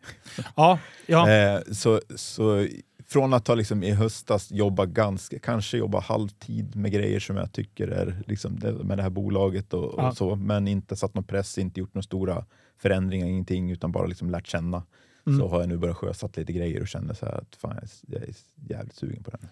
Ja, 0.56 0.80
ja. 1.06 1.30
Eh, 1.32 1.62
så, 1.72 2.02
så 2.16 2.68
från 3.10 3.34
att 3.34 3.48
ha 3.48 3.56
liksom 3.56 3.84
i 3.84 3.92
höstas 3.92 4.52
jobbat 4.52 4.90
ganska, 4.90 5.40
kanske 5.40 5.78
jobba 5.78 6.00
halvtid 6.00 6.76
med 6.76 6.92
grejer 6.92 7.20
som 7.20 7.36
jag 7.38 7.52
tycker 7.52 7.88
är 7.88 8.24
liksom 8.28 8.60
det, 8.60 8.72
med 8.74 8.98
det 8.98 9.04
här 9.04 9.10
bolaget 9.10 9.74
och, 9.74 9.94
Ja. 9.98 10.08
och 10.10 10.18
så, 10.18 10.36
men 10.36 10.68
inte 10.68 10.96
satt 10.96 11.14
någon 11.14 11.24
press, 11.24 11.58
inte 11.58 11.80
gjort 11.80 11.94
några 11.94 12.04
stora 12.04 12.46
förändringar, 12.78 13.28
ingenting, 13.28 13.72
utan 13.72 13.92
bara 13.92 14.06
liksom 14.08 14.30
lärt 14.30 14.48
känna. 14.48 14.84
Mm. 15.28 15.40
Så 15.40 15.48
har 15.48 15.60
jag 15.60 15.70
nu 15.70 15.78
börjat 15.78 15.98
sjösatt 15.98 16.38
lite 16.38 16.54
grejer 16.54 16.82
och 16.82 16.88
känner 16.88 17.14
så 17.14 17.26
här 17.26 17.34
att 17.34 17.56
fan, 17.56 17.80
jag 18.08 18.22
är 18.22 18.30
jävligt 18.70 18.96
sugen 18.96 19.24
på 19.24 19.32
den. 19.32 19.48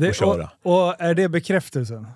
Det, 0.00 0.08
och 0.08 0.14
köra. 0.14 0.50
Och, 0.62 0.88
och 0.88 0.94
är 1.00 1.14
det 1.14 1.28
bekräftelsen? 1.28 2.06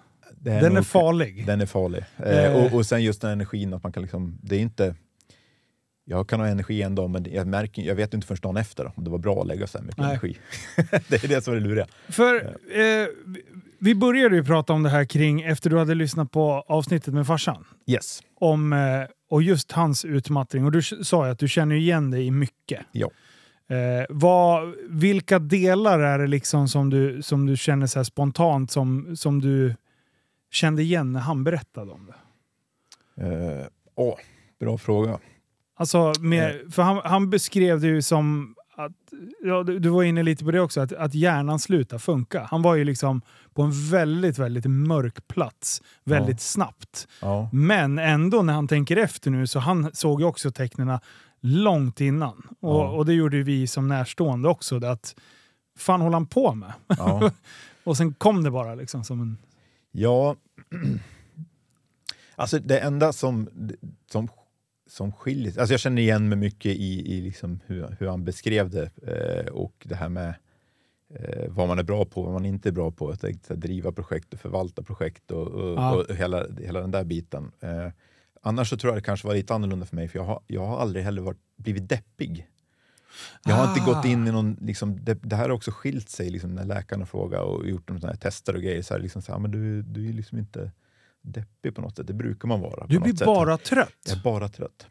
Det 0.41 0.51
Den 0.51 0.65
är 0.65 0.71
nog- 0.71 0.87
farlig. 0.87 1.47
Den 1.47 1.61
är 1.61 1.67
farlig. 1.67 2.05
Eh, 2.17 2.53
och, 2.65 2.75
och 2.75 2.87
sen 2.87 3.03
just 3.03 3.21
den 3.21 3.31
energin 3.31 3.75
att 3.75 3.83
man 3.83 3.93
kan 3.93 4.03
liksom, 4.03 4.39
det 4.43 4.57
är 4.57 4.61
inte 4.61 4.95
jag 6.11 6.29
kan 6.29 6.41
ha 6.41 6.47
energi 6.47 6.83
en 6.83 6.95
dag 6.95 7.11
men 7.11 7.27
jag, 7.33 7.47
märker, 7.47 7.83
jag 7.83 7.95
vet 7.95 8.15
inte 8.15 8.27
förrän 8.27 8.41
dagen 8.43 8.57
efter 8.57 8.93
om 8.97 9.05
det 9.05 9.11
var 9.11 9.19
bra 9.19 9.41
att 9.41 9.47
lägga 9.47 9.67
så 9.67 9.79
här 9.79 9.85
mycket 9.85 9.99
Nej. 10.01 10.09
energi. 10.11 10.39
det 11.09 11.25
är 11.25 11.29
det 11.29 11.45
som 11.45 11.53
är 11.55 11.61
det 11.61 11.67
luriga. 11.67 11.87
För 12.09 12.35
eh, 12.37 13.07
vi- 13.79 13.95
började 13.95 14.37
ju 14.37 14.45
prata 14.45 14.73
om 14.73 14.83
det 14.83 14.91
här 14.91 15.05
kring, 15.05 15.43
efter 15.43 15.71
du 15.71 15.79
hade 15.79 15.95
lyssnat 15.95 16.31
på 16.31 16.65
avsnittet 16.69 17.15
med 17.15 17.27
farsan, 17.27 17.65
Yes. 17.87 18.21
om, 18.41 18.73
eh, 18.73 18.79
och 19.31 19.43
just 19.43 19.73
hans 19.73 20.05
utmattning. 20.05 20.65
Och 20.65 20.73
du 20.73 20.83
sa 20.83 21.27
ju 21.27 21.33
att 21.33 21.39
du 21.39 21.49
känner 21.49 21.75
igen 21.77 22.11
dig 22.11 22.27
i 22.27 22.31
mycket. 22.31 22.81
Ja. 22.93 23.11
Eh, 23.71 24.07
vad, 24.09 24.75
vilka 24.89 25.39
delar 25.39 25.99
är 26.01 26.19
det 26.19 26.27
liksom 26.27 26.69
som 26.69 26.91
du, 26.91 27.23
som 27.23 27.47
du 27.47 27.57
känner 27.57 27.87
så 27.87 28.05
spontant 28.05 28.71
som, 28.71 29.17
som 29.17 29.41
du 29.41 29.75
kände 30.51 30.83
igen 30.83 31.13
när 31.13 31.21
han 31.21 31.45
berättade 31.45 31.91
om 31.93 32.07
det? 32.07 32.15
Eh, 33.27 33.67
åh, 33.95 34.15
bra 34.61 34.79
fråga. 34.79 35.19
Alltså, 35.81 36.13
med, 36.21 36.61
för 36.75 36.83
han, 36.83 37.01
han 37.05 37.31
beskrev 37.31 37.81
det 37.81 37.87
ju 37.87 38.03
som 38.03 38.55
att, 38.77 38.93
ja, 39.45 39.63
du, 39.63 39.89
var 39.89 40.03
inne 40.03 40.23
lite 40.23 40.45
på 40.45 40.51
det 40.51 40.61
också, 40.61 40.81
att, 40.81 40.93
att 40.93 41.15
hjärnan 41.15 41.59
slutar 41.59 41.99
funka. 41.99 42.49
Han 42.51 42.63
var 42.63 42.75
ju 42.75 42.85
liksom 42.85 43.23
på 43.55 43.63
en 43.63 43.91
väldigt, 43.91 44.39
väldigt 44.39 44.65
mörk 44.67 45.29
plats 45.29 45.83
väldigt 46.05 46.35
Ja. 46.37 46.39
snabbt. 46.39 47.09
Ja. 47.21 47.49
Men 47.53 47.99
ändå 47.99 48.43
när 48.43 48.53
han 48.53 48.69
tänker 48.69 48.97
efter 48.97 49.31
nu 49.31 49.47
så 49.47 49.59
han 49.59 49.91
såg 49.95 50.21
ju 50.21 50.27
också 50.27 50.51
tecknena 50.51 51.01
långt 51.41 52.01
innan. 52.01 52.43
Och, 52.61 52.75
Ja. 52.75 52.89
och 52.91 53.07
det 53.07 53.13
gjorde 53.15 53.37
ju 53.37 53.43
vi 53.43 53.67
som 53.67 53.89
närstående 53.89 54.49
också. 54.49 54.85
Att, 54.87 55.15
fan 55.79 56.01
håller 56.01 56.15
han 56.15 56.27
på 56.27 56.55
med? 56.55 56.73
Och 57.85 57.97
sen 57.97 58.15
kom 58.15 58.43
det 58.43 58.51
bara 58.51 58.75
liksom 58.75 59.05
som 59.05 59.21
en... 59.21 59.39
ja. 59.93 60.37
Alltså 62.37 62.59
det 62.59 62.79
enda 62.79 63.13
som, 63.13 63.49
som, 64.11 64.29
som 64.89 65.13
skiljer 65.13 65.61
alltså 65.61 65.73
jag 65.73 65.81
känner 65.81 66.03
igen 66.03 66.29
mig 66.29 66.39
mycket 66.39 66.73
i, 66.77 67.15
i 67.17 67.21
liksom 67.21 67.61
hur, 67.67 67.97
hur 67.99 68.09
han 68.09 68.25
beskrev 68.25 68.71
det 68.71 68.91
eh, 69.07 69.53
och 69.53 69.75
det 69.85 69.95
här 69.95 70.09
med 70.09 70.35
eh, 71.15 71.49
vad 71.49 71.69
man 71.69 71.79
är 71.79 71.83
bra 71.83 72.05
på, 72.05 72.23
vad 72.23 72.33
man 72.33 72.45
inte 72.47 72.69
är 72.69 72.73
bra 72.73 72.91
på. 72.91 73.11
Att 73.11 73.25
att 73.25 73.49
driva 73.49 73.93
projekt 73.93 74.35
och 74.35 74.41
förvalta 74.41 74.83
projekt 74.83 75.31
och, 75.31 75.47
och, 75.47 75.79
Ja. 75.79 75.95
och 75.95 76.17
hela, 76.17 76.47
hela 76.63 76.81
den 76.81 76.91
där 76.91 77.05
biten. 77.05 77.51
Eh, 77.61 77.89
annars 78.43 78.69
så 78.71 78.77
tror 78.77 78.91
jag 78.93 78.99
det 79.03 79.05
kanske 79.07 79.27
var 79.27 79.35
lite 79.35 79.55
annorlunda 79.55 79.87
för 79.87 79.97
mig, 79.97 80.09
för 80.09 80.19
jag 80.19 80.25
har, 80.27 80.41
jag 80.47 80.67
har 80.67 80.79
aldrig 80.81 81.05
heller 81.05 81.23
varit, 81.23 81.41
blivit 81.57 81.89
deppig. 81.89 82.47
Jag 83.45 83.55
har 83.55 83.69
inte 83.69 83.81
Ah. 83.91 83.95
gått 83.95 84.05
in 84.05 84.27
i 84.27 84.33
någon, 84.33 84.57
liksom, 84.61 85.05
det, 85.05 85.15
det 85.23 85.37
här 85.37 85.43
har 85.49 85.51
också 85.57 85.71
skilt 85.71 86.09
sig 86.11 86.31
liksom, 86.31 86.55
när 86.55 86.65
läkarna 86.65 87.07
frågar 87.07 87.41
och 87.41 87.69
gjort 87.69 87.89
såna 87.89 88.09
här 88.13 88.15
tester 88.17 88.55
och 88.55 88.63
grejer. 88.63 88.83
Så 88.83 88.95
här, 88.95 89.01
liksom, 89.01 89.23
så 89.23 89.33
här, 89.33 89.39
men 89.39 89.51
du, 89.51 89.83
du 89.83 90.09
är 90.09 90.13
liksom 90.13 90.39
inte 90.39 90.71
deppig 91.33 91.75
på 91.75 91.81
något 91.81 91.97
sätt, 91.97 92.07
det 92.07 92.13
brukar 92.15 92.49
man 92.49 92.61
vara. 92.61 92.87
Du 92.87 92.99
blir 92.99 93.13
något 93.13 93.19
sätt. 93.19 93.27
bara 93.27 93.59
trött. 93.59 93.89
Jag 94.07 94.17
är 94.19 94.23
bara 94.23 94.49
trött. 94.49 94.87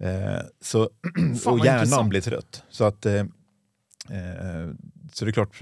Eh, 0.00 0.40
så, 0.60 0.90
Fan, 1.42 1.52
och 1.52 1.66
hjärnan 1.66 1.80
intressant. 1.80 2.08
blir 2.10 2.20
trött. 2.20 2.62
Så, 2.70 2.84
att, 2.84 3.06
eh, 3.06 3.14
eh, 4.10 4.70
så 5.12 5.24
det 5.24 5.30
är 5.30 5.32
klart, 5.32 5.60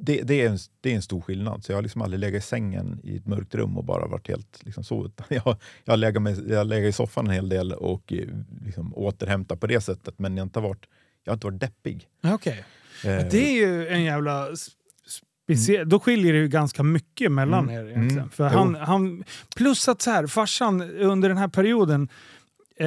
det, 0.00 0.22
det, 0.22 0.42
är 0.42 0.50
en, 0.50 0.58
det 0.80 0.90
är 0.90 0.94
en 0.96 1.02
stor 1.02 1.20
skillnad. 1.20 1.64
Så 1.64 1.72
jag 1.72 1.76
har 1.76 1.82
liksom 1.82 2.02
aldrig 2.02 2.20
legat 2.20 2.42
i 2.42 2.46
sängen 2.46 3.00
i 3.02 3.16
ett 3.16 3.26
mörkt 3.26 3.54
rum 3.54 3.78
och 3.78 3.84
bara 3.84 4.06
varit 4.06 4.28
helt 4.28 4.60
liksom 4.64 4.84
så. 4.84 5.10
Jag, 5.28 5.56
jag, 5.84 5.92
har 5.92 5.96
legat 5.96 6.22
med, 6.22 6.48
jag 6.48 6.56
har 6.58 6.64
legat 6.64 6.88
i 6.88 6.92
soffan 6.92 7.26
en 7.26 7.32
hel 7.32 7.48
del 7.48 7.72
och 7.72 8.12
eh, 8.12 8.28
liksom 8.64 8.94
återhämtat 8.94 9.60
på 9.60 9.66
det 9.66 9.80
sättet. 9.80 10.18
Men 10.18 10.36
jag 10.36 10.42
har 10.42 10.46
inte 10.46 10.60
varit, 10.60 10.86
jag 11.24 11.30
har 11.32 11.36
inte 11.36 11.46
varit 11.46 11.60
deppig. 11.60 12.08
Okej. 12.22 12.64
Eh, 13.04 13.26
Det 13.30 13.48
är 13.48 13.52
ju 13.66 13.88
en 13.88 14.02
jävla... 14.02 14.48
s- 15.48 15.64
Speciell, 15.64 15.88
Då 15.88 16.00
skiljer 16.00 16.32
det 16.32 16.38
ju 16.38 16.48
ganska 16.48 16.82
mycket 16.82 17.32
mellan 17.32 17.68
Mm. 17.70 17.74
er 17.76 17.90
egentligen. 17.90 18.18
Mm. 18.18 18.30
För 18.30 18.48
han, 18.48 18.74
han, 18.74 19.24
plus 19.56 19.88
att 19.88 20.02
så 20.02 20.10
här, 20.10 20.26
farsan 20.26 20.82
under 20.90 21.28
den 21.28 21.38
här 21.38 21.48
perioden 21.48 22.08
eh, 22.80 22.86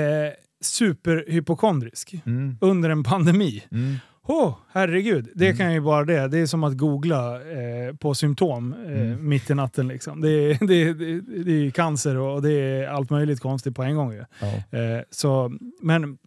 superhypokondrisk 0.62 2.14
mm, 2.26 2.58
under 2.62 2.90
en 2.90 3.04
pandemi. 3.04 3.64
mm, 3.72 3.96
Åh, 4.24 4.58
herregud. 4.72 5.30
Det 5.36 5.46
Mm. 5.46 5.58
kan 5.58 5.74
ju 5.74 5.82
bara 5.82 6.06
det. 6.06 6.28
Det 6.28 6.38
är 6.38 6.46
som 6.46 6.64
att 6.64 6.78
googla 6.78 7.36
eh, 7.36 7.96
på 7.96 8.14
symptom 8.16 8.74
eh, 8.86 8.92
Mm. 9.02 9.30
mitt 9.30 9.50
i 9.50 9.54
natten. 9.54 9.88
Liksom. 9.88 10.22
Det, 10.22 10.30
är, 10.30 10.68
det, 10.68 10.74
är- 10.84 10.94
det, 10.94 11.12
är- 11.12 11.44
det 11.44 11.52
är 11.68 11.72
cancer 11.72 12.18
och 12.18 12.42
det 12.42 12.52
är 12.54 12.88
allt 12.88 13.10
möjligt 13.10 13.40
konstigt 13.40 13.76
på 13.76 13.84
en 13.84 13.96
gång. 13.96 14.14
Ju. 14.14 14.24
ja. 14.42 14.78
Eh, 14.80 15.02
så, 15.10 15.52
men, 15.82 16.18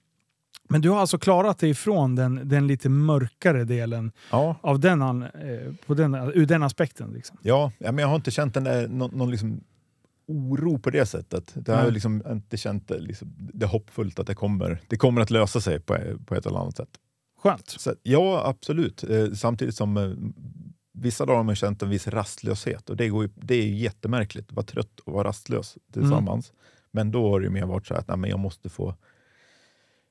men 0.69 0.81
du 0.81 0.91
har 0.91 1.01
alltså 1.01 1.19
klarat 1.19 1.59
dig 1.59 1.71
ifrån 1.71 2.15
den, 2.15 2.49
den 2.49 2.67
lite 2.67 2.89
mörkare 2.89 3.65
delen 3.65 4.13
Ja, 4.31 4.57
av 4.61 4.81
den, 4.81 5.03
an- 5.03 5.23
eh, 5.23 5.73
på 5.87 5.95
den, 5.95 6.15
ur 6.15 6.47
den 6.47 6.63
aspekten. 6.63 7.11
Liksom. 7.13 7.37
Ja, 7.43 7.73
ja, 7.79 7.93
men 7.93 8.03
jag 8.03 8.09
har 8.09 8.17
inte 8.17 8.31
känt 8.31 8.55
den 8.55 8.65
där, 8.65 8.89
någon, 8.89 9.11
någon 9.19 9.31
liksom 9.31 9.61
oro 10.27 10.79
på 10.79 10.91
det 10.91 11.07
sättet. 11.07 11.53
Det 11.55 11.73
har 11.73 11.85
jag 11.85 11.93
liksom 11.93 12.23
inte 12.31 12.57
känt 12.57 12.89
det, 12.89 12.99
liksom, 12.99 13.29
det 13.37 13.67
hoppfullt 13.67 14.19
att 14.19 14.27
det 14.27 14.35
kommer, 14.35 14.81
det 14.89 14.97
kommer 14.97 15.21
att 15.21 15.31
lösa 15.31 15.61
sig 15.61 15.81
på, 15.81 15.97
på 16.27 16.35
ett 16.35 16.47
eller 16.47 16.59
annat 16.59 16.77
sätt. 16.77 16.89
Skönt. 17.43 17.69
Så, 17.69 17.95
ja, 18.03 18.43
absolut. 18.47 19.05
Eh, 19.11 19.33
samtidigt 19.33 19.75
som 19.77 19.97
eh, 19.97 20.11
vissa 20.93 21.27
dagar 21.27 21.37
har 21.37 21.45
man 21.45 21.57
känt 21.57 21.83
en 21.83 21.91
viss 21.91 22.09
rastlöshet 22.09 22.91
och 22.91 22.97
det, 22.97 23.09
går 23.09 23.25
ju, 23.25 23.31
det 23.35 23.55
är 23.55 23.63
ju 23.67 23.75
jättemärkligt 23.77 24.49
att 24.49 24.55
vara 24.57 24.67
trött 24.67 25.01
och 25.05 25.13
vara 25.13 25.29
rastlös 25.29 25.77
tillsammans. 25.93 26.53
Men 26.93 27.11
då 27.11 27.31
har 27.31 27.41
det 27.41 27.45
ju 27.45 27.51
mer 27.51 27.67
varit 27.67 27.87
så 27.87 27.95
att 27.95 28.09
nej, 28.09 28.17
men 28.17 28.31
jag 28.31 28.39
måste 28.39 28.69
få 28.69 28.95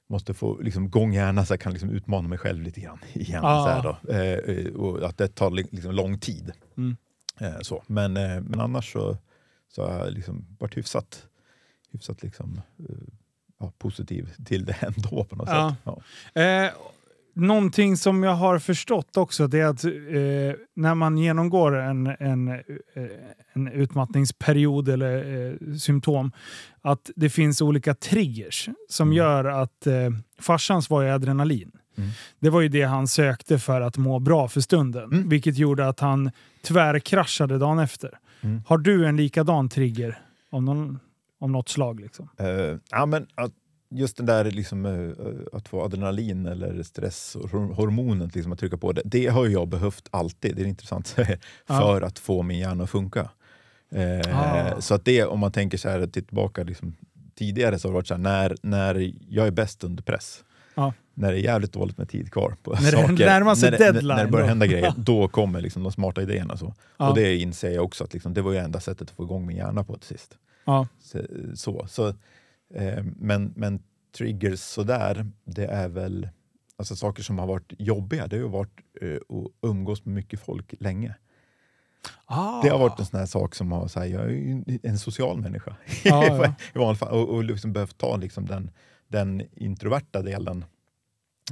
måste 0.09 0.33
få 0.33 0.61
liksom, 0.61 0.89
gång 0.89 1.13
hjärna 1.13 1.45
så 1.45 1.53
jag 1.53 1.59
kan 1.61 1.71
liksom 1.73 1.89
utmana 1.89 2.27
mig 2.27 2.37
själv 2.37 2.61
lite 2.63 2.81
grann 2.81 2.99
igen. 3.13 3.41
Ah. 3.45 3.81
Så 3.81 3.87
då. 4.07 4.13
Eh, 4.13 4.19
eh, 4.57 4.73
och 4.73 5.09
att 5.09 5.17
det 5.17 5.27
tar 5.27 5.49
li- 5.51 5.67
liksom 5.71 5.91
lång 5.95 6.19
tid. 6.19 6.51
Mm. 6.77 6.97
Eh, 7.39 7.59
så. 7.61 7.83
Men, 7.87 8.17
eh, 8.17 8.41
men 8.41 8.59
annars 8.59 8.93
så, 8.93 9.17
så 9.75 9.87
har 9.87 9.99
jag 9.99 10.13
liksom 10.13 10.45
varit 10.59 10.77
hyfsat, 10.77 11.27
hyfsat 11.91 12.23
liksom, 12.23 12.61
eh, 12.89 12.95
ja, 13.59 13.71
positiv 13.77 14.33
till 14.45 14.65
det 14.65 14.73
ändå 14.81 15.23
på 15.23 15.35
något 15.35 15.49
Ja. 15.49 15.75
sätt. 15.85 16.01
Ja. 16.33 16.71
Någonting 17.35 17.97
som 17.97 18.23
jag 18.23 18.35
har 18.35 18.59
förstått 18.59 19.17
också 19.17 19.47
det 19.47 19.59
är 19.59 19.65
att 19.65 19.83
eh, 19.85 19.91
när 20.75 20.95
man 20.95 21.17
genomgår 21.17 21.75
en, 21.75 22.07
en, 22.19 22.47
eh, 22.47 22.59
en 23.53 23.67
utmattningsperiod 23.67 24.89
eller 24.89 25.47
eh, 25.51 25.75
symptom 25.75 26.31
att 26.81 27.09
det 27.15 27.29
finns 27.29 27.61
olika 27.61 27.93
triggers 27.95 28.69
som 28.89 29.07
Mm. 29.07 29.17
gör 29.17 29.45
att 29.45 29.87
eh, 29.87 29.93
farsans 30.39 30.89
var 30.89 31.01
ju 31.01 31.09
adrenalin. 31.09 31.71
Mm. 31.97 32.09
Det 32.39 32.49
var 32.49 32.61
ju 32.61 32.67
det 32.67 32.83
han 32.83 33.07
sökte 33.07 33.59
för 33.59 33.81
att 33.81 33.97
må 33.97 34.19
bra 34.19 34.47
för 34.47 34.61
stunden, 34.61 35.03
Mm. 35.03 35.29
vilket 35.29 35.57
gjorde 35.57 35.87
att 35.87 35.99
han 35.99 36.31
tvärkraschade 36.67 37.57
dagen 37.57 37.79
efter. 37.79 38.11
Mm. 38.41 38.61
Har 38.67 38.77
du 38.77 39.05
en 39.05 39.17
likadan 39.17 39.69
trigger 39.69 40.19
om, 40.49 40.65
någon, 40.65 40.99
om 41.39 41.51
något 41.51 41.69
slag? 41.69 41.99
Liksom? 41.99 42.29
Eh, 42.39 42.77
ja, 42.91 43.05
men 43.05 43.27
att 43.35 43.51
just 43.93 44.17
den 44.17 44.25
där 44.25 44.51
liksom, 44.51 44.85
eh, 44.85 45.57
att 45.57 45.67
få 45.67 45.83
adrenalin 45.83 46.45
eller 46.45 46.83
stress 46.83 47.35
och 47.35 47.49
hor- 47.49 47.73
hormonet 47.73 48.35
liksom, 48.35 48.51
att 48.53 48.59
trycka 48.59 48.77
på 48.77 48.91
det, 48.91 49.01
det 49.05 49.27
har 49.27 49.47
jag 49.47 49.67
behövt 49.67 50.07
alltid. 50.11 50.55
Det 50.55 50.61
är 50.61 50.65
intressant 50.65 51.07
för 51.09 51.37
Ja. 51.67 52.05
att 52.05 52.19
få 52.19 52.41
min 52.41 52.59
hjärna 52.59 52.83
att 52.83 52.89
funka. 52.89 53.29
Eh, 53.91 54.37
Ah. 54.75 54.81
Så 54.81 54.93
att 54.95 55.05
det, 55.05 55.23
om 55.25 55.39
man 55.39 55.51
tänker 55.51 55.77
så 55.77 55.89
här 55.89 56.07
tillbaka 56.07 56.63
liksom, 56.63 56.95
tidigare 57.35 57.79
så 57.79 57.87
har 57.87 57.91
det 57.91 57.95
varit 57.95 58.07
så 58.07 58.13
här, 58.13 58.21
när, 58.21 58.55
när 58.61 59.13
jag 59.29 59.47
är 59.47 59.51
bäst 59.51 59.83
under 59.83 60.03
press, 60.03 60.43
Ja. 60.75 60.93
när 61.13 61.31
det 61.31 61.37
är 61.39 61.43
jävligt 61.43 61.73
dåligt 61.73 61.97
med 61.97 62.09
tid 62.09 62.31
kvar 62.31 62.55
på 62.63 62.71
När 62.81 62.91
det 62.91 62.97
saker, 63.01 63.25
närmar 63.25 63.55
sig 63.55 63.71
när, 63.71 63.77
det- 63.77 63.83
deadline 63.91 64.15
när 64.17 64.25
det 64.25 64.31
börjar 64.31 64.45
då. 64.45 64.49
hända 64.49 64.65
grejer, 64.67 64.93
då 64.97 65.27
kommer 65.27 65.61
liksom 65.61 65.83
de 65.83 65.91
smarta 65.91 66.21
idéerna. 66.21 66.57
Så. 66.57 66.73
Ja. 66.97 67.09
Och 67.09 67.15
det 67.15 67.37
inser 67.37 67.69
jag 67.71 67.83
också 67.83 68.03
att 68.03 68.13
liksom, 68.13 68.33
det 68.33 68.41
var 68.41 68.51
ju 68.51 68.57
enda 68.57 68.79
sättet 68.79 69.01
att 69.09 69.15
få 69.15 69.23
igång 69.23 69.45
min 69.45 69.57
hjärna 69.57 69.83
på 69.83 69.97
till 69.97 70.07
sist. 70.17 70.37
Ja. 70.65 70.87
Så, 71.01 71.19
så, 71.55 71.85
så, 71.89 72.07
Eh, 72.07 72.13
men, 73.15 73.53
men 73.55 73.83
triggers 74.17 74.59
sådär, 74.59 75.31
det 75.45 75.65
är 75.65 75.87
väl 75.87 76.29
alltså 76.75 76.95
saker 76.95 77.23
som 77.23 77.39
har 77.39 77.47
varit 77.47 77.73
jobbiga. 77.77 78.27
Det 78.27 78.35
har 78.35 78.43
ju 78.43 78.49
varit 78.49 78.79
eh, 79.01 79.15
att 79.15 79.69
umgås 79.69 80.05
med 80.05 80.15
mycket 80.15 80.39
folk 80.39 80.73
länge. 80.79 81.15
Ah. 82.25 82.61
Det 82.61 82.69
har 82.69 82.79
varit 82.79 82.99
en 82.99 83.05
sån 83.05 83.19
här 83.19 83.25
sak 83.25 83.55
som 83.55 83.71
har, 83.71 83.87
så 83.87 83.99
här, 83.99 84.07
jag 84.07 84.23
är 84.23 84.29
ju 84.29 84.79
en 84.83 84.99
social 84.99 85.41
människa 85.41 85.75
ja. 86.03 86.45
i 86.75 86.77
vanliga 86.79 86.95
fall 86.95 87.13
och, 87.13 87.29
och 87.29 87.43
liksom 87.43 87.73
behövt 87.73 87.97
ta 87.97 88.15
liksom 88.17 88.45
den, 88.45 88.71
den 89.07 89.43
introverta 89.55 90.21
delen. 90.21 90.65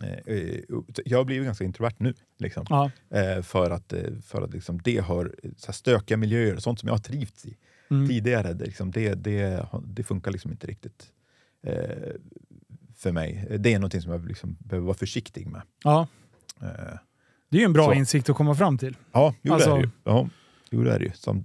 Eh, 0.03 0.35
eh, 0.35 0.59
Jag 1.05 1.17
har 1.17 1.25
blivit 1.25 1.45
ganska 1.45 1.63
introvert 1.63 1.95
nu. 1.97 2.13
Liksom. 2.37 2.91
Eh, 3.09 3.41
för 3.41 3.71
att, 3.71 3.93
eh, 3.93 4.19
för 4.23 4.41
att 4.41 4.53
liksom 4.53 4.81
det 4.81 4.97
har 4.97 5.35
så 5.57 5.67
här 5.67 5.73
stökiga 5.73 6.17
miljöer, 6.17 6.57
sånt 6.57 6.79
som 6.79 6.87
jag 6.87 6.93
har 6.93 6.99
trivts 6.99 7.45
i 7.45 7.57
Mm. 7.91 8.07
tidigare. 8.07 8.53
Det, 8.53 8.65
liksom, 8.65 8.91
det, 8.91 9.13
det, 9.15 9.65
det 9.85 10.03
funkar 10.03 10.31
liksom 10.31 10.51
inte 10.51 10.67
riktigt 10.67 11.05
eh, 11.63 12.13
för 12.97 13.11
mig. 13.11 13.47
Det 13.59 13.73
är 13.73 13.79
någonting 13.79 14.01
som 14.01 14.11
jag 14.11 14.25
liksom 14.27 14.57
behöver 14.59 14.85
vara 14.85 14.97
försiktig 14.97 15.47
med. 15.47 15.61
ja. 15.83 16.07
Eh, 16.61 16.67
Det 17.49 17.57
är 17.57 17.59
ju 17.59 17.65
en 17.65 17.73
bra 17.73 17.85
Så. 17.85 17.93
insikt 17.93 18.29
att 18.29 18.35
komma 18.35 18.55
fram 18.55 18.77
till. 18.77 18.97
ja, 19.11 19.33
jo, 19.41 19.53
Alltså- 19.53 19.69
det 19.69 19.75
är 19.75 19.77
det 19.79 19.83
ju. 19.83 19.89
Ja, 20.03 20.29
jo, 20.69 20.83
det 20.83 20.93
är 20.93 20.99
det 20.99 21.05
ju. 21.05 21.11
Som, 21.13 21.43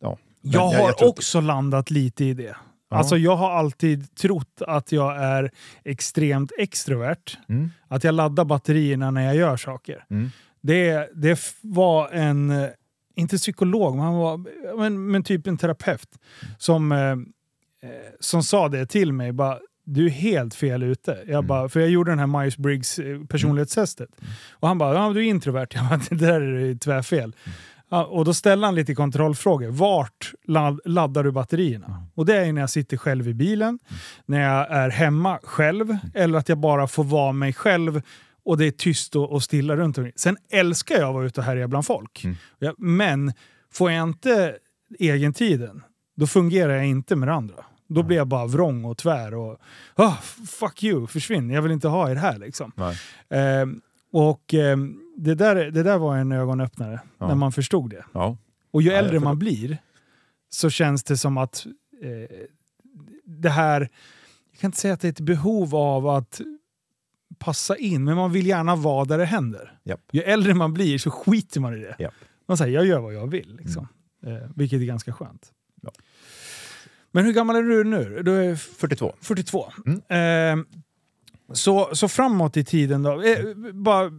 ja. 0.00 0.18
Men 0.40 0.52
Jag 0.52 0.60
har 0.60 0.74
jag 0.74 0.90
att- 0.90 1.02
också 1.02 1.40
landat 1.40 1.90
lite 1.90 2.24
i 2.24 2.34
det. 2.34 2.56
Ja. 2.88 2.96
Alltså 2.96 3.16
jag 3.16 3.36
har 3.36 3.50
alltid 3.50 4.14
trott 4.14 4.62
att 4.66 4.92
jag 4.92 5.16
är 5.22 5.50
extremt 5.84 6.52
extrovert. 6.58 7.38
Mm, 7.48 7.70
Att 7.88 8.04
jag 8.04 8.14
laddar 8.14 8.44
batterierna 8.44 9.10
när 9.10 9.22
jag 9.26 9.36
gör 9.36 9.56
saker. 9.56 10.04
mm, 10.10 10.30
Det, 10.60 11.08
det 11.14 11.40
var 11.62 12.08
en, 12.08 12.68
inte 13.16 13.36
psykolog, 13.36 13.94
men, 13.96 14.04
han 14.04 14.14
var, 14.14 14.40
men, 14.78 15.06
men 15.10 15.22
typ 15.22 15.46
en 15.46 15.56
terapeut 15.58 16.08
som, 16.58 16.92
eh, 16.92 16.98
eh, 17.10 17.16
som 18.20 18.42
sa 18.42 18.68
det 18.68 18.86
till 18.86 19.12
mig. 19.12 19.32
Bara, 19.32 19.58
du 19.84 20.06
är 20.06 20.10
helt 20.10 20.54
fel 20.54 20.82
ute. 20.82 21.10
Jag 21.26 21.28
Mm. 21.28 21.46
bara, 21.46 21.68
för 21.68 21.80
jag 21.80 21.88
gjorde 21.90 22.10
den 22.10 22.18
här 22.18 22.26
Myers-Briggs 22.26 22.98
eh, 22.98 23.26
personlighetstestet. 23.26 24.08
Och 24.52 24.68
han 24.68 24.78
bara, 24.78 24.94
ja, 24.94 25.12
du 25.12 25.20
är 25.20 25.24
introvert. 25.30 25.66
Jag 25.74 25.88
bara, 25.88 26.00
det 26.10 26.26
där 26.26 26.40
är 26.40 26.74
tvärfel. 26.74 27.22
Mm. 27.44 27.56
Ja, 27.88 28.04
och 28.04 28.24
då 28.24 28.34
ställde 28.34 28.66
han 28.66 28.74
lite 28.74 28.94
kontrollfrågor. 28.94 29.68
Vart 29.68 30.32
ladd, 30.44 30.80
laddar 30.84 31.24
du 31.24 31.32
batterierna? 31.32 31.86
Mm. 31.86 32.00
Och 32.14 32.26
det 32.26 32.36
är 32.36 32.52
när 32.52 32.60
jag 32.60 32.70
sitter 32.70 32.96
själv 32.96 33.28
i 33.28 33.34
bilen, 33.34 33.78
när 34.26 34.40
jag 34.40 34.70
är 34.70 34.90
hemma 34.90 35.38
själv, 35.42 35.96
eller 36.14 36.38
att 36.38 36.48
jag 36.48 36.58
bara 36.58 36.86
får 36.86 37.04
vara 37.04 37.32
mig 37.32 37.52
själv 37.52 38.02
och 38.46 38.56
det 38.58 38.66
är 38.66 38.70
tyst 38.70 39.16
och, 39.16 39.32
och 39.32 39.42
stilla 39.42 39.76
runt 39.76 39.98
omkring. 39.98 40.12
Sen 40.16 40.36
älskar 40.50 40.94
jag 40.94 41.08
att 41.08 41.14
vara 41.14 41.26
ute 41.26 41.40
och 41.40 41.44
härja 41.44 41.68
bland 41.68 41.86
folk. 41.86 42.24
Mm. 42.24 42.36
Ja, 42.58 42.74
men 42.78 43.32
får 43.72 43.92
jag 43.92 44.02
inte 44.02 44.56
egentiden, 44.98 45.82
då 46.16 46.26
fungerar 46.26 46.72
jag 46.72 46.86
inte 46.86 47.16
med 47.16 47.28
det 47.28 47.34
andra. 47.34 47.64
Då 47.88 48.02
blir 48.02 48.16
jag 48.16 48.26
bara 48.26 48.46
vrång 48.46 48.84
och 48.84 48.98
tvär 48.98 49.34
och 49.34 49.58
ah, 49.94 50.14
fuck 50.46 50.82
you, 50.82 51.06
försvinn, 51.06 51.50
jag 51.50 51.62
vill 51.62 51.72
inte 51.72 51.88
ha 51.88 52.10
er 52.10 52.14
här 52.14 52.38
liksom. 52.38 52.72
Ehm, 53.30 53.80
och 54.12 54.54
ehm, 54.54 55.00
det, 55.16 55.34
där, 55.34 55.56
det 55.56 55.82
där 55.82 55.98
var 55.98 56.16
en 56.16 56.32
ögonöppnare, 56.32 57.00
Ja. 57.18 57.28
när 57.28 57.34
man 57.34 57.52
förstod 57.52 57.90
det. 57.90 58.04
Ja. 58.12 58.36
Och 58.70 58.82
ju 58.82 58.90
äldre 58.90 59.20
man 59.20 59.38
blir 59.38 59.78
så 60.48 60.70
känns 60.70 61.04
det 61.04 61.16
som 61.16 61.38
att 61.38 61.66
eh, 62.02 62.36
det 63.24 63.50
här, 63.50 63.80
jag 64.52 64.60
kan 64.60 64.68
inte 64.68 64.78
säga 64.78 64.94
att 64.94 65.00
det 65.00 65.08
är 65.08 65.12
ett 65.12 65.20
behov 65.20 65.74
av 65.74 66.08
att 66.08 66.40
passa 67.38 67.76
in, 67.76 68.04
men 68.04 68.16
man 68.16 68.32
vill 68.32 68.46
gärna 68.46 68.76
vara 68.76 69.04
där 69.04 69.18
det 69.18 69.24
händer. 69.24 69.78
Japp. 69.84 70.00
Ju 70.12 70.20
äldre 70.22 70.54
man 70.54 70.74
blir 70.74 70.98
så 70.98 71.10
skiter 71.10 71.60
man 71.60 71.74
i 71.74 71.78
det. 71.78 71.96
Japp. 71.98 72.14
Man 72.48 72.56
säger 72.56 72.74
jag 72.74 72.86
gör 72.86 73.00
vad 73.00 73.14
jag 73.14 73.26
vill, 73.30 73.56
liksom. 73.62 73.88
eh, 74.26 74.48
vilket 74.56 74.80
är 74.80 74.84
ganska 74.84 75.12
skönt. 75.12 75.50
Ja. 75.82 75.90
Men 77.12 77.24
hur 77.24 77.32
gammal 77.32 77.56
är 77.56 77.62
du 77.62 77.84
nu? 77.84 78.22
Du 78.22 78.36
är 78.44 78.54
42. 78.56 79.14
42. 79.20 79.66
Mm. 79.86 80.60
Eh, 80.60 80.64
så, 81.52 81.88
så 81.92 82.08
framåt 82.08 82.56
i 82.56 82.64
tiden 82.64 83.02
då, 83.02 83.22
eh, 83.22 83.38
bara 83.72 84.10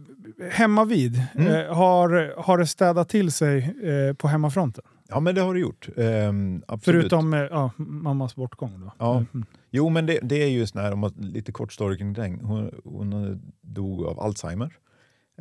hemma 0.50 0.84
vid 0.84 1.22
Mm. 1.34 1.46
eh, 1.54 1.74
har, 1.74 2.34
har 2.42 2.58
det 2.58 2.66
städat 2.66 3.08
till 3.08 3.32
sig 3.32 3.58
eh, 3.82 4.14
på 4.14 4.28
hemmafronten? 4.28 4.84
Ja, 5.08 5.20
men 5.20 5.34
det 5.34 5.40
har 5.40 5.54
det 5.54 5.60
gjort. 5.60 5.88
Ehm. 5.96 6.62
Förutom 6.82 7.34
eh, 7.34 7.40
ja, 7.40 7.70
mammas 7.76 8.36
bortgång 8.36 8.80
då? 8.80 8.92
Ja. 8.98 9.16
Mm. 9.34 9.46
Jo, 9.70 9.88
men 9.88 10.06
det, 10.06 10.18
det 10.22 10.42
är 10.42 10.48
ju 10.48 10.66
sån 10.66 10.82
här, 10.82 10.92
om 10.92 10.98
man, 10.98 11.12
lite 11.18 11.52
kort 11.52 11.72
story 11.72 11.98
kring 11.98 12.12
den. 12.12 12.40
Hon, 12.40 12.80
hon 12.84 13.40
dog 13.60 14.04
av 14.04 14.20
Alzheimer. 14.20 14.78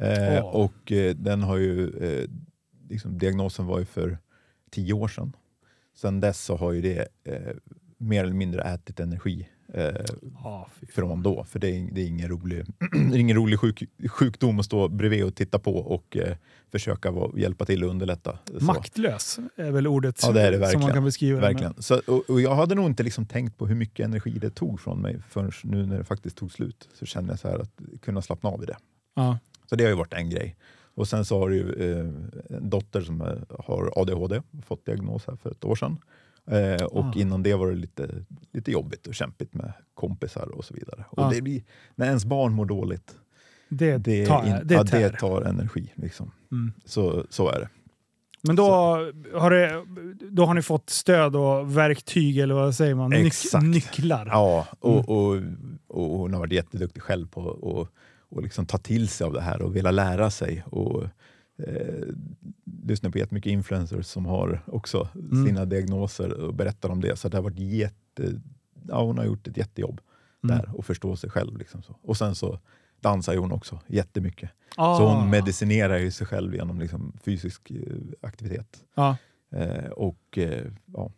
Eh, 0.01 0.45
Åh. 0.45 0.55
Och 0.55 0.91
eh, 0.91 1.15
den 1.15 1.43
har 1.43 1.57
ju, 1.57 1.89
eh, 1.89 2.29
liksom, 2.89 3.17
diagnosen 3.17 3.65
var 3.65 3.79
ju 3.79 3.85
för 3.85 4.17
tio 4.71 4.93
år 4.93 5.07
sedan. 5.07 5.35
Sen 5.95 6.19
dess 6.19 6.45
så 6.45 6.55
har 6.55 6.71
ju 6.71 6.81
det 6.81 7.07
eh, 7.23 7.55
mer 7.97 8.23
eller 8.23 8.33
mindre 8.33 8.61
ätit 8.61 8.99
energi 8.99 9.49
eh, 9.73 10.05
fan. 10.43 10.65
från 10.89 11.23
då. 11.23 11.43
För 11.43 11.59
det 11.59 11.67
är, 11.67 11.89
det 11.91 12.01
är 12.01 12.07
ingen 12.07 12.29
rolig, 12.29 12.65
det 13.11 13.19
ingen 13.19 13.37
rolig 13.37 13.59
sjuk, 13.59 13.83
sjukdom 14.09 14.59
att 14.59 14.65
stå 14.65 14.87
bredvid 14.87 15.23
och 15.23 15.35
titta 15.35 15.59
på 15.59 15.77
och 15.77 16.17
eh, 16.17 16.35
försöka 16.71 17.11
vara, 17.11 17.39
hjälpa 17.39 17.65
till 17.65 17.83
och 17.83 17.89
underlätta. 17.89 18.39
Så. 18.59 18.65
Maktlös 18.65 19.39
är 19.55 19.71
väl 19.71 19.87
ordet 19.87 20.19
Ja, 20.23 20.31
det 20.31 20.41
är 20.41 20.51
det 20.51 20.67
som 20.67 20.81
man 20.81 20.93
kan 20.93 21.03
beskriva 21.03 21.39
det. 21.39 21.47
Verkligen. 21.47 21.81
Så, 21.81 22.01
och, 22.07 22.29
och 22.29 22.41
jag 22.41 22.55
hade 22.55 22.75
nog 22.75 22.85
inte 22.85 23.03
liksom 23.03 23.25
tänkt 23.25 23.57
på 23.57 23.67
hur 23.67 23.75
mycket 23.75 24.05
energi 24.05 24.31
det 24.31 24.49
tog 24.49 24.79
från 24.79 25.01
mig 25.01 25.19
förrän 25.29 25.51
nu 25.63 25.85
när 25.85 25.97
det 25.97 26.03
faktiskt 26.03 26.37
tog 26.37 26.51
slut. 26.51 26.89
Så 26.93 27.05
kände 27.05 27.31
jag 27.31 27.39
så 27.39 27.47
här 27.47 27.59
att 27.59 28.01
kunna 28.01 28.21
slappna 28.21 28.49
av 28.49 28.63
i 28.63 28.65
det. 28.65 28.77
Ja. 29.15 29.39
Så 29.69 29.75
det 29.75 29.83
har 29.83 29.89
ju 29.89 29.97
varit 29.97 30.13
en 30.13 30.29
grej. 30.29 30.55
Och 30.97 31.07
sen 31.07 31.25
så 31.25 31.39
har 31.39 31.49
du 31.49 31.73
eh, 31.73 32.57
en 32.57 32.69
dotter 32.69 33.01
som 33.01 33.21
eh, 33.21 33.57
har 33.59 33.91
ADHD, 33.95 34.41
fått 34.65 34.85
diagnos 34.85 35.27
här 35.27 35.35
för 35.35 35.51
ett 35.51 35.65
år 35.65 35.75
sedan. 35.75 35.97
Eh, 36.51 36.85
och 36.85 37.05
Ah. 37.05 37.13
innan 37.15 37.43
det 37.43 37.53
var 37.53 37.67
det 37.67 37.75
lite, 37.75 38.09
lite 38.53 38.71
jobbigt 38.71 39.07
och 39.07 39.15
kämpigt 39.15 39.53
med 39.53 39.73
kompisar 39.93 40.47
och 40.55 40.65
så 40.65 40.73
vidare. 40.73 41.05
Och 41.09 41.23
Ja. 41.23 41.29
det 41.33 41.41
blir, 41.41 41.63
när 41.95 42.05
ens 42.05 42.25
barn 42.25 42.53
mår 42.53 42.65
dåligt, 42.65 43.15
Det, 43.69 43.97
det, 43.97 44.25
tar, 44.25 44.45
in, 44.47 44.67
det 44.67 44.73
ja, 44.73 44.83
det 44.83 45.09
tar 45.09 45.41
energi. 45.41 45.91
Liksom. 45.95 46.31
Mm. 46.51 46.73
Så, 46.85 47.25
så 47.29 47.49
är 47.49 47.59
det. 47.59 47.69
Men 48.41 48.55
då 48.55 48.69
har, 49.33 49.49
det, 49.51 49.83
då 50.31 50.45
har 50.45 50.53
ni 50.53 50.61
fått 50.61 50.89
stöd 50.89 51.35
och 51.35 51.77
verktyg, 51.77 52.37
eller 52.37 52.55
vad 52.55 52.75
säger 52.75 52.95
man? 52.95 53.13
Nyc- 53.13 53.25
Exakt. 53.27 53.65
nycklar. 53.65 54.25
Ja, 54.25 54.67
och, 54.79 55.35
Mm. 55.35 55.77
och, 55.87 56.03
och 56.03 56.19
hon 56.19 56.33
har 56.33 56.39
varit 56.39 56.51
jätteduktig 56.53 57.01
själv 57.03 57.27
på 57.27 57.41
att 57.51 57.57
och, 57.57 57.87
och 58.29 58.41
liksom 58.43 58.65
ta 58.65 58.77
till 58.77 59.07
sig 59.07 59.25
av 59.27 59.33
det 59.33 59.41
här 59.41 59.61
och 59.61 59.75
vilja 59.75 59.91
lära 59.91 60.29
sig. 60.29 60.63
Och, 60.65 61.03
eh, 61.57 62.07
lyssnar 62.87 63.09
på 63.09 63.17
jättemycket 63.17 63.49
influencers 63.51 64.05
som 64.05 64.25
har 64.25 64.63
också 64.67 65.09
Mm. 65.15 65.45
sina 65.45 65.65
diagnoser 65.65 66.33
och 66.33 66.53
berättar 66.53 66.89
om 66.89 67.01
det. 67.01 67.15
Så 67.15 67.29
det 67.29 67.37
har 67.37 67.43
varit 67.43 67.59
jätte, 67.59 68.41
ja, 68.87 69.03
hon 69.03 69.17
har 69.17 69.25
gjort 69.25 69.47
ett 69.47 69.57
jättejobb 69.57 70.01
Mm. 70.43 70.57
där 70.57 70.75
och 70.77 70.85
förstå 70.85 71.15
sig 71.15 71.29
själv. 71.29 71.57
Liksom 71.57 71.83
så. 71.83 71.95
Och 72.01 72.17
sen 72.17 72.35
så 72.35 72.59
dansar 72.99 73.33
ju 73.33 73.39
hon 73.39 73.51
också 73.51 73.79
jättemycket. 73.87 74.49
Ah. 74.75 74.97
Så 74.97 75.07
hon 75.07 75.29
medicinerar 75.29 75.97
ju 75.97 76.11
sig 76.11 76.27
själv 76.27 76.55
genom 76.55 76.79
liksom 76.79 77.13
fysisk 77.23 77.71
eh, 77.71 77.77
aktivitet. 78.21 78.83
Ja. 78.95 79.17
Eh, 79.51 79.85
och 79.91 80.37
eh, 80.37 80.65
ja. 80.85 81.11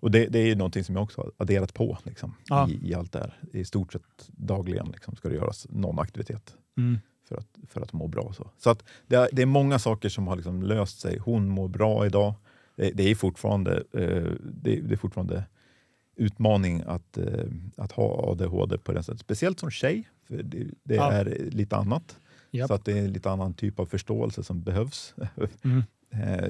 och 0.00 0.10
det, 0.10 0.26
det 0.26 0.38
är 0.38 0.46
ju 0.46 0.54
någonting 0.54 0.84
som 0.84 0.94
jag 0.94 1.02
också 1.04 1.20
har 1.20 1.32
adderat 1.36 1.74
på 1.74 1.98
liksom, 2.02 2.34
Ja. 2.48 2.68
i, 2.68 2.90
i 2.90 2.94
allt 2.94 3.12
det 3.12 3.18
här. 3.18 3.38
I 3.52 3.64
stort 3.64 3.92
sett 3.92 4.28
dagligen 4.28 4.86
liksom, 4.92 5.16
ska 5.16 5.28
det 5.28 5.34
göras 5.34 5.66
någon 5.70 5.98
aktivitet 5.98 6.54
Mm. 6.76 6.98
För 7.28 7.36
att, 7.36 7.48
för 7.68 7.80
att 7.80 7.92
må 7.92 8.08
bra. 8.08 8.32
Så, 8.32 8.50
så 8.58 8.70
att 8.70 8.84
det, 9.06 9.16
är, 9.16 9.28
det 9.32 9.42
är 9.42 9.46
många 9.46 9.78
saker 9.78 10.08
som 10.08 10.26
har 10.26 10.36
liksom 10.36 10.62
löst 10.62 11.00
sig. 11.00 11.18
Hon 11.18 11.48
mår 11.48 11.68
bra 11.68 12.06
idag. 12.06 12.34
Det, 12.76 12.90
det 12.90 13.10
är 13.10 13.14
fortfarande, 13.14 13.76
eh, 13.92 14.32
det, 14.62 14.80
det 14.80 14.94
är 14.94 14.96
fortfarande 14.96 15.44
utmaning 16.16 16.82
att, 16.86 17.18
eh, 17.18 17.44
att 17.76 17.92
ha 17.92 18.30
ADHD 18.32 18.78
på 18.78 18.92
det 18.92 19.02
sättet. 19.02 19.20
Speciellt 19.20 19.60
som 19.60 19.70
tjej, 19.70 20.08
för 20.28 20.42
det, 20.42 20.66
det 20.82 20.94
Ja. 20.94 21.12
är 21.12 21.24
lite 21.50 21.76
annat. 21.76 22.16
Japp. 22.50 22.68
Så 22.68 22.74
att 22.74 22.84
det 22.84 22.92
är 22.92 22.96
en 22.98 23.12
lite 23.12 23.30
annan 23.30 23.54
typ 23.54 23.80
av 23.80 23.86
förståelse 23.86 24.42
som 24.42 24.62
behövs. 24.62 25.14
Mm. 25.64 25.82
Eh, 26.10 26.48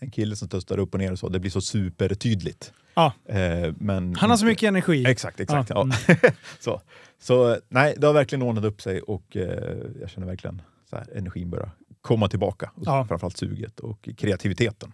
en 0.00 0.10
kille 0.10 0.36
som 0.36 0.48
testar 0.48 0.78
upp 0.78 0.94
och 0.94 1.00
ner 1.00 1.12
och 1.12 1.18
så, 1.18 1.28
det 1.28 1.40
blir 1.40 1.50
så 1.50 1.60
supertydligt. 1.60 2.72
Ja. 2.94 3.12
Eh, 3.24 3.72
men 3.78 4.14
Han 4.14 4.30
har 4.30 4.36
så 4.36 4.46
mycket 4.46 4.68
energi. 4.68 5.04
Exakt, 5.06 5.40
exakt. 5.40 5.70
Ja, 5.70 5.88
Ja. 6.08 6.14
så, 6.60 6.80
så 7.18 7.56
nej, 7.68 7.94
det 7.98 8.06
har 8.06 8.14
verkligen 8.14 8.42
ordnat 8.42 8.64
upp 8.64 8.82
sig 8.82 9.00
och 9.00 9.36
eh, 9.36 9.76
jag 10.00 10.10
känner 10.10 10.26
verkligen 10.26 10.62
så 10.90 10.96
här, 10.96 11.06
energin 11.16 11.50
börjar 11.50 11.70
komma 12.00 12.28
tillbaka. 12.28 12.70
Och 12.74 12.82
Ja. 12.86 13.04
Framförallt 13.08 13.36
suget 13.36 13.80
och 13.80 14.08
kreativiteten 14.16 14.92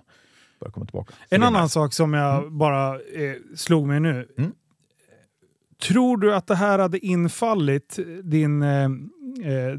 börjar 0.60 0.72
komma 0.72 0.86
tillbaka. 0.86 1.14
En 1.30 1.42
annan 1.42 1.68
sak 1.68 1.92
som 1.92 2.14
jag 2.14 2.52
bara 2.52 2.94
eh, 2.94 3.34
slog 3.56 3.86
mig 3.86 4.00
nu. 4.00 4.28
Mm. 4.38 4.52
Tror 5.82 6.16
du 6.16 6.34
att 6.34 6.46
det 6.46 6.54
här 6.54 6.78
hade 6.78 6.98
infallit 7.06 7.98
din, 8.22 8.62
eh, 8.62 8.84
eh, 9.44 9.72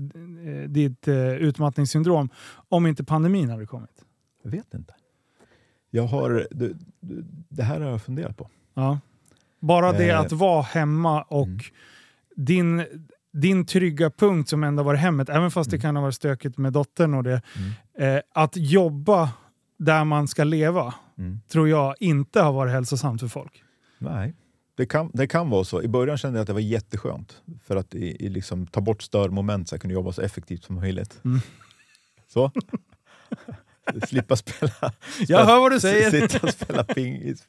ditt 0.67 1.07
eh, 1.07 1.31
utmattningssyndrom 1.35 2.29
om 2.69 2.87
inte 2.87 3.03
pandemin 3.03 3.49
hade 3.49 3.65
kommit? 3.65 4.05
Jag 4.43 4.51
vet 4.51 4.73
inte. 4.73 4.93
Jag 5.89 6.03
har, 6.07 6.47
det, 6.51 6.73
det- 7.49 7.63
här 7.63 7.81
har 7.81 7.89
jag 7.91 8.01
funderat 8.01 8.37
på. 8.37 8.49
Ja. 8.73 8.99
Bara 9.59 9.91
det 9.91 10.09
Eh. 10.09 10.19
att 10.19 10.31
vara 10.31 10.61
hemma 10.61 11.21
och 11.21 11.47
Mm. 11.47 11.59
din, 12.35 12.85
din 13.33 13.65
trygga 13.65 14.09
punkt 14.09 14.49
som 14.49 14.63
ändå 14.63 14.83
var 14.83 14.95
hemmet, 14.95 15.29
även 15.29 15.51
fast 15.51 15.69
det 15.69 15.75
Mm. 15.75 15.81
kan 15.81 15.95
ha 15.95 16.03
varit 16.03 16.15
stökigt 16.15 16.57
med 16.57 16.73
dottern 16.73 17.13
och 17.13 17.23
det. 17.23 17.41
Mm. 17.97 18.15
Eh, 18.17 18.21
att 18.33 18.51
jobba 18.57 19.29
där 19.77 20.03
man 20.03 20.27
ska 20.27 20.43
leva 20.43 20.93
Mm. 21.17 21.39
tror 21.47 21.69
jag 21.69 21.95
inte 21.99 22.41
har 22.41 22.53
varit 22.53 22.73
hälsosamt 22.73 23.21
för 23.21 23.27
folk. 23.27 23.63
Nej, 23.99 24.33
Det 24.75 24.85
kan, 24.85 25.11
det 25.13 25.27
kan 25.27 25.49
vara 25.49 25.63
så. 25.63 25.81
I 25.81 25.87
början 25.87 26.17
kände 26.17 26.37
jag 26.39 26.41
att 26.41 26.47
det 26.47 26.53
var 26.53 26.59
jätteskönt 26.59 27.41
för 27.63 27.75
att 27.75 27.95
i, 27.95 28.25
i 28.25 28.29
liksom, 28.29 28.67
ta 28.67 28.81
bort 28.81 29.01
störmoment 29.01 29.69
så 29.69 29.73
jag 29.75 29.81
kunde 29.81 29.93
jobba 29.93 30.11
så 30.11 30.21
effektivt 30.21 30.63
som 30.63 30.75
möjligt. 30.75 31.19
Mm. 31.25 31.39
Så. 32.27 32.51
slippa 34.07 34.35
spela... 34.35 34.93
Jag 35.27 35.45
hör 35.45 35.59
vad 35.59 35.71
du 35.71 35.79
säger. 35.79 36.11
Sitta 36.27 36.47
och 36.47 36.53
spela 36.53 36.83
pingis, 36.83 37.45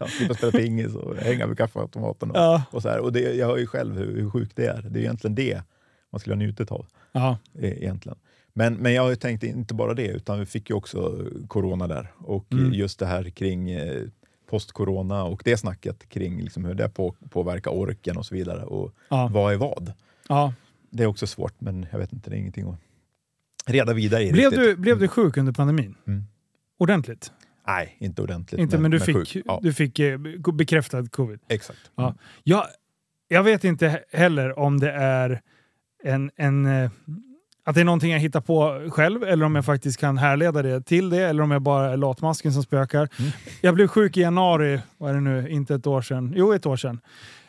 ja, 0.00 0.06
slippa 0.06 0.34
spela 0.34 0.52
pingis 0.52 0.94
och 0.94 1.16
hänga 1.16 1.46
vid 1.46 1.56
kaffeautomaten. 1.58 2.30
Och, 2.30 2.36
Ja. 2.36 2.62
och 2.70 2.82
så 2.82 2.88
här. 2.88 2.98
Och 2.98 3.12
det, 3.12 3.20
jag 3.20 3.46
hör 3.46 3.56
ju 3.56 3.66
själv 3.66 3.96
hur, 3.98 4.16
hur 4.20 4.30
sjukt 4.30 4.56
det 4.56 4.66
är. 4.66 4.82
Det 4.82 4.98
är 4.98 5.02
egentligen 5.02 5.34
det 5.34 5.62
man 6.10 6.20
skulle 6.20 6.34
ha 6.34 6.38
njutit 6.38 6.70
av. 6.72 6.86
Ja. 7.12 7.38
e- 7.58 7.74
Egentligen. 7.80 8.18
Men, 8.54 8.74
men 8.74 8.92
jag 8.92 9.02
har 9.02 9.10
ju 9.10 9.16
tänkt 9.16 9.42
inte 9.44 9.74
bara 9.74 9.94
det, 9.94 10.06
utan 10.06 10.40
vi 10.40 10.46
fick 10.46 10.70
ju 10.70 10.76
också 10.76 11.18
corona 11.48 11.86
där. 11.86 12.12
Och 12.18 12.52
Mm. 12.52 12.72
just 12.72 12.98
det 12.98 13.06
här 13.06 13.30
kring 13.30 13.70
eh, 13.70 14.02
post-corona 14.50 15.24
och 15.24 15.42
det 15.44 15.56
snacket 15.56 16.08
kring 16.08 16.40
liksom 16.42 16.64
hur 16.64 16.74
det 16.74 16.88
på, 16.88 17.14
påverkar 17.30 17.70
orken 17.70 18.16
och 18.16 18.26
så 18.26 18.34
vidare. 18.34 18.64
Och 18.64 18.92
Ja. 19.08 19.30
vad 19.32 19.52
är 19.52 19.56
vad? 19.56 19.92
Ja. 20.28 20.54
Det 20.90 21.02
är 21.02 21.06
också 21.06 21.26
svårt, 21.26 21.54
men 21.60 21.86
jag 21.92 21.98
vet 21.98 22.12
inte, 22.12 22.30
det 22.30 22.36
är 22.36 22.38
ingenting 22.38 22.68
att 22.70 22.78
reda 23.66 23.92
vidare 23.92 24.22
i 24.22 24.32
Blev, 24.32 24.50
riktigt. 24.50 24.60
du, 24.60 24.76
blev 24.76 24.98
du 24.98 25.08
sjuk 25.08 25.36
under 25.36 25.52
pandemin? 25.52 25.94
Mm. 26.06 26.24
Ordentligt? 26.78 27.32
Nej, 27.66 27.96
inte 28.00 28.22
ordentligt. 28.22 28.60
Inte, 28.60 28.78
men, 28.78 28.90
du, 28.90 28.98
men 28.98 29.24
fick. 29.24 29.42
Ja, 29.46 29.60
du 29.62 29.72
fick 29.72 29.98
eh, 29.98 30.18
bekräftad 30.54 31.06
covid? 31.06 31.40
exakt. 31.48 31.78
Ja. 31.96 32.14
Jag, 32.42 32.66
jag 33.28 33.42
vet 33.42 33.64
inte 33.64 33.88
he- 33.88 34.16
heller 34.18 34.58
om 34.58 34.80
det 34.80 34.90
är 34.92 35.40
en, 36.04 36.30
en, 36.36 36.66
eh, 36.66 36.90
att 37.64 37.74
det 37.74 37.80
är 37.80 37.84
någonting 37.84 38.12
jag 38.12 38.18
hittar 38.18 38.40
på 38.40 38.88
själv 38.90 39.22
eller 39.24 39.44
om 39.46 39.54
jag 39.54 39.64
faktiskt 39.64 40.00
kan 40.00 40.18
härleda 40.18 40.62
det 40.62 40.80
till 40.82 41.10
det 41.10 41.18
eller 41.22 41.42
om 41.42 41.50
jag 41.50 41.62
bara 41.62 41.92
är 41.92 41.96
latmasken 41.96 42.52
som 42.52 42.62
spökar. 42.62 43.08
Mm. 43.18 43.30
Jag 43.60 43.74
blev 43.74 43.86
sjuk 43.88 44.16
i 44.16 44.20
januari, 44.20 44.80
vad 44.98 45.10
är 45.10 45.14
det 45.14 45.20
nu, 45.20 45.48
inte 45.48 45.74
ett 45.74 45.86
år 45.86 46.02
sedan, 46.02 46.32
jo 46.36 46.52
ett 46.52 46.66
år 46.66 46.76
sedan. 46.76 47.00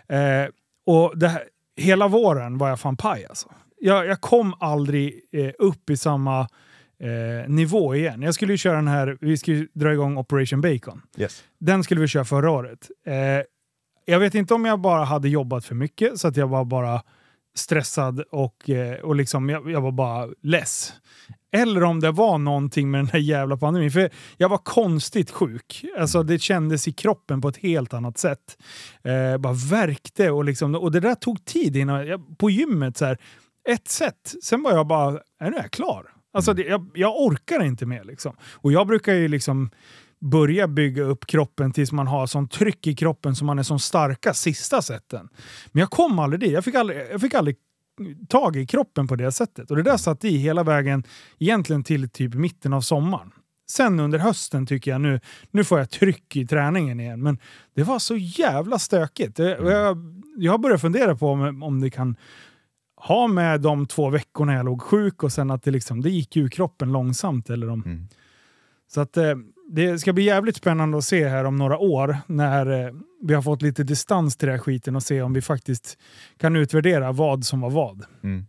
Eh, 0.07 0.45
och 0.85 1.18
det 1.18 1.27
här, 1.27 1.44
hela 1.76 2.07
våren 2.07 2.57
var 2.57 2.69
jag 2.69 2.80
fan 2.80 2.98
paj 2.98 3.26
alltså. 3.26 3.49
Jag, 3.85 4.05
jag 4.05 4.22
kom 4.22 4.53
aldrig 4.60 5.22
eh, 5.31 5.51
upp 5.60 5.89
i 5.89 5.97
samma 5.97 6.39
eh, 6.99 7.49
nivå 7.49 7.95
igen. 7.95 8.22
Jag 8.22 8.34
skulle 8.34 8.53
ju 8.53 8.57
köra 8.57 8.76
den 8.76 8.88
här, 8.88 9.18
vi 9.22 9.38
skulle 9.38 9.57
ju 9.57 9.68
dra 9.73 9.93
igång 9.93 10.18
Operation 10.18 10.61
Bacon. 10.61 11.01
Yes. 11.18 11.43
Den 11.60 11.84
skulle 11.84 12.01
vi 12.01 12.07
köra 12.07 12.26
förra 12.26 12.51
året. 12.51 12.89
Eh, 13.05 13.14
jag 14.05 14.19
vet 14.19 14.35
inte 14.35 14.53
om 14.53 14.65
jag 14.65 14.80
bara 14.80 15.03
hade 15.03 15.30
jobbat 15.30 15.65
för 15.65 15.76
mycket 15.76 16.19
så 16.19 16.27
att 16.27 16.38
jag 16.38 16.47
var 16.47 16.65
bara 16.65 17.01
stressad 17.55 18.19
och, 18.31 18.69
eh, 18.69 18.99
och 18.99 19.15
liksom, 19.15 19.49
jag, 19.49 19.72
jag 19.72 19.81
var 19.81 19.91
bara 19.91 20.30
less. 20.41 20.93
Eller 21.51 21.84
om 21.84 21.99
det 21.99 22.11
var 22.11 22.38
någonting 22.38 22.91
med 22.91 22.99
den 22.99 23.07
här 23.07 23.19
jävla 23.19 23.57
pandemin. 23.57 23.91
För 23.91 24.10
jag 24.38 24.49
var 24.49 24.57
konstigt 24.57 25.31
sjuk. 25.31 25.85
Alltså 25.99 26.23
det 26.23 26.39
kändes 26.39 26.88
i 26.88 26.91
kroppen 26.91 27.41
på 27.41 27.47
ett 27.47 27.57
helt 27.57 27.93
annat 27.93 28.18
sätt. 28.18 28.57
Eh, 29.03 29.38
bara 29.38 29.53
värkte 29.53 30.31
och, 30.31 30.45
liksom, 30.45 30.76
och 30.76 30.91
det 30.91 30.99
där 30.99 31.15
tog 31.15 31.45
tid 31.45 31.76
innan 31.76 32.07
jag, 32.07 32.38
på 32.38 32.49
gymmet. 32.49 32.97
Så 32.97 33.05
här, 33.05 33.18
ett 33.69 33.88
set, 33.88 34.34
sen 34.44 34.64
var 34.64 34.72
jag 34.72 34.88
bara, 34.88 35.10
"Äh, 35.14 35.19
nu 35.40 35.48
är 35.57 35.61
jag 35.61 35.72
klar. 35.72 36.10
Alltså 36.34 36.53
det, 36.53 36.64
jag, 36.64 36.91
jag 36.94 37.22
orkar 37.22 37.64
inte 37.64 37.85
mer. 37.85 38.03
Liksom. 38.03 38.35
Och 38.53 38.72
jag 38.72 38.88
brukar 38.88 39.14
ju 39.14 39.27
liksom 39.27 39.69
börja 40.31 40.68
bygga 40.68 41.03
upp 41.03 41.26
kroppen 41.26 41.72
tills 41.72 41.91
man 41.91 42.07
har 42.07 42.27
sån 42.27 42.48
tryck 42.48 42.88
i 42.88 42.95
kroppen 42.95 43.35
så 43.35 43.45
man 43.45 43.60
är 43.60 43.64
som 43.64 43.80
starka 43.80 44.34
sista 44.34 44.81
sätten. 44.81 45.30
Men 45.72 45.80
jag 45.80 45.90
kom 45.90 46.19
aldrig 46.19 46.40
dit. 46.40 46.52
Jag 46.52 46.64
fick 46.65 46.76
aldrig, 46.76 46.98
jag 47.11 47.22
fick 47.22 47.34
aldrig 47.34 47.56
tag 48.30 48.56
i 48.56 48.65
kroppen 48.68 49.07
på 49.07 49.15
det 49.15 49.31
sättet. 49.31 49.72
Och 49.72 49.77
det 49.77 49.84
där 49.84 49.98
satt 49.98 50.23
i 50.26 50.38
hela 50.38 50.64
vägen 50.64 51.03
egentligen 51.40 51.84
till 51.84 52.10
typ 52.10 52.34
mitten 52.34 52.73
av 52.73 52.81
sommaren. 52.81 53.31
Sen 53.72 53.99
under 53.99 54.19
hösten 54.19 54.65
tycker 54.65 54.91
jag 54.91 55.02
nu, 55.02 55.19
nu 55.52 55.64
får 55.64 55.80
jag 55.80 55.90
tryck 55.90 56.35
i 56.35 56.48
träningen 56.48 56.99
igen. 56.99 57.23
Men 57.23 57.38
det 57.76 57.84
var 57.84 57.99
så 57.99 58.15
jävla 58.15 58.80
stökigt. 58.80 59.35
Det- 59.35 59.57
och 59.57 59.72
Jag, 59.72 59.98
jag 60.38 60.52
har 60.52 60.57
börjat 60.57 60.81
fundera 60.81 61.15
på 61.15 61.27
om, 61.30 61.64
om 61.64 61.81
det 61.81 61.90
kan 61.90 62.15
ha 63.07 63.27
med 63.27 63.61
de 63.61 63.85
två 63.85 64.09
veckorna 64.09 64.53
jag 64.53 64.65
låg 64.65 64.81
sjuk 64.81 65.23
och 65.23 65.31
sen 65.31 65.51
att 65.51 65.63
det, 65.63 65.71
liksom, 65.71 66.01
det 66.01 66.09
gick 66.09 66.38
ur 66.38 66.49
kroppen 66.49 66.91
långsamt. 66.91 67.49
Eller 67.49 67.69
om, 67.69 67.84
Mm. 67.85 68.07
så 68.91 69.01
att 69.01 69.17
eh, 69.17 69.34
det 69.69 69.99
ska 69.99 70.13
bli 70.13 70.23
jävligt 70.23 70.55
spännande 70.55 70.97
att 70.97 71.03
se 71.03 71.27
här 71.27 71.43
om 71.45 71.55
några 71.55 71.77
år 71.77 72.17
när 72.27 72.85
eh, 72.85 72.93
vi 73.21 73.34
har 73.34 73.41
fått 73.41 73.61
lite 73.61 73.84
distans 73.84 74.35
till 74.38 74.47
den 74.47 74.55
här 74.57 74.63
skiten 74.63 74.95
och 74.95 75.03
se 75.03 75.21
om 75.21 75.34
vi 75.34 75.41
faktiskt 75.41 75.97
kan 76.38 76.55
utvärdera 76.55 77.11
vad 77.11 77.45
som 77.45 77.61
var 77.61 77.69
vad. 77.69 78.05
Mm. 78.23 78.45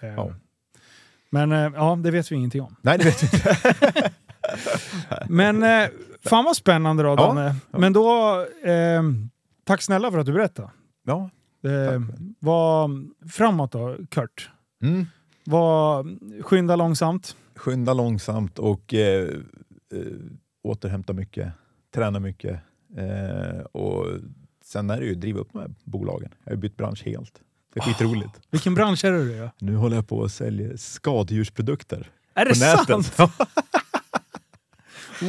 Eh. 0.00 0.26
Men 1.30 1.52
eh, 1.52 1.70
ja, 1.74 1.98
det 2.02 2.10
vet 2.10 2.32
vi 2.32 2.36
ingenting 2.36 2.62
om. 2.62 2.76
Nej, 2.82 2.98
det 2.98 3.04
vet 3.04 3.22
jag 3.22 3.32
inte. 3.34 4.10
Men 5.28 5.62
eh, 5.62 5.88
fan 6.24 6.44
vad 6.44 6.56
spännande 6.56 7.02
då 7.02 7.08
Ja, 7.08 7.16
Danne. 7.16 7.56
Men 7.70 7.92
då, 7.92 8.36
tack 9.64 9.82
snälla 9.82 10.10
för 10.10 10.18
att 10.18 10.26
du 10.26 10.32
berättade. 10.32 10.70
Ja. 11.04 11.30
Eh, 11.64 12.00
vad, 12.38 13.10
framåt 13.30 13.72
då, 13.72 13.96
Kurt. 14.10 14.50
Mm. 14.82 15.06
Vad, 15.44 16.18
skynda 16.40 16.76
långsamt. 16.76 17.36
Skynda 17.56 17.94
långsamt 17.94 18.58
och 18.58 18.94
eh, 18.94 19.28
eh, 19.94 20.06
återhämta 20.62 21.12
mycket, 21.12 21.52
träna 21.94 22.20
mycket. 22.20 22.60
Eh, 22.96 23.60
och 23.60 24.06
sen 24.64 24.90
är 24.90 25.00
det 25.00 25.06
ju 25.06 25.12
att 25.12 25.20
driva 25.20 25.40
upp 25.40 25.48
de 25.52 25.58
här 25.58 25.70
bolagen. 25.84 26.34
Jag 26.44 26.52
har 26.52 26.56
bytt 26.56 26.76
bransch 26.76 27.02
helt. 27.04 27.40
Det 27.74 27.80
är 27.80 27.84
skitroligt. 27.84 28.40
Vilken 28.50 28.74
bransch 28.74 29.04
är 29.04 29.12
det 29.12 29.24
du 29.24 29.32
gör? 29.36 29.50
Nu 29.58 29.76
håller 29.76 29.96
jag 29.96 30.08
på 30.08 30.24
att 30.24 30.32
sälja 30.32 30.76
skadedjursprodukter 30.76 32.10
Är 32.34 32.44
det 32.44 32.60
nätet. 32.60 33.06
sant? 33.06 33.32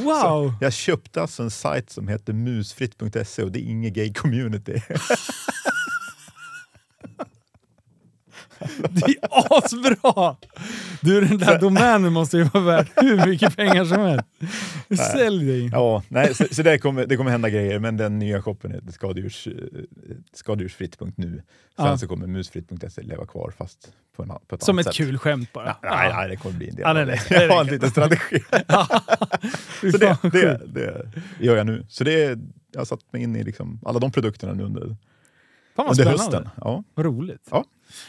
Wow! 0.04 0.54
Jag 0.62 0.74
köpte 0.74 1.22
alltså 1.22 1.44
en 1.44 1.52
sajt 1.52 1.90
som 1.90 2.08
heter 2.08 2.34
musfritt.se 2.34 3.44
och 3.44 3.52
det 3.52 3.60
är 3.60 3.64
ingen 3.64 3.94
gay 3.94 4.14
community. 4.14 4.82
Det 8.90 9.06
är 9.06 9.18
asbra! 9.58 10.36
Du, 11.02 11.22
den 11.22 11.38
där 11.38 11.60
domänen 11.60 12.14
måste 12.14 12.38
ju 12.38 12.44
vara 12.44 12.64
värd 12.64 12.88
hur 12.96 13.26
mycket 13.26 13.56
pengar 13.56 13.86
som 13.86 14.00
helst. 14.02 14.26
Sälj 15.12 15.46
dig! 15.46 15.70
ja, 15.72 16.04
nej, 16.08 16.34
så, 16.36 16.46
så 16.52 16.64
det, 16.64 16.78
kommer, 16.78 17.06
det 17.06 17.18
kommer 17.18 17.32
hända 17.32 17.50
grejer, 17.50 17.80
men 17.80 17.98
den 17.98 18.20
nya 18.20 18.42
shoppen 18.42 18.72
heter 18.72 18.92
skadedjurs, 18.92 19.48
eh, 19.48 19.54
skadedjursfritt.nu. 20.34 21.14
Sen 21.76 21.86
Ja. 21.86 21.98
så 21.98 22.08
kommer 22.08 22.28
musfritt.se 22.28 23.02
leva 23.02 23.26
kvar 23.26 23.54
fast 23.58 23.88
på, 24.16 24.24
en, 24.24 24.30
på 24.48 24.56
ett 24.56 24.64
Som 24.64 24.76
annat 24.78 24.88
ett 24.88 24.96
sätt. 24.96 25.06
kul 25.08 25.18
skämt 25.18 25.54
bara. 25.54 25.66
Ja, 25.82 25.90
nej, 25.96 26.14
nej, 26.14 26.30
det 26.30 26.36
kommer 26.36 26.56
bli 26.58 26.70
en 26.70 26.76
del 26.76 26.84
Ja, 26.84 26.94
nej, 26.94 27.06
nej, 27.06 27.20
det. 27.30 27.36
Jag 27.46 27.54
har 27.54 27.62
en 27.62 27.68
liten 27.68 27.90
strategi. 27.90 28.40
Så 29.92 29.98
det, 29.98 30.18
det, 30.32 30.62
det 30.68 31.12
gör 31.40 31.58
jag 31.58 31.66
nu. 31.66 31.86
Så 31.90 32.04
det, 32.04 32.40
jag 32.72 32.80
har 32.80 32.86
satt 32.86 33.14
mig 33.14 33.22
in 33.24 33.36
i 33.36 33.44
liksom 33.44 33.80
alla 33.86 34.00
de 34.00 34.12
produkterna 34.12 34.54
nu 34.54 34.64
under, 34.64 34.96
Fan 35.76 35.86
vad 35.86 35.96
spännande. 35.96 36.22
hösten. 36.24 36.50
Ja. 36.62 36.84
Vad 36.94 37.06
roligt. 37.06 37.48
Ja. 37.52 37.66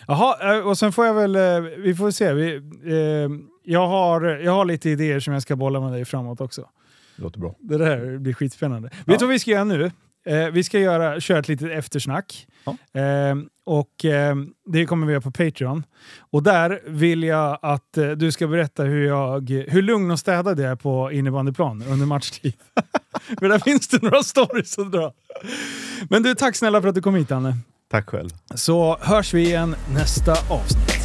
Jaha, 0.06 0.56
eh, 0.56 0.66
och 0.66 0.78
sen 0.78 0.92
får 0.92 1.06
jag 1.06 1.14
väl, 1.14 1.36
eh, 1.36 1.60
vi 1.78 1.94
får 1.94 2.10
se. 2.10 2.32
Vi, 2.32 2.54
eh, 2.84 3.30
jag, 3.62 3.88
har, 3.88 4.20
jag 4.24 4.52
har 4.52 4.64
lite 4.64 4.90
idéer 4.90 5.20
som 5.20 5.32
jag 5.32 5.42
ska 5.42 5.56
bolla 5.56 5.80
med 5.80 5.92
dig 5.92 6.04
framåt 6.04 6.40
också. 6.40 6.68
Det 7.16 7.22
låter 7.22 7.40
bra. 7.40 7.54
Det 7.58 7.78
där 7.78 8.18
blir 8.18 8.32
skitspännande. 8.32 8.88
Ja. 8.92 9.02
Vet 9.06 9.18
du 9.18 9.24
vad 9.24 9.32
vi 9.32 9.38
ska 9.38 9.50
göra 9.50 9.64
nu? 9.64 9.90
Eh, 10.26 10.46
vi 10.48 10.64
ska 10.64 10.78
göra, 10.78 11.20
köra 11.20 11.38
ett 11.38 11.48
litet 11.48 11.70
eftersnack. 11.70 12.46
Ja. 12.64 13.00
Eh, 13.00 13.36
och 13.66 14.04
eh, 14.04 14.36
det 14.66 14.86
kommer 14.86 15.06
vi 15.06 15.12
göra 15.12 15.22
på 15.22 15.30
Patreon. 15.30 15.84
Och 16.18 16.42
där 16.42 16.80
vill 16.86 17.22
jag 17.22 17.58
att 17.62 17.96
eh, 17.96 18.10
du 18.10 18.32
ska 18.32 18.46
berätta 18.46 18.82
hur, 18.82 19.06
jag, 19.06 19.50
hur 19.50 19.82
lugn 19.82 20.10
och 20.10 20.18
städad 20.18 20.60
jag 20.60 20.70
är 20.70 20.76
på 20.76 21.12
innebandyplan 21.12 21.82
under 21.88 22.06
matchtid. 22.06 22.54
för 23.38 23.48
där 23.48 23.58
finns 23.58 23.88
det 23.88 24.02
några 24.02 24.22
stories 24.22 24.78
att 24.78 24.92
dra. 24.92 25.12
Men 26.10 26.22
du, 26.22 26.34
tack 26.34 26.56
snälla 26.56 26.82
för 26.82 26.88
att 26.88 26.94
du 26.94 27.02
kom 27.02 27.14
hit 27.14 27.32
Anne. 27.32 27.56
Tack 27.90 28.10
själv. 28.10 28.30
Så 28.54 28.98
hörs 29.00 29.34
vi 29.34 29.42
igen 29.44 29.76
nästa 29.94 30.32
avsnitt. 30.32 31.03